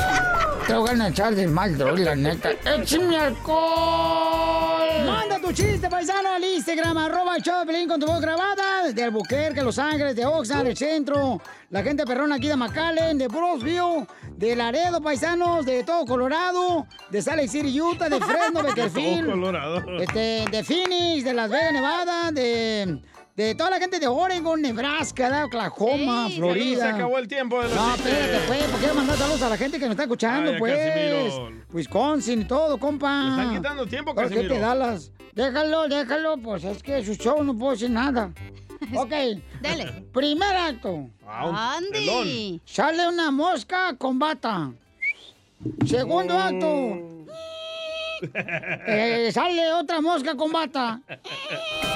Te 0.68 0.74
voy 0.74 0.99
a 0.99 1.07
echar 1.07 1.36
de 1.36 1.48
mal, 1.48 1.78
la 1.78 2.16
neta. 2.16 2.52
¡Échame 2.52 3.18
alcohol! 3.18 5.06
Manda 5.06 5.35
tu 5.46 5.54
chiste, 5.54 5.88
paisano, 5.90 6.30
al 6.30 6.44
Instagram, 6.44 6.98
arroba 6.98 7.36
de 7.36 7.66
Pelín 7.68 7.88
con 7.88 8.00
tu 8.00 8.08
voz 8.08 8.20
grabada. 8.20 8.92
De 8.92 9.04
Albuquerque, 9.04 9.62
Los 9.62 9.78
Ángeles, 9.78 10.16
de 10.16 10.26
Oxnard, 10.26 10.66
el 10.66 10.76
centro. 10.76 11.40
La 11.70 11.84
gente 11.84 12.04
perrona 12.06 12.36
aquí 12.36 12.48
de 12.48 12.56
McAllen, 12.56 13.18
de 13.18 13.28
Brosville, 13.28 14.08
de 14.36 14.56
Laredo, 14.56 15.02
paisanos, 15.02 15.66
de 15.66 15.84
todo 15.84 16.06
Colorado, 16.06 16.88
de 17.12 17.22
Salt 17.22 17.38
Lake 17.38 17.50
City, 17.50 17.80
Utah, 17.80 18.10
de 18.10 18.20
Fresno, 18.20 18.64
Beckerfield. 18.64 19.26
Todo 19.26 19.32
Colorado. 19.32 20.00
Este, 20.00 20.46
de 20.50 20.64
Phoenix, 20.64 21.24
de 21.24 21.34
Las 21.34 21.50
Vegas, 21.52 21.74
Nevada, 21.74 22.32
de, 22.32 23.02
de 23.36 23.53
toda 23.56 23.70
la 23.70 23.80
gente 23.80 23.99
de 23.99 24.07
Oregon, 24.07 24.62
Nebraska, 24.62 25.30
de 25.30 25.44
Oklahoma, 25.44 26.28
Sí, 26.30 26.38
Florida. 26.38 26.82
Se 26.84 26.95
acabó 26.95 27.18
el 27.18 27.28
tiempo 27.28 27.62
de 27.62 27.68
los 27.68 27.76
No, 27.76 27.95
espérate, 27.95 28.40
pues, 28.48 28.64
¿por 28.64 28.80
qué 28.80 28.94
mandar 28.94 29.18
saludos 29.18 29.41
a 29.41 29.49
la 29.49 29.57
gente 29.57 29.78
que 29.78 29.86
nos 29.86 29.91
está 29.91 30.03
escuchando, 30.03 30.52
Ay, 30.52 30.60
pues? 30.60 30.78
Casimiro. 30.78 31.66
Wisconsin 31.74 32.41
y 32.41 32.45
todo, 32.45 32.78
compa. 32.80 33.24
Le 33.24 33.30
están 33.32 33.56
quitando 33.57 33.86
tiempo, 33.88 34.16
¿Por 34.16 34.24
qué 34.24 34.36
Casimiro. 34.36 34.56
te 34.56 34.62
Dallas? 34.62 35.12
Déjalo, 35.34 35.88
déjalo, 35.90 36.38
pues 36.38 36.64
es 36.64 36.82
que 36.82 37.03
su 37.03 37.16
show 37.16 37.44
no 37.44 37.57
puedo 37.57 37.72
decir 37.74 37.90
nada. 37.90 38.32
Ok. 38.94 39.10
Dele. 39.62 40.06
Primer 40.14 40.56
acto. 40.56 41.10
Ah, 41.26 41.78
Andy. 41.78 42.62
Sale 42.66 43.07
una 43.07 43.32
mosca 43.32 43.95
con 43.98 44.20
bata. 44.20 44.72
Segundo 45.86 46.38
acto. 46.38 46.99
Eh, 48.88 49.30
sale 49.34 49.74
otra 49.74 49.99
mosca 50.02 50.36
con 50.36 50.52
bata. 50.52 51.02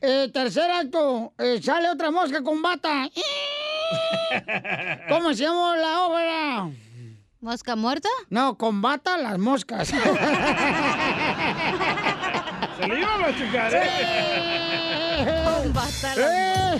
Eh, 0.00 0.30
tercer 0.32 0.70
acto. 0.70 1.32
eh, 1.38 1.60
sale 1.62 1.90
otra 1.90 2.10
mosca 2.10 2.42
con 2.42 2.62
bata. 2.62 3.08
¿Cómo 5.08 5.34
se 5.34 5.44
llama 5.44 5.76
la 5.76 6.00
obra? 6.06 6.70
¿Mosca 7.40 7.76
muerta? 7.76 8.08
No, 8.30 8.56
combata 8.56 9.18
las 9.18 9.38
moscas. 9.38 9.88
Se 12.80 12.88
le 12.88 12.98
iba 13.00 13.14
a 13.14 13.18
machucar, 13.18 13.72
¿eh? 13.74 13.86
Combata 15.62 16.16
la- 16.16 16.74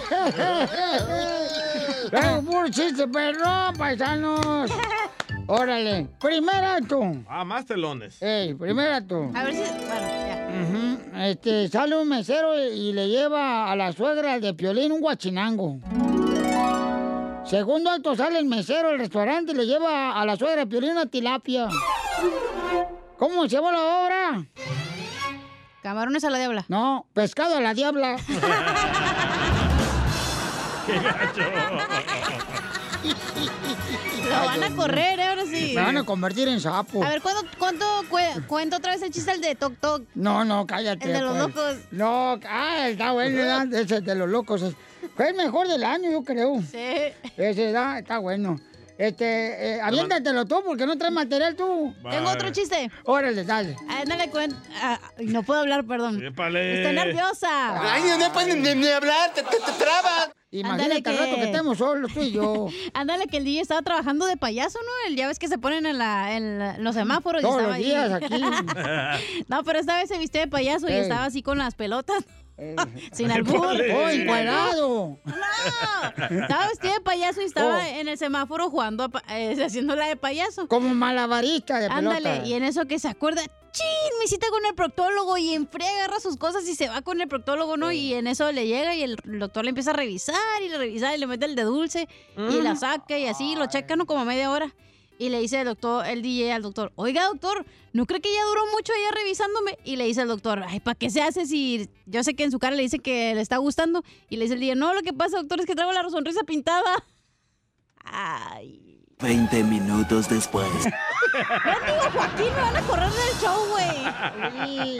¡Eh, 2.12 2.42
puro 2.46 2.68
chiste, 2.70 3.06
perro, 3.08 3.72
paisanos! 3.78 4.70
Órale, 5.46 6.08
primer 6.20 6.64
acto. 6.64 7.00
Ah, 7.28 7.44
más 7.44 7.66
telones. 7.66 8.22
Ey, 8.22 8.54
primer 8.54 8.92
acto. 8.92 9.30
A 9.34 9.44
ver 9.44 9.54
si. 9.54 9.60
Bueno, 9.60 10.06
ya. 11.12 11.28
Este, 11.28 11.68
sale 11.68 11.96
un 11.96 12.08
mesero 12.08 12.54
y 12.58 12.92
le 12.92 13.08
lleva 13.08 13.70
a 13.70 13.76
la 13.76 13.92
suegra 13.92 14.38
de 14.40 14.54
Piolín 14.54 14.92
un 14.92 15.00
guachinango. 15.00 15.78
Segundo 17.44 17.90
acto, 17.90 18.16
sale 18.16 18.38
el 18.38 18.46
mesero 18.46 18.88
del 18.88 18.98
restaurante 18.98 19.52
y 19.52 19.54
le 19.54 19.66
lleva 19.66 20.18
a 20.18 20.24
la 20.24 20.36
suegra 20.36 20.62
de 20.62 20.66
Piolín 20.66 20.92
una 20.92 21.06
tilapia. 21.06 21.68
¿Cómo 23.18 23.42
se 23.42 23.48
llama 23.50 23.72
la 23.72 24.04
obra? 24.04 24.46
Camarones 25.82 26.24
a 26.24 26.30
la 26.30 26.38
diabla. 26.38 26.64
No, 26.68 27.06
pescado 27.12 27.56
a 27.56 27.60
la 27.60 27.74
diabla. 27.74 28.16
Qué 30.86 30.98
gacho. 30.98 31.42
Lo 34.40 34.46
van 34.46 34.64
a 34.64 34.76
correr, 34.76 35.18
¿eh? 35.18 35.24
ahora 35.24 35.42
sí. 35.46 35.72
Me 35.74 35.82
van 35.82 35.96
a 35.96 36.04
convertir 36.04 36.48
en 36.48 36.60
sapo. 36.60 37.02
A 37.04 37.08
ver, 37.08 37.22
¿cuándo, 37.22 37.42
¿cuánto 37.58 37.84
cue- 38.10 38.46
cuento 38.46 38.76
otra 38.76 38.92
vez 38.92 39.02
el 39.02 39.10
chiste 39.10 39.32
el 39.32 39.40
de 39.40 39.54
Toc 39.54 39.74
Toc? 39.80 40.02
No, 40.14 40.44
no, 40.44 40.66
cállate. 40.66 41.06
El 41.06 41.12
de 41.12 41.20
los 41.20 41.32
pues. 41.32 41.56
locos. 41.56 41.76
No, 41.90 42.38
ah, 42.48 42.88
está 42.88 43.12
bueno, 43.12 43.36
¿verdad? 43.36 43.72
Ese 43.74 44.00
de 44.00 44.14
los 44.14 44.28
locos. 44.28 44.62
es- 44.62 44.74
Fue 45.16 45.28
el 45.28 45.34
mejor 45.34 45.68
del 45.68 45.84
año, 45.84 46.10
yo 46.10 46.22
creo. 46.24 46.60
Sí. 46.70 47.12
Ese 47.36 47.72
da, 47.72 47.98
está 47.98 48.18
bueno. 48.18 48.58
Este, 48.96 49.74
eh, 49.74 49.80
aviéntatelo 49.80 50.44
tú, 50.44 50.62
porque 50.64 50.86
no 50.86 50.96
traes 50.96 51.12
material 51.12 51.56
tú. 51.56 51.92
Tengo 52.08 52.30
otro 52.30 52.50
chiste. 52.50 52.88
Órale, 53.04 53.42
dale. 53.42 53.76
Ándale, 53.88 54.30
cuen... 54.30 54.54
ah, 54.80 55.00
no 55.18 55.42
puedo 55.42 55.60
hablar, 55.60 55.84
perdón. 55.84 56.24
Épale. 56.24 56.76
Estoy 56.80 56.94
nerviosa. 56.94 57.92
Ay, 57.92 58.04
no 58.18 58.32
pueden 58.32 58.62
ni, 58.62 58.72
ni 58.76 58.86
hablar, 58.86 59.34
te, 59.34 59.42
te, 59.42 59.56
te 59.56 59.72
trabas. 59.78 60.30
Imagínate 60.60 60.94
Ándale, 60.96 61.02
al 61.10 61.18
rato 61.18 61.34
que- 61.34 61.40
que 61.40 61.46
estemos 61.46 61.78
solos 61.78 62.12
tú 62.14 62.20
y 62.22 62.30
yo. 62.30 62.68
Ándale, 62.94 63.26
que 63.26 63.38
el 63.38 63.44
DJ 63.44 63.60
estaba 63.62 63.82
trabajando 63.82 64.26
de 64.26 64.36
payaso, 64.36 64.78
¿no? 64.80 65.08
El, 65.10 65.16
ya 65.16 65.26
ves 65.28 65.38
que 65.38 65.48
se 65.48 65.58
ponen 65.58 65.84
en, 65.86 65.98
la, 65.98 66.36
en 66.36 66.82
los 66.84 66.94
semáforos. 66.94 67.42
y 67.42 67.46
estaba 67.46 67.62
los 67.62 67.72
ahí. 67.72 67.84
días 67.84 68.12
aquí. 68.12 68.40
no, 69.48 69.64
pero 69.64 69.78
esta 69.78 69.96
vez 69.98 70.08
se 70.08 70.18
vistió 70.18 70.40
de 70.40 70.46
payaso 70.48 70.88
y 70.88 70.92
estaba 70.92 71.24
así 71.24 71.42
con 71.42 71.58
las 71.58 71.74
pelotas. 71.74 72.24
Eh, 72.56 72.76
Sin 73.12 73.30
albur. 73.32 73.66
¡Oh, 73.66 74.08
encuadrado! 74.08 75.18
Estaba 76.30 76.68
vestido 76.68 76.94
de 76.94 77.00
payaso 77.00 77.40
y 77.40 77.44
estaba 77.46 77.78
Oh. 77.78 77.80
en 77.98 78.08
el 78.08 78.18
semáforo 78.18 78.70
jugando, 78.70 79.10
eh, 79.30 79.56
haciéndola 79.64 80.06
de 80.06 80.16
payaso. 80.16 80.68
Como 80.68 80.94
malabarista 80.94 81.80
de 81.80 81.88
pelota. 81.88 82.16
Ándale, 82.16 82.46
y 82.46 82.54
en 82.54 82.62
eso 82.64 82.86
que 82.86 82.98
se 82.98 83.08
acuerda, 83.08 83.42
¡chin! 83.42 84.18
Me 84.20 84.28
cita 84.28 84.46
con 84.50 84.64
el 84.66 84.74
proctólogo 84.74 85.36
y 85.36 85.54
en 85.54 85.66
fría 85.68 85.88
agarra 85.96 86.20
sus 86.20 86.36
cosas 86.36 86.68
y 86.68 86.74
se 86.76 86.88
va 86.88 87.02
con 87.02 87.20
el 87.20 87.26
proctólogo, 87.28 87.76
¿no? 87.76 87.90
Y 87.90 88.14
en 88.14 88.26
eso 88.28 88.52
le 88.52 88.66
llega 88.66 88.94
y 88.94 89.02
el 89.02 89.16
doctor 89.24 89.64
le 89.64 89.70
empieza 89.70 89.90
a 89.90 89.94
revisar 89.94 90.62
y 90.64 90.68
le 90.68 90.78
revisa 90.78 91.14
y 91.14 91.18
le 91.18 91.26
mete 91.26 91.46
el 91.46 91.56
de 91.56 91.62
dulce 91.62 92.08
y 92.36 92.60
la 92.60 92.76
saca 92.76 93.18
y 93.18 93.26
así 93.26 93.56
lo 93.56 93.66
checa, 93.66 93.96
¿no? 93.96 94.06
Como 94.06 94.20
a 94.20 94.24
media 94.24 94.50
hora. 94.50 94.72
Y 95.18 95.28
le 95.28 95.40
dice 95.40 95.60
el 95.60 95.66
doctor, 95.66 96.06
el 96.06 96.22
DJ 96.22 96.52
al 96.52 96.62
doctor, 96.62 96.92
oiga 96.96 97.24
doctor, 97.26 97.64
¿no 97.92 98.04
cree 98.04 98.20
que 98.20 98.32
ya 98.32 98.44
duró 98.46 98.62
mucho 98.72 98.92
ella 98.98 99.10
revisándome? 99.14 99.78
Y 99.84 99.96
le 99.96 100.06
dice 100.06 100.22
el 100.22 100.28
doctor, 100.28 100.62
ay, 100.66 100.80
¿para 100.80 100.96
qué 100.96 101.08
se 101.08 101.22
hace 101.22 101.46
si 101.46 101.88
yo 102.06 102.24
sé 102.24 102.34
que 102.34 102.44
en 102.44 102.50
su 102.50 102.58
cara 102.58 102.74
le 102.74 102.82
dice 102.82 102.98
que 102.98 103.34
le 103.34 103.40
está 103.40 103.58
gustando? 103.58 104.02
Y 104.28 104.36
le 104.36 104.44
dice 104.44 104.54
el 104.54 104.60
DJ, 104.60 104.74
no, 104.74 104.92
lo 104.92 105.02
que 105.02 105.12
pasa 105.12 105.36
doctor 105.38 105.60
es 105.60 105.66
que 105.66 105.74
traigo 105.76 105.92
la 105.92 106.08
sonrisa 106.10 106.42
pintada. 106.42 107.04
Ay. 108.04 108.80
20 109.20 109.62
minutos 109.64 110.28
después. 110.28 110.66
Digo, 110.84 112.10
Joaquín, 112.12 112.46
me 112.54 112.60
van 112.60 112.76
a 112.76 112.82
correr 112.82 113.10
del 113.10 113.40
show, 113.40 113.66
güey. 113.70 114.94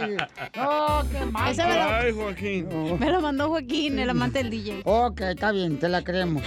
No, 0.56 1.02
qué 1.10 1.24
mal. 1.26 1.50
Ese 1.52 1.64
me 1.66 1.74
lo, 1.74 1.82
Ay, 1.82 2.12
Joaquín. 2.12 2.98
me 2.98 3.10
lo 3.10 3.20
mandó 3.20 3.48
Joaquín, 3.48 3.98
el 3.98 4.08
amante 4.10 4.38
del 4.38 4.50
DJ. 4.50 4.82
Ok, 4.84 5.20
está 5.20 5.52
bien, 5.52 5.78
te 5.78 5.88
la 5.88 6.02
creemos. 6.02 6.42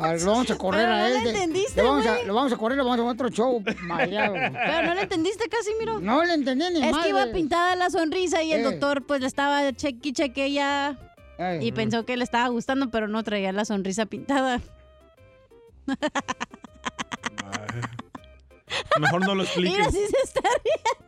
A 0.00 0.12
ver, 0.12 0.22
lo 0.22 0.32
vamos 0.32 0.50
a 0.50 0.58
correr 0.58 0.80
Pero 0.82 0.92
a 0.92 0.98
no 0.98 1.06
él. 1.06 1.14
le 1.14 1.20
de- 1.20 1.30
entendiste, 1.30 1.82
le 1.82 1.88
vamos 1.88 2.06
a, 2.06 2.22
lo 2.24 2.34
vamos 2.34 2.52
a 2.52 2.56
correr, 2.56 2.76
lo 2.78 2.84
vamos 2.84 2.98
a 2.98 3.02
hacer 3.02 3.10
otro 3.26 3.28
show. 3.30 3.62
mareado. 3.82 4.34
Pero 4.34 4.82
no 4.88 4.94
le 4.94 5.02
entendiste 5.02 5.48
casi, 5.48 5.70
miro. 5.78 6.00
No 6.00 6.24
le 6.24 6.34
entendí 6.34 6.64
ni 6.72 6.84
Es 6.84 6.90
madre. 6.92 7.04
que 7.04 7.08
iba 7.10 7.26
pintada 7.32 7.76
la 7.76 7.90
sonrisa 7.90 8.42
y 8.42 8.52
el 8.52 8.60
Eh. 8.60 8.64
doctor 8.64 9.06
pues 9.06 9.20
le 9.20 9.26
estaba 9.28 9.72
cheque 9.72 10.08
y 10.08 10.12
cheque 10.12 10.52
ya 10.52 10.98
Ey. 11.38 11.66
y 11.66 11.72
pensó 11.72 12.04
que 12.04 12.16
le 12.16 12.24
estaba 12.24 12.48
gustando, 12.48 12.90
pero 12.90 13.06
no 13.08 13.22
traía 13.22 13.52
la 13.52 13.64
sonrisa 13.64 14.06
pintada. 14.06 14.60
Mejor 19.00 19.26
no 19.26 19.34
lo 19.34 19.42
expliques. 19.44 19.78
Mira, 19.78 19.90
sí 19.90 19.98
se 20.10 20.16
está 20.24 20.40
riendo. 20.64 21.04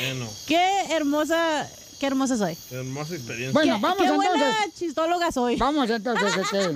Bueno, 0.00 0.26
Qué 0.48 0.94
hermosa, 0.94 1.68
qué 2.02 2.06
hermosa 2.08 2.36
soy. 2.36 2.58
qué 2.68 2.74
hermosa 2.80 3.14
experiencia. 3.14 3.52
Bueno, 3.52 3.76
Qué- 3.76 3.80
vamos 3.80 4.02
qué 4.02 4.10
buena 4.10 4.34
entonces. 4.34 4.74
chistóloga 4.76 5.30
soy. 5.30 5.54
Vamos 5.56 5.88
entonces, 5.88 6.36
este. 6.52 6.70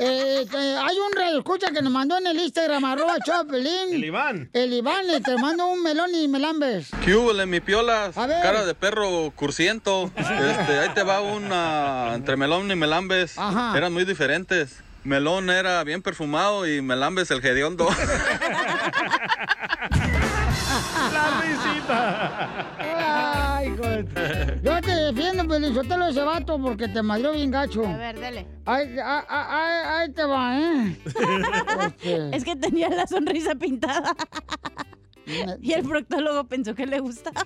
Eh, 0.00 0.44
eh, 0.52 0.76
hay 0.82 0.96
un 0.98 1.12
radio 1.14 1.38
escucha 1.38 1.70
que 1.70 1.80
nos 1.82 1.92
mandó 1.92 2.18
en 2.18 2.26
el 2.26 2.36
Instagram, 2.40 2.84
arroba 2.84 3.14
Chopelín. 3.24 3.92
El 3.92 4.04
Iván. 4.04 4.50
El 4.52 4.72
Iván, 4.72 5.08
eh, 5.08 5.20
te 5.20 5.36
mando 5.36 5.68
un 5.68 5.84
melón 5.84 6.12
y 6.12 6.26
melambes. 6.26 6.88
¿Qué 7.04 7.14
hubo, 7.14 7.32
mi 7.46 7.60
piolas? 7.60 8.18
A 8.18 8.26
ver. 8.26 8.42
Cara 8.42 8.64
de 8.64 8.74
perro 8.74 9.32
cursiento. 9.36 10.10
Este, 10.16 10.78
ahí 10.80 10.88
te 10.96 11.04
va 11.04 11.20
una 11.20 12.14
entre 12.14 12.36
melón 12.36 12.68
y 12.68 12.74
melambes. 12.74 13.38
Ajá. 13.38 13.78
Eran 13.78 13.92
muy 13.92 14.04
diferentes. 14.04 14.78
Melón 15.04 15.48
era 15.50 15.82
bien 15.84 16.02
perfumado 16.02 16.66
y 16.66 16.82
melambes 16.82 17.30
el 17.30 17.44
hediondo. 17.44 17.88
La 21.12 21.40
risita. 21.40 23.56
Ay, 23.58 23.68
hijo 23.68 23.82
de- 23.82 24.60
Yo 24.62 24.80
te 24.80 24.94
defiendo, 24.94 25.46
Pelizotelo, 25.48 26.06
ese 26.08 26.22
vato 26.22 26.60
porque 26.60 26.88
te 26.88 27.02
madrió 27.02 27.32
bien 27.32 27.50
gacho. 27.50 27.86
A 27.86 27.96
ver, 27.96 28.20
dale. 28.20 28.46
Ahí, 28.66 28.98
ahí, 28.98 29.22
ahí- 29.28 29.86
ahí 29.86 30.12
te 30.12 30.24
va, 30.24 30.58
¿eh? 30.58 30.96
Este, 31.86 32.36
Es 32.36 32.44
que 32.44 32.56
tenía 32.56 32.88
la 32.90 33.06
sonrisa 33.06 33.54
pintada. 33.54 34.14
Y 35.60 35.72
el 35.72 35.86
proctólogo 35.88 36.44
pensó 36.44 36.74
que 36.74 36.86
le 36.86 37.00
gustaba. 37.00 37.42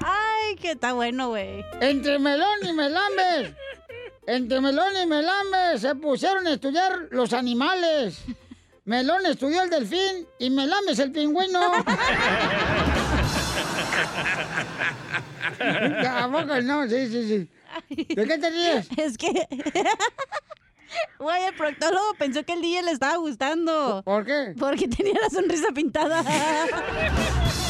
Ay, 0.00 0.56
que 0.56 0.72
está 0.72 0.92
bueno, 0.92 1.28
güey. 1.28 1.64
Entre 1.80 2.18
Melón 2.18 2.58
y 2.62 2.72
Melambes. 2.72 3.54
Entre 4.26 4.60
Melón 4.60 4.92
y 5.02 5.06
Melambes 5.06 5.80
se 5.80 5.94
pusieron 5.94 6.46
a 6.46 6.52
estudiar 6.52 7.08
los 7.10 7.32
animales. 7.32 8.22
Melón 8.88 9.24
estudió 9.26 9.62
el 9.62 9.68
delfín 9.68 10.26
y 10.38 10.48
Melambes 10.48 10.98
el 10.98 11.12
pingüino. 11.12 11.60
¿A 16.06 16.28
poco 16.32 16.62
no? 16.62 16.88
Sí, 16.88 17.06
sí, 17.08 17.28
sí. 17.28 17.50
¿De 18.14 18.26
qué 18.26 18.38
te 18.38 18.48
ríes? 18.48 18.88
Es 18.96 19.18
que. 19.18 19.28
Güey, 21.18 21.44
el 21.44 21.54
proctólogo 21.54 22.14
pensó 22.18 22.42
que 22.44 22.54
el 22.54 22.62
DJ 22.62 22.82
le 22.82 22.92
estaba 22.92 23.18
gustando. 23.18 24.02
¿Por 24.04 24.24
qué? 24.24 24.54
Porque 24.58 24.88
tenía 24.88 25.20
la 25.20 25.28
sonrisa 25.28 25.68
pintada. 25.74 26.24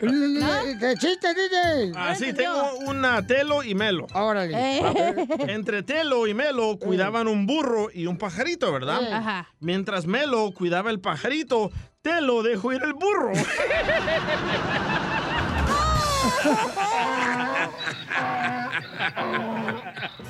¿Qué 0.00 0.94
chiste, 0.98 1.34
DJ? 1.34 1.92
Ah, 1.94 2.14
sí, 2.14 2.32
tengo 2.32 2.74
una 2.86 3.26
Telo 3.26 3.62
y 3.62 3.74
Melo. 3.74 4.06
Órale. 4.14 4.78
Eh. 4.78 5.26
Entre 5.48 5.82
Telo 5.82 6.26
y 6.26 6.34
Melo 6.34 6.78
cuidaban 6.78 7.28
un 7.28 7.46
burro 7.46 7.90
y 7.92 8.06
un 8.06 8.16
pajarito, 8.16 8.72
¿verdad? 8.72 9.02
Eh. 9.02 9.12
Ajá. 9.12 9.48
Mientras 9.60 10.06
Melo 10.06 10.52
cuidaba 10.52 10.90
el 10.90 11.00
pajarito, 11.00 11.70
Telo 12.02 12.42
dejó 12.42 12.72
ir 12.72 12.82
el 12.82 12.94
burro. 12.94 13.32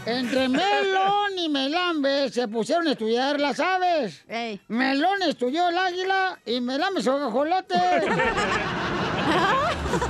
Entre 0.07 0.49
Melón 0.49 1.39
y 1.39 1.49
Melambes 1.49 2.33
se 2.35 2.49
pusieron 2.49 2.89
a 2.89 2.93
estudiar 2.93 3.39
las 3.39 3.61
aves. 3.61 4.25
Melón 4.69 5.23
estudió 5.23 5.69
el 5.69 5.79
águila 5.79 6.39
y 6.47 6.61
Melambes 6.61 7.07
el 7.07 7.13
guajolote. 7.15 7.75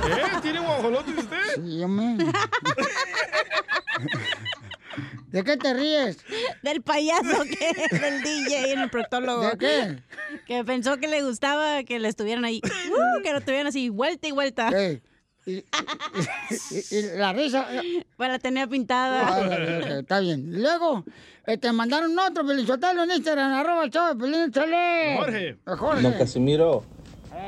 ¿Eh? 0.07 0.23
¿Tiene 0.41 0.59
guajolote 0.59 1.11
usted? 1.11 1.37
Sí, 1.55 1.83
hombre. 1.83 2.25
¿De 5.27 5.43
qué 5.43 5.57
te 5.57 5.73
ríes? 5.73 6.17
Del 6.61 6.81
payaso 6.81 7.43
que 7.43 7.69
es 7.69 8.01
del 8.01 8.21
DJ 8.21 8.73
en 8.73 8.79
el 8.81 8.89
proctólogo. 8.89 9.49
¿De 9.49 9.57
qué? 9.57 9.97
Que 10.45 10.63
pensó 10.65 10.97
que 10.97 11.07
le 11.07 11.23
gustaba 11.23 11.83
que 11.83 11.99
le 11.99 12.09
estuvieran 12.09 12.43
ahí. 12.43 12.61
Uh, 12.63 13.21
que 13.23 13.31
lo 13.31 13.39
estuvieran 13.39 13.67
así, 13.67 13.89
vuelta 13.89 14.27
y 14.27 14.31
vuelta. 14.31 14.69
Ey, 14.69 15.01
Y, 15.45 15.53
y- 15.53 16.95
y 16.97 17.01
la 17.17 17.33
risa. 17.33 17.67
Pues 18.17 18.29
la 18.29 18.39
tenía 18.39 18.67
pintada. 18.67 19.27
Ah, 19.27 19.99
está 19.99 20.19
bien. 20.19 20.53
Y 20.53 20.57
Luego, 20.59 21.03
eh, 21.47 21.57
te 21.57 21.71
mandaron 21.71 22.17
otro 22.19 22.45
Pelizotelo 22.45 23.03
en 23.03 23.11
Instagram, 23.11 23.51
arroba 23.53 23.89
chavo 23.89 24.19
Pelín, 24.19 24.51
chale. 24.51 25.15
Jorge. 25.17 25.57
Jorge. 25.65 26.01
Don 26.03 26.13
Casimiro, 26.13 26.83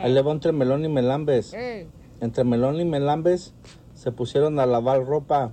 ahí 0.01 0.11
le 0.11 0.21
va 0.21 0.31
entre 0.31 0.51
melón 0.51 0.83
y 0.85 0.89
melambes. 0.89 1.53
Ey. 1.53 1.87
Entre 2.21 2.43
melón 2.43 2.79
y 2.79 2.85
melambes 2.85 3.53
se 3.93 4.11
pusieron 4.11 4.59
a 4.59 4.65
lavar 4.65 5.05
ropa. 5.05 5.51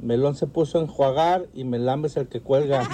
Melón 0.00 0.34
se 0.34 0.46
puso 0.46 0.78
a 0.78 0.82
enjuagar 0.82 1.46
y 1.54 1.64
melambes 1.64 2.16
el 2.16 2.28
que 2.28 2.40
cuelga. 2.40 2.82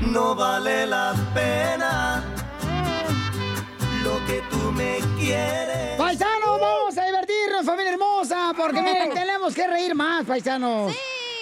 No 0.00 0.34
vale 0.34 0.86
la 0.86 1.14
pena 1.34 2.24
lo 4.02 4.26
que 4.26 4.42
tú 4.50 4.72
me 4.72 4.98
quieres. 5.18 5.96
Paisanos, 5.96 6.60
vamos 6.60 6.98
a 6.98 7.04
divertirnos, 7.06 7.64
familia 7.64 7.92
hermosa, 7.92 8.52
porque 8.56 8.82
miren, 8.82 9.10
tenemos 9.14 9.54
que 9.54 9.66
reír 9.66 9.94
más, 9.94 10.24
paisanos. 10.24 10.92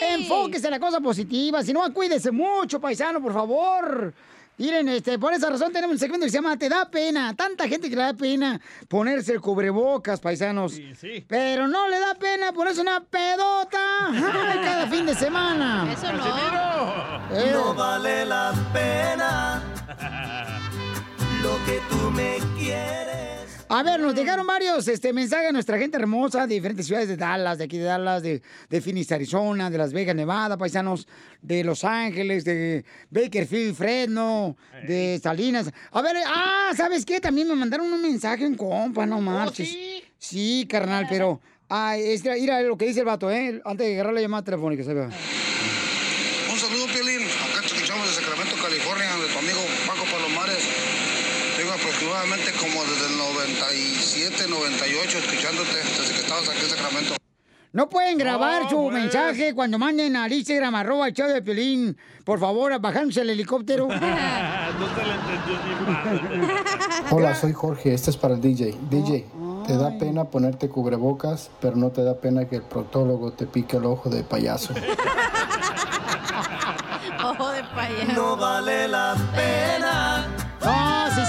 Enfóquese 0.00 0.66
en 0.66 0.70
la 0.72 0.80
cosa 0.80 1.00
positiva, 1.00 1.62
si 1.62 1.72
no, 1.72 1.92
cuídese 1.92 2.30
mucho, 2.30 2.80
paisano, 2.80 3.20
por 3.20 3.32
favor. 3.32 4.14
Miren, 4.60 4.90
este, 4.90 5.18
por 5.18 5.32
esa 5.32 5.48
razón 5.48 5.72
tenemos 5.72 5.94
un 5.94 5.98
segmento 5.98 6.26
que 6.26 6.30
se 6.30 6.36
llama 6.36 6.54
Te 6.58 6.68
da 6.68 6.84
pena. 6.90 7.34
Tanta 7.34 7.66
gente 7.66 7.88
que 7.88 7.96
le 7.96 8.02
da 8.02 8.12
pena 8.12 8.60
ponerse 8.88 9.32
el 9.32 9.40
cubrebocas, 9.40 10.20
paisanos. 10.20 10.78
Pero 11.26 11.66
no 11.66 11.88
le 11.88 11.98
da 11.98 12.14
pena 12.14 12.52
ponerse 12.52 12.82
una 12.82 13.02
pedota 13.02 14.08
ay, 14.08 14.58
cada 14.62 14.86
fin 14.88 15.06
de 15.06 15.14
semana. 15.14 15.90
Eso 15.90 16.12
no. 16.12 17.38
Eh. 17.38 17.50
No 17.54 17.72
vale 17.72 18.26
la 18.26 18.52
pena 18.70 19.62
lo 21.42 21.56
que 21.64 21.80
tú 21.88 22.10
me 22.10 22.36
quieres. 22.58 23.39
A 23.72 23.84
ver, 23.84 24.00
nos 24.00 24.16
dejaron 24.16 24.48
varios 24.48 24.88
este, 24.88 25.12
mensajes 25.12 25.50
a 25.50 25.52
nuestra 25.52 25.78
gente 25.78 25.96
hermosa 25.96 26.44
de 26.48 26.54
diferentes 26.54 26.86
ciudades 26.86 27.08
de 27.08 27.16
Dallas, 27.16 27.56
de 27.56 27.64
aquí 27.64 27.78
de 27.78 27.84
Dallas, 27.84 28.20
de, 28.20 28.42
de 28.68 28.80
Phoenix, 28.80 29.12
Arizona, 29.12 29.70
de 29.70 29.78
Las 29.78 29.92
Vegas, 29.92 30.16
Nevada, 30.16 30.58
paisanos, 30.58 31.06
de 31.40 31.62
Los 31.62 31.84
Ángeles, 31.84 32.44
de 32.44 32.84
Bakerfield, 33.10 33.76
Fresno, 33.76 34.56
de 34.88 35.20
Salinas. 35.22 35.70
A 35.92 36.02
ver, 36.02 36.16
ah, 36.26 36.72
¿sabes 36.76 37.06
qué? 37.06 37.20
También 37.20 37.46
me 37.46 37.54
mandaron 37.54 37.92
un 37.92 38.02
mensaje 38.02 38.44
en 38.44 38.56
compa, 38.56 39.06
no 39.06 39.20
marches. 39.20 39.68
sí? 40.18 40.66
carnal, 40.68 41.06
pero... 41.08 41.40
Ay, 41.68 42.02
es, 42.02 42.24
mira 42.24 42.60
lo 42.62 42.76
que 42.76 42.86
dice 42.86 42.98
el 42.98 43.06
vato, 43.06 43.30
¿eh? 43.30 43.62
Antes 43.64 43.86
de 43.86 43.94
agarrar 43.94 44.12
la 44.12 44.20
llamada 44.20 44.42
telefónica, 44.42 44.82
¿sabes? 44.82 45.14
Un 46.50 46.58
saludo, 46.58 46.86
Piolín. 46.86 47.22
Acá 47.22 47.60
te 47.60 47.66
escuchamos 47.68 48.08
de 48.08 48.14
Sacramento, 48.14 48.56
California, 48.60 49.16
de 49.16 49.32
tu 49.32 49.38
amigo 49.38 49.60
Paco 49.86 50.04
Palomares. 50.10 50.66
Tengo 51.60 51.72
aproximadamente 51.74 52.52
como 52.52 52.82
desde 52.86 53.06
el 53.06 53.18
97, 53.18 54.48
98 54.60 55.18
escuchándote 55.18 55.74
desde 55.74 56.14
que 56.14 56.20
estabas 56.20 56.48
aquí 56.50 56.58
en 56.60 56.68
Sacramento. 56.68 57.14
No 57.72 57.88
pueden 57.88 58.18
grabar 58.18 58.68
su 58.68 58.90
mensaje 58.90 59.54
cuando 59.54 59.78
manden 59.78 60.16
al 60.16 60.30
Instagram, 60.30 60.74
arroba 60.74 61.08
el 61.08 61.14
show 61.14 61.28
de 61.28 61.40
Piolín. 61.40 61.96
Por 62.24 62.38
favor, 62.38 62.78
bajándose 62.78 63.22
el 63.22 63.30
helicóptero. 63.30 63.86
no 63.88 63.94
se 63.94 64.00
le 64.00 64.10
entendió 65.14 65.56
ni 65.66 65.74
mal. 65.92 66.52
Hola, 67.10 67.34
soy 67.34 67.54
Jorge, 67.54 67.94
este 67.94 68.10
es 68.10 68.18
para 68.18 68.34
el 68.34 68.42
DJ. 68.42 68.76
DJ, 68.90 69.24
te 69.66 69.78
da 69.78 69.96
pena 69.98 70.24
ponerte 70.24 70.68
cubrebocas, 70.68 71.50
pero 71.60 71.76
no 71.76 71.88
te 71.90 72.02
da 72.02 72.20
pena 72.20 72.46
que 72.46 72.56
el 72.56 72.62
proctólogo 72.62 73.32
te 73.32 73.46
pique 73.46 73.78
el 73.78 73.86
ojo 73.86 74.10
de 74.10 74.24
payaso. 74.24 74.74
Ojo 77.22 77.50
de 77.50 77.62
payaso. 77.62 78.12
No 78.14 78.36
vale 78.36 78.88
la 78.88 79.14
pena. 79.34 79.79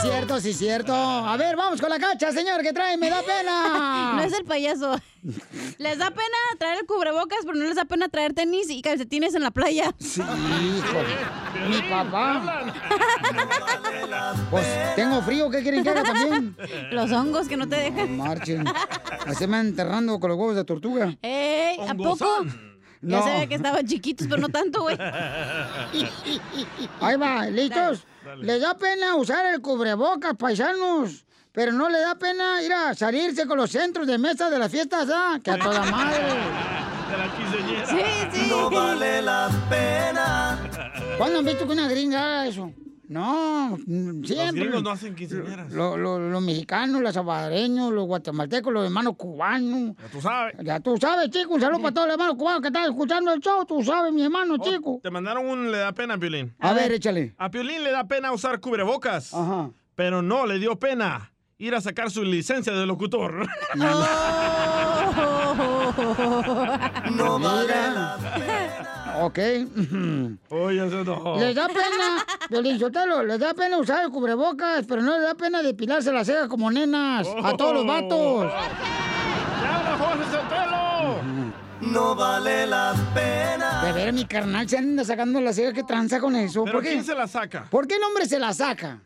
No, 0.04 0.10
cierto, 0.12 0.40
sí 0.40 0.50
es 0.52 0.58
cierto. 0.58 0.94
A 0.94 1.38
ver, 1.38 1.56
vamos 1.56 1.80
con 1.80 1.90
la 1.90 2.00
cacha, 2.00 2.32
señor, 2.32 2.62
que 2.62 2.74
trae, 2.74 2.98
me 2.98 3.10
da 3.10 3.22
pena. 3.22 4.14
No 4.16 4.22
es 4.22 4.34
el 4.34 4.44
payaso. 4.46 5.00
Les 5.78 5.98
da 5.98 6.10
pena 6.10 6.38
traer 6.58 6.80
el 6.80 6.86
cubrebocas, 6.86 7.40
pero 7.46 7.54
no 7.56 7.66
les 7.66 7.76
da 7.76 7.86
pena 7.86 8.10
traer 8.10 8.34
tenis 8.34 8.70
y 8.70 8.82
calcetines 8.82 9.36
en 9.36 9.44
la 9.44 9.52
playa. 9.52 9.94
Sí, 10.00 10.22
hijo. 10.22 11.70
Mi 11.70 11.82
papá. 11.90 12.74
Pues 14.50 14.66
tengo 14.96 15.22
frío, 15.22 15.50
¿qué 15.50 15.62
quieren 15.62 15.84
que 15.84 15.90
haga 15.90 16.04
también? 16.04 16.56
Los 16.92 17.12
hongos 17.12 17.48
que 17.48 17.56
no 17.58 17.68
te 17.70 17.76
dejan. 17.76 18.18
Marchen. 18.18 18.66
Así 19.28 19.46
me 19.48 19.58
van 19.58 19.68
enterrando 19.68 20.20
con 20.20 20.30
los 20.32 20.40
huevos 20.40 20.56
de 20.56 20.64
tortuga. 20.66 21.16
¡Ey! 21.22 21.78
¿A 21.88 21.94
poco? 21.94 22.28
Ya 23.04 23.18
No. 23.18 23.24
sabía 23.24 23.48
que 23.48 23.56
estaban 23.56 23.86
chiquitos, 23.88 24.28
pero 24.28 24.42
no 24.42 24.50
tanto, 24.50 24.82
güey. 24.84 24.98
Ahí 27.00 27.16
va, 27.18 27.46
¿listos? 27.48 28.04
Le 28.38 28.60
da 28.60 28.78
pena 28.78 29.16
usar 29.16 29.46
el 29.54 29.62
cubrebocas, 29.62 30.36
paisanos. 30.38 31.26
Pero 31.52 31.74
no 31.74 31.90
le 31.90 32.00
da 32.00 32.16
pena 32.16 32.62
ir 32.64 32.72
a 32.72 32.94
salirse 32.94 33.46
con 33.46 33.58
los 33.58 33.70
centros 33.72 34.08
de 34.08 34.18
mesa 34.18 34.50
de 34.50 34.58
las 34.58 34.72
fiestas, 34.72 35.10
¿ah? 35.14 35.40
Que 35.44 35.52
a 35.52 35.60
toda 35.60 35.84
madre. 35.84 36.20
De 37.12 37.18
la 37.18 37.36
quinceañera. 37.36 37.88
Sí, 37.88 37.98
sí. 38.32 38.48
No 38.50 38.70
vale 38.70 39.22
la 39.22 39.50
pena. 39.70 40.58
¿Cuándo 41.18 41.40
han 41.40 41.46
visto 41.46 41.68
que 41.68 41.74
una 41.74 41.90
gringa 41.90 42.20
haga 42.22 42.48
eso? 42.48 42.72
No, 43.12 43.78
mm, 43.86 44.24
siempre. 44.24 44.62
gringos 44.64 44.84
no 44.84 44.90
hacen 44.92 45.14
quinceañeras. 45.16 45.74
Lo- 45.74 45.98
lo- 45.98 46.18
Los 46.18 46.42
mexicanos, 46.42 47.02
los 47.02 47.14
salvadoreños, 47.14 47.92
los 47.92 48.06
guatemaltecos, 48.06 48.72
los 48.72 48.86
hermanos 48.86 49.16
cubanos. 49.18 49.98
Ya 49.98 50.08
tú 50.10 50.22
sabes. 50.22 50.56
Ya 50.64 50.80
tú 50.80 50.96
sabes, 50.98 51.30
chico. 51.30 51.56
Un 51.56 51.60
saludo 51.60 51.82
para 51.82 51.94
todos 51.94 52.08
los 52.08 52.14
hermanos 52.14 52.36
cubanos 52.38 52.62
que 52.62 52.68
están 52.70 52.86
escuchando 52.86 53.34
el 53.34 53.42
show. 53.42 53.66
Tú 53.66 53.84
sabes, 53.84 54.14
mi 54.14 54.24
hermano, 54.24 54.56
Oh, 54.58 54.64
chico. 54.64 55.00
Te 55.04 55.12
mandaron 55.12 55.46
un 55.46 55.72
le 55.74 55.80
da 55.80 55.92
pena 55.92 56.14
a 56.14 56.18
Piolín. 56.18 56.56
A 56.60 56.72
ver, 56.72 56.94
échale. 56.94 57.36
A 57.38 57.52
Piolín 57.52 57.84
le 57.84 57.92
da 57.92 58.06
pena 58.08 58.32
usar 58.32 58.62
cubrebocas. 58.62 59.34
Pero 59.96 60.22
no 60.22 60.46
le 60.46 60.58
dio 60.58 60.80
pena 60.80 61.34
ir 61.58 61.76
a 61.76 61.82
sacar 61.82 62.10
su 62.12 62.24
licencia 62.24 62.72
de 62.72 62.86
locutor. 62.86 63.46
No 67.16 67.40
vale 67.40 67.68
la 67.94 68.18
Ok. 69.22 69.40
Oye, 70.50 70.90
se 70.90 71.02
enojó. 71.02 71.38
Les 71.40 71.56
da 71.56 71.68
pena, 71.68 72.26
Violín 72.50 72.80
Sotelo, 72.80 73.24
les 73.24 73.40
da 73.40 73.54
pena 73.54 73.78
usar 73.78 74.04
el 74.04 74.12
cubrebocas, 74.12 74.86
pero 74.88 75.02
no 75.02 75.14
les 75.18 75.28
da 75.28 75.36
pena 75.36 75.62
depilarse 75.62 76.12
las 76.12 76.28
cejas 76.28 76.48
como 76.48 76.72
nenas 76.72 77.28
a 77.44 77.56
todos 77.56 77.74
los 77.74 77.86
vatos. 77.86 78.52
No 81.82 82.16
vale 82.16 82.68
la 82.68 82.94
pena. 83.14 83.84
De 83.84 83.92
ver, 83.94 84.14
mi 84.14 84.26
carnal 84.26 84.70
se 84.70 84.78
anda 84.78 85.04
sacando 85.04 85.42
las 85.42 85.56
cejas, 85.56 85.74
¿qué 85.74 85.84
tranza 85.84 86.20
con 86.20 86.36
eso? 86.36 86.64
¿Pero 86.64 86.78
¿Por 86.78 86.84
qué? 86.84 86.92
quién 86.92 87.04
se 87.04 87.16
la 87.16 87.28
saca? 87.28 87.66
¿Por 87.70 87.88
qué 87.88 87.96
el 87.96 88.04
hombre 88.04 88.26
se 88.26 88.40
la 88.40 88.54
saca? 88.54 89.02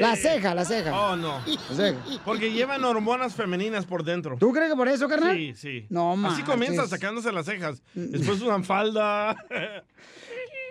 La 0.00 0.16
ceja, 0.16 0.54
la 0.54 0.64
ceja. 0.64 0.92
Oh, 0.98 1.16
no. 1.16 1.40
La 1.70 1.76
ceja. 1.76 1.98
Porque 2.24 2.52
llevan 2.52 2.84
hormonas 2.84 3.34
femeninas 3.34 3.86
por 3.86 4.04
dentro. 4.04 4.36
¿Tú 4.38 4.52
crees 4.52 4.70
que 4.70 4.76
por 4.76 4.88
eso, 4.88 5.08
carnal? 5.08 5.36
Sí, 5.36 5.54
sí. 5.54 5.86
No, 5.90 6.12
Así 6.12 6.20
marches. 6.20 6.44
comienza 6.44 6.86
sacándose 6.88 7.32
las 7.32 7.46
cejas. 7.46 7.82
Después 7.94 8.40
usan 8.40 8.64
falda. 8.64 9.36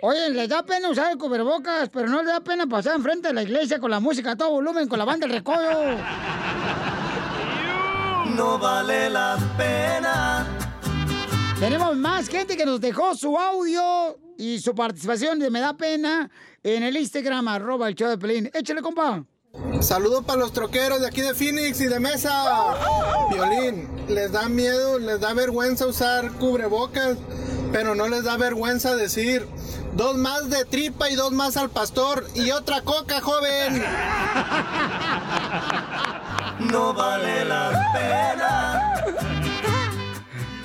Oye, 0.02 0.30
les 0.30 0.48
da 0.48 0.62
pena 0.64 0.90
usar 0.90 1.12
el 1.12 1.18
cubrebocas, 1.18 1.88
pero 1.88 2.08
no 2.08 2.18
les 2.22 2.32
da 2.32 2.40
pena 2.40 2.66
pasar 2.66 2.96
enfrente 2.96 3.28
de 3.28 3.34
la 3.34 3.42
iglesia 3.42 3.78
con 3.78 3.90
la 3.90 4.00
música 4.00 4.32
a 4.32 4.36
todo 4.36 4.50
volumen, 4.50 4.86
con 4.88 4.98
la 4.98 5.04
banda 5.04 5.26
del 5.26 5.36
recodo. 5.36 5.58
No 8.36 8.58
vale 8.58 9.10
la 9.10 9.36
pena. 9.56 10.44
Tenemos 11.60 11.96
más 11.96 12.28
gente 12.28 12.56
que 12.56 12.66
nos 12.66 12.80
dejó 12.80 13.14
su 13.14 13.38
audio 13.38 14.18
y 14.36 14.58
su 14.58 14.74
participación 14.74 15.38
de 15.38 15.50
Me 15.50 15.60
da 15.60 15.76
pena 15.76 16.28
en 16.64 16.82
el 16.82 16.96
Instagram, 16.96 17.46
arroba 17.48 17.88
el 17.88 17.94
show 17.94 18.08
de 18.08 18.18
Pelín. 18.18 18.50
Échale, 18.52 18.80
compa. 18.82 19.22
Saludos 19.80 20.24
para 20.24 20.40
los 20.40 20.52
troqueros 20.52 21.00
de 21.00 21.06
aquí 21.06 21.20
de 21.20 21.34
Phoenix 21.34 21.80
y 21.80 21.86
de 21.86 22.00
Mesa. 22.00 22.32
Violín, 23.30 23.88
les 24.08 24.32
da 24.32 24.48
miedo, 24.48 24.98
les 24.98 25.20
da 25.20 25.32
vergüenza 25.34 25.86
usar 25.86 26.32
cubrebocas, 26.32 27.18
pero 27.70 27.94
no 27.94 28.08
les 28.08 28.24
da 28.24 28.36
vergüenza 28.36 28.96
decir 28.96 29.46
dos 29.92 30.16
más 30.16 30.50
de 30.50 30.64
tripa 30.64 31.08
y 31.10 31.14
dos 31.14 31.32
más 31.32 31.56
al 31.56 31.70
pastor 31.70 32.26
y 32.34 32.50
otra 32.50 32.80
coca, 32.80 33.20
joven. 33.20 33.84
No 36.70 36.94
vale 36.94 37.44
la 37.44 37.70
pena. 37.92 38.94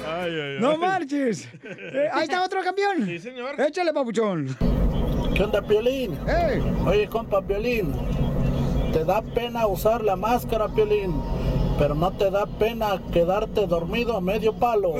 Ay, 0.08 0.32
ay, 0.32 0.40
ay. 0.42 0.58
¡No 0.60 0.78
marches! 0.78 1.50
Eh, 1.64 2.10
ahí 2.14 2.24
está 2.24 2.44
otro 2.44 2.62
campeón. 2.64 3.06
Sí, 3.08 3.18
señor. 3.20 3.60
Échale, 3.60 3.92
papuchón. 3.92 4.56
¿Qué 5.40 5.46
onda, 5.46 5.62
Piolín? 5.62 6.20
Oye, 6.86 7.08
compa, 7.08 7.42
Piolín, 7.42 7.94
te 8.92 9.06
da 9.06 9.22
pena 9.22 9.68
usar 9.68 10.04
la 10.04 10.18
máscara, 10.18 10.68
Piolín, 10.68 11.14
pero 11.78 11.96
no 11.96 12.12
te 12.12 12.30
da 12.30 12.46
pena 12.46 13.02
quedarte 13.14 13.66
dormido 13.66 14.18
a 14.18 14.20
medio 14.20 14.52
palo. 14.52 14.96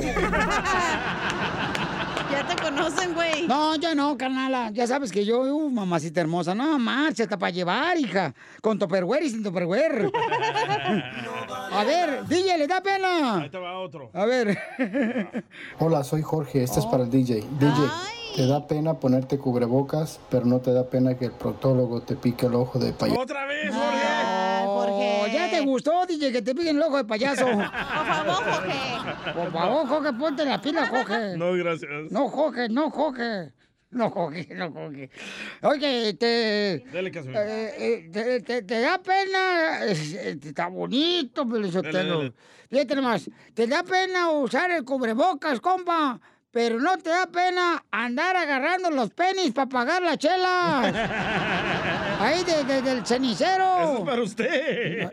Ya 2.30 2.46
te 2.46 2.62
conocen, 2.62 3.12
güey. 3.12 3.48
No, 3.48 3.74
yo 3.74 3.92
no, 3.92 4.16
carnala. 4.16 4.70
Ya 4.70 4.86
sabes 4.86 5.10
que 5.10 5.24
yo, 5.24 5.40
uh, 5.40 5.68
mamacita 5.68 6.20
hermosa. 6.20 6.54
No, 6.54 6.78
marcha, 6.78 7.24
está 7.24 7.36
para 7.36 7.50
llevar, 7.50 7.98
hija. 7.98 8.32
Con 8.62 8.78
topperware 8.78 9.24
y 9.24 9.30
sin 9.30 9.42
topperware. 9.42 10.12
A 11.72 11.84
ver, 11.84 12.24
DJ, 12.26 12.56
¿le 12.56 12.68
da 12.68 12.80
pena? 12.80 13.38
Ahí 13.40 13.50
te 13.50 13.58
va 13.58 13.80
otro. 13.80 14.10
A 14.14 14.24
ver. 14.26 14.56
Hola, 15.80 16.04
soy 16.04 16.22
Jorge, 16.22 16.62
este 16.62 16.78
es 16.78 16.86
para 16.86 17.02
el 17.02 17.10
DJ. 17.10 17.44
DJ, 17.58 17.90
te 18.36 18.46
da 18.46 18.66
pena 18.66 18.94
ponerte 18.94 19.38
cubrebocas, 19.38 20.20
pero 20.30 20.46
no 20.46 20.60
te 20.60 20.72
da 20.72 20.88
pena 20.88 21.16
que 21.16 21.26
el 21.26 21.32
proctólogo 21.32 22.00
te 22.02 22.16
pique 22.16 22.46
el 22.46 22.54
ojo 22.54 22.78
de 22.78 22.92
payaso. 22.92 23.20
¡Otra 23.20 23.44
vez, 23.46 23.70
Jorge! 23.74 24.06
Oh, 24.66 25.26
ya 25.32 25.50
te 25.50 25.60
gustó, 25.60 26.06
DJ, 26.06 26.32
que 26.32 26.42
te 26.42 26.54
piquen 26.54 26.76
el 26.76 26.82
ojo 26.82 26.96
de 26.96 27.04
payaso. 27.04 27.44
Por 27.46 27.56
favor, 27.64 28.34
Jorge. 28.44 29.32
Por 29.34 29.52
favor, 29.52 29.86
Jorge, 29.88 30.12
ponte 30.14 30.44
la 30.44 30.60
pila, 30.60 30.86
Jorge. 30.86 31.36
No, 31.36 31.52
gracias. 31.52 31.90
No, 32.10 32.28
Jorge, 32.28 32.68
no, 32.68 32.90
Jorge. 32.90 33.52
No, 33.90 34.08
Jorge, 34.10 34.46
no, 34.54 34.70
Jorge. 34.70 35.10
Oye, 35.62 36.14
te... 36.14 36.84
Dale 36.92 37.10
caso. 37.10 37.28
eh, 37.34 37.74
eh, 37.76 38.08
te, 38.12 38.40
te- 38.40 38.62
te 38.62 38.80
da 38.80 38.98
pena, 39.02 39.84
eh, 39.84 40.38
está 40.40 40.68
bonito, 40.68 41.46
Pelizotelo. 41.48 42.32
Fíjate 42.70 42.94
nomás, 42.94 43.28
te 43.52 43.66
da 43.66 43.82
pena 43.82 44.30
usar 44.30 44.70
el 44.70 44.84
cubrebocas, 44.84 45.58
compa, 45.60 46.20
pero 46.50 46.78
no 46.80 46.96
te 46.98 47.10
da 47.10 47.26
pena 47.26 47.84
andar 47.90 48.36
agarrando 48.36 48.90
los 48.90 49.10
penis 49.10 49.52
para 49.52 49.68
pagar 49.68 50.02
la 50.02 50.16
chela. 50.16 50.80
Ahí 52.20 52.42
de- 52.44 52.64
de- 52.64 52.82
del 52.82 53.06
cenicero. 53.06 53.82
Eso 53.82 53.98
es 53.98 54.04
para 54.04 54.22
usted. 54.22 55.10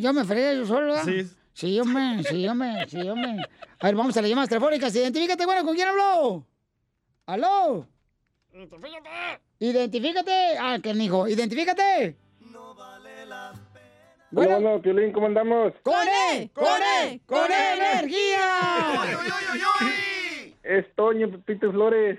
Yo 0.00 0.12
me 0.12 0.24
fregué 0.24 0.56
yo 0.56 0.66
solo, 0.66 0.94
¿verdad? 0.94 1.04
Sí. 1.04 1.30
Sí, 1.54 1.78
hombre, 1.80 2.22
sí, 2.28 2.48
hombre, 2.48 2.86
sí, 2.88 3.08
hombre. 3.08 3.36
A 3.78 3.86
ver, 3.86 3.94
vamos 3.94 4.16
a 4.16 4.22
las 4.22 4.28
llamadas 4.30 4.48
telefónicas. 4.48 4.94
Identifícate, 4.96 5.44
bueno, 5.44 5.64
¿con 5.64 5.74
quién 5.74 5.86
habló? 5.88 6.46
¿Aló? 7.26 7.86
Identifícate. 9.58 10.56
Ah, 10.58 10.78
que 10.82 10.90
hijo. 10.90 11.28
Identifícate. 11.28 12.16
Bueno, 14.30 14.60
bueno, 14.60 14.80
Piolín, 14.80 15.12
¿cómo 15.12 15.26
andamos? 15.26 15.74
¡Con 15.82 15.94
E! 16.32 16.50
¡Con 16.54 16.64
E! 17.04 17.20
¡Con 17.26 17.50
E 17.52 17.74
energía! 17.74 18.58
Es 20.62 20.86
Toño 20.94 21.30
Pepito 21.30 21.72
Flores. 21.72 22.18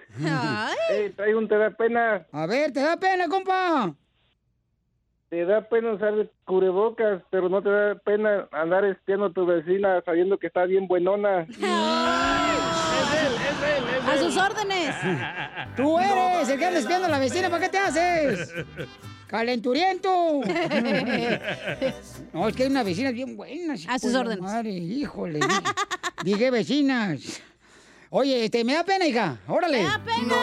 Ey, 0.90 1.10
trae 1.12 1.36
un 1.36 1.48
te 1.48 1.58
da 1.58 1.72
pena. 1.72 2.26
A 2.32 2.46
ver, 2.46 2.74
¿te 2.74 2.82
da 2.82 2.98
pena, 2.98 3.28
compa? 3.30 3.94
Te 5.30 5.46
da 5.46 5.62
pena 5.68 5.94
usar 5.94 6.14
cubrebocas, 6.46 7.24
pero 7.32 7.50
no 7.50 7.62
te 7.64 7.70
da 7.70 7.96
pena 7.96 8.48
andar 8.52 8.86
espiando 8.86 9.28
a 9.28 9.34
tu 9.34 9.46
vecina 9.46 10.02
sabiendo 10.06 10.38
que 10.38 10.48
está 10.48 10.66
bien 10.66 10.88
buenona. 10.88 11.48
A 14.06 14.18
sus 14.20 14.38
órdenes. 14.38 14.94
Tú 15.78 15.98
eres 15.98 16.50
el 16.50 16.60
que 16.60 16.66
anda 16.66 16.80
espiando 16.80 17.08
a 17.08 17.10
la 17.10 17.20
vecina. 17.20 17.50
¿Para 17.50 17.64
qué 17.64 17.70
te 17.70 17.78
haces? 17.80 18.54
¡Calenturiento! 19.28 20.42
No, 22.34 22.48
es 22.48 22.56
que 22.56 22.64
hay 22.64 22.70
una 22.70 22.82
vecina 22.82 23.12
bien 23.12 23.38
buena. 23.38 23.76
A 23.88 24.00
sus 24.00 24.16
órdenes. 24.16 24.42
Madre, 24.42 24.72
híjole. 24.72 25.40
Dije, 25.40 25.62
dije 26.24 26.52
vecinas. 26.52 27.42
Oye, 28.16 28.46
este, 28.46 28.64
me 28.64 28.76
da 28.76 28.84
pena, 28.84 29.08
hija. 29.08 29.38
Órale. 29.48 29.80
Me 29.82 29.90
da 29.90 30.00
pena. 30.06 30.36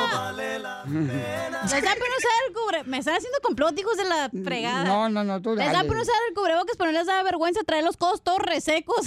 Les 1.62 1.70
da 1.70 1.78
pena 1.78 2.16
usar 2.18 2.32
el 2.48 2.52
cubre... 2.52 2.82
Me 2.84 2.98
están 2.98 3.14
haciendo 3.14 3.38
complot, 3.44 3.78
hijos 3.78 3.96
de 3.96 4.04
la 4.06 4.28
fregada. 4.44 4.82
No, 4.82 5.08
no, 5.08 5.22
no, 5.22 5.40
tú 5.40 5.54
Les 5.54 5.66
da 5.66 5.74
dale. 5.74 5.88
pena 5.88 6.02
usar 6.02 6.16
el 6.28 6.34
cubrebocas, 6.34 6.76
pero 6.76 6.90
no 6.90 6.98
les 6.98 7.06
da 7.06 7.22
vergüenza 7.22 7.60
traer 7.62 7.84
los 7.84 7.96
codos 7.96 8.24
todos 8.24 8.40
resecos. 8.40 9.06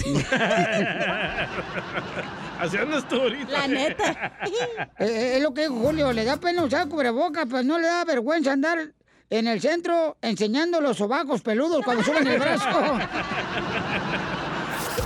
Así 2.58 2.78
andas 2.78 3.06
tú 3.06 3.20
ahorita. 3.20 3.52
La 3.52 3.66
neta. 3.68 4.32
Eh, 4.98 5.34
es 5.36 5.42
lo 5.42 5.52
que 5.52 5.60
dijo 5.68 5.74
Julio, 5.74 6.10
le 6.14 6.24
da 6.24 6.38
pena 6.38 6.62
usar 6.62 6.88
cubrebocas, 6.88 7.44
pero 7.50 7.62
no 7.64 7.78
le 7.78 7.86
da 7.86 8.02
vergüenza 8.06 8.52
andar 8.52 8.78
en 9.28 9.46
el 9.46 9.60
centro 9.60 10.16
enseñando 10.22 10.80
los 10.80 10.96
sobacos 10.96 11.42
peludos 11.42 11.84
cuando 11.84 12.02
suben 12.02 12.26
el 12.26 12.40
brazo. 12.40 12.66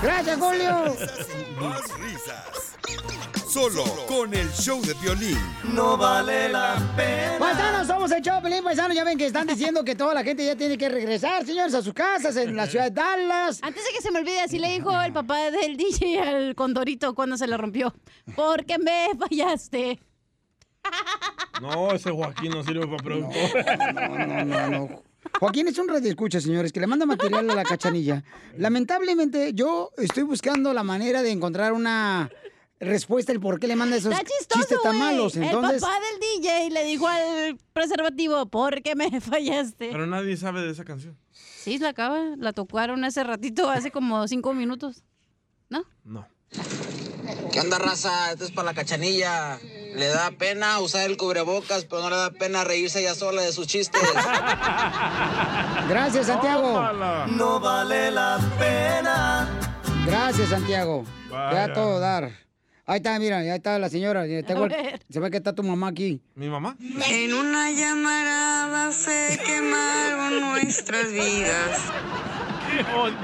Gracias, 0.00 0.38
Julio. 0.38 0.96
Más 1.60 1.98
risas. 1.98 2.57
Solo 3.48 3.82
con 4.06 4.34
el 4.34 4.46
show 4.52 4.78
de 4.82 4.92
violín. 4.94 5.38
No 5.74 5.96
vale 5.96 6.50
la 6.50 6.76
pena. 6.94 7.38
Paisanos, 7.38 7.86
somos 7.86 8.12
el 8.12 8.20
show, 8.20 8.42
Pelín 8.42 8.62
Paisano. 8.62 8.92
Ya 8.92 9.04
ven 9.04 9.16
que 9.16 9.24
están 9.24 9.46
diciendo 9.46 9.82
que 9.84 9.94
toda 9.94 10.12
la 10.12 10.22
gente 10.22 10.44
ya 10.44 10.54
tiene 10.54 10.76
que 10.76 10.86
regresar, 10.90 11.46
señores, 11.46 11.72
a 11.72 11.80
sus 11.80 11.94
casas 11.94 12.36
en 12.36 12.54
la 12.54 12.66
ciudad 12.66 12.84
de 12.84 12.90
Dallas. 12.90 13.60
Antes 13.62 13.84
de 13.86 13.92
que 13.92 14.02
se 14.02 14.10
me 14.10 14.18
olvide, 14.18 14.42
así 14.42 14.58
le 14.58 14.68
dijo 14.72 15.00
el 15.00 15.14
papá 15.14 15.50
del 15.50 15.78
DJ 15.78 16.20
al 16.20 16.54
condorito 16.54 17.14
cuando 17.14 17.38
se 17.38 17.46
le 17.46 17.56
rompió. 17.56 17.94
Porque 18.36 18.76
me 18.76 19.08
fallaste. 19.18 19.98
No, 21.62 21.92
ese 21.92 22.10
Joaquín 22.10 22.50
no 22.50 22.62
sirve 22.62 22.86
para 22.86 23.02
productor. 23.02 23.94
No, 23.94 24.26
no, 24.26 24.44
no, 24.44 24.68
no. 24.68 25.02
Joaquín 25.40 25.68
es 25.68 25.78
un 25.78 25.88
radio 25.88 26.10
escucha, 26.10 26.38
señores, 26.38 26.70
que 26.70 26.80
le 26.80 26.86
manda 26.86 27.06
material 27.06 27.48
a 27.48 27.54
la 27.54 27.64
cachanilla. 27.64 28.22
Lamentablemente, 28.58 29.52
yo 29.54 29.90
estoy 29.96 30.24
buscando 30.24 30.74
la 30.74 30.82
manera 30.82 31.22
de 31.22 31.30
encontrar 31.30 31.72
una 31.72 32.30
respuesta 32.80 33.32
el 33.32 33.40
por 33.40 33.58
qué 33.58 33.66
le 33.66 33.76
manda 33.76 33.96
esos 33.96 34.12
Está 34.12 34.24
chistes 34.24 34.56
chistoso, 34.58 34.80
tan 34.82 34.98
malos. 34.98 35.36
Entonces, 35.36 35.74
El 35.74 35.80
papá 35.80 35.94
del 36.00 36.20
DJ 36.42 36.70
le 36.70 36.84
dijo 36.84 37.06
al 37.08 37.58
preservativo, 37.72 38.46
porque 38.46 38.94
me 38.94 39.20
fallaste. 39.20 39.88
Pero 39.90 40.06
nadie 40.06 40.36
sabe 40.36 40.62
de 40.62 40.70
esa 40.70 40.84
canción. 40.84 41.16
Sí, 41.32 41.78
la 41.78 41.88
acaba. 41.90 42.20
La 42.36 42.52
tocaron 42.52 43.04
hace 43.04 43.24
ratito, 43.24 43.68
hace 43.70 43.90
como 43.90 44.26
cinco 44.28 44.54
minutos. 44.54 45.02
¿No? 45.68 45.84
No. 46.04 46.26
¿Qué 47.52 47.60
onda, 47.60 47.78
raza? 47.78 48.32
Esto 48.32 48.44
es 48.44 48.50
para 48.52 48.66
la 48.66 48.74
cachanilla. 48.74 49.58
Le 49.94 50.06
da 50.06 50.30
pena 50.30 50.78
usar 50.80 51.10
el 51.10 51.16
cubrebocas, 51.16 51.84
pero 51.84 52.02
no 52.02 52.10
le 52.10 52.16
da 52.16 52.30
pena 52.30 52.64
reírse 52.64 53.00
ella 53.00 53.14
sola 53.14 53.42
de 53.42 53.52
sus 53.52 53.66
chistes. 53.66 54.00
Gracias, 55.88 56.26
Santiago. 56.26 56.80
No 57.28 57.60
vale 57.60 58.10
la 58.10 58.38
pena. 58.58 59.48
Gracias, 60.06 60.48
Santiago. 60.50 61.04
Te 61.28 61.34
da 61.34 61.50
Vaya. 61.50 61.72
todo 61.74 61.98
dar. 62.00 62.32
Ahí 62.90 62.96
está, 62.96 63.18
mira, 63.18 63.36
ahí 63.40 63.50
está 63.50 63.78
la 63.78 63.90
señora. 63.90 64.26
ya 64.26 64.38
está 64.38 64.54
se 65.10 65.20
ve 65.20 65.30
que 65.30 65.36
está 65.36 65.54
tu 65.54 65.62
mamá 65.62 65.88
aquí. 65.88 66.22
¿Mi 66.34 66.48
mamá? 66.48 66.74
En 67.06 67.34
una 67.34 67.70
llamarada 67.70 68.92
se 68.92 69.38
quemaron 69.44 70.40
nuestras 70.40 71.12
vidas. 71.12 71.82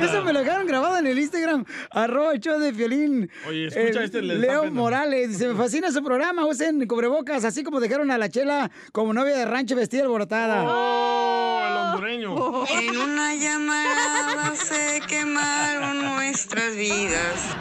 Eso 0.01 0.23
me 0.25 0.33
lo 0.33 0.41
dejaron 0.41 0.67
grabado 0.67 0.99
en 0.99 1.07
el 1.07 1.19
Instagram, 1.19 1.65
arroba 1.91 2.33
el 2.33 2.41
show 2.41 2.59
de 2.59 2.73
violín. 2.73 3.31
Oye, 3.49 3.67
escucha 3.67 4.05
este, 4.05 4.23
les 4.23 4.41
da 4.41 4.47
Leo. 4.63 4.71
Morales, 4.71 5.31
dice, 5.31 5.49
me 5.49 5.55
fascina 5.55 5.91
su 5.93 6.03
programa, 6.03 6.47
usen 6.47 6.87
cubrebocas, 6.87 7.45
así 7.45 7.63
como 7.63 7.81
dejaron 7.81 8.11
a 8.11 8.19
la 8.19 8.29
chela 8.29 8.71
como 8.93 9.13
novia 9.13 9.37
de 9.37 9.45
rancho 9.45 9.77
vestida 9.77 10.03
alborotada. 10.03 10.65
Oh, 10.67 11.61
el 11.67 11.77
hondureño. 11.77 12.65
En 12.81 12.97
una 12.99 13.35
llamarada 13.35 14.55
se 14.57 15.01
quemaron 15.09 16.03
nuestras 16.17 16.75
vidas. 16.77 17.57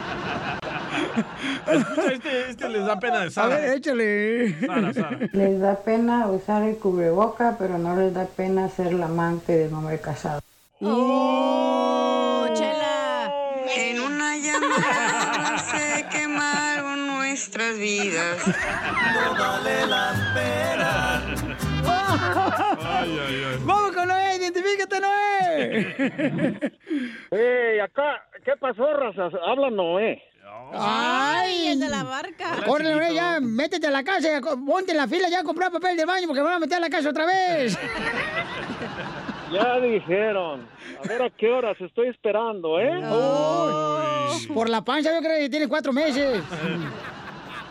Escucha, 1.66 2.12
este, 2.12 2.50
este 2.50 2.68
les 2.68 2.84
da 2.86 2.98
pena 2.98 3.20
de 3.20 3.26
A 3.26 3.30
Sara. 3.30 3.56
ver, 3.56 3.76
échale. 3.76 4.60
Sara, 4.66 4.92
Sara. 4.92 5.18
Les 5.32 5.60
da 5.60 5.76
pena 5.82 6.26
usar 6.28 6.62
el 6.62 6.76
cubreboca, 6.76 7.56
pero 7.58 7.78
no 7.78 7.96
les 7.96 8.12
da 8.12 8.26
pena 8.26 8.68
ser 8.68 8.92
la 8.94 9.06
amante 9.06 9.52
del 9.56 9.72
hombre 9.72 10.00
casado. 10.00 10.40
¡Oh, 10.80 12.46
chela! 12.52 13.32
En 13.76 14.00
una 14.00 14.36
llamarada 14.36 15.58
se 15.58 16.04
quemaron 16.10 17.06
nuestras 17.06 17.78
vidas. 17.78 18.44
No 18.46 19.38
vale 19.38 19.86
la 19.86 20.12
pena. 20.34 21.22
Ay, 21.86 23.18
ay, 23.18 23.44
ay. 23.52 23.58
Vamos 23.64 23.92
con 23.92 24.08
Noé, 24.08 24.36
identifícate, 24.36 25.00
Noé. 25.00 25.96
¡Ey, 27.30 27.78
acá! 27.78 28.24
¿Qué 28.44 28.56
pasó, 28.58 28.92
razas? 28.94 29.32
Habla 29.46 29.70
Noé. 29.70 30.22
¡Ay, 30.72 31.68
el 31.68 31.80
de 31.80 31.88
la 31.88 32.02
barca! 32.02 32.56
Córrele, 32.66 32.96
Noé, 32.96 33.14
ya, 33.14 33.38
métete 33.40 33.86
a 33.86 33.90
la 33.90 34.02
casa, 34.02 34.40
ponte 34.66 34.90
en 34.90 34.96
la 34.96 35.06
fila 35.06 35.28
ya 35.28 35.40
a 35.40 35.44
comprar 35.44 35.70
papel 35.70 35.96
de 35.96 36.04
baño 36.04 36.26
porque 36.26 36.40
me 36.40 36.46
van 36.46 36.56
a 36.56 36.58
meter 36.58 36.78
a 36.78 36.80
la 36.80 36.90
casa 36.90 37.10
otra 37.10 37.26
vez. 37.26 37.78
Ya 39.52 39.80
dijeron. 39.80 40.66
A 41.02 41.08
ver 41.08 41.22
a 41.22 41.30
qué 41.30 41.50
horas 41.50 41.80
estoy 41.80 42.08
esperando, 42.08 42.80
¿eh? 42.80 43.00
Por 44.52 44.68
la 44.68 44.82
panza 44.82 45.12
yo 45.14 45.20
creo 45.20 45.38
que 45.38 45.50
tiene 45.50 45.68
cuatro 45.68 45.92
meses. 45.92 46.42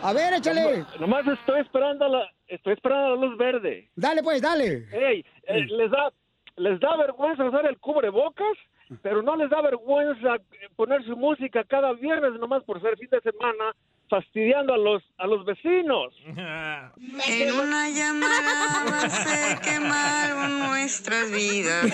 A 0.02 0.12
ver, 0.12 0.34
échale. 0.34 0.84
Nomás 1.00 1.26
estoy 1.26 1.60
esperando 1.60 2.08
la, 2.08 2.30
estoy 2.46 2.74
esperando 2.74 3.16
la 3.16 3.26
luz 3.26 3.38
verde. 3.38 3.90
Dale, 3.96 4.22
pues, 4.22 4.42
dale. 4.42 4.86
Ey, 4.92 5.24
eh, 5.44 5.66
les 5.66 5.90
da, 5.90 6.12
les 6.56 6.78
da 6.80 6.96
vergüenza 6.96 7.44
usar 7.44 7.66
el 7.66 7.78
cubrebocas, 7.78 8.56
pero 9.02 9.22
no 9.22 9.36
les 9.36 9.48
da 9.50 9.62
vergüenza 9.62 10.36
poner 10.76 11.02
su 11.04 11.16
música 11.16 11.64
cada 11.64 11.92
viernes 11.94 12.38
nomás 12.38 12.62
por 12.64 12.80
ser 12.80 12.96
fin 12.98 13.08
de 13.10 13.20
semana, 13.20 13.74
fastidiando 14.14 14.74
a 14.74 14.78
los, 14.78 15.02
a 15.18 15.26
los 15.26 15.44
vecinos. 15.44 16.14
En 17.26 17.52
una 17.52 17.88
llamarada 17.90 19.08
se 19.08 19.58
quemaron 19.62 20.58
nuestras 20.60 21.30
vidas. 21.30 21.86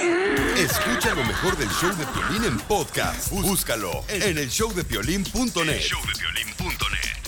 Escucha 0.57 1.15
lo 1.15 1.25
mejor 1.25 1.57
del 1.57 1.69
show 1.69 1.91
de 1.97 2.05
Piolín 2.07 2.45
en 2.45 2.59
podcast. 2.67 3.31
Búscalo 3.31 4.05
en 4.09 4.39
el 4.39 4.49
showdepiolín.net. 4.49 7.20